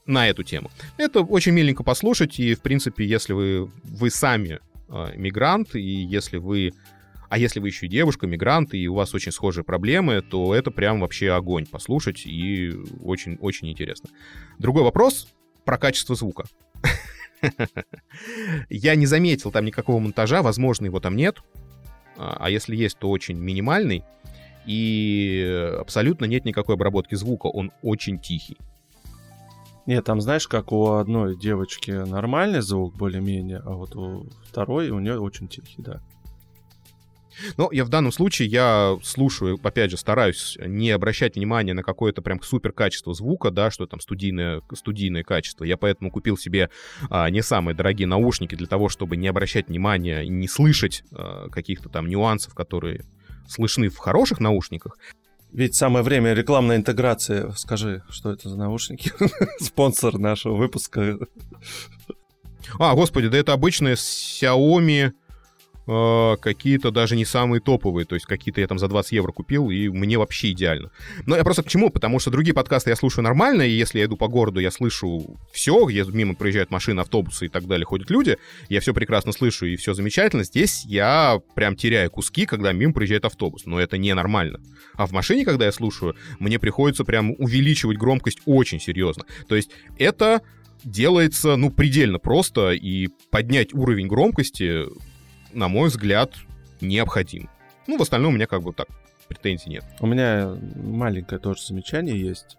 На 0.07 0.27
эту 0.27 0.43
тему. 0.43 0.71
Это 0.97 1.21
очень 1.21 1.51
миленько 1.51 1.83
послушать, 1.83 2.39
и, 2.39 2.55
в 2.55 2.61
принципе, 2.61 3.05
если 3.05 3.33
вы, 3.33 3.71
вы 3.83 4.09
сами 4.09 4.59
э, 4.89 5.11
мигрант, 5.15 5.75
и 5.75 5.79
если 5.79 6.37
вы 6.37 6.73
а 7.31 7.37
если 7.37 7.61
вы 7.61 7.69
еще 7.69 7.87
девушка, 7.87 8.27
мигрант, 8.27 8.73
и 8.73 8.89
у 8.89 8.95
вас 8.95 9.13
очень 9.13 9.31
схожие 9.31 9.63
проблемы, 9.63 10.21
то 10.21 10.53
это 10.53 10.69
прям 10.69 10.99
вообще 10.99 11.31
огонь 11.31 11.65
послушать, 11.65 12.23
и 12.25 12.73
очень-очень 13.01 13.71
интересно. 13.71 14.09
Другой 14.59 14.83
вопрос 14.83 15.29
про 15.63 15.77
качество 15.77 16.13
звука. 16.13 16.43
Я 18.69 18.95
не 18.95 19.05
заметил 19.05 19.49
там 19.49 19.63
никакого 19.63 19.99
монтажа, 19.99 20.41
возможно, 20.41 20.87
его 20.87 20.99
там 20.99 21.15
нет. 21.15 21.37
А, 22.17 22.35
а 22.37 22.49
если 22.49 22.75
есть, 22.75 22.97
то 22.99 23.09
очень 23.09 23.37
минимальный. 23.37 24.03
И 24.65 25.73
абсолютно 25.79 26.25
нет 26.25 26.43
никакой 26.43 26.75
обработки 26.75 27.15
звука, 27.15 27.47
он 27.47 27.71
очень 27.81 28.19
тихий. 28.19 28.57
Нет, 29.85 30.03
там 30.03 30.19
знаешь, 30.19 30.49
как 30.49 30.73
у 30.73 30.95
одной 30.95 31.39
девочки 31.39 31.91
нормальный 31.91 32.61
звук 32.61 32.93
более-менее, 32.97 33.61
а 33.63 33.71
вот 33.71 33.95
у 33.95 34.25
второй 34.43 34.89
у 34.89 34.99
нее 34.99 35.17
очень 35.17 35.47
тихий, 35.47 35.81
да. 35.81 36.01
Но 37.57 37.69
я 37.71 37.85
в 37.85 37.89
данном 37.89 38.11
случае 38.11 38.47
я 38.47 38.97
слушаю, 39.03 39.59
опять 39.63 39.91
же, 39.91 39.97
стараюсь 39.97 40.57
не 40.65 40.91
обращать 40.91 41.35
внимания 41.35 41.73
на 41.73 41.83
какое-то 41.83 42.21
прям 42.21 42.41
супер 42.41 42.71
качество 42.71 43.13
звука, 43.13 43.51
да, 43.51 43.71
что 43.71 43.85
там 43.85 43.99
студийное, 43.99 44.61
студийное 44.73 45.23
качество. 45.23 45.63
Я 45.63 45.77
поэтому 45.77 46.11
купил 46.11 46.37
себе 46.37 46.69
а, 47.09 47.29
не 47.29 47.41
самые 47.41 47.75
дорогие 47.75 48.07
наушники 48.07 48.55
для 48.55 48.67
того, 48.67 48.89
чтобы 48.89 49.17
не 49.17 49.27
обращать 49.27 49.67
внимания 49.67 50.21
и 50.21 50.29
не 50.29 50.47
слышать 50.47 51.03
а, 51.11 51.49
каких-то 51.49 51.89
там 51.89 52.07
нюансов, 52.07 52.53
которые 52.53 53.05
слышны 53.47 53.89
в 53.89 53.97
хороших 53.97 54.39
наушниках. 54.39 54.97
Ведь 55.51 55.75
самое 55.75 56.03
время 56.03 56.33
рекламной 56.33 56.77
интеграции. 56.77 57.51
Скажи, 57.57 58.03
что 58.09 58.31
это 58.31 58.47
за 58.47 58.57
наушники? 58.57 59.11
Спонсор 59.59 60.17
нашего 60.17 60.55
выпуска. 60.55 61.17
А, 62.79 62.95
господи, 62.95 63.27
да 63.27 63.37
это 63.37 63.53
обычные 63.53 63.95
Xiaomi 63.95 65.11
э, 65.87 66.35
какие-то 66.41 66.91
даже 66.91 67.15
не 67.15 67.25
самые 67.25 67.61
топовые, 67.61 68.05
то 68.05 68.15
есть 68.15 68.25
какие-то 68.25 68.61
я 68.61 68.67
там 68.67 68.79
за 68.79 68.87
20 68.87 69.11
евро 69.13 69.31
купил, 69.31 69.69
и 69.69 69.89
мне 69.89 70.17
вообще 70.17 70.51
идеально. 70.51 70.91
Но 71.25 71.35
я 71.35 71.43
просто 71.43 71.63
к 71.63 71.67
чему? 71.67 71.89
Потому 71.89 72.19
что 72.19 72.31
другие 72.31 72.53
подкасты 72.53 72.89
я 72.89 72.95
слушаю 72.95 73.23
нормально, 73.23 73.63
и 73.63 73.71
если 73.71 73.99
я 73.99 74.05
иду 74.05 74.17
по 74.17 74.27
городу, 74.27 74.59
я 74.59 74.71
слышу 74.71 75.39
все, 75.51 75.85
где 75.85 76.03
мимо 76.03 76.35
проезжают 76.35 76.71
машины, 76.71 76.99
автобусы 77.01 77.45
и 77.45 77.49
так 77.49 77.65
далее, 77.67 77.85
ходят 77.85 78.09
люди, 78.09 78.37
я 78.69 78.79
все 78.79 78.93
прекрасно 78.93 79.31
слышу, 79.31 79.65
и 79.65 79.75
все 79.75 79.93
замечательно. 79.93 80.43
Здесь 80.43 80.85
я 80.85 81.39
прям 81.55 81.75
теряю 81.75 82.09
куски, 82.11 82.45
когда 82.45 82.71
мимо 82.71 82.93
проезжает 82.93 83.25
автобус, 83.25 83.65
но 83.65 83.79
это 83.79 83.97
ненормально. 83.97 84.59
А 84.95 85.05
в 85.05 85.11
машине, 85.11 85.45
когда 85.45 85.65
я 85.65 85.71
слушаю, 85.71 86.15
мне 86.39 86.59
приходится 86.59 87.03
прям 87.03 87.31
увеличивать 87.37 87.97
громкость 87.97 88.41
очень 88.45 88.79
серьезно. 88.79 89.25
То 89.47 89.55
есть 89.55 89.71
это 89.97 90.41
делается, 90.83 91.55
ну, 91.55 91.69
предельно 91.69 92.19
просто, 92.19 92.71
и 92.71 93.09
поднять 93.29 93.73
уровень 93.73 94.07
громкости 94.07 94.85
на 95.53 95.67
мой 95.67 95.89
взгляд, 95.89 96.33
необходим. 96.79 97.49
Ну, 97.87 97.97
в 97.97 98.01
остальном 98.01 98.33
у 98.33 98.35
меня 98.35 98.47
как 98.47 98.63
бы 98.63 98.73
так 98.73 98.87
претензий 99.27 99.69
нет. 99.69 99.85
У 99.99 100.07
меня 100.07 100.57
маленькое 100.75 101.39
тоже 101.39 101.61
замечание 101.61 102.19
есть. 102.19 102.57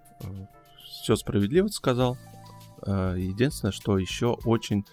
Все 1.02 1.16
справедливо 1.16 1.69
сказал. 1.69 2.16
Э, 2.85 3.14
единственное, 3.19 3.73
что 3.73 3.98
еще 3.98 4.39
очень 4.44 4.85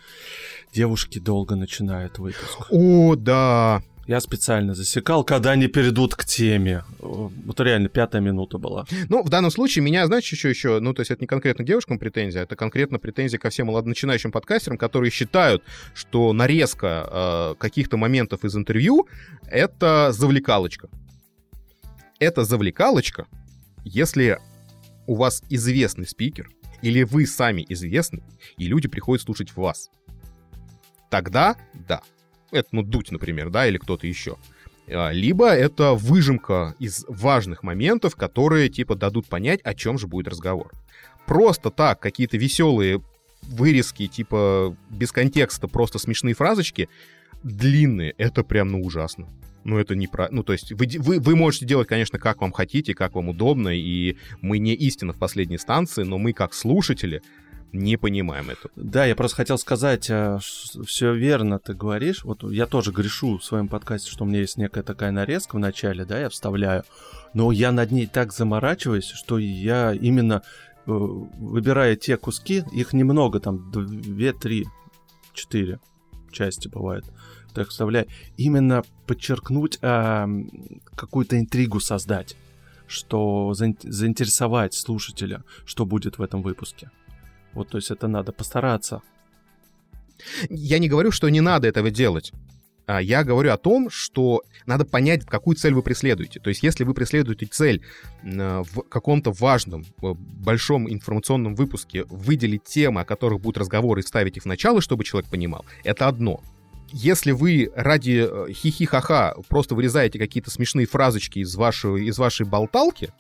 девушки 0.74 1.20
долго 1.20 1.56
начинают 1.56 2.20
выпуск. 2.20 2.68
О, 2.70 3.16
да. 3.16 3.82
Я 4.10 4.22
специально 4.22 4.74
засекал, 4.74 5.24
когда 5.24 5.52
они 5.52 5.68
перейдут 5.68 6.16
к 6.16 6.26
теме. 6.26 6.84
Вот 6.98 7.60
реально 7.60 7.90
пятая 7.90 8.24
минута 8.24 8.58
была. 8.58 8.88
Ну, 9.08 9.22
в 9.22 9.30
данном 9.30 9.52
случае 9.52 9.84
меня, 9.84 10.08
знаете, 10.08 10.30
еще 10.32 10.50
еще, 10.50 10.80
ну, 10.80 10.96
то 10.96 11.02
есть 11.02 11.12
это 11.12 11.22
не 11.22 11.28
конкретно 11.28 11.64
девушкам 11.64 12.00
претензия, 12.00 12.42
это 12.42 12.56
конкретно 12.56 12.98
претензия 12.98 13.38
ко 13.38 13.52
всем 13.52 13.68
начинающим 13.68 14.32
подкастерам, 14.32 14.80
которые 14.80 15.12
считают, 15.12 15.64
что 15.94 16.34
нарезка 16.34 17.08
э, 17.08 17.56
каких-то 17.60 17.98
моментов 17.98 18.44
из 18.46 18.56
интервью— 18.56 19.08
это 19.46 20.12
завлекалочка. 20.12 20.90
Это 22.18 22.46
завлекалочка, 22.46 23.28
если 23.84 24.40
у 25.06 25.14
вас 25.14 25.44
известный 25.52 26.08
спикер, 26.08 26.50
или 26.82 27.04
вы 27.04 27.28
сами 27.28 27.64
известны, 27.70 28.24
и 28.58 28.66
люди 28.66 28.88
приходят 28.88 29.24
слушать 29.24 29.56
вас. 29.56 29.92
Тогда 31.12 31.56
да, 31.88 32.02
это, 32.52 32.70
ну, 32.72 32.84
Дудь, 32.84 33.12
например, 33.12 33.50
да, 33.50 33.68
или 33.68 33.78
кто-то 33.78 34.08
еще. 34.08 34.38
А, 34.88 35.12
либо 35.12 35.50
это 35.50 35.94
выжимка 35.94 36.76
из 36.80 37.06
важных 37.08 37.64
моментов, 37.64 38.16
которые, 38.16 38.70
типа, 38.70 38.96
дадут 38.96 39.28
понять, 39.28 39.62
о 39.64 39.74
чем 39.74 39.98
же 39.98 40.08
будет 40.08 40.28
разговор. 40.28 40.72
Просто 41.26 41.70
так, 41.70 42.00
какие-то 42.00 42.38
веселые 42.38 43.02
вырезки, 43.44 44.08
типа, 44.08 44.76
без 44.90 45.12
контекста, 45.12 45.68
просто 45.68 46.00
смешные 46.00 46.34
фразочки, 46.34 46.90
длинные, 47.44 48.14
это 48.18 48.44
прям, 48.44 48.70
ну, 48.72 48.82
ужасно. 48.82 49.28
Ну, 49.64 49.78
это 49.78 49.96
не 49.96 50.08
про... 50.08 50.30
Ну, 50.32 50.44
то 50.44 50.54
есть 50.54 50.72
вы, 50.72 50.88
вы, 51.00 51.20
вы 51.20 51.36
можете 51.36 51.66
делать, 51.66 51.88
конечно, 51.88 52.18
как 52.18 52.42
вам 52.42 52.52
хотите, 52.52 52.94
как 52.94 53.16
вам 53.16 53.30
удобно, 53.30 53.70
и 53.70 54.18
мы 54.42 54.58
не 54.58 54.74
истина 54.74 55.14
в 55.14 55.18
последней 55.18 55.58
станции, 55.58 56.04
но 56.04 56.18
мы, 56.18 56.34
как 56.34 56.54
слушатели, 56.54 57.22
не 57.72 57.98
понимаем 57.98 58.50
это. 58.50 58.70
Да, 58.76 59.06
я 59.06 59.16
просто 59.16 59.38
хотел 59.38 59.58
сказать, 59.58 60.10
э, 60.10 60.40
все 60.86 61.14
верно 61.14 61.60
ты 61.60 61.74
говоришь. 61.74 62.24
Вот 62.24 62.44
я 62.52 62.66
тоже 62.66 62.92
грешу 62.92 63.38
в 63.38 63.44
своем 63.44 63.68
подкасте, 63.68 64.10
что 64.10 64.24
у 64.24 64.28
меня 64.28 64.40
есть 64.40 64.58
некая 64.58 64.84
такая 64.84 65.12
нарезка 65.12 65.56
в 65.56 65.60
начале, 65.60 66.06
да, 66.06 66.20
я 66.20 66.30
вставляю. 66.30 66.84
Но 67.34 67.52
я 67.52 67.72
над 67.72 67.92
ней 67.92 68.08
так 68.08 68.34
заморачиваюсь, 68.34 69.10
что 69.10 69.38
я 69.38 69.94
именно 69.94 70.42
э, 70.86 70.92
выбирая 70.92 71.96
те 71.96 72.18
куски, 72.18 72.64
их 72.72 72.94
немного, 72.94 73.40
там 73.40 73.72
2, 73.72 74.34
3, 74.34 74.66
4 75.34 75.80
части 76.32 76.68
бывает, 76.68 77.06
так 77.54 77.70
вставляю, 77.70 78.08
именно 78.38 78.84
подчеркнуть, 79.08 79.80
а, 79.82 80.28
какую-то 80.96 81.40
интригу 81.40 81.80
создать 81.80 82.36
что 82.90 83.54
заинтересовать 83.54 84.74
слушателя, 84.74 85.44
что 85.64 85.86
будет 85.86 86.18
в 86.18 86.24
этом 86.24 86.42
выпуске. 86.42 86.90
Вот, 87.54 87.70
то 87.70 87.78
есть 87.78 87.92
это 87.92 88.08
надо 88.08 88.32
постараться. 88.32 89.02
Я 90.50 90.80
не 90.80 90.90
говорю, 90.90 91.12
что 91.12 91.30
не 91.30 91.42
надо 91.42 91.68
этого 91.68 91.90
делать. 91.90 92.32
А 92.90 93.04
я 93.04 93.24
говорю 93.24 93.52
о 93.52 93.58
том, 93.58 93.92
что 93.92 94.42
надо 94.66 94.84
понять, 94.84 95.24
какую 95.24 95.56
цель 95.56 95.76
вы 95.76 95.84
преследуете. 95.84 96.40
То 96.40 96.50
есть, 96.50 96.64
если 96.64 96.84
вы 96.84 96.96
преследуете 96.96 97.46
цель 97.46 97.84
э, 98.24 98.64
в 98.64 98.82
каком-то 98.90 99.32
важном, 99.32 99.86
э, 100.02 100.14
большом 100.18 100.92
информационном 100.92 101.54
выпуске 101.54 102.06
выделить 102.06 102.64
темы, 102.64 103.02
о 103.02 103.06
которых 103.06 103.42
будут 103.42 103.60
разговоры 103.60 104.02
и 104.02 104.04
ставить 104.04 104.38
их 104.38 104.44
в 104.44 104.46
начало, 104.48 104.82
чтобы 104.82 105.04
человек 105.04 105.30
понимал, 105.30 105.66
это 105.84 106.08
одно. 106.08 106.42
Если 106.92 107.32
вы 107.32 107.72
ради 107.76 108.28
э, 108.28 108.52
хихи-ха-ха 108.52 109.36
просто 109.50 109.76
вырезаете 109.76 110.18
какие-то 110.18 110.50
смешные 110.50 110.88
фразочки 110.88 111.38
из, 111.38 111.56
вашего, 111.56 111.96
из 111.96 112.18
вашей 112.18 112.48
болталки 112.48 113.14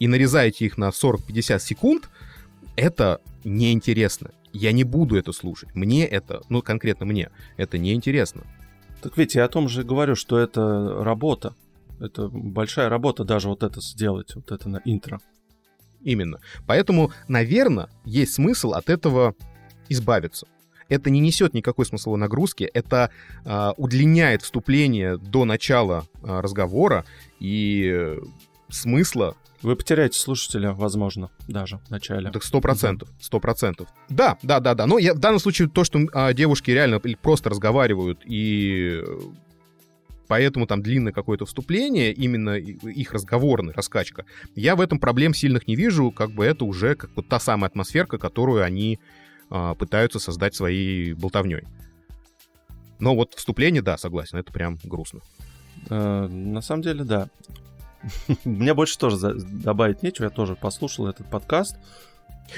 и 0.00 0.08
нарезаете 0.08 0.64
их 0.66 0.78
на 0.78 0.88
40-50 0.88 1.60
секунд, 1.60 2.10
это 2.76 3.20
неинтересно. 3.44 4.30
Я 4.52 4.72
не 4.72 4.84
буду 4.84 5.16
это 5.16 5.32
слушать. 5.32 5.74
Мне 5.74 6.06
это, 6.06 6.42
ну 6.48 6.62
конкретно 6.62 7.06
мне, 7.06 7.30
это 7.56 7.78
неинтересно. 7.78 8.42
Так 9.00 9.16
ведь 9.16 9.34
я 9.34 9.44
о 9.44 9.48
том 9.48 9.68
же 9.68 9.82
говорю, 9.82 10.14
что 10.14 10.38
это 10.38 11.02
работа. 11.02 11.54
Это 12.00 12.28
большая 12.28 12.88
работа 12.88 13.24
даже 13.24 13.48
вот 13.48 13.62
это 13.62 13.80
сделать, 13.80 14.34
вот 14.34 14.50
это 14.50 14.68
на 14.68 14.80
интро. 14.84 15.20
Именно. 16.02 16.40
Поэтому, 16.66 17.12
наверное, 17.28 17.88
есть 18.04 18.34
смысл 18.34 18.72
от 18.72 18.90
этого 18.90 19.34
избавиться. 19.88 20.46
Это 20.88 21.10
не 21.10 21.20
несет 21.20 21.54
никакой 21.54 21.86
смысловой 21.86 22.18
нагрузки, 22.18 22.64
это 22.64 23.10
э, 23.44 23.70
удлиняет 23.76 24.42
вступление 24.42 25.16
до 25.16 25.44
начала 25.44 26.06
э, 26.22 26.40
разговора, 26.40 27.04
и 27.40 28.18
смысла 28.72 29.36
вы 29.62 29.76
потеряете 29.76 30.18
слушателя, 30.18 30.72
возможно, 30.72 31.30
даже 31.46 31.78
в 31.86 31.90
начале. 31.90 32.30
Так 32.30 32.42
сто 32.42 32.60
процентов, 32.60 33.08
сто 33.20 33.38
процентов. 33.38 33.88
Да, 34.08 34.36
да, 34.42 34.58
да, 34.58 34.74
да. 34.74 34.86
Но 34.86 34.98
я, 34.98 35.14
в 35.14 35.18
данном 35.18 35.38
случае 35.38 35.68
то, 35.68 35.84
что 35.84 36.00
а, 36.12 36.32
девушки 36.32 36.72
реально 36.72 36.98
просто 36.98 37.48
разговаривают 37.48 38.22
и 38.24 39.00
поэтому 40.26 40.66
там 40.66 40.82
длинное 40.82 41.12
какое-то 41.12 41.46
вступление, 41.46 42.12
именно 42.12 42.56
их 42.56 43.12
разговорная 43.12 43.74
раскачка, 43.74 44.24
я 44.56 44.74
в 44.74 44.80
этом 44.80 44.98
проблем 44.98 45.32
сильных 45.32 45.68
не 45.68 45.76
вижу, 45.76 46.10
как 46.10 46.32
бы 46.32 46.44
это 46.44 46.64
уже 46.64 46.96
как 46.96 47.12
бы 47.14 47.22
та 47.22 47.38
самая 47.38 47.68
атмосферка, 47.68 48.18
которую 48.18 48.64
они 48.64 48.98
а, 49.48 49.74
пытаются 49.74 50.18
создать 50.18 50.56
своей 50.56 51.12
болтовней. 51.12 51.62
Но 52.98 53.14
вот 53.14 53.34
вступление, 53.34 53.82
да, 53.82 53.96
согласен, 53.96 54.38
это 54.38 54.52
прям 54.52 54.78
грустно. 54.82 55.20
Э, 55.90 56.26
на 56.28 56.60
самом 56.60 56.82
деле, 56.82 57.04
да. 57.04 57.28
Мне 58.44 58.74
больше 58.74 58.98
тоже 58.98 59.34
добавить 59.34 60.02
нечего, 60.02 60.24
я 60.24 60.30
тоже 60.30 60.56
послушал 60.56 61.06
этот 61.06 61.28
подкаст. 61.28 61.76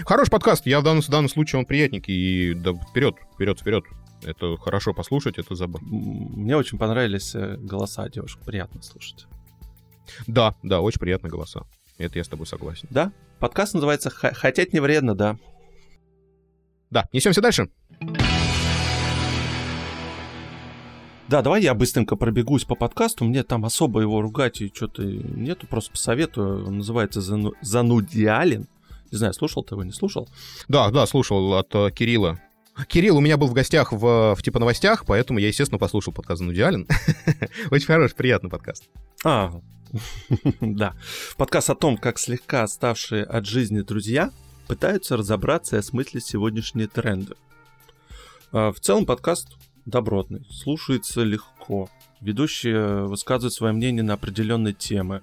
Хороший 0.07 0.31
подкаст, 0.31 0.67
я 0.67 0.81
в 0.81 0.83
данном, 0.83 1.03
в 1.03 1.09
данном 1.09 1.29
случае 1.29 1.61
он 1.61 1.67
приятненький, 1.67 2.15
и 2.15 2.55
да, 2.55 2.73
вперед, 2.73 3.17
вперед, 3.35 3.61
вперед. 3.61 3.85
Это 4.23 4.57
хорошо 4.57 4.95
послушать, 4.95 5.39
это 5.39 5.55
забавно. 5.55 5.87
Мне 5.87 6.57
очень 6.57 6.79
понравились 6.79 7.35
э, 7.35 7.57
голоса 7.59 8.09
девушек, 8.09 8.41
приятно 8.41 8.83
слушать. 8.83 9.27
Да, 10.27 10.55
да, 10.63 10.81
очень 10.81 11.01
приятные 11.01 11.31
голоса. 11.31 11.65
Это 11.99 12.19
я 12.19 12.25
с 12.25 12.29
тобой 12.29 12.47
согласен. 12.47 12.89
Да, 12.91 13.13
подкаст 13.39 13.75
называется 13.75 14.11
«Хотеть 14.11 14.73
не 14.73 14.81
вредно», 14.81 15.15
да. 15.15 15.37
Да, 16.91 17.09
несемся 17.13 17.41
дальше. 17.41 17.69
Да, 21.29 21.41
давай 21.41 21.63
я 21.63 21.75
быстренько 21.75 22.17
пробегусь 22.17 22.65
по 22.65 22.75
подкасту. 22.75 23.25
Мне 23.25 23.45
там 23.45 23.65
особо 23.65 24.01
его 24.01 24.21
ругать 24.21 24.61
и 24.61 24.71
что-то 24.73 25.03
нету, 25.03 25.67
просто 25.67 25.93
посоветую. 25.93 26.67
Он 26.67 26.79
называется 26.79 27.23
Зану... 27.23 27.55
Занудиален. 27.63 28.67
Не 29.11 29.19
знаю, 29.19 29.33
слушал 29.33 29.63
ты 29.63 29.75
его, 29.75 29.85
не 29.85 29.93
слушал? 29.93 30.29
Да, 30.69 30.91
да, 30.91 31.07
слушал 31.07 31.55
от 31.55 31.75
uh, 31.75 31.91
Кирилла. 31.91 32.41
Кирилл 32.89 33.17
у 33.17 33.21
меня 33.21 33.37
был 33.37 33.47
в 33.47 33.55
гостях 33.55 33.93
в, 33.93 34.35
в 34.35 34.43
типа 34.43 34.59
новостях, 34.59 35.07
поэтому 35.07 35.39
я, 35.39 35.49
естественно, 35.49 35.79
послушал 35.79 36.13
подкаст 36.13 36.41
«Занудиален». 36.41 36.87
Очень 37.71 37.87
хороший, 37.87 38.17
приятный 38.17 38.51
подкаст. 38.51 38.85
А, 39.25 39.53
да. 40.61 40.95
Подкаст 41.37 41.71
о 41.71 41.75
том, 41.75 41.97
как 41.97 42.19
слегка 42.19 42.65
оставшие 42.65 43.25
от 43.25 43.47
жизни 43.47 43.81
друзья 43.81 44.31
пытаются 44.67 45.17
разобраться 45.17 45.77
и 45.77 45.79
осмыслить 45.79 46.27
сегодняшние 46.27 46.89
тренды. 46.89 47.35
А, 48.53 48.73
в 48.73 48.81
целом 48.81 49.07
подкаст 49.07 49.57
добротный, 49.87 50.47
слушается 50.51 51.23
легко. 51.23 51.89
Ведущие 52.21 53.05
высказывают 53.05 53.53
свое 53.53 53.73
мнение 53.73 54.03
на 54.03 54.15
определенные 54.15 54.75
темы. 54.75 55.23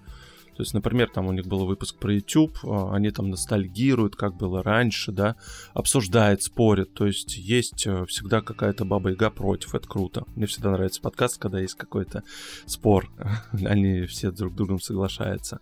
То 0.56 0.64
есть, 0.64 0.74
например, 0.74 1.10
там 1.10 1.28
у 1.28 1.32
них 1.32 1.46
был 1.48 1.66
выпуск 1.66 1.98
про 1.98 2.14
YouTube, 2.14 2.58
а, 2.64 2.94
они 2.94 3.12
там 3.12 3.30
ностальгируют, 3.30 4.16
как 4.16 4.36
было 4.36 4.62
раньше, 4.62 5.12
да, 5.12 5.36
обсуждают, 5.74 6.44
спорят. 6.44 6.94
То 6.94 7.08
есть 7.08 7.38
есть 7.38 7.88
э, 7.88 8.06
всегда 8.08 8.42
какая-то 8.42 8.86
баба-яга 8.86 9.30
против, 9.30 9.76
это 9.76 9.88
круто. 9.88 10.26
Мне 10.36 10.46
всегда 10.46 10.72
нравится 10.72 11.02
подкаст, 11.02 11.38
когда 11.38 11.60
есть 11.60 11.76
какой-то 11.76 12.24
спор, 12.66 13.10
они 13.66 14.06
все 14.06 14.32
друг 14.32 14.54
с 14.54 14.56
другом 14.56 14.80
соглашаются. 14.80 15.60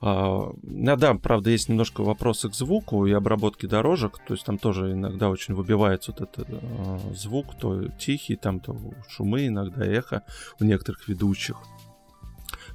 А, 0.00 0.50
да, 0.62 1.14
правда, 1.14 1.50
есть 1.50 1.68
немножко 1.68 2.02
вопросы 2.02 2.48
к 2.48 2.54
звуку 2.54 3.06
и 3.06 3.12
обработке 3.12 3.68
дорожек, 3.68 4.18
то 4.26 4.34
есть 4.34 4.44
там 4.44 4.58
тоже 4.58 4.92
иногда 4.92 5.28
очень 5.28 5.54
выбивается 5.54 6.12
вот 6.12 6.20
этот 6.22 6.46
э, 6.48 6.98
звук, 7.14 7.54
то 7.60 7.88
тихий, 8.00 8.36
там 8.36 8.58
то 8.58 8.76
шумы, 9.08 9.46
иногда 9.46 9.86
эхо 9.86 10.22
у 10.58 10.64
некоторых 10.64 11.06
ведущих. 11.06 11.56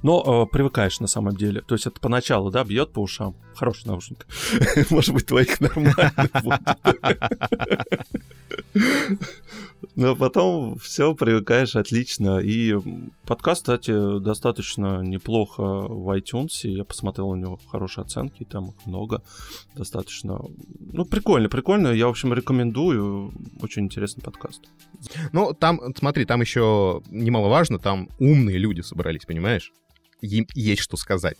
Но 0.02 0.44
э, 0.44 0.52
привыкаешь 0.52 1.00
на 1.00 1.06
самом 1.06 1.36
деле. 1.36 1.62
То 1.62 1.74
есть 1.74 1.86
это 1.86 2.00
поначалу, 2.00 2.50
да, 2.50 2.64
бьет 2.64 2.92
по 2.92 3.00
ушам. 3.00 3.34
Хороший 3.54 3.86
наушник. 3.86 4.26
Может 4.90 5.14
быть, 5.14 5.26
твоих 5.26 5.60
нормально 5.60 6.30
Но 9.94 10.14
потом 10.14 10.78
все 10.78 11.14
привыкаешь 11.14 11.74
отлично. 11.74 12.38
И 12.38 12.74
подкаст, 13.26 13.62
кстати, 13.62 14.20
достаточно 14.20 15.00
неплохо 15.02 15.62
в 15.62 16.16
iTunes. 16.16 16.68
Я 16.68 16.84
посмотрел 16.84 17.30
у 17.30 17.34
него 17.34 17.58
хорошие 17.68 18.02
оценки, 18.02 18.44
там 18.44 18.70
их 18.70 18.86
много. 18.86 19.22
Достаточно. 19.74 20.40
Ну, 20.78 21.04
прикольно, 21.04 21.48
прикольно. 21.48 21.88
Я, 21.88 22.06
в 22.06 22.10
общем, 22.10 22.32
рекомендую. 22.32 23.32
Очень 23.60 23.86
интересный 23.86 24.22
подкаст. 24.22 24.62
Ну, 25.32 25.52
там, 25.52 25.80
смотри, 25.96 26.24
там 26.24 26.40
еще 26.40 27.02
немаловажно, 27.10 27.78
там 27.78 28.08
умные 28.18 28.58
люди 28.58 28.82
собрались, 28.82 29.24
понимаешь? 29.24 29.72
Им 30.20 30.46
есть 30.54 30.82
что 30.82 30.96
сказать. 30.96 31.36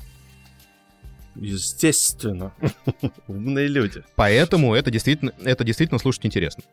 Естественно. 1.36 2.52
Умные 3.28 3.68
люди. 3.68 4.02
Поэтому 4.16 4.74
это 4.74 4.90
действительно, 4.90 5.32
это 5.42 5.64
действительно 5.64 5.98
слушать 5.98 6.26
интересно. 6.26 6.64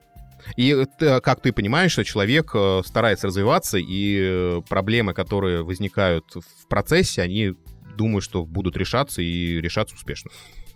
И 0.57 0.86
как 0.99 1.41
ты 1.41 1.52
понимаешь, 1.52 1.95
человек 2.06 2.52
э, 2.53 2.82
старается 2.86 3.27
развиваться, 3.27 3.77
и 3.77 4.19
э, 4.19 4.61
проблемы, 4.68 5.14
которые 5.14 5.64
возникают 5.64 6.26
в 6.36 6.68
процессе, 6.68 7.22
они 7.23 7.53
думают, 7.98 8.23
что 8.23 8.45
будут 8.45 8.77
решаться 8.77 9.22
и 9.22 9.60
решаться 9.60 9.95
успешно. 9.95 10.32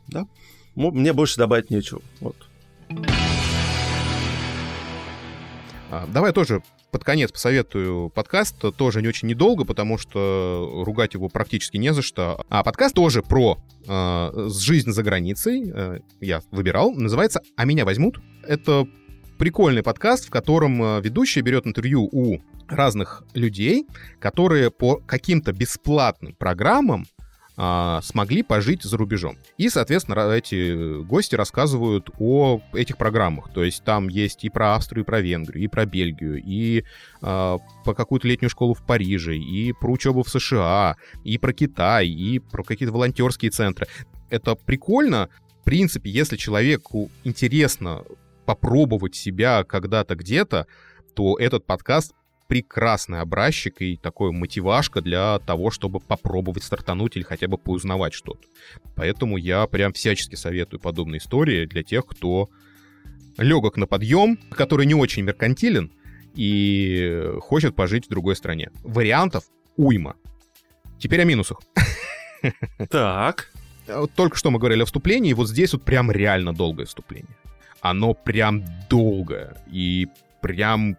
Да. 0.07 0.25
Мне 0.75 1.13
больше 1.13 1.37
добавить 1.37 1.69
нечего. 1.69 2.01
Вот. 2.19 2.35
А, 5.91 6.07
давай 6.07 6.33
тоже 6.33 6.63
под 6.91 7.03
конец 7.03 7.31
посоветую 7.31 8.09
подкаст, 8.09 8.55
тоже 8.75 9.01
не 9.01 9.07
очень 9.07 9.27
недолго, 9.27 9.65
потому 9.65 9.97
что 9.97 10.83
ругать 10.85 11.13
его 11.13 11.29
практически 11.29 11.77
не 11.77 11.93
за 11.93 12.01
что. 12.01 12.43
А 12.49 12.63
подкаст 12.63 12.95
тоже 12.95 13.21
про 13.21 13.59
э, 13.87 14.49
жизнь 14.49 14.91
за 14.91 15.03
границей, 15.03 15.71
э, 15.73 15.99
я 16.19 16.41
выбирал, 16.51 16.91
называется 16.91 17.41
«А 17.55 17.65
меня 17.65 17.85
возьмут». 17.85 18.19
Это 18.43 18.87
прикольный 19.37 19.83
подкаст, 19.83 20.27
в 20.27 20.29
котором 20.31 20.81
э, 20.81 21.01
ведущий 21.01 21.41
берет 21.41 21.65
интервью 21.65 22.09
у 22.11 22.39
разных 22.67 23.23
людей, 23.33 23.87
которые 24.19 24.71
по 24.71 24.97
каким-то 24.97 25.53
бесплатным 25.53 26.33
программам 26.33 27.05
а, 27.61 27.99
смогли 28.03 28.41
пожить 28.41 28.83
за 28.83 28.95
рубежом. 28.95 29.37
И, 29.57 29.67
соответственно, 29.67 30.31
эти 30.31 31.03
гости 31.03 31.35
рассказывают 31.35 32.09
о 32.17 32.61
этих 32.71 32.95
программах. 32.95 33.51
То 33.53 33.65
есть 33.65 33.83
там 33.83 34.07
есть 34.07 34.45
и 34.45 34.49
про 34.49 34.75
Австрию, 34.75 35.03
и 35.03 35.05
про 35.05 35.19
Венгрию, 35.19 35.65
и 35.65 35.67
про 35.67 35.85
Бельгию, 35.85 36.41
и 36.41 36.85
а, 37.21 37.57
по 37.83 37.93
какую-то 37.93 38.29
летнюю 38.29 38.49
школу 38.49 38.73
в 38.73 38.85
Париже, 38.85 39.35
и 39.35 39.73
про 39.73 39.91
учебу 39.91 40.23
в 40.23 40.29
США, 40.29 40.95
и 41.25 41.37
про 41.37 41.51
Китай, 41.51 42.07
и 42.07 42.39
про 42.39 42.63
какие-то 42.63 42.93
волонтерские 42.93 43.51
центры. 43.51 43.87
Это 44.29 44.55
прикольно. 44.55 45.27
В 45.59 45.65
принципе, 45.65 46.09
если 46.09 46.37
человеку 46.37 47.11
интересно 47.25 48.03
попробовать 48.45 49.15
себя 49.15 49.65
когда-то 49.65 50.15
где-то, 50.15 50.65
то 51.13 51.37
этот 51.37 51.65
подкаст 51.65 52.13
прекрасный 52.49 53.21
образчик 53.21 53.79
и 53.79 53.95
такой 53.95 54.31
мотивашка 54.31 55.01
для 55.01 55.37
того, 55.37 55.69
чтобы 55.69 55.99
попробовать 55.99 56.63
стартануть 56.63 57.15
или 57.15 57.23
хотя 57.23 57.47
бы 57.47 57.59
поузнавать 57.59 58.13
что-то. 58.13 58.41
Поэтому 58.95 59.37
я 59.37 59.67
прям 59.67 59.93
всячески 59.93 60.33
советую 60.33 60.79
подобные 60.79 61.19
истории 61.19 61.67
для 61.67 61.83
тех, 61.83 62.07
кто 62.07 62.49
легок 63.37 63.77
на 63.77 63.85
подъем, 63.85 64.39
который 64.49 64.87
не 64.87 64.95
очень 64.95 65.23
меркантилен 65.23 65.91
и 66.33 67.23
хочет 67.39 67.75
пожить 67.75 68.07
в 68.07 68.09
другой 68.09 68.35
стране. 68.35 68.71
Вариантов 68.83 69.43
уйма. 69.77 70.15
Теперь 70.97 71.21
о 71.21 71.25
минусах. 71.25 71.61
Так. 72.89 73.51
Только 74.15 74.37
что 74.37 74.49
мы 74.49 74.59
говорили 74.59 74.81
о 74.81 74.85
вступлении, 74.85 75.31
и 75.31 75.33
вот 75.33 75.49
здесь 75.49 75.73
вот 75.73 75.83
прям 75.83 76.09
реально 76.09 76.53
долгое 76.53 76.85
вступление. 76.85 77.35
Оно 77.81 78.13
прям 78.13 78.63
долгое 78.89 79.57
и 79.69 80.07
прям 80.41 80.97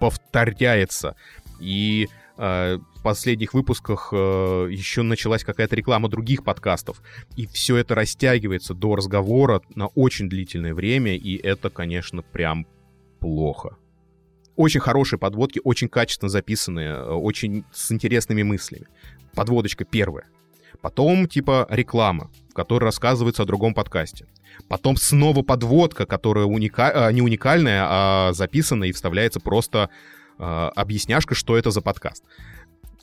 повторяется. 0.00 1.14
И 1.60 2.08
э, 2.36 2.78
в 2.96 3.02
последних 3.02 3.54
выпусках 3.54 4.08
э, 4.12 4.68
еще 4.70 5.02
началась 5.02 5.44
какая-то 5.44 5.76
реклама 5.76 6.08
других 6.08 6.42
подкастов. 6.42 7.02
И 7.36 7.46
все 7.46 7.76
это 7.76 7.94
растягивается 7.94 8.74
до 8.74 8.96
разговора 8.96 9.62
на 9.74 9.86
очень 9.88 10.28
длительное 10.28 10.74
время, 10.74 11.14
и 11.16 11.36
это, 11.36 11.70
конечно, 11.70 12.22
прям 12.22 12.66
плохо. 13.20 13.76
Очень 14.56 14.80
хорошие 14.80 15.18
подводки, 15.18 15.60
очень 15.62 15.88
качественно 15.88 16.28
записанные, 16.28 16.90
э, 16.90 17.12
очень 17.12 17.64
с 17.72 17.92
интересными 17.92 18.42
мыслями. 18.42 18.88
Подводочка 19.34 19.84
первая. 19.84 20.26
Потом, 20.80 21.26
типа, 21.26 21.66
реклама, 21.70 22.30
в 22.50 22.54
которой 22.54 22.84
рассказывается 22.84 23.42
о 23.42 23.46
другом 23.46 23.74
подкасте. 23.74 24.26
Потом 24.68 24.96
снова 24.96 25.42
подводка, 25.42 26.06
которая 26.06 26.44
уника... 26.44 27.06
А, 27.06 27.12
не 27.12 27.22
уникальная, 27.22 27.86
а 27.88 28.32
записана 28.32 28.84
и 28.84 28.92
вставляется 28.92 29.40
просто 29.40 29.90
э, 30.38 30.42
объясняшка, 30.42 31.34
что 31.34 31.56
это 31.56 31.70
за 31.70 31.80
подкаст. 31.80 32.24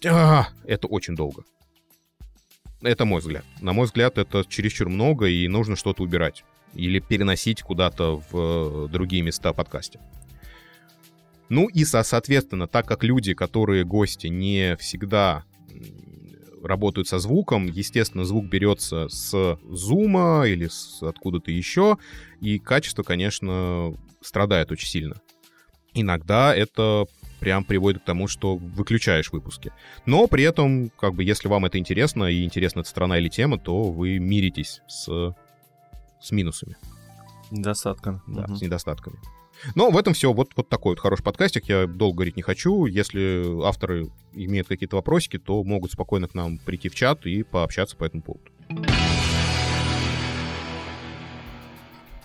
А, 0.06 0.48
это 0.65 0.88
очень 0.88 1.15
долго. 1.15 1.44
Это 2.81 3.06
мой 3.06 3.22
взгляд. 3.22 3.44
На 3.61 3.73
мой 3.73 3.85
взгляд, 3.85 4.18
это 4.18 4.45
чересчур 4.48 4.89
много, 4.89 5.27
и 5.27 5.48
нужно 5.48 5.76
что-то 5.76 6.03
убирать. 6.03 6.44
Или 6.73 6.99
переносить 6.99 7.61
куда-то 7.61 8.22
в 8.30 8.85
э, 8.85 8.88
другие 8.89 9.23
места 9.23 9.53
подкасте. 9.53 9.99
Ну 11.49 11.68
и, 11.68 11.85
соответственно, 11.85 12.68
так 12.68 12.88
как 12.88 13.03
люди, 13.03 13.34
которые 13.34 13.85
гости, 13.85 14.27
не 14.27 14.76
всегда 14.77 15.45
работают 16.63 17.07
со 17.07 17.19
звуком. 17.19 17.65
Естественно, 17.67 18.25
звук 18.25 18.45
берется 18.45 19.07
с 19.09 19.57
зума 19.69 20.45
или 20.45 20.67
с 20.67 21.01
откуда-то 21.01 21.51
еще, 21.51 21.97
и 22.41 22.59
качество, 22.59 23.03
конечно, 23.03 23.95
страдает 24.21 24.71
очень 24.71 24.88
сильно. 24.88 25.21
Иногда 25.93 26.55
это 26.55 27.05
прям 27.39 27.63
приводит 27.63 28.01
к 28.01 28.05
тому, 28.05 28.27
что 28.27 28.55
выключаешь 28.55 29.31
выпуски. 29.31 29.71
Но 30.05 30.27
при 30.27 30.43
этом, 30.43 30.89
как 30.89 31.13
бы, 31.13 31.23
если 31.23 31.47
вам 31.47 31.65
это 31.65 31.77
интересно, 31.77 32.25
и 32.25 32.43
интересна 32.43 32.81
эта 32.81 32.89
страна 32.89 33.17
или 33.19 33.29
тема, 33.29 33.57
то 33.57 33.91
вы 33.91 34.19
миритесь 34.19 34.81
с, 34.88 35.34
с 36.19 36.31
минусами. 36.31 36.75
Недостатками. 37.51 38.21
Да, 38.27 38.43
угу. 38.43 38.55
с 38.55 38.61
недостатками. 38.61 39.17
Но 39.75 39.89
в 39.89 39.97
этом 39.97 40.13
все. 40.13 40.34
Вот, 40.34 40.51
вот 40.55 40.69
такой 40.69 40.91
вот 40.91 40.99
хороший 40.99 41.23
подкастик. 41.23 41.65
Я 41.65 41.88
долго 41.88 42.17
говорить 42.17 42.35
не 42.35 42.43
хочу. 42.43 42.85
Если 42.85 43.63
авторы 43.65 44.09
имеют 44.34 44.67
какие-то 44.67 44.95
вопросики, 44.95 45.38
то 45.38 45.63
могут 45.63 45.91
спокойно 45.91 46.27
к 46.27 46.34
нам 46.34 46.57
прийти 46.59 46.89
в 46.89 46.95
чат 46.95 47.25
и 47.25 47.43
пообщаться 47.43 47.95
по 47.95 48.03
этому 48.03 48.23
поводу. 48.23 48.51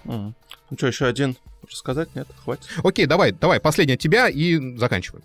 Mm. 0.05 0.35
Ну 0.71 0.77
что, 0.77 0.87
еще 0.87 1.07
один 1.07 1.37
рассказать? 1.71 2.15
Нет, 2.15 2.27
хватит. 2.43 2.69
Окей, 2.83 3.07
давай, 3.07 3.33
давай, 3.33 3.61
последний 3.61 3.95
от 3.95 4.01
тебя 4.01 4.29
и 4.29 4.77
заканчиваем. 4.77 5.25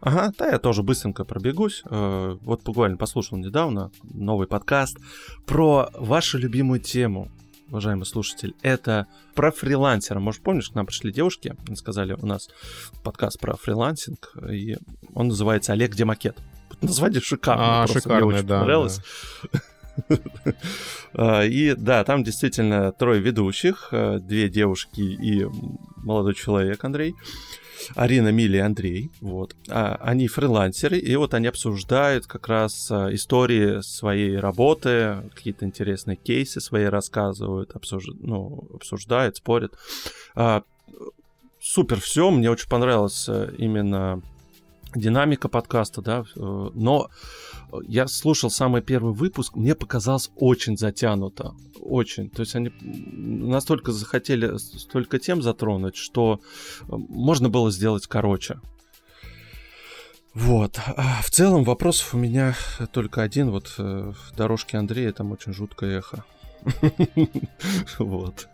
Ага, 0.00 0.32
да, 0.38 0.50
я 0.50 0.58
тоже 0.58 0.82
быстренько 0.82 1.24
пробегусь. 1.24 1.82
Э, 1.88 2.36
вот 2.42 2.62
буквально 2.62 2.96
послушал 2.96 3.38
недавно 3.38 3.90
новый 4.02 4.46
подкаст 4.46 4.98
про 5.46 5.88
вашу 5.94 6.38
любимую 6.38 6.80
тему 6.80 7.30
уважаемый 7.68 8.04
слушатель, 8.04 8.54
это 8.62 9.06
про 9.34 9.50
фрилансера. 9.50 10.20
Может, 10.20 10.42
помнишь, 10.42 10.70
к 10.70 10.74
нам 10.74 10.86
пришли 10.86 11.12
девушки, 11.12 11.54
сказали, 11.76 12.14
у 12.14 12.26
нас 12.26 12.48
подкаст 13.02 13.40
про 13.40 13.56
фрилансинг, 13.56 14.36
и 14.50 14.76
он 15.14 15.28
называется 15.28 15.72
«Олег, 15.72 15.92
где 15.92 16.04
макет?». 16.04 16.36
Название 16.80 17.20
шикарное, 17.20 17.82
а, 17.82 17.86
шикарное, 17.86 18.24
мне 18.24 18.34
очень 18.36 18.46
да, 18.46 18.60
понравилось. 18.60 19.00
Да. 19.52 19.60
А, 21.16 21.42
и 21.44 21.76
да, 21.76 22.02
там 22.02 22.24
действительно 22.24 22.90
трое 22.90 23.20
ведущих, 23.20 23.90
э, 23.92 24.18
две 24.18 24.48
девушки 24.48 25.00
и 25.00 25.46
молодой 25.98 26.34
человек 26.34 26.82
Андрей. 26.82 27.14
Арина, 27.94 28.28
Мили 28.28 28.56
и 28.56 28.60
Андрей. 28.60 29.10
Вот. 29.20 29.56
А, 29.68 29.96
они 30.00 30.28
фрилансеры, 30.28 30.98
и 30.98 31.16
вот 31.16 31.34
они 31.34 31.46
обсуждают 31.46 32.26
как 32.26 32.48
раз 32.48 32.90
а, 32.90 33.12
истории 33.14 33.80
своей 33.82 34.36
работы, 34.38 35.22
какие-то 35.34 35.64
интересные 35.64 36.16
кейсы 36.16 36.60
свои 36.60 36.84
рассказывают, 36.84 37.72
обсуж... 37.74 38.06
ну, 38.20 38.68
обсуждают, 38.74 39.36
спорят. 39.36 39.74
А, 40.34 40.62
супер 41.60 42.00
все, 42.00 42.30
мне 42.30 42.50
очень 42.50 42.68
понравилось 42.68 43.26
э, 43.28 43.52
именно 43.56 44.22
динамика 44.94 45.48
подкаста, 45.48 46.02
да, 46.02 46.24
э, 46.36 46.70
но 46.74 47.08
я 47.86 48.06
слушал 48.06 48.50
самый 48.50 48.82
первый 48.82 49.14
выпуск, 49.14 49.56
мне 49.56 49.74
показалось 49.74 50.30
очень 50.36 50.76
затянуто, 50.76 51.54
очень. 51.80 52.30
То 52.30 52.40
есть 52.40 52.54
они 52.54 52.72
настолько 52.80 53.92
захотели 53.92 54.56
столько 54.56 55.18
тем 55.18 55.42
затронуть, 55.42 55.96
что 55.96 56.40
э, 56.82 56.84
можно 56.88 57.48
было 57.48 57.70
сделать 57.70 58.06
короче. 58.06 58.60
Вот. 60.34 60.80
А 60.96 61.22
в 61.22 61.30
целом 61.30 61.62
вопросов 61.62 62.14
у 62.14 62.18
меня 62.18 62.56
только 62.92 63.22
один. 63.22 63.50
Вот 63.50 63.74
э, 63.78 64.12
в 64.12 64.36
дорожке 64.36 64.78
Андрея 64.78 65.12
там 65.12 65.32
очень 65.32 65.52
жуткое 65.52 65.98
эхо. 65.98 66.24
Вот. 67.98 68.48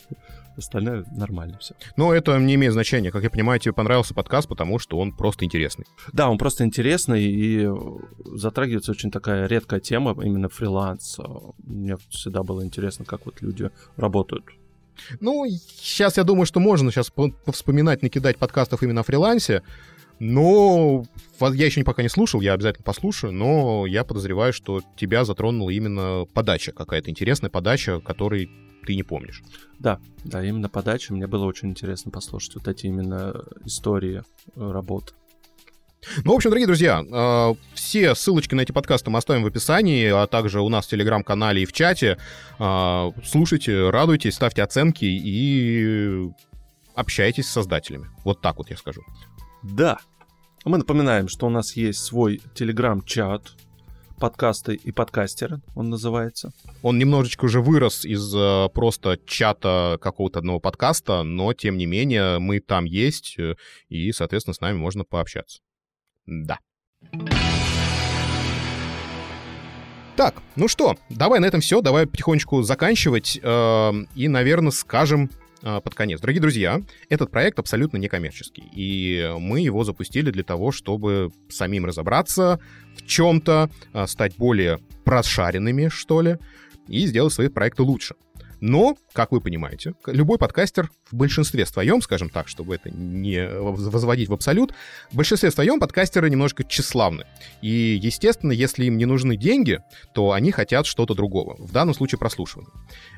Остальное 0.56 1.04
нормально 1.12 1.58
все. 1.58 1.74
Но 1.96 2.12
это 2.12 2.36
не 2.38 2.54
имеет 2.54 2.72
значения. 2.72 3.10
Как 3.10 3.22
я 3.22 3.30
понимаю, 3.30 3.60
тебе 3.60 3.72
понравился 3.72 4.14
подкаст, 4.14 4.48
потому 4.48 4.78
что 4.78 4.98
он 4.98 5.12
просто 5.12 5.44
интересный. 5.44 5.86
Да, 6.12 6.28
он 6.28 6.38
просто 6.38 6.64
интересный 6.64 7.24
и 7.24 7.68
затрагивается 8.24 8.90
очень 8.90 9.10
такая 9.10 9.46
редкая 9.46 9.80
тема, 9.80 10.16
именно 10.22 10.48
фриланс. 10.48 11.18
Мне 11.64 11.96
всегда 12.10 12.42
было 12.42 12.64
интересно, 12.64 13.04
как 13.04 13.26
вот 13.26 13.40
люди 13.40 13.70
работают 13.96 14.44
ну, 15.20 15.46
сейчас 15.48 16.16
я 16.16 16.24
думаю, 16.24 16.46
что 16.46 16.60
можно 16.60 16.90
сейчас 16.90 17.10
повспоминать, 17.10 18.02
накидать 18.02 18.38
подкастов 18.38 18.82
именно 18.82 19.00
о 19.00 19.04
фрилансе. 19.04 19.62
Но 20.18 21.04
я 21.40 21.64
еще 21.64 21.82
пока 21.82 22.02
не 22.02 22.10
слушал, 22.10 22.42
я 22.42 22.52
обязательно 22.52 22.84
послушаю, 22.84 23.32
но 23.32 23.86
я 23.86 24.04
подозреваю, 24.04 24.52
что 24.52 24.82
тебя 24.94 25.24
затронула 25.24 25.70
именно 25.70 26.26
подача, 26.34 26.72
какая-то 26.72 27.10
интересная 27.10 27.48
подача, 27.48 28.00
которой 28.00 28.50
ты 28.86 28.94
не 28.94 29.02
помнишь. 29.02 29.42
Да, 29.78 29.98
да, 30.24 30.44
именно 30.44 30.68
подача. 30.68 31.12
Мне 31.12 31.26
было 31.26 31.44
очень 31.46 31.70
интересно 31.70 32.10
послушать 32.10 32.54
вот 32.56 32.68
эти 32.68 32.86
именно 32.86 33.44
истории 33.64 34.22
э, 34.56 34.70
работ. 34.70 35.14
Ну, 36.24 36.32
в 36.32 36.36
общем, 36.36 36.50
дорогие 36.50 36.66
друзья, 36.66 37.04
э, 37.04 37.54
все 37.74 38.14
ссылочки 38.14 38.54
на 38.54 38.62
эти 38.62 38.72
подкасты 38.72 39.10
мы 39.10 39.18
оставим 39.18 39.42
в 39.42 39.46
описании, 39.46 40.06
а 40.06 40.26
также 40.26 40.60
у 40.60 40.68
нас 40.68 40.86
в 40.86 40.90
Телеграм-канале 40.90 41.62
и 41.62 41.66
в 41.66 41.72
чате. 41.72 42.18
Э, 42.58 43.10
слушайте, 43.24 43.90
радуйтесь, 43.90 44.34
ставьте 44.34 44.62
оценки 44.62 45.04
и 45.04 46.30
общайтесь 46.94 47.46
с 47.46 47.52
создателями. 47.52 48.08
Вот 48.24 48.40
так 48.40 48.58
вот 48.58 48.70
я 48.70 48.76
скажу. 48.76 49.02
Да. 49.62 49.98
Мы 50.64 50.78
напоминаем, 50.78 51.28
что 51.28 51.46
у 51.46 51.50
нас 51.50 51.74
есть 51.74 52.00
свой 52.00 52.42
телеграм-чат, 52.54 53.54
подкасты 54.20 54.74
и 54.74 54.92
подкастеры, 54.92 55.60
он 55.74 55.90
называется. 55.90 56.52
Он 56.82 56.98
немножечко 56.98 57.46
уже 57.46 57.60
вырос 57.60 58.04
из 58.04 58.32
э, 58.34 58.68
просто 58.72 59.18
чата 59.26 59.98
какого-то 60.00 60.38
одного 60.38 60.60
подкаста, 60.60 61.24
но 61.24 61.52
тем 61.54 61.76
не 61.76 61.86
менее 61.86 62.38
мы 62.38 62.60
там 62.60 62.84
есть, 62.84 63.36
э, 63.38 63.56
и, 63.88 64.12
соответственно, 64.12 64.54
с 64.54 64.60
нами 64.60 64.76
можно 64.76 65.04
пообщаться. 65.04 65.60
Да. 66.26 66.58
Так, 70.16 70.34
ну 70.54 70.68
что, 70.68 70.96
давай 71.08 71.40
на 71.40 71.46
этом 71.46 71.62
все, 71.62 71.80
давай 71.80 72.06
потихонечку 72.06 72.60
заканчивать 72.62 73.40
э, 73.42 73.92
и, 74.14 74.28
наверное, 74.28 74.70
скажем 74.70 75.30
под 75.62 75.94
конец. 75.94 76.20
Дорогие 76.20 76.40
друзья, 76.40 76.80
этот 77.08 77.30
проект 77.30 77.58
абсолютно 77.58 77.98
некоммерческий, 77.98 78.64
и 78.74 79.34
мы 79.38 79.60
его 79.60 79.84
запустили 79.84 80.30
для 80.30 80.42
того, 80.42 80.72
чтобы 80.72 81.30
самим 81.48 81.84
разобраться 81.86 82.60
в 82.96 83.06
чем-то, 83.06 83.70
э, 83.92 84.06
стать 84.06 84.36
более 84.36 84.78
прошаренными, 85.04 85.88
что 85.88 86.20
ли, 86.22 86.38
и 86.88 87.06
сделать 87.06 87.32
свои 87.32 87.48
проекты 87.48 87.82
лучше. 87.82 88.14
Но, 88.60 88.94
как 89.14 89.32
вы 89.32 89.40
понимаете, 89.40 89.94
любой 90.06 90.38
подкастер 90.38 90.90
в 91.10 91.16
большинстве 91.16 91.64
своем, 91.64 92.02
скажем 92.02 92.28
так, 92.28 92.46
чтобы 92.46 92.74
это 92.74 92.90
не 92.90 93.48
возводить 93.48 94.28
в 94.28 94.34
абсолют, 94.34 94.74
в 95.10 95.16
большинстве 95.16 95.50
своем 95.50 95.80
подкастеры 95.80 96.28
немножко 96.28 96.62
тщеславны. 96.62 97.24
И, 97.62 97.98
естественно, 98.02 98.52
если 98.52 98.84
им 98.84 98.98
не 98.98 99.06
нужны 99.06 99.36
деньги, 99.36 99.78
то 100.14 100.32
они 100.32 100.52
хотят 100.52 100.84
что-то 100.84 101.14
другого. 101.14 101.56
В 101.58 101.72
данном 101.72 101.94
случае 101.94 102.18
прослушивания. 102.18 102.70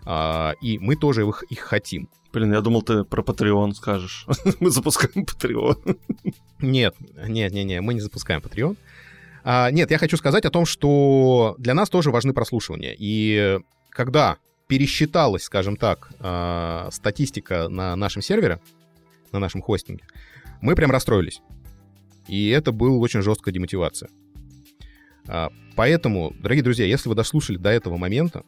А, 0.05 0.55
и 0.63 0.79
мы 0.79 0.95
тоже 0.95 1.27
их 1.27 1.59
хотим. 1.59 2.09
Блин, 2.33 2.53
я 2.53 2.61
думал, 2.61 2.83
ты 2.83 3.05
про 3.05 3.23
Patreon 3.23 3.75
скажешь. 3.75 4.27
мы 4.61 4.71
запускаем 4.71 5.27
Patreon. 5.27 5.99
нет, 6.61 6.95
нет, 7.29 7.53
нет, 7.53 7.67
нет, 7.67 7.83
мы 7.83 7.95
не 7.95 8.01
запускаем 8.01 8.41
Patreon. 8.41 8.77
А, 9.45 9.71
нет, 9.71 9.91
я 9.91 9.99
хочу 9.99 10.17
сказать 10.17 10.45
о 10.45 10.51
том, 10.51 10.65
что 10.65 11.55
для 11.59 11.75
нас 11.75 11.91
тоже 11.91 12.11
важны 12.11 12.33
прослушивания. 12.33 12.95
И 12.99 13.59
когда 13.91 14.39
пересчиталась, 14.67 15.43
скажем 15.43 15.77
так, 15.77 16.11
э, 16.21 16.89
статистика 16.93 17.69
на 17.69 17.95
нашем 17.97 18.23
сервере, 18.23 18.61
на 19.33 19.39
нашем 19.39 19.61
хостинге, 19.61 20.05
мы 20.63 20.75
прям 20.75 20.91
расстроились. 20.91 21.43
И 22.29 22.49
это 22.49 22.73
была 22.73 22.97
очень 22.97 23.21
жесткая 23.21 23.53
демотивация. 23.53 24.09
А, 25.29 25.51
поэтому, 25.77 26.35
дорогие 26.41 26.63
друзья, 26.63 26.87
если 26.87 27.09
вы 27.09 27.15
дослушали 27.15 27.57
до 27.57 27.71
этого 27.71 27.97
момента, 27.97 28.45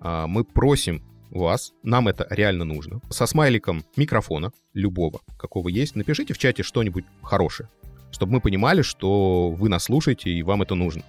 а, 0.00 0.26
мы 0.26 0.44
просим 0.44 1.02
вас, 1.30 1.72
нам 1.82 2.08
это 2.08 2.26
реально 2.30 2.64
нужно, 2.64 3.00
со 3.10 3.26
смайликом 3.26 3.84
микрофона, 3.96 4.52
любого, 4.74 5.20
какого 5.38 5.68
есть, 5.68 5.96
напишите 5.96 6.34
в 6.34 6.38
чате 6.38 6.62
что-нибудь 6.62 7.04
хорошее, 7.22 7.68
чтобы 8.10 8.34
мы 8.34 8.40
понимали, 8.40 8.82
что 8.82 9.50
вы 9.50 9.68
нас 9.68 9.84
слушаете 9.84 10.30
и 10.30 10.42
вам 10.42 10.62
это 10.62 10.74
нужно. 10.74 11.02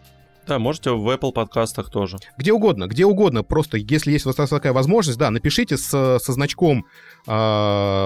Да, 0.47 0.57
можете 0.57 0.91
в 0.91 1.07
Apple 1.07 1.31
подкастах 1.31 1.91
тоже. 1.91 2.17
Где 2.37 2.51
угодно, 2.51 2.87
где 2.87 3.05
угодно. 3.05 3.43
Просто, 3.43 3.77
если 3.77 4.11
есть 4.11 4.25
у 4.25 4.33
вас 4.33 4.49
такая 4.49 4.73
возможность, 4.73 5.19
да, 5.19 5.29
напишите 5.29 5.77
с, 5.77 6.19
со 6.19 6.33
значком 6.33 6.87
э, 7.27 7.31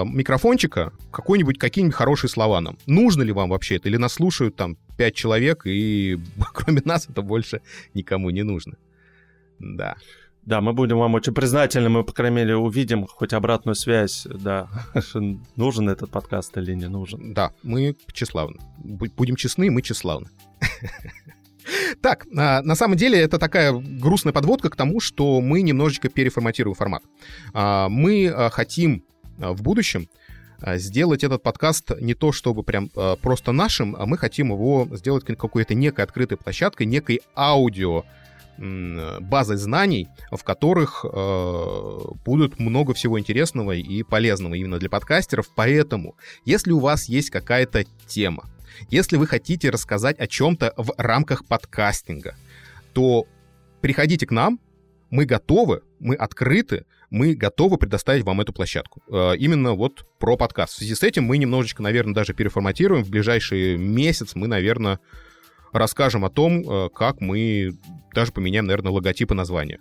микрофончика 0.04 0.92
какой-нибудь, 1.10 1.58
какие-нибудь 1.58 1.96
хорошие 1.96 2.30
слова 2.30 2.60
нам. 2.60 2.76
Нужно 2.86 3.22
ли 3.22 3.32
вам 3.32 3.50
вообще 3.50 3.76
это? 3.76 3.88
Или 3.88 3.96
нас 3.96 4.12
слушают 4.14 4.54
там 4.54 4.76
пять 4.98 5.14
человек, 5.14 5.62
и 5.64 6.18
кроме 6.52 6.82
нас 6.84 7.08
это 7.08 7.22
больше 7.22 7.62
никому 7.94 8.28
не 8.30 8.42
нужно. 8.42 8.76
Да. 9.58 9.96
Да, 10.46 10.60
мы 10.60 10.72
будем 10.72 10.98
вам 10.98 11.14
очень 11.14 11.34
признательны, 11.34 11.88
мы, 11.88 12.04
по 12.04 12.12
крайней 12.12 12.36
мере, 12.36 12.56
увидим 12.56 13.04
хоть 13.08 13.32
обратную 13.32 13.74
связь, 13.74 14.28
да, 14.32 14.68
нужен 15.56 15.88
этот 15.88 16.12
подкаст 16.12 16.56
или 16.56 16.72
не 16.72 16.86
нужен. 16.86 17.34
Да, 17.34 17.50
мы 17.64 17.96
тщеславны. 18.12 18.60
Будем 18.78 19.34
честны, 19.34 19.70
мы 19.70 19.82
тщеславны. 19.82 20.28
Так, 22.00 22.28
а, 22.36 22.62
на 22.62 22.76
самом 22.76 22.96
деле 22.96 23.18
это 23.18 23.40
такая 23.40 23.72
грустная 23.72 24.32
подводка 24.32 24.70
к 24.70 24.76
тому, 24.76 25.00
что 25.00 25.40
мы 25.40 25.62
немножечко 25.62 26.08
переформатируем 26.08 26.76
формат. 26.76 27.02
А, 27.52 27.88
мы 27.88 28.28
а, 28.28 28.50
хотим 28.50 29.02
в 29.36 29.62
будущем 29.62 30.08
сделать 30.64 31.24
этот 31.24 31.42
подкаст 31.42 31.90
не 32.00 32.14
то 32.14 32.30
чтобы 32.30 32.62
прям 32.62 32.88
просто 33.20 33.50
нашим, 33.50 33.96
а 33.96 34.06
мы 34.06 34.16
хотим 34.16 34.52
его 34.52 34.86
сделать 34.92 35.24
какой-то 35.24 35.74
некой 35.74 36.04
открытой 36.04 36.38
площадкой, 36.38 36.86
некой 36.86 37.20
аудио 37.34 38.04
базой 38.58 39.56
знаний, 39.56 40.08
в 40.30 40.42
которых 40.44 41.04
э, 41.04 41.98
будут 42.24 42.58
много 42.58 42.94
всего 42.94 43.18
интересного 43.18 43.72
и 43.72 44.02
полезного 44.02 44.54
именно 44.54 44.78
для 44.78 44.88
подкастеров. 44.88 45.48
Поэтому, 45.54 46.16
если 46.44 46.72
у 46.72 46.78
вас 46.78 47.08
есть 47.08 47.30
какая-то 47.30 47.84
тема, 48.06 48.48
если 48.90 49.16
вы 49.16 49.26
хотите 49.26 49.70
рассказать 49.70 50.18
о 50.18 50.26
чем-то 50.26 50.74
в 50.76 50.92
рамках 50.98 51.46
подкастинга, 51.46 52.36
то 52.92 53.26
приходите 53.80 54.26
к 54.26 54.30
нам, 54.30 54.60
мы 55.10 55.24
готовы, 55.24 55.82
мы 56.00 56.14
открыты, 56.14 56.84
мы 57.10 57.34
готовы 57.34 57.78
предоставить 57.78 58.24
вам 58.24 58.40
эту 58.40 58.52
площадку. 58.52 59.02
Э, 59.08 59.36
именно 59.36 59.74
вот 59.74 60.06
про 60.18 60.36
подкаст. 60.36 60.74
В 60.74 60.76
связи 60.78 60.94
с 60.94 61.02
этим 61.02 61.24
мы 61.24 61.38
немножечко, 61.38 61.82
наверное, 61.82 62.14
даже 62.14 62.34
переформатируем. 62.34 63.04
В 63.04 63.10
ближайший 63.10 63.76
месяц 63.76 64.34
мы, 64.34 64.48
наверное, 64.48 64.98
расскажем 65.72 66.24
о 66.24 66.30
том, 66.30 66.68
э, 66.68 66.88
как 66.94 67.20
мы 67.20 67.76
даже 68.14 68.32
поменяем, 68.32 68.66
наверное, 68.66 68.92
логотип 68.92 69.30
и 69.32 69.34
название. 69.34 69.80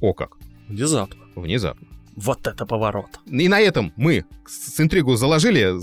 О 0.00 0.12
как. 0.14 0.36
Внезапно. 0.68 1.24
Внезапно. 1.34 1.86
Вот 2.16 2.46
это 2.46 2.64
поворот. 2.64 3.08
И 3.26 3.48
на 3.48 3.60
этом 3.60 3.92
мы 3.96 4.24
с 4.46 4.78
интригу 4.80 5.16
заложили, 5.16 5.74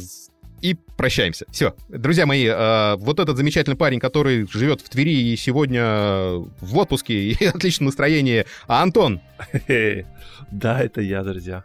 и 0.62 0.76
прощаемся. 0.96 1.46
Все. 1.52 1.76
Друзья 1.90 2.26
мои, 2.26 2.46
э, 2.46 2.96
вот 2.98 3.20
этот 3.20 3.36
замечательный 3.36 3.76
парень, 3.76 4.00
который 4.00 4.48
живет 4.48 4.82
в 4.82 4.90
Твери 4.90 5.14
и 5.14 5.36
сегодня 5.36 6.36
в 6.62 6.78
отпуске 6.78 7.14
и 7.32 7.46
отличном 7.46 7.88
настроении, 7.88 8.46
а 8.68 8.82
Антон. 8.82 9.22
Да, 10.52 10.82
это 10.84 11.00
я, 11.00 11.24
друзья. 11.24 11.64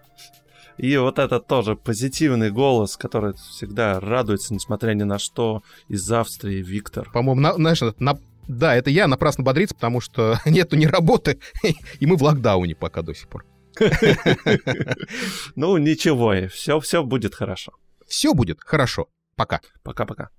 И 0.78 0.97
вот 0.97 1.19
этот 1.19 1.47
тоже 1.47 1.77
позитивный 1.77 2.51
голос, 2.51 2.97
который 2.97 3.35
всегда 3.35 3.98
радуется, 3.98 4.53
несмотря 4.53 4.93
ни 4.93 5.05
на 5.05 5.19
что, 5.19 5.62
из 5.89 6.11
Австрии, 6.11 6.62
Виктор. 6.62 7.11
По-моему, 7.11 7.40
на, 7.40 7.55
знаешь, 7.55 7.81
на, 7.98 8.19
да, 8.47 8.74
это 8.74 8.90
я 8.90 9.09
напрасно 9.09 9.43
бодрится, 9.44 9.74
потому 9.74 10.01
что 10.01 10.39
нету 10.47 10.77
ни 10.77 10.86
работы, 10.86 11.39
и 12.01 12.07
мы 12.07 12.16
в 12.16 12.23
локдауне 12.23 12.74
пока 12.74 13.03
до 13.03 13.15
сих 13.15 13.28
пор. 13.28 13.44
Ну, 15.55 15.77
ничего, 15.77 16.48
все, 16.48 16.81
все 16.81 17.03
будет 17.03 17.35
хорошо. 17.35 17.73
Все 18.07 18.35
будет 18.35 18.59
хорошо. 18.61 19.09
Пока. 19.36 19.61
Пока-пока. 19.82 20.31